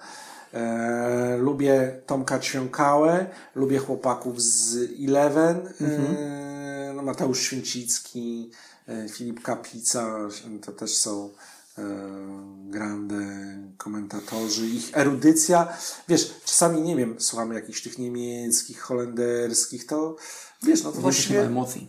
E, 0.54 1.36
lubię 1.40 2.00
Tomka 2.06 2.38
Ćwiąkałę, 2.38 3.26
lubię 3.54 3.78
chłopaków 3.78 4.42
z 4.42 4.76
Eleven, 5.08 5.56
e, 5.80 6.92
no 6.96 7.02
Mateusz 7.02 7.40
Święcicki, 7.40 8.50
e, 8.50 8.54
Filip 9.12 9.42
Kaplica, 9.42 10.18
to 10.62 10.72
też 10.72 10.96
są 10.96 11.30
e, 11.78 11.82
grande 12.70 13.24
komentatorzy. 13.76 14.66
Ich 14.66 14.90
erudycja, 14.98 15.68
wiesz, 16.08 16.34
czasami, 16.44 16.82
nie 16.82 16.96
wiem, 16.96 17.16
słuchamy 17.18 17.54
jakichś 17.54 17.82
tych 17.82 17.98
niemieckich, 17.98 18.80
holenderskich, 18.80 19.86
to 19.86 20.16
wiesz, 20.62 20.82
no 20.82 20.92
to 20.92 21.00
Właściwie 21.00 21.34
nie 21.38 21.44
ma 21.44 21.50
emocji. 21.50 21.88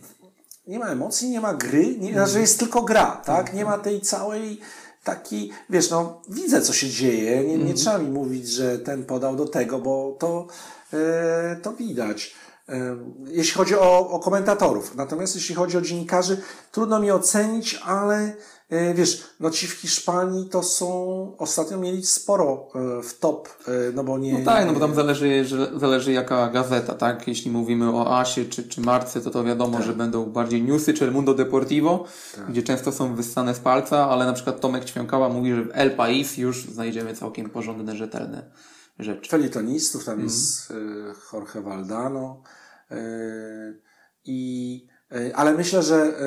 nie 0.66 0.78
ma 0.78 0.86
emocji, 0.86 1.30
nie 1.30 1.40
ma 1.40 1.54
gry, 1.54 1.96
nie, 1.98 2.12
znaczy 2.12 2.40
jest 2.40 2.58
tylko 2.58 2.82
gra, 2.82 3.22
tak? 3.24 3.54
Nie 3.54 3.64
ma 3.64 3.78
tej 3.78 4.00
całej 4.00 4.60
takiej, 5.04 5.50
wiesz, 5.70 5.90
no 5.90 6.22
widzę 6.28 6.62
co 6.62 6.72
się 6.72 6.90
dzieje, 6.90 7.44
nie, 7.44 7.58
nie 7.58 7.74
trzeba 7.74 7.98
mi 7.98 8.10
mówić, 8.10 8.48
że 8.48 8.78
ten 8.78 9.04
podał 9.04 9.36
do 9.36 9.48
tego, 9.48 9.78
bo 9.78 10.16
to, 10.18 10.46
e, 10.92 11.56
to 11.62 11.72
widać. 11.72 12.34
Jeśli 13.26 13.54
chodzi 13.54 13.74
o, 13.74 14.10
o 14.10 14.18
komentatorów, 14.18 14.96
natomiast 14.96 15.34
jeśli 15.34 15.54
chodzi 15.54 15.76
o 15.76 15.80
dziennikarzy, 15.80 16.42
trudno 16.72 17.00
mi 17.00 17.10
ocenić, 17.10 17.80
ale 17.84 18.36
e, 18.70 18.94
wiesz, 18.94 19.24
no 19.40 19.50
ci 19.50 19.66
w 19.66 19.72
Hiszpanii 19.72 20.48
to 20.48 20.62
są, 20.62 21.32
ostatnio 21.38 21.78
mieli 21.78 22.06
sporo 22.06 22.68
e, 22.74 23.02
w 23.02 23.18
top, 23.18 23.48
e, 23.68 23.72
no 23.94 24.04
bo 24.04 24.18
nie... 24.18 24.38
No 24.38 24.44
tak, 24.44 24.66
no 24.66 24.72
bo 24.72 24.80
tam 24.80 24.94
zależy, 24.94 25.44
że, 25.44 25.70
zależy 25.78 26.12
jaka 26.12 26.48
gazeta, 26.48 26.94
tak? 26.94 27.28
Jeśli 27.28 27.50
mówimy 27.50 27.96
o 27.96 28.18
Asie 28.18 28.44
czy, 28.44 28.68
czy 28.68 28.80
Marce, 28.80 29.20
to 29.20 29.30
to 29.30 29.44
wiadomo, 29.44 29.82
że 29.82 29.92
będą 29.92 30.24
bardziej 30.24 30.62
newsy, 30.62 30.94
czy 30.94 31.04
El 31.04 31.12
Mundo 31.12 31.34
Deportivo, 31.34 32.04
gdzie 32.48 32.62
często 32.62 32.92
są 32.92 33.14
wyssane 33.14 33.54
z 33.54 33.58
palca, 33.58 34.08
ale 34.10 34.26
na 34.26 34.32
przykład 34.32 34.60
Tomek 34.60 34.84
Ćwiąkała 34.84 35.28
mówi, 35.28 35.54
że 35.54 35.64
w 35.64 35.70
El 35.72 35.90
País 35.90 36.36
już 36.36 36.64
znajdziemy 36.64 37.14
całkiem 37.14 37.50
porządne, 37.50 37.96
rzetelne 37.96 38.50
rzeczy. 38.98 39.30
felitonistów, 39.30 40.04
tam 40.04 40.20
jest 40.20 40.70
y, 40.70 40.74
Jorge 41.32 41.62
Valdano. 41.62 42.42
y, 42.92 42.96
I, 44.24 44.86
y, 45.12 45.36
ale 45.36 45.54
myślę, 45.54 45.82
że, 45.82 46.18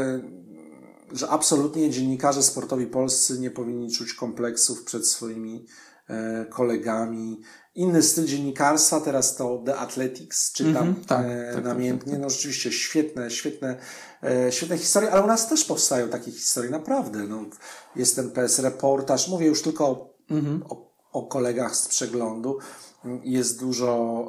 że 1.12 1.30
absolutnie 1.30 1.90
dziennikarze 1.90 2.44
sportowi 2.44 2.88
polscy 2.88 3.40
nie 3.40 3.52
powinni 3.52 3.92
czuć 3.92 4.14
kompleksów 4.14 4.84
przed 4.84 5.08
swoimi 5.08 5.66
kolegami. 6.50 7.42
Inny 7.76 8.04
styl 8.04 8.26
dziennikarstwa, 8.26 9.02
teraz 9.02 9.36
to 9.36 9.64
The 9.66 9.76
Athletics, 9.78 10.52
czytam 10.54 10.88
Mhm, 10.88 11.06
tak, 11.06 11.26
e, 11.26 11.46
tak, 11.46 11.56
tak, 11.56 11.64
namiętnie. 11.64 12.20
No 12.20 12.30
rzeczywiście 12.30 12.72
świetne, 12.72 13.32
świetne, 13.32 13.78
e, 14.24 14.52
świetne 14.52 14.78
historie, 14.78 15.12
ale 15.12 15.24
u 15.24 15.28
nas 15.28 15.50
też 15.50 15.66
powstają 15.66 16.10
takie 16.10 16.32
historie, 16.32 16.70
naprawdę. 16.70 17.20
No, 17.20 17.46
jest 17.96 18.16
ten 18.16 18.32
PS 18.32 18.60
reportaż, 18.60 19.28
mówię 19.28 19.48
już 19.48 19.62
tylko 19.62 19.88
o, 19.88 20.14
o, 20.70 20.89
o 21.14 21.24
kolegach 21.24 21.76
z 21.76 21.88
przeglądu. 21.88 22.58
Jest 23.24 23.60
dużo, 23.60 24.26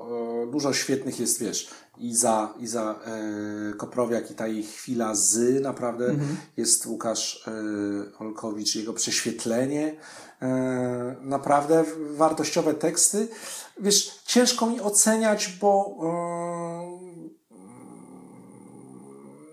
e, 0.47 0.51
dużo 0.51 0.73
świetnych, 0.73 1.21
jest 1.21 1.41
wiesz, 1.41 1.69
Iza, 1.99 2.55
Iza 2.61 3.01
e, 3.05 3.75
Koprowiak 3.75 4.31
i 4.31 4.35
ta 4.35 4.47
jej 4.47 4.63
chwila 4.63 5.15
z, 5.15 5.63
naprawdę. 5.63 6.15
Jest 6.57 6.87
Łukasz 6.87 7.49
e, 7.49 8.19
Olkowicz, 8.19 8.75
jego 8.75 8.93
prześwietlenie, 8.93 9.97
e, 10.43 11.17
naprawdę 11.21 11.85
wartościowe 12.11 12.75
teksty. 12.75 13.29
Wiesz, 13.81 14.21
ciężko 14.27 14.67
mi 14.67 14.81
oceniać, 14.81 15.57
bo 15.61 15.97
e, 16.03 17.21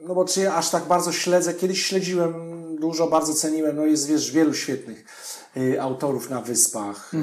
no 0.07 0.15
bo 0.15 0.25
czy 0.25 0.41
ja 0.41 0.55
aż 0.55 0.69
tak 0.69 0.85
bardzo 0.85 1.11
śledzę, 1.11 1.53
kiedyś 1.53 1.85
śledziłem 1.85 2.33
dużo, 2.79 3.07
bardzo 3.07 3.33
ceniłem, 3.33 3.75
no 3.75 3.85
jest 3.85 4.07
wiesz, 4.07 4.31
wielu 4.31 4.53
świetnych 4.53 5.05
autorów 5.81 6.29
na 6.29 6.41
wyspach. 6.41 7.13
y, 7.13 7.17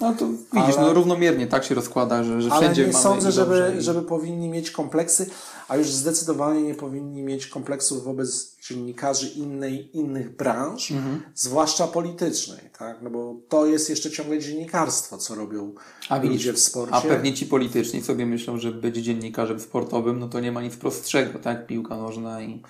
No 0.00 0.14
to 0.14 0.26
widzisz, 0.28 0.76
Ale- 0.76 0.86
no 0.86 0.92
równomiernie 0.94 1.46
tak 1.46 1.64
się 1.64 1.74
rozkłada, 1.74 2.24
że, 2.24 2.42
że 2.42 2.50
ale 2.52 2.60
wszędzie 2.62 2.86
nie 2.86 2.92
mamy 2.92 3.02
sądzę, 3.02 3.30
i 3.30 3.32
dobrze 3.32 3.66
żeby, 3.66 3.78
i- 3.78 3.82
żeby 3.82 4.02
powinni 4.02 4.48
mieć 4.48 4.70
kompleksy, 4.70 5.26
a 5.68 5.76
już 5.76 5.90
zdecydowanie 5.90 6.62
nie 6.62 6.74
powinni 6.74 7.22
mieć 7.22 7.46
kompleksów 7.46 8.04
wobec 8.04 8.56
dziennikarzy 8.68 9.28
innej, 9.28 9.96
innych 9.96 10.36
branż, 10.36 10.90
Mhm. 10.90 11.22
zwłaszcza 11.34 11.86
politycznej, 11.86 12.60
tak? 12.78 13.02
No 13.02 13.10
bo 13.10 13.34
to 13.48 13.66
jest 13.66 13.90
jeszcze 13.90 14.10
ciągle 14.10 14.38
dziennikarstwo, 14.38 15.18
co 15.18 15.34
robią 15.34 15.72
A 16.08 16.20
widzisz, 16.20 16.36
ludzie 16.38 16.52
w 16.52 16.58
sporcie. 16.58 16.94
A 16.94 17.00
pewnie 17.00 17.34
ci 17.34 17.46
polityczni 17.46 18.02
sobie 18.02 18.26
myślą, 18.26 18.58
że 18.58 18.70
być 18.72 18.96
dziennikarzem 18.96 19.60
sportowym, 19.60 20.18
no 20.18 20.28
to 20.28 20.40
nie 20.40 20.52
ma 20.52 20.62
nic 20.62 20.76
prostszego, 20.76 21.38
tak? 21.38 21.66
Piłka 21.66 21.96
nożna 21.96 22.42
i, 22.42 22.62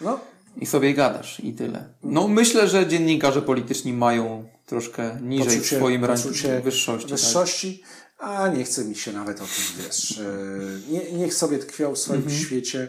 No, 0.00 0.18
i 0.60 0.66
sobie 0.66 0.94
gadasz 0.94 1.40
i 1.40 1.52
tyle. 1.52 1.84
No 2.02 2.28
myślę, 2.28 2.68
że 2.68 2.86
dziennikarze 2.86 3.42
polityczni 3.42 3.92
mają 3.92 4.44
troszkę 4.72 5.18
niżej 5.22 5.60
w 5.60 5.66
swoim 5.66 6.04
ranku 6.04 6.22
poczucie 6.28 6.60
wyższości. 6.60 7.08
Tak? 7.08 7.18
wyższości, 7.18 7.82
a 8.18 8.48
nie 8.48 8.64
chce 8.64 8.84
mi 8.84 8.94
się 8.94 9.12
nawet 9.12 9.36
o 9.40 9.44
tym, 9.44 9.84
wiesz, 9.84 10.18
e, 10.18 10.92
nie, 10.92 11.12
niech 11.12 11.34
sobie 11.34 11.58
tkwią 11.58 11.94
w 11.94 11.98
swoim 11.98 12.22
Mhm. 12.22 12.40
świecie. 12.40 12.88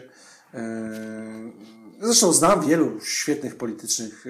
E, 0.54 0.90
Zresztą 2.02 2.32
znam 2.32 2.66
wielu 2.66 3.00
świetnych 3.00 3.56
politycznych 3.56 4.24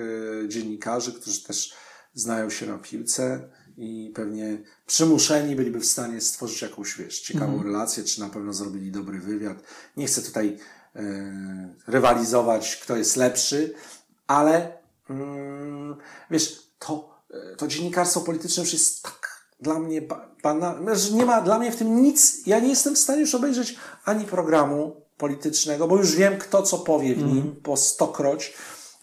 e, 0.44 0.48
dziennikarzy, 0.48 1.12
którzy 1.12 1.42
też 1.44 1.72
znają 2.14 2.50
się 2.50 2.66
na 2.66 2.78
piłce 2.78 3.48
i 3.76 4.12
pewnie 4.14 4.58
przymuszeni 4.86 5.56
byliby 5.56 5.80
w 5.80 5.86
stanie 5.86 6.20
stworzyć 6.20 6.62
jakąś, 6.62 6.98
wiesz, 6.98 7.20
ciekawą 7.20 7.52
Mhm. 7.52 7.72
relację, 7.72 8.04
czy 8.04 8.20
na 8.20 8.28
pewno 8.28 8.52
zrobili 8.52 8.90
dobry 8.90 9.18
wywiad. 9.18 9.62
Nie 9.96 10.06
chcę 10.06 10.22
tutaj 10.22 10.58
rywalizować, 11.86 12.76
kto 12.76 12.96
jest 12.96 13.16
lepszy, 13.16 13.74
ale 14.26 14.78
mm, 15.10 15.96
wiesz, 16.30 16.62
to, 16.78 17.13
to 17.56 17.66
dziennikarstwo 17.66 18.20
polityczne 18.20 18.62
już 18.62 18.72
jest 18.72 19.02
tak 19.02 19.44
dla 19.60 19.78
mnie 19.78 20.02
ba- 20.02 20.28
banalne, 20.42 20.96
że 20.96 21.12
nie 21.14 21.26
ma 21.26 21.40
dla 21.40 21.58
mnie 21.58 21.72
w 21.72 21.76
tym 21.76 22.02
nic. 22.02 22.46
Ja 22.46 22.60
nie 22.60 22.68
jestem 22.68 22.94
w 22.94 22.98
stanie 22.98 23.20
już 23.20 23.34
obejrzeć 23.34 23.76
ani 24.04 24.24
programu 24.24 24.96
politycznego, 25.18 25.88
bo 25.88 25.96
już 25.96 26.16
wiem, 26.16 26.38
kto 26.38 26.62
co 26.62 26.78
powie 26.78 27.14
w 27.14 27.22
nim 27.22 27.56
po 27.62 27.76
stokroć, 27.76 28.54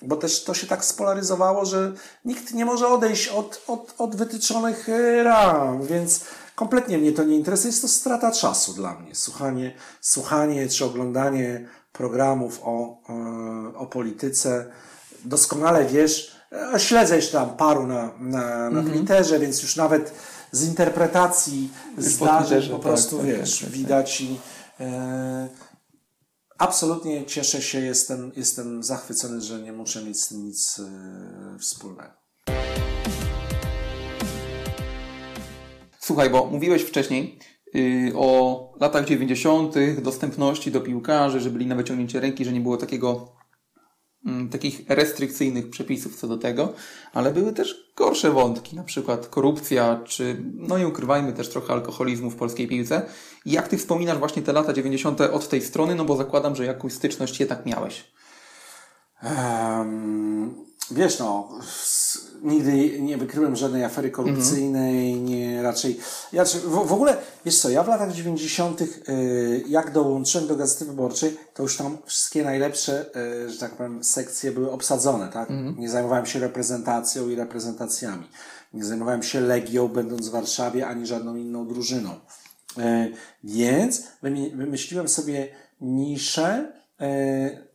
bo 0.01 0.15
też 0.15 0.43
to 0.43 0.53
się 0.53 0.67
tak 0.67 0.85
spolaryzowało, 0.85 1.65
że 1.65 1.93
nikt 2.25 2.53
nie 2.53 2.65
może 2.65 2.87
odejść 2.87 3.27
od, 3.27 3.61
od, 3.67 3.93
od 3.97 4.15
wytyczonych 4.15 4.89
e, 4.89 5.23
ram, 5.23 5.85
więc 5.85 6.21
kompletnie 6.55 6.97
mnie 6.97 7.11
to 7.11 7.23
nie 7.23 7.35
interesuje. 7.35 7.69
Jest 7.69 7.81
to 7.81 7.87
strata 7.87 8.31
czasu 8.31 8.73
dla 8.73 8.93
mnie. 8.99 9.15
Słuchanie, 9.15 9.75
słuchanie 10.01 10.69
czy 10.69 10.85
oglądanie 10.85 11.67
programów 11.91 12.59
o, 12.63 12.97
e, 13.09 13.77
o 13.77 13.85
polityce. 13.85 14.71
Doskonale 15.25 15.85
wiesz, 15.85 16.35
e, 16.35 16.40
śledzę 16.77 17.15
jeszcze 17.15 17.37
tam 17.37 17.57
paru 17.57 17.87
na, 17.87 18.11
na, 18.19 18.69
na 18.69 18.83
Twitterze, 18.83 19.39
więc 19.39 19.61
już 19.61 19.75
nawet 19.75 20.13
z 20.51 20.67
interpretacji 20.67 21.69
zdarzeń 21.97 22.69
po 22.69 22.73
tak, 22.73 22.81
prostu 22.81 23.17
tak, 23.17 23.25
wiesz, 23.25 23.59
tak, 23.59 23.69
tak, 23.69 23.77
widać 23.77 24.21
i 24.21 24.39
e, 24.79 25.49
absolutnie 26.57 27.25
cieszę 27.25 27.61
się, 27.61 27.79
jestem, 27.79 28.31
jestem 28.35 28.83
zachwycony, 28.83 29.41
że 29.41 29.61
nie 29.61 29.71
muszę 29.73 30.03
mieć 30.03 30.21
z 30.21 30.27
tym 30.27 30.45
nic 30.45 30.79
e, 30.79 31.59
wspólnego. 31.59 32.21
Słuchaj, 35.99 36.29
bo 36.29 36.45
mówiłeś 36.45 36.81
wcześniej 36.81 37.39
yy, 37.73 38.11
o 38.15 38.73
latach 38.79 39.05
90., 39.05 39.75
dostępności 40.01 40.71
do 40.71 40.81
piłkarzy, 40.81 41.39
że 41.39 41.49
byli 41.49 41.65
na 41.65 41.75
wyciągnięcie 41.75 42.19
ręki, 42.19 42.45
że 42.45 42.51
nie 42.51 42.61
było 42.61 42.77
takiego 42.77 43.31
takich 44.51 44.81
restrykcyjnych 44.89 45.69
przepisów 45.69 46.15
co 46.15 46.27
do 46.27 46.37
tego, 46.37 46.73
ale 47.13 47.31
były 47.31 47.53
też 47.53 47.91
gorsze 47.95 48.31
wątki, 48.31 48.75
na 48.75 48.83
przykład 48.83 49.27
korupcja, 49.27 50.01
czy 50.05 50.43
no 50.53 50.77
nie 50.77 50.87
ukrywajmy 50.87 51.33
też 51.33 51.49
trochę 51.49 51.73
alkoholizmu 51.73 52.29
w 52.29 52.35
polskiej 52.35 52.67
piłce. 52.67 53.05
I 53.45 53.51
Jak 53.51 53.67
ty 53.67 53.77
wspominasz 53.77 54.17
właśnie 54.17 54.41
te 54.41 54.53
lata 54.53 54.73
90. 54.73 55.21
od 55.21 55.49
tej 55.49 55.61
strony, 55.61 55.95
no 55.95 56.05
bo 56.05 56.15
zakładam, 56.15 56.55
że 56.55 56.65
jakąś 56.65 56.93
styczność 56.93 57.39
jednak 57.39 57.65
miałeś. 57.65 58.11
Um, 59.23 60.55
wiesz, 60.91 61.19
no, 61.19 61.49
nigdy 62.43 63.01
nie 63.01 63.17
wykryłem 63.17 63.55
żadnej 63.55 63.83
afery 63.83 64.11
korupcyjnej, 64.11 65.15
nie 65.21 65.61
raczej. 65.61 65.99
Ja, 66.33 66.45
w, 66.45 66.87
w 66.87 66.93
ogóle, 66.93 67.17
wiesz 67.45 67.59
co, 67.59 67.69
ja 67.69 67.83
w 67.83 67.87
latach 67.87 68.11
90., 68.11 68.81
y, 68.81 69.63
jak 69.67 69.91
dołączyłem 69.91 70.47
do 70.47 70.55
Gazety 70.55 70.85
Wyborczej, 70.85 71.37
to 71.53 71.63
już 71.63 71.77
tam 71.77 71.97
wszystkie 72.05 72.43
najlepsze, 72.43 73.05
y, 73.45 73.49
że 73.49 73.59
tak 73.59 73.71
powiem, 73.71 74.03
sekcje 74.03 74.51
były 74.51 74.71
obsadzone, 74.71 75.27
tak? 75.27 75.49
Nie 75.77 75.89
zajmowałem 75.89 76.25
się 76.25 76.39
reprezentacją 76.39 77.29
i 77.29 77.35
reprezentacjami. 77.35 78.27
Nie 78.73 78.85
zajmowałem 78.85 79.23
się 79.23 79.39
Legią, 79.41 79.87
będąc 79.87 80.27
w 80.27 80.31
Warszawie, 80.31 80.87
ani 80.87 81.07
żadną 81.07 81.35
inną 81.35 81.67
drużyną. 81.67 82.09
E, 82.77 83.07
Więc 83.43 84.03
wymyśliłem 84.53 85.07
sobie 85.07 85.47
niszę, 85.81 86.71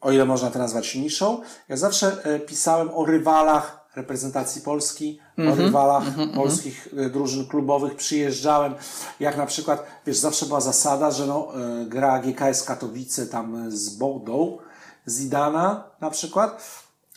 o 0.01 0.13
ile 0.13 0.25
można 0.25 0.51
to 0.51 0.59
nazwać 0.59 0.95
niszą. 0.95 1.41
Ja 1.69 1.77
zawsze 1.77 2.17
pisałem 2.47 2.91
o 2.95 3.05
rywalach 3.05 3.86
reprezentacji 3.97 4.63
Polski, 4.63 5.19
o 5.53 5.55
rywalach 5.55 6.05
polskich 6.35 6.89
y, 7.07 7.11
drużyn 7.11 7.47
klubowych 7.47 7.95
przyjeżdżałem. 7.97 8.75
Jak 9.21 9.37
na 9.37 9.47
przykład, 9.47 9.87
wiesz, 10.07 10.17
zawsze 10.19 10.47
była 10.47 10.61
zasada, 10.61 11.11
że 11.11 11.27
no, 11.27 11.49
y, 11.83 11.87
gra 11.87 12.19
GKS 12.19 12.63
Katowice 12.63 13.27
tam 13.27 13.71
z 13.71 13.89
Bordeaux, 13.89 14.63
z 15.07 15.21
Idana 15.21 15.85
na 16.01 16.11
przykład, 16.11 16.63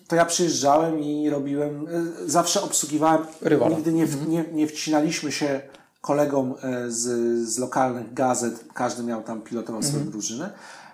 to 0.07 0.15
ja 0.15 0.25
przyjeżdżałem 0.25 0.99
i 0.99 1.29
robiłem, 1.29 1.87
y, 2.23 2.29
zawsze 2.29 2.61
obsługiwałem, 2.61 3.21
Rywala. 3.41 3.75
nigdy 3.75 3.93
nie, 3.93 4.05
w- 4.05 4.27
nie, 4.27 4.45
nie 4.53 4.67
wcinaliśmy 4.67 5.31
się 5.31 5.61
kolegom 6.01 6.55
e, 6.63 6.91
z, 6.91 7.01
z 7.49 7.57
lokalnych 7.57 8.13
gazet, 8.13 8.65
każdy 8.73 9.03
miał 9.03 9.23
tam 9.23 9.41
pilotował 9.41 9.83
swoją 9.83 10.09
drużynę. 10.09 10.49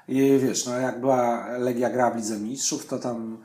I 0.07 0.39
wiesz, 0.43 0.65
no 0.65 0.77
jak 0.79 0.99
była 0.99 1.47
Legia 1.57 1.89
gra 1.89 2.11
w 2.11 2.15
Lidze 2.15 2.37
Mistrzów, 2.39 2.85
to 2.85 2.99
tam 2.99 3.37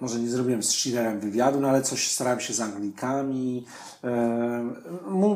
może 0.00 0.18
nie 0.20 0.28
zrobiłem 0.28 0.62
z 0.62 0.68
Schillerem 0.68 1.20
wywiadu, 1.20 1.60
no 1.60 1.68
ale 1.68 1.82
coś 1.82 2.12
starałem 2.12 2.40
się 2.40 2.54
z 2.54 2.60
Anglikami. 2.60 3.66
E, 4.04 4.70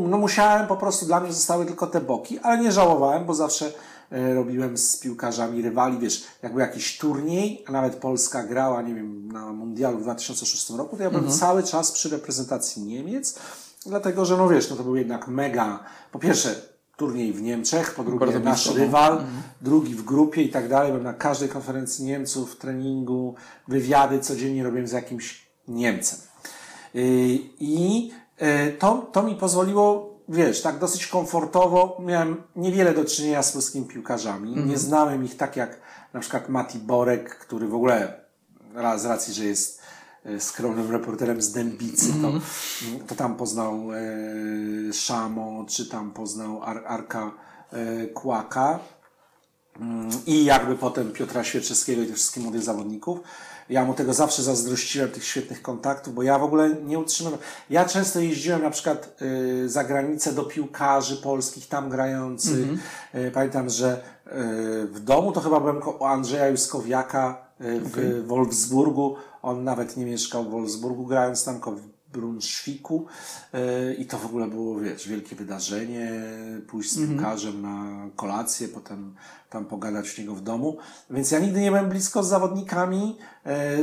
no 0.08 0.18
musiałem 0.18 0.66
po 0.66 0.76
prostu, 0.76 1.06
dla 1.06 1.20
mnie 1.20 1.32
zostały 1.32 1.66
tylko 1.66 1.86
te 1.86 2.00
boki, 2.00 2.38
ale 2.38 2.62
nie 2.62 2.72
żałowałem, 2.72 3.24
bo 3.24 3.34
zawsze 3.34 3.72
e, 4.10 4.34
robiłem 4.34 4.78
z 4.78 4.96
piłkarzami 4.96 5.62
rywali, 5.62 5.98
wiesz, 5.98 6.24
jak 6.42 6.52
był 6.52 6.60
jakiś 6.60 6.98
turniej, 6.98 7.64
a 7.66 7.72
nawet 7.72 7.96
Polska 7.96 8.42
grała, 8.42 8.82
nie 8.82 8.94
wiem, 8.94 9.32
na 9.32 9.52
Mundialu 9.52 9.98
w 9.98 10.02
2006 10.02 10.70
roku, 10.70 10.96
to 10.96 11.02
ja 11.02 11.10
byłem 11.10 11.30
cały 11.30 11.62
czas 11.62 11.92
przy 11.92 12.08
reprezentacji 12.08 12.82
Niemiec, 12.82 13.38
dlatego, 13.86 14.24
że 14.24 14.36
no 14.36 14.48
wiesz, 14.48 14.70
no 14.70 14.76
to 14.76 14.82
był 14.82 14.96
jednak 14.96 15.28
mega, 15.28 15.84
po 16.12 16.18
pierwsze 16.18 16.73
turniej 16.96 17.32
w 17.32 17.42
Niemczech, 17.42 17.94
po 17.94 18.04
drugie 18.04 18.26
Bardzo 18.26 18.40
nasz 18.40 18.64
blisko, 18.64 18.78
no. 18.78 18.84
rywal, 18.84 19.24
drugi 19.60 19.94
w 19.94 20.04
grupie 20.04 20.42
i 20.42 20.48
tak 20.48 20.68
dalej, 20.68 20.88
byłem 20.88 21.04
na 21.04 21.14
każdej 21.14 21.48
konferencji 21.48 22.04
Niemców, 22.04 22.56
treningu, 22.56 23.34
wywiady 23.68 24.20
codziennie 24.20 24.64
robiłem 24.64 24.88
z 24.88 24.92
jakimś 24.92 25.48
Niemcem. 25.68 26.18
Yy, 26.94 27.02
I 27.60 28.08
yy, 28.40 28.72
to, 28.78 29.10
to 29.12 29.22
mi 29.22 29.34
pozwoliło, 29.34 30.14
wiesz, 30.28 30.62
tak 30.62 30.78
dosyć 30.78 31.06
komfortowo. 31.06 31.96
Miałem 32.00 32.42
niewiele 32.56 32.94
do 32.94 33.04
czynienia 33.04 33.42
z 33.42 33.52
polskimi 33.52 33.86
piłkarzami. 33.86 34.56
Nie 34.66 34.78
znałem 34.78 35.24
ich 35.24 35.36
tak 35.36 35.56
jak 35.56 35.80
na 36.12 36.20
przykład 36.20 36.48
Mati 36.48 36.78
Borek, 36.78 37.38
który 37.38 37.68
w 37.68 37.74
ogóle 37.74 38.24
z 38.96 39.04
racji, 39.04 39.34
że 39.34 39.44
jest 39.44 39.83
skromnym 40.38 40.90
reporterem 40.90 41.42
z 41.42 41.52
Dębicy, 41.52 42.12
to, 42.22 42.32
to 43.06 43.14
tam 43.14 43.36
poznał 43.36 43.92
e, 43.92 44.92
Szamo, 44.92 45.64
czy 45.68 45.88
tam 45.88 46.10
poznał 46.10 46.62
Ar, 46.62 46.82
Arka 46.86 47.30
e, 47.72 48.06
Kłaka. 48.06 48.78
Mm, 49.80 50.10
i 50.26 50.44
jakby 50.44 50.76
potem 50.76 51.12
Piotra 51.12 51.44
Świerczewskiego 51.44 52.02
i 52.02 52.06
tych 52.06 52.16
wszystkich 52.16 52.42
młodych 52.42 52.62
zawodników. 52.62 53.20
Ja 53.68 53.84
mu 53.84 53.94
tego 53.94 54.14
zawsze 54.14 54.42
zazdrościłem, 54.42 55.10
tych 55.10 55.24
świetnych 55.24 55.62
kontaktów, 55.62 56.14
bo 56.14 56.22
ja 56.22 56.38
w 56.38 56.42
ogóle 56.42 56.70
nie 56.70 56.98
utrzymywałem. 56.98 57.46
Ja 57.70 57.84
często 57.84 58.20
jeździłem 58.20 58.62
na 58.62 58.70
przykład 58.70 59.22
y, 59.22 59.68
za 59.68 59.84
granicę 59.84 60.32
do 60.32 60.44
piłkarzy 60.44 61.16
polskich 61.16 61.68
tam 61.68 61.88
grających. 61.88 62.68
Y, 63.14 63.30
pamiętam, 63.34 63.68
że 63.68 64.02
y, 64.26 64.30
w 64.86 65.00
domu 65.00 65.32
to 65.32 65.40
chyba 65.40 65.60
byłem 65.60 65.80
u 66.00 66.04
Andrzeja 66.04 66.48
Juskowiaka 66.48 67.44
w 67.60 68.24
Wolfsburgu. 68.26 69.16
On 69.44 69.64
nawet 69.64 69.96
nie 69.96 70.04
mieszkał 70.04 70.44
w 70.44 70.50
Wolfsburgu, 70.50 71.06
grając 71.06 71.44
tam, 71.44 71.60
Brunszwiku 72.12 73.06
yy, 73.52 73.94
i 73.94 74.06
to 74.06 74.18
w 74.18 74.26
ogóle 74.26 74.46
było, 74.46 74.80
wiesz, 74.80 75.08
wielkie 75.08 75.36
wydarzenie, 75.36 76.12
pójść 76.68 76.90
z 76.90 76.96
piłkarzem 76.96 77.62
na 77.62 78.08
kolację, 78.16 78.68
potem 78.68 79.14
tam 79.50 79.64
pogadać 79.64 80.18
u 80.18 80.20
niego 80.20 80.34
w 80.34 80.40
domu. 80.40 80.76
Więc 81.10 81.30
ja 81.30 81.38
nigdy 81.38 81.60
nie 81.60 81.70
byłem 81.70 81.88
blisko 81.88 82.22
z 82.22 82.28
zawodnikami, 82.28 83.18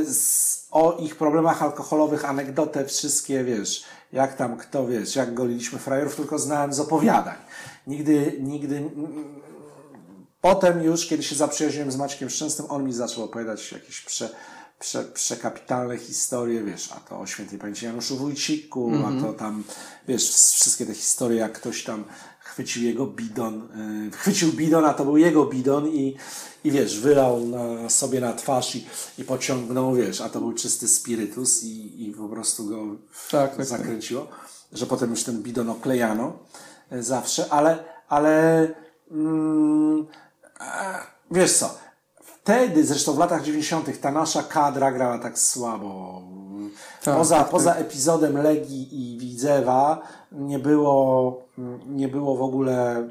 z, 0.04 0.68
o 0.70 0.96
ich 1.00 1.16
problemach 1.16 1.62
alkoholowych, 1.62 2.24
anegdotę, 2.24 2.84
wszystkie, 2.84 3.44
wiesz, 3.44 3.84
jak 4.12 4.36
tam 4.36 4.56
kto, 4.56 4.86
wiesz, 4.86 5.16
jak 5.16 5.34
goliliśmy 5.34 5.78
frajerów, 5.78 6.16
tylko 6.16 6.38
znałem 6.38 6.72
z 6.72 6.80
opowiadań. 6.80 7.36
Nigdy, 7.86 8.38
nigdy, 8.40 8.90
Potem 10.42 10.82
już, 10.82 11.06
kiedy 11.06 11.22
się 11.22 11.34
zaprzyjaźniłem 11.34 11.92
z 11.92 11.96
Maćkiem 11.96 12.30
Szczęsnym, 12.30 12.70
on 12.70 12.84
mi 12.84 12.92
zaczął 12.92 13.24
opowiadać 13.24 13.72
jakieś 13.72 14.00
prze, 14.00 14.30
prze, 14.82 15.04
przekapitalne 15.04 15.98
historie, 15.98 16.62
wiesz, 16.64 16.92
a 16.92 17.00
to 17.00 17.20
o 17.20 17.26
świętej 17.26 17.58
pamięci 17.58 17.84
Januszu 17.84 18.16
Wójciku, 18.16 18.92
a 19.06 19.20
to 19.22 19.32
tam, 19.32 19.64
wiesz, 20.08 20.22
ws- 20.30 20.52
wszystkie 20.54 20.86
te 20.86 20.94
historie, 20.94 21.38
jak 21.40 21.52
ktoś 21.52 21.84
tam 21.84 22.04
chwycił 22.40 22.82
jego 22.82 23.06
bidon, 23.06 23.68
yy, 24.04 24.10
chwycił 24.18 24.52
bidon, 24.52 24.84
a 24.84 24.94
to 24.94 25.04
był 25.04 25.16
jego 25.16 25.44
bidon 25.46 25.88
i, 25.88 26.16
i 26.64 26.70
wiesz, 26.70 27.00
wylał 27.00 27.40
na, 27.46 27.90
sobie 27.90 28.20
na 28.20 28.32
twarz 28.32 28.76
i, 28.76 28.86
i 29.18 29.24
pociągnął, 29.24 29.94
wiesz, 29.94 30.20
a 30.20 30.28
to 30.28 30.40
był 30.40 30.52
czysty 30.52 30.88
spirytus 30.88 31.62
i, 31.62 32.08
i 32.08 32.12
po 32.12 32.28
prostu 32.28 32.66
go 32.68 32.96
Tak, 33.30 33.48
tak, 33.50 33.56
tak. 33.56 33.66
zakręciło, 33.66 34.28
że 34.72 34.86
potem 34.86 35.10
już 35.10 35.24
ten 35.24 35.42
bidon 35.42 35.70
oklejano 35.70 36.38
e, 36.90 37.02
zawsze, 37.02 37.46
ale, 37.52 37.84
ale 38.08 38.68
mm, 39.10 40.06
wiesz 41.30 41.52
co, 41.58 41.78
wtedy, 42.42 42.84
zresztą 42.86 43.12
w 43.12 43.18
latach 43.18 43.42
90. 43.42 44.00
ta 44.00 44.10
nasza 44.10 44.42
kadra 44.42 44.92
grała 44.92 45.18
tak 45.18 45.38
słabo. 45.38 46.22
Tak, 47.04 47.16
poza, 47.16 47.34
tak, 47.36 47.44
tak. 47.44 47.50
poza 47.50 47.74
epizodem 47.74 48.36
Legii 48.42 48.88
i 49.14 49.18
Widzewa 49.18 50.00
nie 50.32 50.58
było, 50.58 51.42
nie 51.88 52.08
było 52.08 52.36
w 52.36 52.42
ogóle 52.42 53.08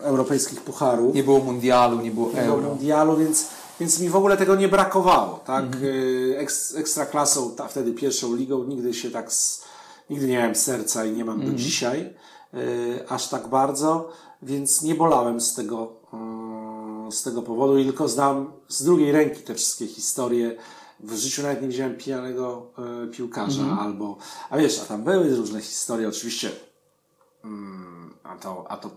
europejskich 0.00 0.60
pucharów 0.60 1.14
Nie 1.14 1.24
było 1.24 1.38
mundialu, 1.40 2.00
nie 2.00 2.10
było 2.10 2.30
tego 2.30 2.40
euro. 2.52 2.68
mundialu, 2.68 3.16
więc, 3.16 3.46
więc 3.80 4.00
mi 4.00 4.08
w 4.08 4.16
ogóle 4.16 4.36
tego 4.36 4.54
nie 4.56 4.68
brakowało, 4.68 5.40
tak? 5.46 5.64
Mhm. 5.64 5.84
Y, 5.84 6.34
Eks, 6.38 6.74
ekstraklasą, 6.74 7.50
ta, 7.50 7.68
wtedy 7.68 7.92
pierwszą 7.92 8.36
ligą, 8.36 8.64
nigdy 8.64 8.94
się 8.94 9.10
tak, 9.10 9.26
s- 9.26 9.62
nigdy 10.10 10.26
nie 10.26 10.36
miałem 10.36 10.54
serca 10.54 11.04
i 11.04 11.12
nie 11.12 11.24
mam 11.24 11.34
Mhm. 11.34 11.52
do 11.52 11.58
dzisiaj, 11.58 12.14
y, 12.54 13.04
aż 13.08 13.28
tak 13.28 13.48
bardzo, 13.48 14.08
więc 14.42 14.82
nie 14.82 14.94
bolałem 14.94 15.40
z 15.40 15.54
tego, 15.54 15.92
z 17.12 17.22
tego 17.22 17.42
powodu 17.42 17.78
i 17.78 17.84
tylko 17.84 18.08
znam 18.08 18.52
z 18.68 18.84
drugiej 18.84 19.12
ręki 19.12 19.42
te 19.42 19.54
wszystkie 19.54 19.86
historie. 19.86 20.56
W 21.00 21.14
życiu 21.16 21.42
nawet 21.42 21.62
nie 21.62 21.68
widziałem 21.68 21.96
pijanego 21.96 22.70
y, 23.04 23.08
piłkarza 23.10 23.62
Mhm. 23.62 23.78
albo, 23.78 24.16
a 24.50 24.58
wiesz, 24.58 24.80
a 24.80 24.84
tam 24.84 25.04
były 25.04 25.36
różne 25.36 25.60
historie, 25.60 26.08
oczywiście, 26.08 26.50
a 28.22 28.36
to, 28.36 28.64
a 28.68 28.76
to 28.76 28.90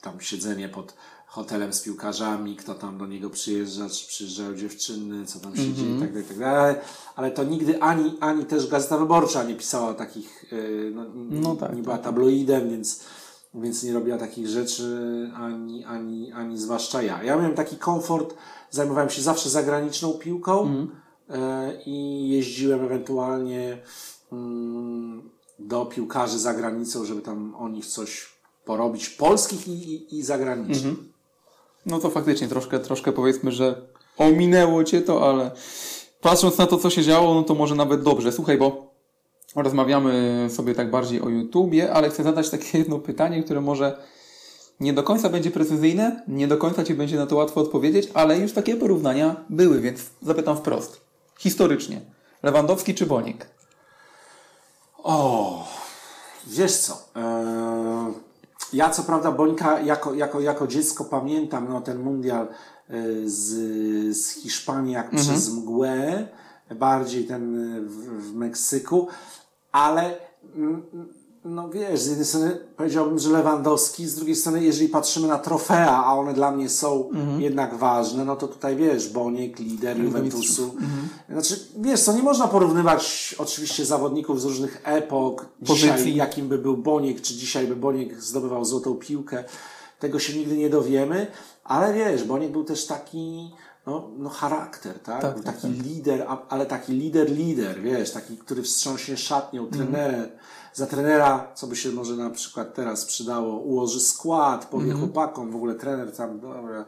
tam 0.00 0.20
siedzenie 0.20 0.68
pod 0.68 0.94
hotelem 1.26 1.72
z 1.72 1.80
piłkarzami, 1.82 2.56
kto 2.56 2.74
tam 2.74 2.98
do 2.98 3.06
niego 3.06 3.30
przyjeżdża, 3.30 3.88
czy 3.88 4.06
przyjeżdżają 4.08 4.56
dziewczyny, 4.56 5.26
co 5.26 5.40
tam 5.40 5.56
się 5.56 5.74
dzieje 5.74 5.96
i 5.96 6.00
tak 6.00 6.08
dalej, 6.12 6.24
i 6.24 6.28
tak. 6.28 6.42
Ale, 6.42 6.80
ale 7.16 7.30
to 7.30 7.44
nigdy 7.44 7.82
ani, 7.82 8.16
ani 8.20 8.44
też 8.44 8.66
Gazeta 8.68 8.98
Wyborcza 8.98 9.44
nie 9.44 9.54
pisała 9.54 9.94
takich, 9.94 10.44
yy, 10.52 10.92
no, 10.94 11.04
No 11.14 11.56
tak, 11.56 11.76
nie 11.76 11.82
była 11.82 11.98
tabloidem, 11.98 12.70
więc, 12.70 13.00
więc 13.60 13.82
nie 13.82 13.92
robiła 13.92 14.18
takich 14.18 14.48
rzeczy, 14.48 15.30
ani, 15.34 15.84
ani, 15.84 16.32
ani 16.32 16.58
zwłaszcza 16.58 17.02
ja. 17.02 17.22
Ja 17.22 17.36
miałem 17.36 17.54
taki 17.54 17.76
komfort, 17.76 18.34
zajmowałem 18.70 19.10
się 19.10 19.22
zawsze 19.22 19.50
zagraniczną 19.50 20.12
piłką 20.12 20.86
yy, 21.28 21.36
i 21.86 22.28
jeździłem 22.28 22.84
ewentualnie 22.84 23.78
mm, 24.32 25.30
do 25.58 25.86
piłkarzy 25.86 26.38
za 26.38 26.54
granicą, 26.54 27.04
żeby 27.04 27.22
tam 27.22 27.54
o 27.54 27.68
nich 27.68 27.86
coś 27.86 28.38
porobić, 28.64 29.08
polskich 29.08 29.68
i, 29.68 29.94
i, 29.94 30.18
i 30.18 30.22
zagranicznych. 30.22 30.94
No 31.86 31.98
to 31.98 32.10
faktycznie 32.10 32.48
troszkę, 32.48 32.78
troszkę 32.78 33.12
powiedzmy, 33.12 33.52
że 33.52 33.88
ominęło 34.18 34.84
cię 34.84 35.02
to, 35.02 35.30
ale 35.30 35.50
patrząc 36.20 36.58
na 36.58 36.66
to, 36.66 36.78
co 36.78 36.90
się 36.90 37.02
działo, 37.02 37.34
no 37.34 37.42
to 37.42 37.54
może 37.54 37.74
nawet 37.74 38.02
dobrze. 38.02 38.32
Słuchaj, 38.32 38.58
bo 38.58 38.87
rozmawiamy 39.56 40.46
sobie 40.50 40.74
tak 40.74 40.90
bardziej 40.90 41.20
o 41.20 41.28
YouTubie, 41.28 41.92
ale 41.92 42.10
chcę 42.10 42.22
zadać 42.22 42.50
takie 42.50 42.78
jedno 42.78 42.98
pytanie, 42.98 43.42
które 43.42 43.60
może 43.60 43.98
nie 44.80 44.92
do 44.92 45.02
końca 45.02 45.28
będzie 45.28 45.50
precyzyjne, 45.50 46.22
nie 46.28 46.48
do 46.48 46.56
końca 46.56 46.84
ci 46.84 46.94
będzie 46.94 47.16
na 47.16 47.26
to 47.26 47.36
łatwo 47.36 47.60
odpowiedzieć, 47.60 48.08
ale 48.14 48.38
już 48.38 48.52
takie 48.52 48.76
porównania 48.76 49.36
były, 49.50 49.80
więc 49.80 50.00
zapytam 50.22 50.56
wprost. 50.56 51.00
Historycznie. 51.38 52.00
Lewandowski 52.42 52.94
czy 52.94 53.06
Bonik? 53.06 53.46
O, 55.02 55.64
wiesz 56.46 56.76
co? 56.76 57.08
e, 57.16 58.28
ja 58.72 58.90
co 58.90 59.02
prawda 59.02 59.32
Bońka 59.32 59.80
jako, 59.80 60.14
jako, 60.14 60.40
jako 60.40 60.66
dziecko 60.66 61.04
pamiętam 61.04 61.68
no, 61.68 61.80
ten 61.80 61.98
mundial 61.98 62.46
e, 62.46 62.94
z, 63.24 63.46
z 64.16 64.30
Hiszpanii 64.30 64.94
jak 64.94 65.10
przez 65.10 65.50
mgłę, 65.52 66.28
bardziej 66.74 67.24
ten 67.24 67.76
e, 67.76 67.80
w, 67.80 68.30
w 68.30 68.34
Meksyku, 68.34 69.08
ale 69.72 70.18
mm, 70.56 70.82
no 71.44 71.70
wiesz, 71.70 72.00
z 72.00 72.06
jednej 72.06 72.26
strony 72.26 72.58
powiedziałbym, 72.76 73.18
że 73.18 73.30
Lewandowski, 73.30 74.06
z 74.06 74.14
drugiej 74.14 74.36
strony, 74.36 74.64
jeżeli 74.64 74.88
patrzymy 74.88 75.28
na 75.28 75.38
trofea, 75.38 76.04
a 76.04 76.14
one 76.14 76.34
dla 76.34 76.50
mnie 76.50 76.68
są 76.68 77.10
jednak 77.38 77.76
ważne, 77.76 78.24
no 78.24 78.36
to 78.36 78.48
tutaj 78.48 78.76
wiesz, 78.76 79.08
Boniek, 79.08 79.58
lider 79.58 80.00
Juventusu. 80.00 80.74
Znaczy, 81.30 81.68
wiesz 81.76 82.00
co, 82.00 82.12
nie 82.12 82.22
można 82.22 82.48
porównywać 82.48 83.34
oczywiście 83.38 83.84
zawodników 83.84 84.40
z 84.40 84.44
różnych 84.44 84.80
epok, 84.84 85.46
dzisiaj 85.62 85.90
Pozycji. 85.90 86.16
jakim 86.16 86.48
by 86.48 86.58
był 86.58 86.76
Boniek, 86.76 87.20
czy 87.20 87.34
dzisiaj 87.34 87.66
by 87.66 87.76
Boniek 87.76 88.22
zdobywał 88.22 88.64
złotą 88.64 88.94
piłkę, 88.94 89.44
tego 89.98 90.18
się 90.18 90.38
nigdy 90.38 90.56
nie 90.56 90.70
dowiemy, 90.70 91.26
ale 91.64 91.94
wiesz, 91.94 92.24
Boniek 92.24 92.52
był 92.52 92.64
też 92.64 92.86
taki, 92.86 93.50
no, 93.88 94.08
no 94.18 94.28
charakter, 94.28 94.98
tak? 94.98 95.22
Tak, 95.22 95.34
tak, 95.40 95.54
taki 95.54 95.68
lider, 95.68 96.24
a- 96.28 96.42
ale 96.48 96.66
taki 96.66 96.92
lider, 96.92 97.30
lider, 97.30 97.80
wiesz, 97.82 98.10
taki, 98.12 98.36
który 98.36 98.62
wstrząśnie 98.62 99.16
szatnią, 99.16 99.62
Mhm. 99.66 99.82
trener, 99.92 100.28
za 100.74 100.86
trenera, 100.86 101.46
co 101.54 101.66
by 101.66 101.76
się 101.76 101.90
może 101.90 102.14
na 102.16 102.30
przykład 102.30 102.74
teraz 102.74 103.04
przydało, 103.04 103.58
ułoży 103.58 104.00
skład, 104.00 104.66
powie 104.66 104.84
Mhm. 104.84 105.00
chłopakom, 105.00 105.50
w 105.50 105.56
ogóle 105.56 105.74
trener 105.74 106.12
tam, 106.16 106.40
dobra, 106.40 106.84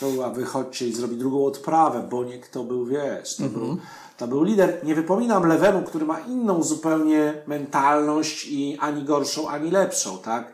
to 0.00 0.24
a 0.24 0.30
wychodźcie 0.30 0.88
i 0.88 0.92
zrobi 0.92 1.16
drugą 1.16 1.44
odprawę, 1.46 2.06
bo 2.10 2.24
nie 2.24 2.38
kto 2.38 2.64
był, 2.64 2.84
wiesz, 2.86 3.36
to, 3.36 3.44
Mhm. 3.44 3.64
był, 3.66 3.76
to 4.16 4.28
był 4.28 4.42
lider. 4.42 4.80
Nie 4.84 4.94
wypominam 4.94 5.46
lewemu, 5.46 5.82
który 5.82 6.04
ma 6.06 6.20
inną 6.20 6.62
zupełnie 6.62 7.42
mentalność 7.46 8.46
i 8.46 8.78
ani 8.80 9.02
gorszą, 9.04 9.48
ani 9.48 9.70
lepszą, 9.70 10.18
tak? 10.18 10.52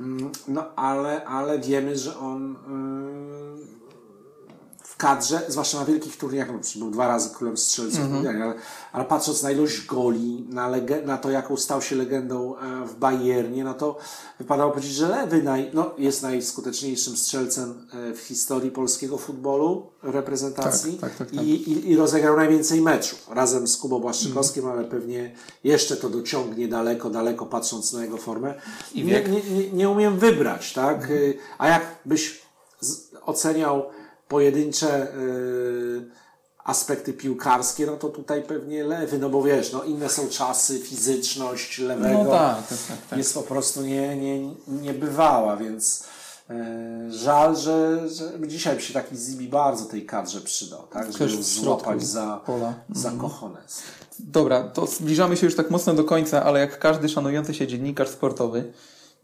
Mm, 0.00 0.30
No, 0.48 0.64
ale, 0.76 1.24
ale 1.24 1.58
wiemy, 1.58 1.98
że 1.98 2.18
on 2.18 2.56
yy, 2.68 3.13
w 4.94 4.96
kadrze, 4.96 5.40
zwłaszcza 5.48 5.78
na 5.78 5.84
wielkich 5.84 6.16
turniejach, 6.16 6.48
no, 6.48 6.58
był 6.76 6.90
dwa 6.90 7.08
razy 7.08 7.30
królem 7.30 7.56
strzelców, 7.56 8.00
Mhm. 8.00 8.42
ale, 8.42 8.54
ale 8.92 9.04
patrząc 9.04 9.42
na 9.42 9.50
ilość 9.50 9.86
goli, 9.86 10.46
na, 10.50 10.70
na 11.04 11.18
to, 11.18 11.30
jaką 11.30 11.56
stał 11.56 11.82
się 11.82 11.96
legendą 11.96 12.56
e, 12.56 12.86
w 12.86 12.94
Bayernie, 12.94 13.64
no 13.64 13.74
to 13.74 13.98
wypadało 14.38 14.70
powiedzieć, 14.70 14.92
że 14.92 15.08
Lewy 15.08 15.42
naj, 15.42 15.70
no, 15.72 15.90
jest 15.98 16.22
najskuteczniejszym 16.22 17.16
strzelcem 17.16 17.88
e, 17.92 18.14
w 18.14 18.20
historii 18.20 18.70
polskiego 18.70 19.18
futbolu, 19.18 19.86
reprezentacji 20.02 20.92
Tak, 20.92 21.10
tak, 21.10 21.18
tak, 21.18 21.30
tak. 21.30 21.44
I, 21.44 21.70
i, 21.72 21.90
i 21.90 21.96
rozegrał 21.96 22.36
najwięcej 22.36 22.80
meczów 22.80 23.28
razem 23.30 23.68
z 23.68 23.76
Kubą 23.76 23.98
Błaszczykowskim, 23.98 24.66
ale 24.66 24.84
pewnie 24.84 25.34
jeszcze 25.64 25.96
to 25.96 26.10
dociągnie 26.10 26.68
daleko, 26.68 27.10
daleko 27.10 27.46
patrząc 27.46 27.92
na 27.92 28.02
jego 28.02 28.16
formę. 28.16 28.54
I 28.94 29.04
nie, 29.04 29.24
nie, 29.24 29.42
nie, 29.50 29.70
nie 29.70 29.90
umiem 29.90 30.18
wybrać, 30.18 30.72
tak? 30.72 31.08
A 31.58 31.68
jak 31.68 31.82
byś 32.04 32.42
z, 32.80 33.10
oceniał 33.26 33.84
pojedyncze 34.28 35.14
y, 35.16 36.04
aspekty 36.64 37.12
piłkarskie, 37.12 37.86
no 37.86 37.96
to 37.96 38.08
tutaj 38.08 38.42
pewnie 38.42 38.84
lewy, 38.84 39.18
no 39.18 39.30
bo 39.30 39.42
wiesz, 39.42 39.72
no 39.72 39.82
inne 39.84 40.08
są 40.08 40.28
czasy, 40.28 40.78
fizyczność 40.78 41.78
lewego 41.78 42.24
No 42.24 42.30
tak, 42.30 42.66
tak, 42.68 42.78
tak. 42.88 42.96
tak. 43.10 43.18
jest 43.18 43.34
po 43.34 43.42
prostu 43.42 43.82
nie, 43.82 44.16
nie, 44.16 44.54
nie 44.68 44.94
bywała, 44.94 45.56
więc 45.56 46.04
y, 46.50 46.54
żal, 47.12 47.56
że, 47.56 48.08
że 48.08 48.32
dzisiaj 48.46 48.76
by 48.76 48.82
się 48.82 48.94
taki 48.94 49.16
Zibi 49.16 49.48
bardzo 49.48 49.84
tej 49.84 50.06
kadrze 50.06 50.40
przydał, 50.40 50.82
tak? 50.92 51.06
Żeby 51.12 51.18
Też 51.18 51.36
złapać 51.36 52.02
za, 52.02 52.40
pola. 52.46 52.74
za 52.92 53.10
kochones. 53.10 53.82
Dobra, 54.18 54.62
to 54.62 54.86
zbliżamy 54.86 55.36
się 55.36 55.46
już 55.46 55.56
tak 55.56 55.70
mocno 55.70 55.94
do 55.94 56.04
końca, 56.04 56.44
ale 56.44 56.60
jak 56.60 56.78
każdy 56.78 57.08
szanujący 57.08 57.54
się 57.54 57.66
dziennikarz 57.66 58.08
sportowy, 58.08 58.72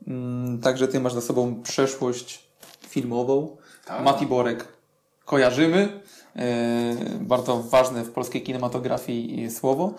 mm, 0.06 0.60
także 0.60 0.88
ty 0.88 1.00
masz 1.00 1.14
za 1.14 1.20
sobą 1.20 1.62
przeszłość 1.62 2.48
filmową. 2.88 3.56
Tak. 3.84 4.04
Mati 4.04 4.26
Borek 4.26 4.68
kojarzymy. 5.30 5.88
e, 6.36 6.42
bardzo 7.20 7.62
ważne 7.62 8.04
w 8.04 8.10
polskiej 8.10 8.42
kinematografii 8.42 9.50
słowo. 9.50 9.92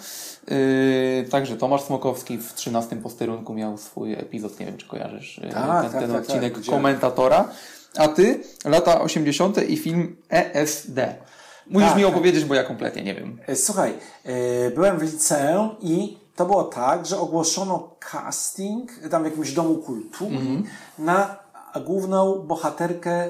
E, 0.48 1.24
także 1.30 1.58
Tomasz 1.58 1.82
Smokowski 1.82 2.38
w 2.38 2.54
13 2.54 2.96
posterunku 2.96 3.54
miał 3.54 3.78
swój 3.78 4.14
epizod, 4.14 4.60
nie 4.60 4.66
wiem 4.66 4.78
czy 4.78 4.88
kojarzysz 4.88 5.40
e, 5.40 5.50
Tak, 5.50 5.82
ten, 5.84 5.92
tak, 5.92 6.02
ten 6.02 6.12
tak, 6.12 6.22
odcinek 6.22 6.54
tak, 6.54 6.58
widziałem. 6.62 6.82
komentatora. 6.82 7.50
A 7.98 8.08
ty, 8.08 8.44
lata 8.66 9.02
80. 9.02 9.70
i 9.70 9.78
film 9.78 10.16
ESD. 10.30 11.00
Musisz 11.68 11.90
Tak, 11.90 11.98
mi 11.98 12.04
tak. 12.04 12.12
opowiedzieć, 12.14 12.46
bo 12.46 12.56
ja 12.56 12.64
kompletnie 12.64 13.04
nie 13.04 13.16
wiem. 13.16 13.38
E, 13.48 13.56
Słuchaj, 13.56 13.94
e, 14.26 14.72
byłem 14.72 15.00
w 15.00 15.02
liceum 15.02 15.70
i 15.82 16.18
to 16.36 16.46
było 16.46 16.64
tak, 16.64 17.06
że 17.06 17.20
ogłoszono 17.20 17.90
casting 18.12 18.92
tam 19.12 19.22
w 19.24 19.26
jakimś 19.26 19.52
domu 19.52 19.76
kultury 19.76 20.38
na 21.00 21.41
główną 21.80 22.40
bohaterkę 22.40 23.12
e, 23.12 23.30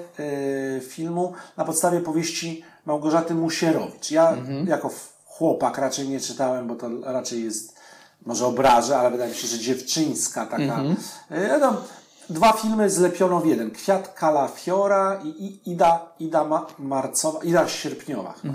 filmu 0.82 1.34
na 1.58 1.66
podstawie 1.66 2.00
powieści 2.00 2.64
Małgorzaty 2.86 3.36
Musierowicz. 3.36 4.12
Ja 4.12 4.38
jako 4.68 4.88
f- 4.88 5.14
chłopak 5.26 5.78
raczej 5.78 6.10
nie 6.10 6.20
czytałem, 6.20 6.68
bo 6.68 6.76
to 6.76 6.90
raczej 7.04 7.44
jest, 7.44 7.76
może 8.26 8.46
obrażę, 8.46 8.98
ale 8.98 9.12
wydaje 9.12 9.32
mi 9.32 9.38
się, 9.38 9.48
że 9.48 9.60
dziewczyńska 9.60 10.46
taka. 10.46 10.64
E, 11.30 11.60
tam 11.60 11.78
dwa 12.30 12.54
filmy 12.54 12.90
zlepiono 12.90 13.40
w 13.40 13.46
jeden. 13.46 13.72
Kwiat 13.72 14.14
Kalafiora 14.14 15.20
i, 15.24 15.28
i 15.28 15.72
Ida, 15.72 16.12
Ida 16.20 16.44
Ma, 16.44 16.68
Marcowa, 16.80 17.44
Ida 17.44 17.68
Sierpniowa. 17.68 18.34
chyba. 18.42 18.54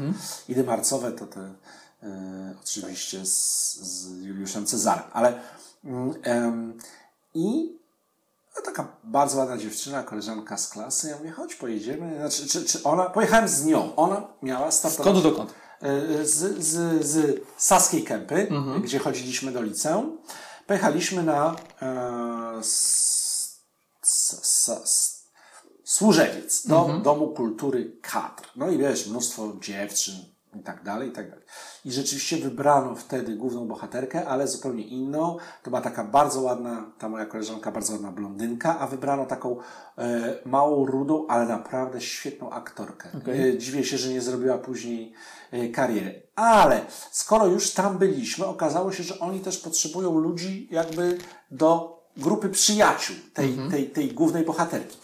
Idy 0.48 0.64
Marcowe 0.64 1.12
to 1.12 1.26
te 1.26 1.40
e, 2.02 2.54
oczywiście 2.64 3.26
z, 3.26 3.74
z 3.82 4.22
Juliuszem 4.22 4.66
Cezarem, 4.66 5.04
ale 5.12 5.40
mm, 5.84 6.78
i 7.34 7.76
no, 8.56 8.62
taka 8.62 8.88
bardzo 9.04 9.38
ładna 9.38 9.58
dziewczyna, 9.58 10.02
koleżanka 10.02 10.56
z 10.56 10.68
klasy. 10.68 11.08
Ja 11.08 11.16
mówię, 11.18 11.30
chodź, 11.30 11.54
pojedziemy. 11.54 12.16
Znaczy, 12.16 12.46
czy, 12.48 12.64
czy 12.64 12.82
ona, 12.82 13.10
pojechałem 13.10 13.48
z 13.48 13.64
nią. 13.64 13.96
Ona 13.96 14.28
miała 14.42 14.70
startować 14.70 15.06
Skąd 15.06 15.22
dokąd? 15.22 15.54
e, 15.80 16.24
z, 16.24 16.64
z, 16.64 17.06
z 17.06 17.40
Saskiej 17.56 18.04
Kępy, 18.04 18.48
gdzie 18.84 18.98
chodziliśmy 18.98 19.52
do 19.52 19.62
liceum. 19.62 20.18
Pojechaliśmy 20.66 21.22
na 21.22 21.56
e, 21.82 22.58
s, 22.58 23.60
s, 24.02 24.70
s, 24.84 25.16
Służewiec, 25.84 26.66
do 26.66 27.00
Domu 27.02 27.28
Kultury 27.28 27.96
Kadr. 28.02 28.42
No 28.56 28.70
i 28.70 28.78
wiesz, 28.78 29.06
mnóstwo 29.06 29.52
dziewczyn 29.60 30.14
i 30.60 30.62
tak 30.62 30.82
dalej, 30.82 31.08
i 31.08 31.12
tak 31.12 31.30
dalej. 31.30 31.44
I 31.84 31.92
rzeczywiście 31.92 32.36
wybrano 32.36 32.94
wtedy 32.94 33.36
główną 33.36 33.68
bohaterkę, 33.68 34.28
ale 34.28 34.48
zupełnie 34.48 34.82
inną. 34.82 35.36
To 35.62 35.70
była 35.70 35.82
taka 35.82 36.04
bardzo 36.04 36.40
ładna, 36.40 36.90
ta 36.98 37.08
moja 37.08 37.26
koleżanka, 37.26 37.72
bardzo 37.72 37.92
ładna 37.92 38.12
blondynka, 38.12 38.78
a 38.78 38.86
wybrano 38.86 39.26
taką 39.26 39.56
e, 39.98 40.38
małą, 40.44 40.86
rudą, 40.86 41.26
ale 41.28 41.46
naprawdę 41.46 42.00
świetną 42.00 42.50
aktorkę. 42.50 43.08
E, 43.28 43.58
dziwię 43.58 43.84
się, 43.84 43.98
że 43.98 44.08
nie 44.08 44.20
zrobiła 44.20 44.58
później 44.58 45.12
e, 45.50 45.68
kariery. 45.68 46.22
Ale 46.34 46.80
skoro 47.10 47.46
już 47.46 47.70
tam 47.70 47.98
byliśmy, 47.98 48.46
okazało 48.46 48.92
się, 48.92 49.02
że 49.02 49.18
oni 49.18 49.40
też 49.40 49.58
potrzebują 49.58 50.18
ludzi 50.18 50.68
jakby 50.70 51.18
do 51.50 51.96
grupy 52.16 52.48
przyjaciół 52.48 53.16
tej, 53.34 53.58
tej, 53.70 53.90
tej 53.90 54.12
głównej 54.12 54.44
bohaterki. 54.44 54.96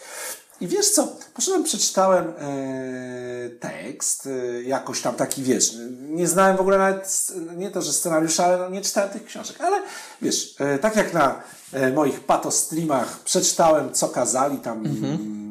I 0.63 0.67
wiesz 0.67 0.89
co, 0.91 1.07
poszedłem, 1.33 1.63
przeczytałem 1.63 2.27
e, 2.27 3.49
tekst, 3.49 4.27
e, 4.27 4.63
jakoś 4.63 5.01
tam 5.01 5.15
taki, 5.15 5.43
wiesz, 5.43 5.73
nie 6.09 6.27
znałem 6.27 6.57
w 6.57 6.59
ogóle 6.59 6.77
nawet, 6.77 7.27
nie 7.57 7.71
to, 7.71 7.81
że 7.81 7.93
scenariusza, 7.93 8.45
ale 8.45 8.57
no, 8.57 8.69
nie 8.69 8.81
czytałem 8.81 9.09
tych 9.09 9.25
książek, 9.25 9.61
ale 9.61 9.81
wiesz, 10.21 10.55
e, 10.59 10.79
tak 10.79 10.95
jak 10.95 11.13
na 11.13 11.41
e, 11.73 11.91
moich 11.91 12.19
pato 12.19 12.51
streamach 12.51 13.19
przeczytałem, 13.19 13.93
co 13.93 14.09
kazali 14.09 14.57
tam 14.57 14.83
z, 14.83 15.42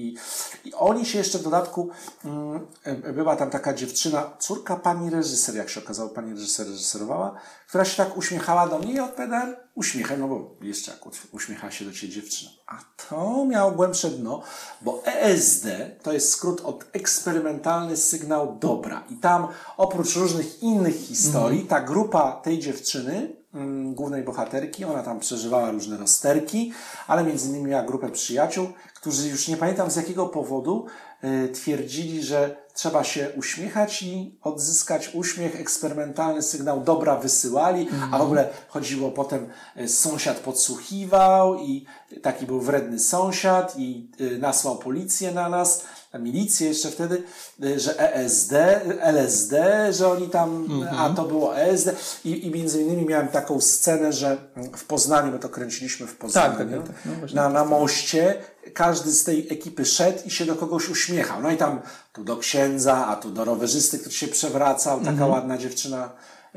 i, 0.00 0.16
i, 0.64 0.74
oni 0.74 1.06
się 1.06 1.18
jeszcze 1.18 1.38
w 1.38 1.42
dodatku, 1.42 1.90
mm, 2.24 2.66
e, 2.84 3.12
była 3.12 3.36
tam 3.36 3.50
taka 3.50 3.74
dziewczyna, 3.74 4.30
córka 4.38 4.76
pani 4.76 5.10
reżyser, 5.10 5.54
jak 5.54 5.70
się 5.70 5.80
okazało, 5.80 6.08
pani 6.08 6.32
reżyser 6.32 6.66
reżyserowała, 6.66 7.34
która 7.68 7.84
się 7.84 7.96
tak 7.96 8.16
uśmiechała 8.16 8.68
do 8.68 8.78
mnie 8.78 8.92
i 8.92 9.00
odpowiadałem 9.00 9.56
uśmiechem, 9.74 10.20
no 10.20 10.28
bo 10.28 10.54
jeszcze 10.60 10.90
jak 10.90 11.00
uśmiecha 11.32 11.70
się 11.70 11.84
do 11.84 11.92
ciebie 11.92 12.12
dziewczyna. 12.12 12.50
A 12.66 12.78
to 13.08 13.44
miało 13.44 13.70
głębsze 13.70 14.10
dno, 14.10 14.42
bo 14.82 15.02
ESD 15.06 15.66
to 16.02 16.12
jest 16.12 16.32
skrót 16.32 16.60
od 16.60 16.84
eksperymentalny 16.92 17.96
sygnał 17.96 18.56
dobra. 18.60 19.04
I 19.10 19.16
tam 19.16 19.48
oprócz 19.76 20.16
różnych 20.16 20.62
innych 20.62 20.94
historii, 20.94 21.66
ta 21.66 21.80
grupa 21.80 22.32
tej 22.32 22.58
dziewczyny, 22.58 23.36
mm, 23.54 23.94
głównej 23.94 24.22
bohaterki, 24.22 24.84
ona 24.84 25.02
tam 25.02 25.20
przeżywała 25.20 25.70
różne 25.70 25.96
rozterki, 25.96 26.72
ale 27.06 27.24
między 27.24 27.48
innymi 27.48 27.70
miała 27.70 27.82
grupę 27.82 28.10
przyjaciół, 28.10 28.68
którzy 29.00 29.28
już 29.28 29.48
nie 29.48 29.56
pamiętam 29.56 29.90
z 29.90 29.96
jakiego 29.96 30.26
powodu 30.26 30.86
y, 31.24 31.48
twierdzili, 31.48 32.22
że 32.22 32.56
trzeba 32.74 33.04
się 33.04 33.30
uśmiechać 33.36 34.02
i 34.02 34.38
odzyskać 34.42 35.14
uśmiech, 35.14 35.60
eksperymentalny 35.60 36.42
sygnał 36.42 36.80
dobra 36.80 37.16
wysyłali, 37.16 37.88
a 38.12 38.18
w 38.18 38.22
ogóle 38.22 38.48
chodziło 38.68 39.10
potem, 39.10 39.48
y, 39.76 39.88
sąsiad 39.88 40.38
podsłuchiwał 40.38 41.58
i 41.58 41.86
taki 42.22 42.46
był 42.46 42.60
wredny 42.60 42.98
sąsiad 42.98 43.74
i 43.78 44.10
y, 44.20 44.38
nasłał 44.38 44.78
policję 44.78 45.32
na 45.32 45.48
nas, 45.48 45.84
milicję 46.18 46.68
jeszcze 46.68 46.90
wtedy, 46.90 47.22
y, 47.64 47.80
że 47.80 48.14
ESD, 48.14 48.52
LSD, 49.00 49.88
że 49.92 50.08
oni 50.08 50.28
tam, 50.28 50.68
a 50.98 51.10
to 51.10 51.24
było 51.24 51.58
ESD 51.58 51.88
i, 52.24 52.46
i 52.46 52.50
między 52.50 52.82
innymi 52.82 53.06
miałem 53.06 53.28
taką 53.28 53.60
scenę, 53.60 54.12
że 54.12 54.36
w 54.76 54.84
Poznaniu, 54.84 55.32
my 55.32 55.38
to 55.38 55.48
kręciliśmy 55.48 56.06
w 56.06 56.16
Poznaniu, 56.16 56.58
tak, 56.58 56.70
tak, 56.70 56.86
tak. 56.86 56.96
No 57.04 57.12
właśnie. 57.14 57.36
na, 57.36 57.48
na 57.48 57.64
moście, 57.64 58.34
każdy 58.74 59.12
z 59.12 59.24
tej 59.24 59.46
ekipy 59.52 59.84
szedł 59.84 60.18
i 60.26 60.30
się 60.30 60.44
do 60.44 60.56
kogoś 60.56 60.88
uśmiechał. 60.88 61.42
No 61.42 61.50
i 61.50 61.56
tam 61.56 61.80
tu 62.12 62.24
do 62.24 62.36
księdza, 62.36 63.06
a 63.06 63.16
tu 63.16 63.30
do 63.30 63.44
rowerzysty, 63.44 63.98
który 63.98 64.14
się 64.14 64.28
przewracał, 64.28 64.98
taka 64.98 65.10
Mhm. 65.10 65.30
ładna 65.30 65.58
dziewczyna 65.58 66.10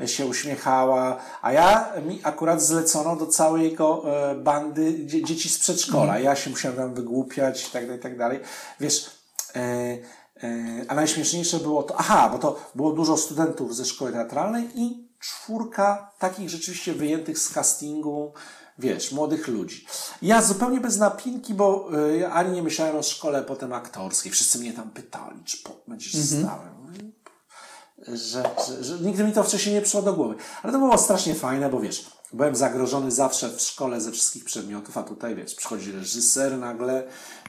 się 0.06 0.26
uśmiechała, 0.26 1.16
a 1.42 1.52
ja 1.52 1.92
mi 2.06 2.20
akurat 2.22 2.62
zlecono 2.62 3.16
do 3.16 3.26
całej 3.26 3.64
jego 3.70 4.02
e, 4.30 4.34
bandy 4.34 5.06
dzie, 5.06 5.24
dzieci 5.24 5.48
z 5.48 5.58
przedszkola. 5.58 6.04
Mhm. 6.04 6.24
Ja 6.24 6.36
się 6.36 6.50
musiałem 6.50 6.76
tam 6.76 6.94
wygłupiać 6.94 7.68
i 7.68 7.70
tak 7.70 7.82
dalej, 7.84 7.98
i 7.98 8.02
tak 8.02 8.18
dalej. 8.18 8.40
Wiesz, 8.80 9.06
e, 9.06 9.08
e, 9.08 9.23
a 10.88 10.94
najśmieszniejsze 10.94 11.58
było 11.58 11.82
to, 11.82 11.94
aha, 11.98 12.28
bo 12.32 12.38
to 12.38 12.70
było 12.74 12.92
dużo 12.92 13.16
studentów 13.16 13.76
ze 13.76 13.84
szkoły 13.84 14.12
teatralnej 14.12 14.68
i 14.74 15.08
czwórka 15.18 16.10
takich 16.18 16.50
rzeczywiście 16.50 16.92
wyjętych 16.92 17.38
z 17.38 17.52
castingu 17.52 18.32
wiesz, 18.78 19.12
młodych 19.12 19.48
ludzi. 19.48 19.86
Ja 20.22 20.42
zupełnie 20.42 20.80
bez 20.80 20.96
napinki, 20.98 21.54
bo 21.54 21.88
y, 22.08 22.18
ja 22.18 22.30
ani 22.30 22.52
nie 22.52 22.62
myślałem 22.62 22.96
o 22.96 23.02
szkole 23.02 23.42
potem 23.42 23.72
aktorskiej. 23.72 24.32
Wszyscy 24.32 24.58
mnie 24.58 24.72
tam 24.72 24.90
pytali, 24.90 25.44
czy 25.44 25.58
po, 25.62 25.70
będziesz 25.88 26.14
Mhm. 26.14 26.42
stałem. 26.42 26.74
Że, 28.08 28.50
że, 28.68 28.84
że 28.84 28.98
nigdy 28.98 29.24
mi 29.24 29.32
to 29.32 29.44
wcześniej 29.44 29.74
nie 29.74 29.80
przyszło 29.82 30.02
do 30.02 30.12
głowy. 30.12 30.34
Ale 30.62 30.72
to 30.72 30.78
było 30.78 30.98
strasznie 30.98 31.34
fajne, 31.34 31.70
bo 31.70 31.80
wiesz, 31.80 32.06
byłem 32.32 32.56
zagrożony 32.56 33.10
zawsze 33.10 33.48
w 33.48 33.60
szkole 33.60 34.00
ze 34.00 34.12
wszystkich 34.12 34.44
przedmiotów, 34.44 34.98
a 34.98 35.02
tutaj 35.02 35.34
wiesz, 35.34 35.54
przychodzi 35.54 35.92
reżyser, 35.92 36.58
nagle 36.58 37.04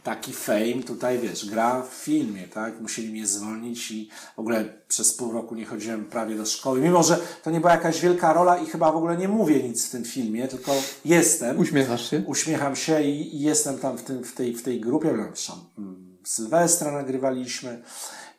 taki 0.05 0.33
fame, 0.33 0.83
tutaj 0.87 1.19
wiesz, 1.19 1.45
gra 1.45 1.81
w 1.81 1.93
filmie, 1.93 2.47
tak? 2.47 2.81
Musieli 2.81 3.09
mnie 3.11 3.27
zwolnić 3.27 3.91
i 3.91 4.09
w 4.35 4.39
ogóle 4.39 4.65
przez 4.87 5.13
pół 5.13 5.31
roku 5.31 5.55
nie 5.55 5.65
chodziłem 5.65 6.05
prawie 6.05 6.35
do 6.35 6.45
szkoły, 6.45 6.81
mimo 6.81 7.03
że 7.03 7.19
to 7.43 7.51
nie 7.51 7.59
była 7.59 7.71
jakaś 7.71 8.01
wielka 8.01 8.33
rola 8.33 8.57
i 8.57 8.65
chyba 8.65 8.91
w 8.91 8.95
ogóle 8.95 9.17
nie 9.17 9.27
mówię 9.27 9.63
nic 9.63 9.87
w 9.87 9.91
tym 9.91 10.03
filmie, 10.03 10.47
tylko 10.47 10.71
jestem. 11.05 11.59
Uśmiechasz 11.59 12.09
się? 12.09 12.23
Uśmiecham 12.27 12.75
się 12.75 13.03
i, 13.03 13.35
i 13.35 13.39
jestem 13.39 13.77
tam 13.77 13.97
w, 13.97 14.03
tym, 14.03 14.23
w, 14.23 14.33
tej, 14.33 14.53
w 14.55 14.63
tej 14.63 14.81
grupie. 14.81 15.09
Mm, 15.09 16.17
Sylwestra 16.23 16.91
nagrywaliśmy 16.91 17.81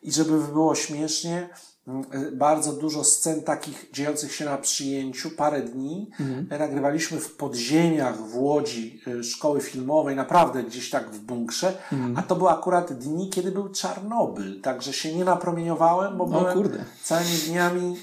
i 0.03 0.11
żeby 0.11 0.39
było 0.39 0.75
śmiesznie, 0.75 1.49
bardzo 2.31 2.73
dużo 2.73 3.03
scen 3.03 3.41
takich 3.41 3.89
dziejących 3.93 4.35
się 4.35 4.45
na 4.45 4.57
przyjęciu, 4.57 5.29
parę 5.29 5.61
dni 5.61 6.09
y, 6.51 6.59
nagrywaliśmy 6.59 7.19
w 7.19 7.35
podziemiach 7.35 8.17
w 8.17 8.37
Łodzi 8.37 9.01
y, 9.07 9.23
szkoły 9.23 9.61
filmowej, 9.61 10.15
naprawdę 10.15 10.63
gdzieś 10.63 10.89
tak 10.89 11.09
w 11.09 11.19
bunkrze, 11.19 11.77
a 12.15 12.21
to 12.21 12.35
były 12.35 12.49
akurat 12.49 12.93
dni, 12.93 13.29
kiedy 13.29 13.51
był 13.51 13.69
Czarnobyl, 13.69 14.61
także 14.61 14.93
się 14.93 15.15
nie 15.15 15.25
napromieniowałem, 15.25 16.17
bo 16.17 16.23
O 16.23 16.27
byłem 16.27 16.53
kurde. 16.53 16.77
całymi 17.03 17.37
dniami, 17.47 17.95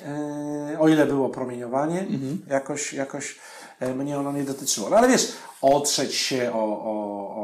e, 0.74 0.81
o 0.81 0.89
ile 0.89 1.06
było 1.06 1.28
promieniowanie, 1.28 2.06
jakoś, 2.51 2.93
jakoś 2.93 3.39
e, 3.81 3.94
mnie 3.94 4.19
ono 4.19 4.32
nie 4.32 4.44
dotyczyło. 4.44 4.90
No 4.90 4.97
ale 4.97 5.09
wiesz, 5.09 5.32
otrzeć 5.62 6.15
się 6.15 6.51
o, 6.52 6.59
o, 6.59 6.94
o, 7.36 7.44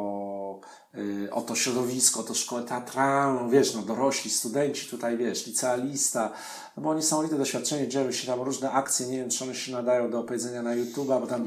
o 1.30 1.40
to 1.40 1.54
środowisko, 1.54 2.20
o 2.20 2.22
to 2.22 2.34
szkołę 2.34 2.62
teatralną, 2.62 3.50
wiesz, 3.50 3.74
no 3.74 3.82
dorośli, 3.82 4.30
studenci 4.30 4.86
tutaj, 4.86 5.16
wiesz, 5.16 5.46
licealista, 5.46 6.32
no 6.76 6.82
bo 6.82 6.94
niesamowite 6.94 7.38
doświadczenie, 7.38 7.88
dzieją 7.88 8.12
się 8.12 8.26
tam 8.26 8.40
różne 8.40 8.70
akcje, 8.70 9.06
nie 9.06 9.16
wiem, 9.16 9.30
czy 9.30 9.44
one 9.44 9.54
się 9.54 9.72
nadają 9.72 10.10
do 10.10 10.20
opowiedzenia 10.20 10.62
na 10.62 10.76
YouTube'a, 10.76 11.20
bo 11.20 11.26
tam 11.26 11.46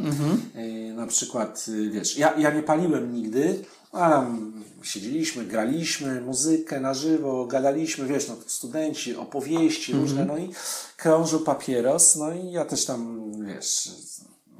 y, 0.55 0.93
na 0.93 1.07
przykład, 1.07 1.65
y, 1.67 1.89
wiesz, 1.89 2.17
ja, 2.17 2.33
ja 2.37 2.51
nie 2.51 2.63
paliłem 2.63 3.13
nigdy, 3.13 3.65
a 3.91 4.09
tam 4.09 4.53
siedzieliśmy, 4.83 5.45
graliśmy 5.45 6.21
muzykę 6.21 6.79
na 6.79 6.93
żywo, 6.93 7.45
gadaliśmy, 7.45 8.07
wiesz, 8.07 8.27
no 8.27 8.35
studenci, 8.47 9.15
opowieści 9.15 9.93
różne, 9.93 10.25
no 10.25 10.37
i 10.37 10.51
krążył 10.97 11.39
papieros, 11.39 12.15
no 12.15 12.33
i 12.33 12.51
ja 12.51 12.65
też 12.65 12.85
tam, 12.85 13.31
wiesz, 13.45 13.91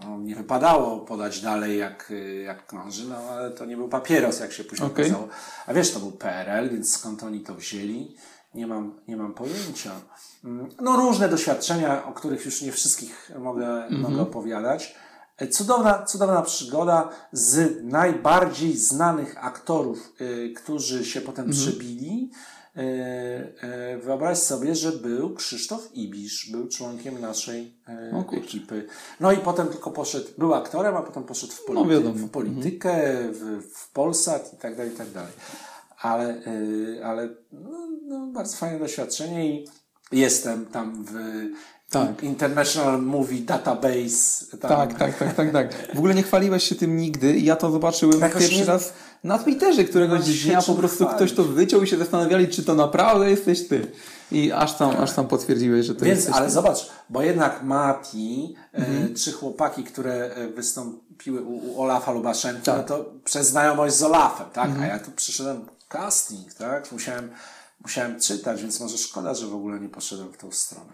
no, 0.05 0.17
nie 0.17 0.35
wypadało 0.35 0.99
podać 0.99 1.41
dalej 1.41 1.77
jak, 1.77 2.13
jak 2.45 2.67
krąży, 2.67 3.07
no 3.09 3.15
ale 3.17 3.51
to 3.51 3.65
nie 3.65 3.77
był 3.77 3.89
papieros, 3.89 4.39
jak 4.39 4.51
się 4.51 4.63
później 4.63 4.87
Okej. 4.89 5.05
okazało. 5.05 5.27
A 5.67 5.73
wiesz, 5.73 5.91
to 5.91 5.99
był 5.99 6.11
PRL, 6.11 6.69
więc 6.69 6.93
skąd 6.93 7.23
oni 7.23 7.41
to 7.41 7.55
wzięli? 7.55 8.15
Nie 8.53 8.67
mam, 8.67 8.99
nie 9.07 9.17
mam 9.17 9.33
pojęcia. 9.33 9.91
Mm, 10.43 10.69
No 10.81 10.97
różne 10.97 11.29
doświadczenia, 11.29 12.05
o 12.05 12.11
których 12.13 12.45
już 12.45 12.61
nie 12.61 12.71
wszystkich 12.71 13.31
mogę, 13.39 13.89
mogę 13.89 14.21
opowiadać. 14.21 14.95
E, 15.37 15.47
Cudowna, 15.47 16.05
cudowna 16.05 16.41
przygoda 16.41 17.09
z 17.31 17.83
najbardziej 17.83 18.77
znanych 18.77 19.45
aktorów, 19.45 20.13
y, 20.21 20.53
którzy 20.57 21.05
się 21.05 21.21
potem 21.21 21.49
przebili. 21.51 22.31
Y, 22.31 22.35
y, 22.35 22.52
Wyobraź 24.03 24.37
sobie, 24.37 24.75
że 24.75 24.91
był 24.91 25.35
Krzysztof 25.35 25.89
Ibisz, 25.93 26.51
był 26.51 26.67
członkiem 26.67 27.21
naszej 27.21 27.73
y, 28.11 28.15
O 28.15 28.23
kurczę. 28.23 28.43
ekipy. 28.45 28.87
No 29.19 29.31
i 29.31 29.37
potem 29.37 29.67
tylko 29.67 29.91
poszedł, 29.91 30.25
był 30.37 30.53
aktorem, 30.53 30.95
a 30.97 31.01
potem 31.01 31.23
poszedł 31.23 31.53
w, 31.53 31.65
polity- 31.65 32.03
No 32.03 32.11
w 32.13 32.29
politykę, 32.29 32.93
w, 33.31 33.61
w 33.73 33.91
Polsat 33.91 34.53
i 34.53 34.57
tak 34.57 34.75
dalej, 34.75 34.93
i 34.93 34.95
tak 34.95 35.11
dalej. 35.11 35.31
Ale, 36.01 36.41
ale 37.03 37.29
no, 37.51 37.87
no, 38.07 38.27
bardzo 38.27 38.57
fajne 38.57 38.79
doświadczenie 38.79 39.55
i 39.55 39.67
jestem 40.11 40.65
tam 40.65 41.05
w 41.05 41.13
Tak. 41.89 42.23
International 42.23 43.01
Movie 43.01 43.41
Database. 43.41 44.45
Tam, 44.59 44.69
Tak, 44.69 44.99
tak, 44.99 45.17
tak, 45.17 45.35
tak, 45.35 45.51
tak. 45.51 45.95
W 45.95 45.97
ogóle 45.97 46.15
nie 46.15 46.23
chwaliłeś 46.23 46.63
się 46.63 46.75
tym 46.75 46.97
nigdy 46.97 47.37
i 47.37 47.45
ja 47.45 47.55
to 47.55 47.71
zobaczyłem 47.71 48.19
Jakoś 48.19 48.41
pierwszy 48.41 48.59
nie- 48.59 48.65
raz 48.65 48.93
na 49.23 49.39
Twitterze 49.39 49.83
któregoś 49.83 50.19
No, 50.19 50.25
dnia, 50.45 50.57
po 50.57 50.63
czym 50.63 50.75
prostu 50.75 51.05
chwalić. 51.05 51.15
ktoś 51.15 51.33
to 51.33 51.43
wyciął 51.43 51.83
i 51.83 51.87
się 51.87 51.97
zastanawiali, 51.97 52.47
czy 52.47 52.63
to 52.63 52.75
naprawdę 52.75 53.29
jesteś 53.29 53.67
ty. 53.67 53.91
I 54.31 54.51
aż 54.51 54.73
tam, 54.77 54.89
aż 54.97 55.13
tam 55.13 55.27
potwierdziłeś, 55.27 55.85
że 55.85 55.95
to 55.95 56.05
Więc, 56.05 56.17
jesteś 56.19 56.35
ale 56.35 56.45
ty. 56.45 56.51
zobacz, 56.53 56.89
bo 57.09 57.21
jednak 57.21 57.63
Mati, 57.63 58.55
Mhm. 58.73 59.05
e, 59.11 59.15
czy 59.15 59.31
chłopaki, 59.31 59.83
które 59.83 60.13
e, 60.35 60.47
wystąpiły 60.47 61.41
u, 61.41 61.71
u 61.71 61.81
Olafa 61.81 62.11
Lubaszenki, 62.11 62.61
Tak. 62.61 62.77
no 62.77 62.83
to 62.83 63.05
przez 63.23 63.47
znajomość 63.49 63.95
z 63.95 64.03
Olafem, 64.03 64.47
tak? 64.53 64.65
Mhm. 64.69 64.83
A 64.83 64.93
ja 64.93 64.99
tu 64.99 65.11
przyszedłem 65.11 65.65
casting, 65.89 66.53
tak? 66.53 66.91
Musiałem, 66.91 67.29
musiałem 67.81 68.19
czytać, 68.19 68.61
więc 68.61 68.79
może 68.79 68.97
szkoda, 68.97 69.33
że 69.33 69.47
w 69.47 69.55
ogóle 69.55 69.79
nie 69.79 69.89
poszedłem 69.89 70.33
w 70.33 70.37
tą 70.37 70.51
stronę. 70.51 70.91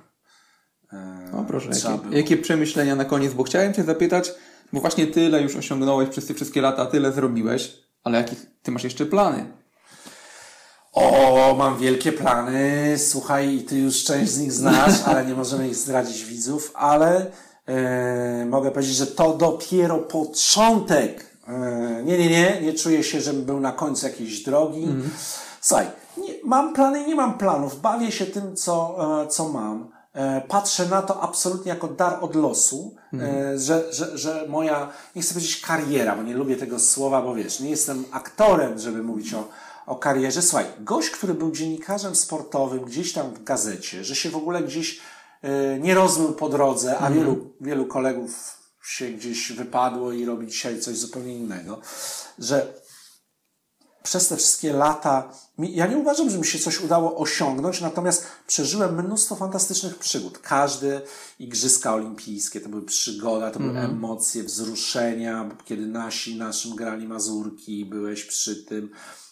E, 0.94 1.32
O 1.38 1.44
proszę, 1.44 1.70
jakie, 1.70 2.18
jakie 2.18 2.38
przemyślenia 2.38 2.96
na 2.96 3.06
koniec, 3.06 3.34
bo 3.34 3.44
chciałem 3.44 3.74
Cię 3.74 3.84
zapytać, 3.84 4.32
bo 4.74 4.80
właśnie 4.82 5.08
tyle 5.08 5.42
już 5.42 5.56
osiągnąłeś 5.56 6.10
przez 6.10 6.26
te 6.26 6.34
wszystkie 6.34 6.62
lata, 6.62 6.86
tyle 6.86 7.12
zrobiłeś, 7.12 7.79
ale 8.04 8.18
jakie 8.18 8.36
Ty 8.64 8.72
masz 8.72 8.84
jeszcze 8.84 9.06
plany? 9.06 9.54
O, 10.94 11.56
mam 11.58 11.78
wielkie 11.78 12.12
plany. 12.12 12.96
Słuchaj, 12.98 13.66
ty 13.68 13.78
już 13.78 14.04
część 14.04 14.32
z 14.32 14.40
nich 14.40 14.52
znasz, 14.52 15.02
ale 15.08 15.26
nie 15.26 15.34
możemy 15.34 15.68
ich 15.68 15.76
zdradzić 15.76 16.26
widzów, 16.26 16.72
ale 16.76 17.32
e, 17.66 18.46
mogę 18.46 18.72
powiedzieć, 18.72 18.96
że 18.96 19.08
to 19.08 19.34
dopiero 19.34 19.98
początek. 19.98 21.38
E, 21.48 22.02
nie, 22.04 22.18
nie, 22.18 22.30
nie, 22.30 22.62
nie 22.62 22.74
czuję 22.74 23.04
się, 23.04 23.22
żebym 23.22 23.46
był 23.46 23.60
na 23.60 23.72
końcu 23.72 24.08
jakiejś 24.08 24.44
drogi. 24.44 24.88
Słuchaj, 25.62 25.88
nie, 26.18 26.34
mam 26.44 26.74
plany 26.74 27.04
i 27.04 27.08
nie 27.08 27.16
mam 27.16 27.38
planów. 27.38 27.82
Bawię 27.82 28.12
się 28.12 28.26
tym, 28.26 28.56
co, 28.56 28.98
e, 29.24 29.28
co 29.28 29.50
mam. 29.50 29.99
E, 30.20 30.42
Patrzę 30.48 30.86
na 30.86 31.02
to 31.02 31.22
absolutnie 31.22 31.70
jako 31.70 31.88
dar 31.88 32.18
od 32.22 32.36
losu, 32.36 32.96
e, 33.14 33.60
że, 33.60 33.94
że, 33.94 34.18
że 34.18 34.46
moja, 34.50 34.90
nie 35.16 35.22
chcę 35.22 35.34
powiedzieć 35.34 35.62
kariera, 35.62 36.16
bo 36.16 36.24
nie 36.24 36.34
lubię 36.34 36.56
tego 36.56 36.80
słowa, 36.80 37.22
bo 37.22 37.36
wiesz, 37.36 37.60
nie 37.60 37.70
jestem 37.70 38.06
aktorem, 38.12 38.80
żeby 38.80 39.04
mówić 39.04 39.34
o, 39.34 39.48
o 39.86 39.96
karierze. 39.96 40.42
Słuchaj, 40.42 40.66
gość, 40.80 41.10
który 41.10 41.34
był 41.34 41.52
dziennikarzem 41.52 42.16
sportowym 42.16 42.86
gdzieś 42.86 43.14
tam 43.14 43.34
w 43.34 43.44
gazecie, 43.44 44.04
że 44.04 44.16
się 44.16 44.30
w 44.30 44.36
ogóle 44.36 44.64
gdzieś 44.64 45.00
e, 45.42 45.80
nie 45.80 45.96
rozmył 45.96 46.34
po 46.34 46.50
drodze, 46.50 46.98
a 46.98 47.12
wielu, 47.12 47.52
wielu 47.62 47.86
kolegów 47.86 48.60
się 48.84 49.10
gdzieś 49.10 49.52
wypadło 49.52 50.12
i 50.12 50.26
robi 50.26 50.48
dzisiaj 50.48 50.80
coś 50.80 50.98
zupełnie 50.98 51.36
innego, 51.36 51.82
że 52.40 52.74
przez 54.04 54.28
te 54.28 54.38
wszystkie 54.38 54.74
lata, 54.74 55.32
ja 55.58 55.88
nie 55.88 55.98
uważam, 55.98 56.30
że 56.30 56.38
mi 56.38 56.46
się 56.46 56.60
coś 56.60 56.82
udało 56.82 57.18
osiągnąć, 57.18 57.82
natomiast 57.82 58.26
przeżyłem 58.48 59.06
mnóstwo 59.06 59.36
fantastycznych 59.36 59.96
przygód. 60.00 60.38
Każde 60.40 61.02
Igrzyska 61.40 61.94
Olimpijskie 61.94 62.62
to 62.62 62.70
były 62.70 62.82
przygoda, 62.86 63.52
to 63.52 63.60
były 63.60 63.80
emocje, 63.80 64.44
wzruszenia, 64.44 65.50
kiedy 65.66 65.88
nasi, 65.88 66.36
naszym 66.38 66.76
grali 66.76 67.08
Mazurki, 67.08 67.86
byłeś 67.86 68.24
przy 68.26 68.64
tym. 68.66 68.90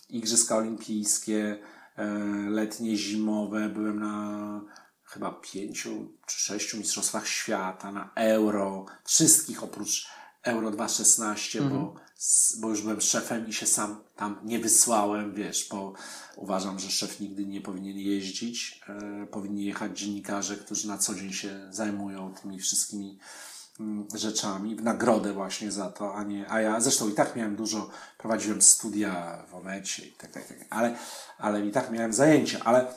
Igrzyska 0.10 0.58
Olimpijskie, 0.58 1.60
e, 1.98 2.06
letnie, 2.50 2.98
zimowe, 2.98 3.70
byłem 3.70 4.00
na 4.00 4.62
chyba 5.04 5.32
pięciu 5.32 6.12
czy 6.26 6.40
sześciu 6.40 6.78
mistrzostwach 6.78 7.28
świata, 7.28 7.92
na 7.92 8.10
Euro, 8.16 8.86
wszystkich 9.04 9.64
oprócz 9.64 10.08
Euro 10.44 10.72
2.16, 10.72 11.62
bo, 11.62 11.94
s- 11.96 12.07
bo 12.60 12.70
już 12.70 12.82
byłem 12.82 13.02
szefem 13.02 13.48
i 13.48 13.54
się 13.54 13.68
sam 13.68 14.04
tam 14.16 14.40
nie 14.44 14.60
wysłałem, 14.60 15.34
wiesz, 15.34 15.68
bo 15.72 15.94
uważam, 16.36 16.80
że 16.80 16.92
szef 16.92 17.20
nigdy 17.20 17.46
nie 17.46 17.62
powinien 17.62 17.98
jeździć. 17.98 18.82
E, 18.90 19.26
powinni 19.26 19.66
jechać 19.66 20.00
dziennikarze, 20.00 20.58
którzy 20.58 20.88
na 20.88 20.98
co 20.98 21.16
dzień 21.16 21.34
się 21.34 21.68
zajmują 21.70 22.34
tymi 22.34 22.60
wszystkimi 22.60 23.20
mm, 23.80 24.08
rzeczami, 24.16 24.76
w 24.76 24.84
nagrodę 24.84 25.34
właśnie 25.34 25.72
za 25.72 25.92
to, 25.92 26.16
a 26.16 26.24
nie, 26.24 26.52
a 26.52 26.62
ja 26.62 26.80
zresztą 26.80 27.10
i 27.10 27.14
tak 27.14 27.36
miałem 27.36 27.56
dużo, 27.56 27.90
prowadziłem 28.18 28.62
studia 28.62 29.44
w 29.50 29.56
Onecie 29.56 30.06
i 30.06 30.12
tak, 30.12 30.32
tak, 30.32 30.48
tak, 30.48 30.58
ale, 30.70 30.98
ale 31.38 31.66
i 31.66 31.72
tak 31.72 31.92
miałem 31.92 32.14
zajęcia, 32.14 32.60
ale 32.64 32.94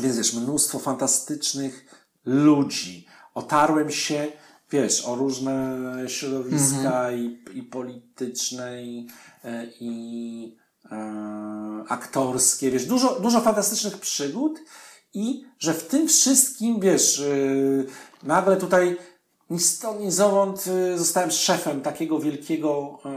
więc 0.00 0.16
wiesz, 0.16 0.34
mnóstwo 0.34 0.78
fantastycznych 0.78 1.84
ludzi. 2.24 3.06
Otarłem 3.34 3.90
się, 3.90 4.32
wiesz, 4.70 5.04
o 5.04 5.14
różne 5.14 5.84
środowiska 6.08 7.12
i, 7.12 7.38
i 7.54 7.62
polityczne, 7.62 8.82
i, 8.82 9.06
e, 9.44 9.66
i 9.80 10.56
e, 10.90 11.84
aktorskie, 11.88 12.70
wiesz, 12.70 12.86
dużo, 12.86 13.20
dużo 13.20 13.40
fantastycznych 13.40 13.98
przygód 13.98 14.60
i 15.14 15.44
że 15.58 15.74
w 15.74 15.86
tym 15.86 16.08
wszystkim, 16.08 16.80
wiesz, 16.80 17.18
yy, 17.18 17.86
nagle 18.22 18.56
tutaj 18.56 18.96
ni 19.50 19.60
stąd, 19.60 20.00
ni 20.00 20.10
zowąd 20.10 20.66
yy, 20.66 20.98
zostałem 20.98 21.30
szefem 21.30 21.80
takiego 21.80 22.18
wielkiego 22.18 22.98
yy, 23.04 23.10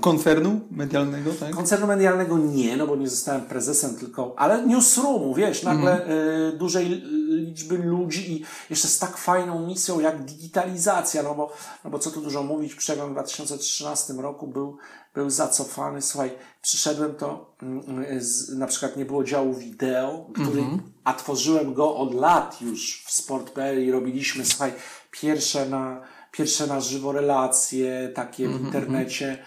Koncernu 0.00 0.60
medialnego, 0.70 1.30
tak? 1.40 1.50
Koncernu 1.54 1.86
medialnego 1.86 2.38
nie, 2.38 2.76
no 2.76 2.86
bo 2.86 2.96
nie 2.96 3.08
zostałem 3.08 3.42
prezesem, 3.42 3.94
tylko, 3.96 4.34
ale 4.38 4.66
newsroomu, 4.66 5.34
wiesz, 5.34 5.62
nagle 5.62 6.08
y, 6.08 6.52
dużej 6.58 6.86
li- 6.86 7.02
liczby 7.46 7.78
ludzi 7.78 8.32
i 8.32 8.44
jeszcze 8.70 8.88
z 8.88 8.98
tak 8.98 9.16
fajną 9.16 9.66
misją 9.66 10.00
jak 10.00 10.24
digitalizacja, 10.24 11.22
no 11.22 11.34
bo, 11.34 11.52
no 11.84 11.90
bo 11.90 11.98
co 11.98 12.10
tu 12.10 12.20
dużo 12.20 12.42
mówić, 12.42 12.74
przegląd 12.74 13.10
w 13.10 13.12
2013 13.14 14.12
roku 14.12 14.46
był, 14.46 14.76
był 15.14 15.30
zacofany. 15.30 16.02
Słuchaj, 16.02 16.30
przyszedłem 16.62 17.14
to, 17.14 17.54
mm, 17.62 18.04
z, 18.22 18.58
na 18.58 18.66
przykład 18.66 18.96
nie 18.96 19.04
było 19.04 19.24
działu 19.24 19.54
wideo, 19.54 20.26
który, 20.34 20.62
a 21.04 21.12
tworzyłem 21.14 21.74
go 21.74 21.96
od 21.96 22.14
lat 22.14 22.62
już 22.62 23.04
w 23.06 23.12
Sport.pl 23.12 23.84
i 23.84 23.90
robiliśmy, 23.90 24.44
słuchaj, 24.44 24.72
pierwsze 25.10 25.68
na, 25.68 26.00
pierwsze 26.32 26.66
na 26.66 26.80
żywo 26.80 27.12
relacje 27.12 28.10
takie 28.14 28.48
w 28.48 28.60
internecie 28.60 29.32
e, 29.32 29.38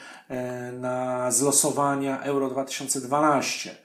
na 0.79 1.31
zlosowania 1.31 2.21
Euro 2.23 2.49
2012. 2.49 3.75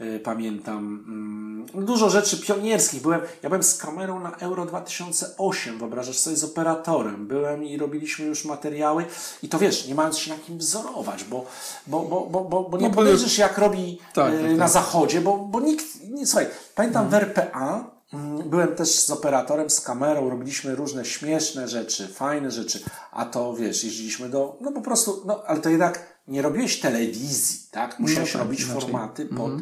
E, 0.00 0.18
Pamiętam 0.18 1.04
mm, 1.08 1.86
dużo 1.86 2.10
rzeczy 2.10 2.36
pionierskich. 2.40 3.02
Byłem, 3.02 3.20
ja 3.42 3.48
byłem 3.48 3.62
z 3.62 3.78
kamerą 3.78 4.20
na 4.20 4.36
Euro 4.36 4.66
2008, 4.66 5.78
wyobrażasz 5.78 6.18
sobie, 6.18 6.36
z 6.36 6.44
operatorem. 6.44 7.26
Byłem 7.26 7.64
i 7.64 7.76
robiliśmy 7.78 8.24
już 8.26 8.44
materiały 8.44 9.04
i 9.42 9.48
to 9.48 9.58
wiesz, 9.58 9.86
nie 9.86 9.94
mając 9.94 10.18
się 10.18 10.30
na 10.30 10.38
kim 10.38 10.58
wzorować, 10.58 11.24
bo, 11.24 11.44
bo, 11.86 12.00
bo, 12.02 12.26
bo, 12.26 12.44
bo, 12.44 12.62
bo 12.62 12.78
nie 12.78 12.88
No, 12.88 12.94
podejrzysz 12.94 13.38
jak 13.38 13.58
robi 13.58 13.98
Tak, 14.14 14.34
e, 14.34 14.38
tak, 14.42 14.50
na 14.50 14.58
tak. 14.58 14.68
zachodzie, 14.72 15.20
bo, 15.20 15.36
bo 15.36 15.60
nikt, 15.60 15.84
nie, 16.10 16.26
słuchaj, 16.26 16.46
pamiętam 16.74 17.08
w 17.08 17.14
RPA, 17.14 17.97
byłem 18.46 18.74
też 18.76 19.00
z 19.00 19.10
operatorem, 19.10 19.70
z 19.70 19.80
kamerą, 19.80 20.30
robiliśmy 20.30 20.74
różne 20.74 21.04
śmieszne 21.04 21.68
rzeczy, 21.68 22.08
fajne 22.08 22.50
rzeczy, 22.50 22.80
a 23.10 23.24
to 23.24 23.54
wiesz, 23.54 23.84
jeździliśmy 23.84 24.28
do, 24.28 24.56
no 24.60 24.72
po 24.72 24.80
prostu, 24.80 25.22
no 25.26 25.42
ale 25.46 25.60
to 25.60 25.68
jednak 25.70 26.18
nie 26.28 26.42
robiłeś 26.42 26.80
telewizji, 26.80 27.60
tak? 27.70 27.98
Musiałeś 27.98 28.32
tak, 28.32 28.42
robić 28.42 28.60
inaczej. 28.60 28.80
formaty 28.80 29.26
pod 29.26 29.52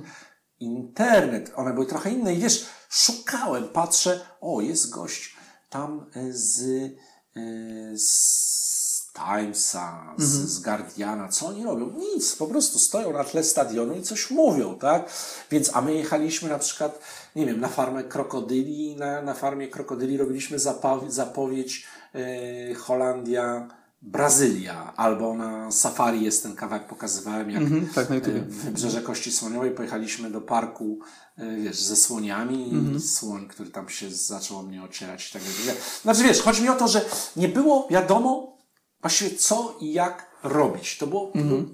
internet. 0.60 1.52
One 1.56 1.72
były 1.74 1.86
trochę 1.86 2.10
inne 2.10 2.34
i 2.34 2.38
wiesz, 2.38 2.66
szukałem, 2.88 3.68
patrzę, 3.68 4.20
o, 4.40 4.60
jest 4.60 4.90
gość 4.90 5.36
tam 5.70 6.06
y, 6.16 6.32
z, 6.32 6.60
y, 7.36 7.98
z 7.98 9.12
Timesa, 9.12 10.14
z, 10.18 10.24
z 10.24 10.60
Guardiana. 10.60 11.28
Co 11.28 11.46
oni 11.46 11.64
robią? 11.64 11.90
Nic, 11.90 12.36
po 12.36 12.46
prostu 12.46 12.78
stoją 12.78 13.12
na 13.12 13.24
tle 13.24 13.44
stadionu 13.44 13.94
i 13.94 14.02
coś 14.02 14.30
mówią, 14.30 14.78
tak? 14.78 15.10
Więc, 15.50 15.70
a 15.74 15.80
my 15.80 15.94
jechaliśmy 15.94 16.48
na 16.48 16.58
przykład, 16.58 17.00
nie 17.36 17.46
wiem, 17.46 17.60
na 17.60 17.68
farmę 17.68 18.04
krokodyli 18.04 18.96
na, 18.96 19.22
na 19.22 19.34
farmie 19.34 19.68
krokodyli 19.68 20.16
robiliśmy 20.16 20.58
zapowiedź, 20.58 21.12
zapowiedź 21.12 21.86
y, 22.70 22.74
Holandia, 22.74 23.68
Brazylia, 24.02 24.92
albo 24.96 25.34
na 25.34 25.72
safari 25.72 26.24
jest 26.24 26.42
ten 26.42 26.54
kawałek, 26.56 26.86
pokazywałem, 26.86 27.50
jak 27.50 27.62
Mhm, 27.62 27.86
tak, 27.94 28.08
na 28.08 28.14
YouTubie. 28.14 28.40
w 28.40 28.54
Wybrzeże 28.64 29.02
Kości 29.02 29.32
Słoniowej 29.32 29.70
pojechaliśmy 29.70 30.30
do 30.30 30.40
parku, 30.40 30.98
e, 31.38 31.56
wiesz, 31.56 31.80
ze 31.82 31.96
słoniami 31.96 32.64
Mhm. 32.72 32.96
i 32.96 33.00
słoń, 33.00 33.48
który 33.48 33.70
tam 33.70 33.88
się 33.88 34.10
zaczął 34.10 34.62
mnie 34.62 34.82
ocierać 34.82 35.30
i 35.30 35.32
tak 35.32 35.42
dalej. 35.42 35.80
Znaczy 36.02 36.22
wiesz, 36.22 36.40
chodzi 36.42 36.62
mi 36.62 36.68
o 36.68 36.74
to, 36.74 36.88
że 36.88 37.04
nie 37.36 37.48
było 37.48 37.88
wiadomo 37.90 38.56
właściwie 39.00 39.36
co 39.36 39.76
i 39.80 39.92
jak 39.92 40.26
robić. 40.42 40.98
To 40.98 41.06
było 41.06 41.32
Mhm. 41.34 41.48
były 41.48 41.64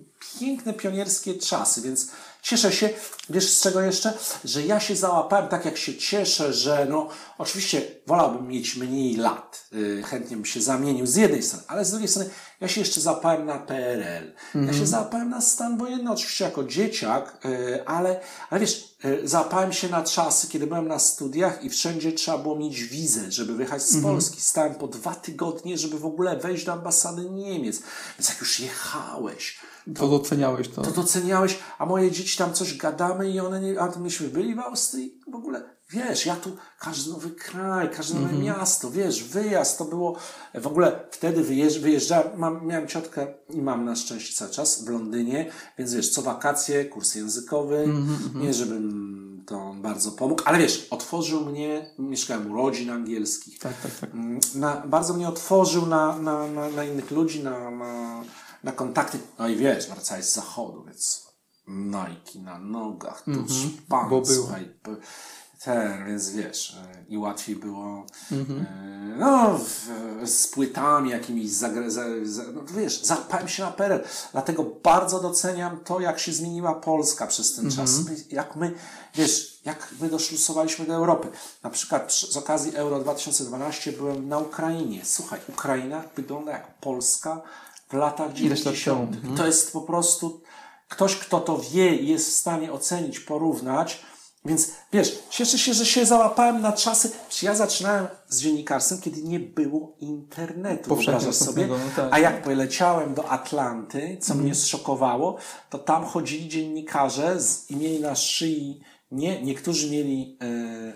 piękne, 0.41 0.73
pionierskie 0.73 1.35
czasy, 1.35 1.81
więc 1.81 2.11
cieszę 2.43 2.73
się, 2.73 2.91
wiesz 3.31 3.51
z 3.51 3.63
czego 3.63 3.81
jeszcze? 3.81 4.13
Że 4.45 4.63
ja 4.63 4.81
się 4.81 4.97
załapałem, 4.97 5.49
tak 5.49 5.65
jak 5.65 5.77
się 5.77 5.95
cieszę, 5.95 6.53
że 6.53 6.87
no, 6.91 7.09
oczywiście 7.39 7.83
wolałbym 8.07 8.49
mieć 8.49 8.77
mniej 8.77 9.17
lat, 9.17 9.67
yy, 9.73 10.03
chętnie 10.03 10.37
bym 10.37 10.45
się 10.45 10.61
zamienił 10.61 11.07
z 11.07 11.17
jednej 11.17 11.43
strony, 11.43 11.65
ale 11.69 11.85
z 11.85 11.91
drugiej 11.91 12.09
strony 12.09 12.31
ja 12.63 12.69
się 12.69 12.81
jeszcze 12.81 13.01
załapałem 13.01 13.47
na 13.47 13.59
PRL, 13.59 14.33
ja 14.55 14.73
się 14.73 14.87
załapałem 14.87 15.31
na 15.31 15.41
stan 15.41 15.79
wojenny, 15.79 16.11
oczywiście 16.13 16.45
jako 16.45 16.65
dzieciak, 16.65 17.39
yy, 17.45 17.87
ale, 17.87 18.21
ale 18.51 18.61
wiesz, 18.61 18.97
yy, 19.05 19.29
załapałem 19.29 19.73
się 19.73 19.89
na 19.89 20.03
czasy, 20.03 20.49
kiedy 20.49 20.67
byłem 20.67 20.89
na 20.89 20.99
studiach 20.99 21.65
i 21.65 21.71
wszędzie 21.71 22.13
trzeba 22.13 22.39
było 22.39 22.57
mieć 22.57 22.85
wizę, 22.85 23.33
żeby 23.33 23.55
wyjechać 23.55 23.83
z 23.83 24.03
Polski. 24.03 24.41
Stałem 24.41 24.75
po 24.75 24.89
dwa 24.89 25.15
tygodnie, 25.15 25.79
żeby 25.79 25.99
w 25.99 26.07
ogóle 26.07 26.37
wejść 26.37 26.65
do 26.65 26.73
ambasady 26.73 27.31
Niemiec. 27.31 27.83
Więc 28.19 28.29
jak 28.29 28.41
już 28.41 28.61
jechałeś, 28.61 29.59
To 29.99 30.09
doceniałeś 30.09 30.69
to. 30.69 30.83
to 30.83 30.91
doceniałeś, 30.91 31.59
a 31.79 31.87
moje 31.87 32.11
dzieci 32.11 32.39
tam 32.39 32.53
coś 32.53 32.77
gadamy 32.77 33.31
i 33.31 33.41
one 33.41 33.61
nie, 33.61 33.81
a 33.81 33.89
to 33.89 34.01
myśmy 34.01 34.29
byli 34.29 34.55
w 34.55 34.59
Austrii, 34.61 35.21
w 35.33 35.35
ogóle, 35.35 35.63
wiesz, 35.93 36.27
ja 36.27 36.37
tu, 36.37 36.57
każdy 36.81 37.11
nowy 37.11 37.31
kraj, 37.31 37.91
każde 37.91 38.21
nowe 38.21 38.33
miasto, 38.33 38.91
wiesz, 38.91 39.25
wyjazd, 39.25 39.79
to 39.79 39.85
było, 39.85 40.17
w 40.55 40.67
ogóle 40.67 41.01
wtedy 41.11 41.43
wyjeżdż, 41.45 41.79
wyjeżdżałem, 41.79 42.27
mam, 42.37 42.67
miałem 42.67 42.89
ciotkę 42.89 43.27
i 43.51 43.63
mam 43.63 43.85
na 43.85 43.97
szczęście 43.97 44.35
cały 44.35 44.51
czas 44.51 44.85
w 44.85 44.89
Londynie, 44.89 45.51
więc 45.79 45.95
wiesz, 45.95 46.11
co 46.11 46.23
wakacje, 46.23 46.85
kurs 46.85 47.15
językowy, 47.15 47.89
nie 48.35 48.55
żebym 48.55 49.23
to 49.47 49.75
bardzo 49.83 50.13
pomógł, 50.13 50.43
ale 50.45 50.59
wiesz, 50.59 50.87
otworzył 50.91 51.45
mnie, 51.45 51.91
mieszkałem 51.99 52.51
u 52.53 52.57
rodzin 52.57 52.91
angielskich, 52.91 53.59
Tak, 53.59 53.81
tak, 53.83 53.93
tak. 54.01 54.11
Mm, 54.15 54.41
na, 54.55 54.77
bardzo 54.87 55.15
mnie 55.15 55.29
otworzył 55.29 55.87
na, 55.87 56.19
na, 56.19 56.47
na, 56.47 56.69
na 56.69 56.85
innych 56.85 57.11
ludzi, 57.11 57.43
na, 57.45 57.71
na, 57.71 58.23
na 58.65 58.73
kontakty. 58.73 59.19
No 59.39 59.49
i 59.49 59.57
wiesz, 59.57 59.89
wracałeś 59.89 60.25
z 60.25 60.35
zachodu, 60.35 60.85
więc 60.85 61.27
Nike 61.69 62.39
na 62.45 62.59
nogach, 62.59 63.23
tu 63.25 63.55
szpan, 63.55 64.11
bo 64.11 64.21
było. 64.21 64.25
słuchaj, 64.43 64.75
ten, 65.65 66.07
więc 66.07 66.31
wiesz, 66.31 66.77
e, 66.95 67.05
i 67.09 67.19
łatwiej 67.19 67.57
było, 67.57 68.07
Mhm. 68.33 68.61
e, 68.61 69.17
no, 69.19 69.59
w, 69.59 69.89
z 70.31 70.47
płytami 70.49 71.11
jakimiś, 71.11 71.51
zagra, 71.51 71.91
za, 71.91 72.05
za, 72.23 72.43
no 72.55 72.61
wiesz, 72.77 73.03
zapałem 73.03 73.49
się 73.49 73.63
na 73.63 73.71
PRL. 73.71 74.01
Dlatego 74.33 74.65
bardzo 74.83 75.21
doceniam 75.21 75.81
to, 75.85 76.01
jak 76.01 76.19
się 76.19 76.33
zmieniła 76.33 76.75
Polska 76.75 77.27
przez 77.27 77.55
ten 77.55 77.67
Mhm. 77.67 77.87
czas. 77.87 78.05
My, 78.05 78.17
jak 78.31 78.57
my, 78.57 78.75
wiesz, 79.15 79.61
jak 79.65 79.89
my 80.01 80.09
doszlusowaliśmy 80.09 80.87
do 80.87 80.95
Europy. 80.95 81.29
Na 81.63 81.71
przykład 81.71 82.07
przy, 82.07 82.27
z 82.33 82.37
okazji 82.37 82.77
Euro 82.77 83.01
2012 83.01 83.93
byłem 83.93 84.29
na 84.29 84.39
Ukrainie. 84.39 85.01
Słuchaj, 85.05 85.41
Ukraina 85.49 86.03
wygląda 86.17 86.53
jak 86.53 86.75
Polska 86.75 87.41
w 87.89 87.95
latach 87.95 88.27
Ileś 88.41 88.65
lat 88.65 88.75
90. 88.75 89.21
temu. 89.23 89.35
I 89.35 89.37
to 89.37 89.47
jest 89.47 89.73
po 89.73 89.81
prostu 89.81 90.41
ktoś, 90.89 91.17
kto 91.17 91.41
to 91.41 91.59
wie 91.73 91.97
i 91.97 92.09
jest 92.09 92.29
w 92.29 92.33
stanie 92.33 92.73
ocenić, 92.73 93.21
porównać. 93.21 94.03
Więc 94.45 94.71
wiesz, 94.93 95.19
cieszę 95.31 95.59
się, 95.59 95.75
że 95.75 95.87
się 95.87 96.07
załapałem 96.07 96.61
na 96.63 96.73
czasy. 96.73 97.11
Przecież 97.29 97.43
Ja 97.43 97.55
zaczynałem 97.55 98.07
z 98.29 98.41
dziennikarstwem, 98.41 99.01
kiedy 99.01 99.23
nie 99.23 99.41
było 99.41 99.97
internetu. 100.01 100.95
Wyobrażasz 100.97 101.35
sobie? 101.35 101.67
no 101.67 101.77
tak. 101.97 102.09
A 102.11 102.19
jak 102.19 102.43
poleciałem 102.43 103.15
do 103.15 103.29
Atlanty, 103.31 104.19
co 104.21 104.35
mnie 104.35 104.55
zszokowało, 104.55 105.37
to 105.71 105.79
tam 105.79 106.05
chodzili 106.05 106.49
dziennikarze 106.49 107.41
z, 107.41 107.71
i 107.71 107.77
mieli 107.77 108.01
na 108.01 108.15
szyi, 108.15 108.81
nie, 109.11 109.43
niektórzy 109.43 109.91
mieli, 109.91 110.39
e, 110.43 110.93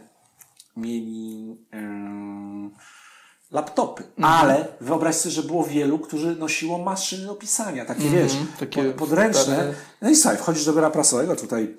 mieli 0.76 1.56
e, 1.72 2.70
laptopy, 3.50 4.02
ale 4.22 4.68
wyobraź 4.80 5.14
sobie, 5.16 5.32
że 5.34 5.42
było 5.42 5.64
wielu, 5.64 5.98
którzy 5.98 6.36
nosiło 6.36 6.78
maszyny 6.78 7.26
do 7.26 7.34
pisania, 7.34 7.84
takie 7.84 8.10
wiesz, 8.10 8.32
takie 8.60 8.84
pod, 8.84 8.94
podręczne. 8.94 9.42
stare- 9.42 9.72
No 10.02 10.10
i 10.10 10.16
słuchaj, 10.16 10.36
wchodzisz 10.38 10.64
do 10.64 10.72
biura 10.72 10.90
prasowego, 10.90 11.36
tutaj 11.36 11.76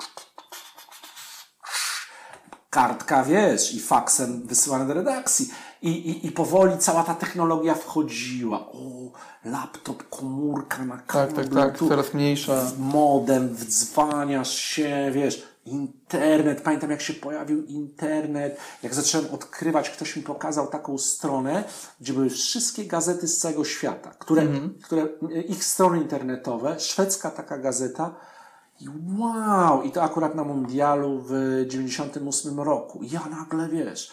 kartka, 2.82 3.24
wiesz, 3.24 3.74
i 3.74 3.80
faksem 3.80 4.42
wysyłane 4.48 4.88
do 4.88 4.94
redakcji. 4.94 5.50
I, 5.82 5.90
i, 5.90 6.28
I 6.28 6.32
powoli 6.32 6.78
cała 6.78 7.04
ta 7.04 7.16
technologia 7.16 7.76
wchodziła. 7.76 8.60
O, 8.60 9.12
laptop, 9.46 10.10
komórka 10.10 10.86
na 10.86 10.98
Tak, 10.98 11.06
tak, 11.06 11.36
kablu, 11.36 11.56
tak. 11.56 11.78
tu 11.78 11.88
Coraz 11.88 12.14
mniejsza. 12.14 12.72
modem, 12.80 13.50
wdzwaniasz 13.50 14.56
się, 14.56 15.12
wiesz, 15.14 15.44
internet. 15.66 16.62
Pamiętam, 16.62 16.92
jak 16.92 17.02
się 17.02 17.14
pojawił 17.14 17.66
internet, 17.66 18.58
jak 18.84 18.94
zacząłem 18.94 19.34
odkrywać, 19.34 19.90
ktoś 19.90 20.16
mi 20.16 20.24
pokazał 20.24 20.68
taką 20.68 20.98
stronę, 20.98 21.64
gdzie 22.02 22.14
były 22.14 22.30
wszystkie 22.30 22.86
gazety 22.86 23.28
z 23.28 23.38
całego 23.38 23.66
świata, 23.66 24.12
które, 24.20 24.48
które 24.84 25.08
ich 25.48 25.64
strony 25.66 25.98
internetowe, 25.98 26.80
szwedzka 26.80 27.32
taka 27.32 27.58
gazeta, 27.58 28.16
i 28.80 28.90
wow! 29.18 29.84
I 29.84 29.92
to 29.92 30.04
akurat 30.04 30.36
na 30.36 30.44
mundialu 30.44 31.24
w 31.28 31.64
98 31.68 32.60
roku. 32.60 33.00
Ja 33.04 33.26
nagle, 33.30 33.70
wiesz, 33.70 34.12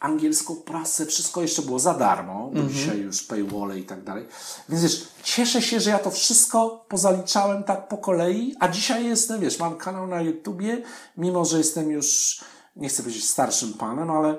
angielską 0.00 0.56
prasę, 0.56 1.06
wszystko 1.06 1.42
jeszcze 1.42 1.62
było 1.62 1.78
za 1.78 1.94
darmo, 1.94 2.50
bo 2.54 2.62
dzisiaj 2.62 2.98
już 2.98 3.22
paywall 3.22 3.78
i 3.78 3.84
tak 3.84 4.04
dalej. 4.04 4.26
Więc 4.68 4.82
wiesz, 4.82 5.08
cieszę 5.22 5.62
się, 5.62 5.80
że 5.80 5.90
ja 5.90 5.98
to 5.98 6.10
wszystko 6.10 6.84
pozaliczałem 6.88 7.64
tak 7.64 7.88
po 7.88 7.98
kolei, 7.98 8.54
a 8.60 8.68
dzisiaj 8.68 9.06
jestem, 9.06 9.40
wiesz, 9.40 9.58
mam 9.58 9.76
kanał 9.76 10.06
na 10.06 10.20
YouTubie, 10.20 10.82
mimo 11.16 11.44
że 11.44 11.58
jestem 11.58 11.90
już, 11.90 12.40
nie 12.76 12.88
chcę 12.88 13.02
powiedzieć 13.02 13.30
starszym 13.30 13.72
panem, 13.72 14.10
ale 14.10 14.38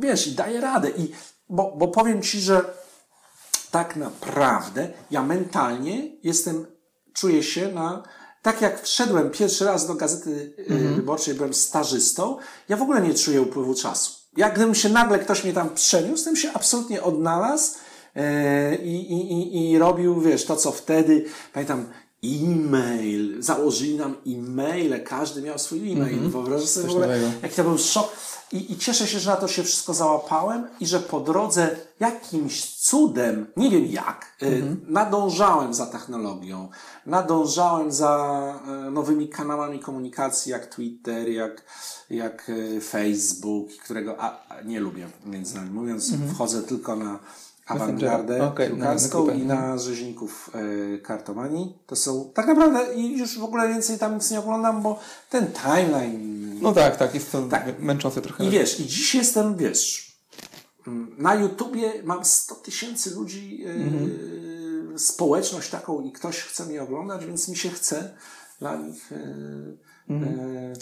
wiesz, 0.00 0.26
i 0.26 0.32
daję 0.32 0.60
radę. 0.60 0.90
I, 0.90 1.12
bo, 1.48 1.76
bo 1.76 1.88
powiem 1.88 2.22
Ci, 2.22 2.40
że 2.40 2.64
tak 3.70 3.96
naprawdę 3.96 4.88
ja 5.10 5.22
mentalnie 5.22 6.08
jestem, 6.22 6.66
czuję 7.12 7.42
się 7.42 7.72
na, 7.72 8.02
tak 8.46 8.62
jak 8.62 8.82
wszedłem 8.82 9.30
pierwszy 9.30 9.64
raz 9.64 9.86
do 9.86 9.94
Gazety 9.94 10.52
y, 10.70 10.94
Wyborczej, 10.96 11.34
byłem 11.34 11.54
stażystą, 11.54 12.36
ja 12.68 12.76
w 12.76 12.82
ogóle 12.82 13.02
nie 13.02 13.14
czuję 13.14 13.42
upływu 13.42 13.74
czasu. 13.74 14.12
Jak 14.36 14.54
gdybym 14.54 14.74
się 14.74 14.88
nagle 14.88 15.18
ktoś 15.18 15.44
mnie 15.44 15.52
tam 15.52 15.74
przeniósł, 15.74 16.24
to 16.24 16.30
bym 16.30 16.36
się 16.36 16.52
absolutnie 16.54 17.02
odnalazł 17.02 17.78
e, 18.16 18.76
i, 18.76 19.12
i, 19.12 19.32
i, 19.32 19.70
i 19.70 19.78
robił, 19.78 20.20
wiesz, 20.20 20.44
to 20.44 20.56
co 20.56 20.72
wtedy, 20.72 21.24
pamiętam, 21.52 21.86
e-mail, 22.24 23.42
założyli 23.42 23.94
nam 23.96 24.14
e-maile, 24.26 25.04
każdy 25.04 25.42
miał 25.42 25.58
swój 25.58 25.92
e-mail. 25.92 26.14
Mhm. 26.14 26.30
Wyobrażasz 26.30 26.68
sobie 26.68 26.86
Coś 26.86 26.94
w 26.94 26.96
ogóle, 26.96 27.16
nowego. 27.20 27.32
jaki 27.42 27.54
to 27.54 27.64
był 27.64 27.78
szok. 27.78 28.12
I, 28.52 28.72
I 28.72 28.76
cieszę 28.76 29.06
się, 29.06 29.18
że 29.18 29.30
na 29.30 29.36
to 29.36 29.48
się 29.48 29.62
wszystko 29.62 29.94
załapałem 29.94 30.66
i 30.80 30.86
że 30.86 31.00
po 31.00 31.20
drodze 31.20 31.76
jakimś 32.00 32.64
cudem, 32.76 33.46
nie 33.56 33.70
wiem 33.70 33.86
jak, 33.86 34.36
y, 34.42 34.46
Mhm. 34.46 34.80
nadążałem 34.88 35.74
za 35.74 35.86
technologią, 35.86 36.68
nadążałem 37.06 37.92
za 37.92 38.54
e, 38.86 38.90
nowymi 38.90 39.28
kanałami 39.28 39.80
komunikacji, 39.80 40.52
jak 40.52 40.66
Twitter, 40.66 41.28
jak, 41.28 41.62
jak 42.10 42.50
e, 42.76 42.80
Facebook, 42.80 43.68
którego 43.84 44.20
a, 44.20 44.46
a, 44.48 44.62
nie 44.62 44.80
lubię, 44.80 45.08
między 45.24 45.54
nami 45.54 45.70
mówiąc, 45.70 46.12
wchodzę 46.34 46.62
tylko 46.62 46.96
na 46.96 47.18
awangardę 47.66 48.34
Mhm. 48.34 48.52
Okej, 48.52 48.68
na- 48.70 48.74
na 48.76 48.84
piłkarską 48.84 49.20
kupę. 49.22 49.36
i 49.36 49.46
na 49.46 49.78
rzeźników 49.78 50.50
kartomanii. 51.02 51.78
To 51.86 51.96
są 51.96 52.30
tak 52.34 52.46
naprawdę 52.46 52.94
i 52.94 53.18
już 53.18 53.38
w 53.38 53.44
ogóle 53.44 53.68
więcej 53.68 53.98
tam 53.98 54.14
nic 54.14 54.30
nie 54.30 54.38
oglądam, 54.40 54.82
bo 54.82 54.98
ten 55.30 55.46
timeline 55.52 56.36
No 56.62 56.72
tak, 56.72 56.96
tak, 56.96 57.14
jest 57.14 57.32
to 57.32 57.42
Tak. 57.42 57.78
męczące 57.80 58.22
trochę. 58.22 58.44
i 58.46 58.50
wiesz, 58.50 58.80
i 58.80 58.86
dziś 58.86 59.14
jestem, 59.14 59.56
wiesz, 59.56 60.12
mm, 60.86 61.14
na 61.18 61.34
YouTubie 61.34 61.92
mam 62.04 62.24
100 62.24 62.54
tysięcy 62.54 63.14
ludzi, 63.14 63.64
e, 63.66 63.70
Mhm. 63.70 64.98
społeczność 64.98 65.70
taką 65.70 66.00
i 66.02 66.12
ktoś 66.12 66.36
chce 66.42 66.64
mnie 66.66 66.82
oglądać, 66.82 67.26
więc 67.26 67.48
mi 67.48 67.56
się 67.56 67.70
chce 67.70 68.14
dla 68.58 68.76
nich 68.76 69.12
Mhm. 70.08 70.40
e, 70.40 70.72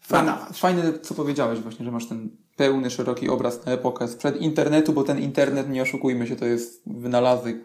Fajne, 0.00 0.36
fajne, 0.54 0.98
co 1.02 1.14
powiedziałeś 1.14 1.60
właśnie, 1.60 1.84
że 1.84 1.90
masz 1.92 2.08
ten 2.08 2.36
pełny, 2.56 2.90
szeroki 2.90 3.28
obraz 3.28 3.66
na 3.66 3.72
epokę 3.72 4.08
sprzed 4.08 4.42
internetu, 4.42 4.92
bo 4.92 5.04
ten 5.04 5.18
internet, 5.18 5.70
nie 5.70 5.82
oszukujmy 5.82 6.26
się, 6.26 6.36
to 6.36 6.46
jest 6.46 6.82
wynalazek 6.86 7.56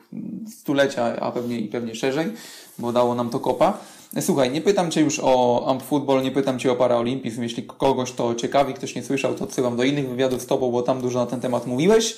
stulecia, 0.60 1.16
a 1.20 1.32
pewnie 1.32 1.60
i 1.60 1.68
pewnie 1.68 1.96
szerzej, 1.96 2.32
bo 2.80 2.92
dało 2.92 3.16
nam 3.16 3.30
to 3.30 3.40
kopa. 3.40 3.78
Słuchaj, 4.22 4.52
nie 4.52 4.62
pytam 4.62 4.92
Cię 4.92 5.02
już 5.02 5.20
o 5.24 5.66
Amp 5.68 5.84
Football, 5.84 6.24
nie 6.24 6.32
pytam 6.32 6.60
Cię 6.60 6.72
o 6.72 6.76
Paraolimpizm. 6.76 7.44
Jeśli 7.44 7.64
kogoś 7.64 8.12
to 8.12 8.36
ciekawi, 8.36 8.74
ktoś 8.74 8.96
nie 8.96 9.04
słyszał, 9.04 9.36
to 9.36 9.44
odsyłam 9.44 9.78
do 9.78 9.84
innych 9.84 10.10
wywiadów 10.10 10.42
z 10.42 10.46
Tobą, 10.46 10.72
bo 10.72 10.82
tam 10.82 11.02
dużo 11.02 11.20
na 11.20 11.26
ten 11.26 11.42
temat 11.42 11.68
mówiłeś. 11.68 12.18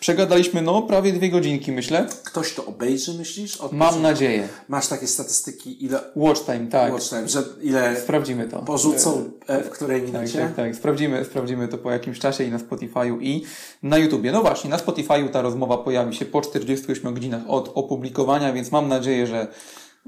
Przegadaliśmy, 0.00 0.62
no, 0.62 0.82
prawie 0.82 1.12
dwie 1.12 1.30
godzinki, 1.30 1.72
myślę. 1.72 2.06
Ktoś 2.24 2.54
to 2.54 2.66
obejrzy, 2.66 3.14
myślisz? 3.14 3.56
Od 3.56 3.72
Mam 3.72 4.02
nadzieję. 4.02 4.48
Masz 4.68 4.86
takie 4.88 5.06
statystyki, 5.06 5.84
ile 5.84 6.00
Watch 6.16 6.44
time, 6.44 6.66
tak. 6.66 6.92
watch 6.92 7.08
time, 7.08 7.28
że 7.28 7.42
ile 7.62 8.00
Sprawdzimy 8.00 8.48
to. 8.48 8.58
porzucą 8.58 9.30
e, 9.46 9.62
w 9.62 9.70
której 9.70 10.02
Tak, 10.02 10.12
minucie? 10.12 10.38
tak, 10.38 10.54
tak. 10.54 10.76
Sprawdzimy, 10.76 11.24
sprawdzimy 11.24 11.68
to 11.68 11.78
po 11.78 11.90
jakimś 11.90 12.18
czasie 12.18 12.44
i 12.44 12.50
na 12.50 12.58
Spotify'u 12.58 13.18
i 13.22 13.44
na 13.82 13.98
YouTubie. 13.98 14.32
No 14.32 14.40
właśnie, 14.42 14.70
na 14.70 14.76
Spotify'u 14.76 15.28
ta 15.28 15.42
rozmowa 15.42 15.78
pojawi 15.78 16.16
się 16.16 16.24
po 16.24 16.40
48 16.40 17.14
godzinach 17.14 17.42
od 17.48 17.72
opublikowania, 17.74 18.52
więc 18.52 18.72
mam 18.72 18.88
nadzieję, 18.88 19.26
że 19.26 19.46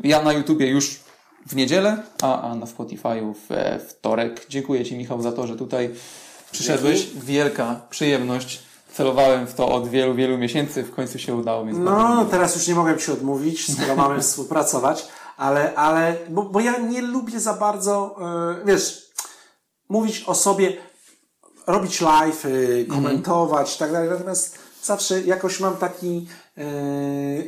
ja 0.05 0.23
na 0.23 0.33
YouTubie 0.33 0.67
już 0.67 1.01
w 1.47 1.57
niedzielę, 1.57 2.03
a, 2.23 2.43
a 2.51 2.55
na 2.55 2.67
Spotify'u 2.67 3.35
w 3.49 3.53
e, 3.53 3.79
wtorek. 3.89 4.47
Dziękuję 4.49 4.85
Ci 4.85 4.97
Michał 4.97 5.23
za 5.23 5.33
to, 5.33 5.47
że 5.47 5.57
tutaj 5.57 5.91
przyszedłeś. 6.53 7.07
Wielka 7.25 7.81
przyjemność. 7.91 8.70
Celowałem 8.95 9.47
w 9.47 9.55
to 9.55 9.69
od 9.69 9.89
wielu, 9.89 10.15
wielu 10.15 10.39
miesięcy. 10.39 10.83
W 10.83 10.95
końcu 10.95 11.19
się 11.19 11.35
udało, 11.35 11.65
bardzo 11.65 11.73
No, 11.73 12.25
teraz 12.25 12.55
już 12.55 12.69
nie 12.69 12.75
mogę 12.75 12.97
Ci 12.99 13.13
odmówić, 13.13 13.73
skoro 13.73 13.97
mamy 13.97 14.21
współpracować, 14.23 15.09
ale, 15.37 15.75
ale 15.75 16.17
bo, 16.31 16.43
bo 16.43 16.61
ja 16.61 16.79
nie 16.79 17.03
lubię 17.03 17.41
za 17.41 17.55
bardzo, 17.55 18.17
e, 18.61 18.65
wiesz, 18.65 19.11
mówić 19.89 20.25
o 20.27 20.35
sobie, 20.35 20.77
robić 21.67 22.01
live, 22.01 22.47
e, 22.47 22.85
komentować 22.85 23.77
i 23.77 23.79
tak 23.79 23.93
dalej, 23.93 24.09
natomiast 24.11 24.59
zawsze 24.83 25.21
jakoś 25.23 25.61
mam 25.61 25.77
taki, 25.77 26.27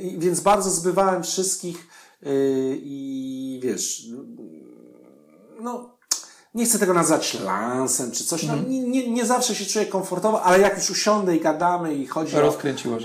i- 0.03 0.17
więc 0.19 0.41
bardzo 0.41 0.71
zbywałem 0.71 1.23
wszystkich 1.23 1.87
e, 2.23 2.29
i 2.77 3.61
wiesz, 3.63 4.03
no, 5.61 5.92
nie 6.55 6.65
chcę 6.65 6.79
tego 6.79 6.95
nazwać 6.95 7.35
lansem 7.41 8.11
czy 8.11 8.25
coś, 8.25 8.43
no, 8.43 8.57
nie, 8.69 8.81
nie, 8.81 9.11
nie 9.11 9.27
zawsze 9.27 9.55
się 9.55 9.65
czuję 9.67 9.87
komfortowo, 9.87 10.43
ale 10.43 10.61
jak 10.61 10.77
już 10.77 10.91
usiądę 10.91 11.37
i 11.37 11.41
gadamy 11.41 11.95
i 11.95 12.07
chodzi 12.07 12.37
o, 12.37 12.39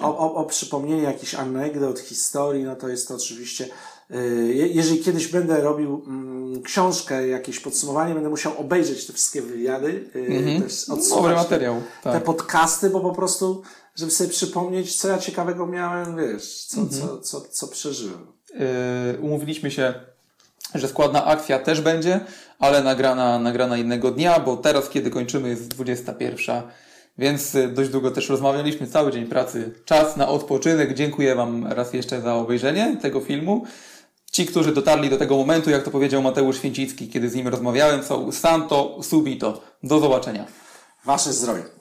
o, 0.01 0.17
o, 0.17 0.35
o 0.35 0.45
przypomnienie 0.45 1.01
jakichś 1.03 1.35
anegdot, 1.35 1.99
historii, 1.99 2.63
no 2.63 2.75
to 2.75 2.87
jest 2.87 3.07
to 3.07 3.15
oczywiście, 3.15 3.65
y, 4.11 4.53
je- 4.53 4.67
jeżeli 4.67 4.99
kiedyś 4.99 5.27
będę 5.27 5.61
robił 5.61 6.03
mm, 6.07 6.61
książkę, 6.63 7.27
jakieś 7.27 7.59
podsumowanie, 7.59 8.13
będę 8.13 8.29
musiał 8.29 8.53
obejrzeć 8.57 9.05
te 9.07 9.13
wszystkie 9.13 9.41
wywiady, 9.41 10.09
y, 10.15 10.61
też 10.63 10.89
odsłuchać 10.89 11.09
Dobry 11.23 11.29
te- 11.35 11.35
materiał. 11.43 11.75
te 12.03 12.11
Tak. 12.11 12.23
podcasty, 12.23 12.89
bo 12.89 12.99
po 12.99 13.13
prostu, 13.15 13.61
żeby 13.95 14.11
sobie 14.11 14.29
przypomnieć, 14.29 14.95
co 14.95 15.07
ja 15.07 15.17
ciekawego 15.17 15.67
miałem, 15.67 16.17
wiesz, 16.17 16.65
co, 16.65 16.81
Mhm. 16.81 17.01
co, 17.01 17.17
co, 17.21 17.41
co 17.51 17.67
przeżyłem. 17.67 18.27
Yy, 18.53 19.19
umówiliśmy 19.21 19.71
się, 19.71 19.93
że 20.75 20.87
składna 20.87 21.25
akcja 21.25 21.59
też 21.59 21.81
będzie, 21.81 22.19
ale 22.59 22.83
nagrana, 22.83 23.39
nagrana 23.39 23.77
innego 23.77 24.11
dnia, 24.11 24.39
bo 24.39 24.57
teraz, 24.57 24.89
kiedy 24.89 25.09
kończymy, 25.09 25.49
jest 25.49 25.67
21. 25.67 26.61
Więc 27.17 27.55
y, 27.55 27.67
dość 27.67 27.89
długo 27.89 28.11
też 28.11 28.29
rozmawialiśmy, 28.29 28.87
cały 28.87 29.11
dzień 29.11 29.25
pracy, 29.25 29.73
czas 29.85 30.17
na 30.17 30.27
odpoczynek. 30.27 30.93
Dziękuję 30.93 31.35
Wam 31.35 31.67
raz 31.67 31.93
jeszcze 31.93 32.21
za 32.21 32.35
obejrzenie 32.35 32.97
tego 33.01 33.21
filmu. 33.21 33.65
Ci, 34.31 34.45
którzy 34.45 34.73
dotarli 34.73 35.09
do 35.09 35.17
tego 35.17 35.37
momentu, 35.37 35.69
jak 35.69 35.83
to 35.83 35.91
powiedział 35.91 36.21
Mateusz 36.21 36.57
Święcicki, 36.57 37.07
kiedy 37.09 37.29
z 37.29 37.35
nim 37.35 37.47
rozmawiałem, 37.47 38.03
są 38.03 38.31
santo 38.31 38.99
subito. 39.03 39.61
Do 39.83 39.99
zobaczenia. 39.99 40.45
Wasze 41.05 41.33
zdrowie. 41.33 41.76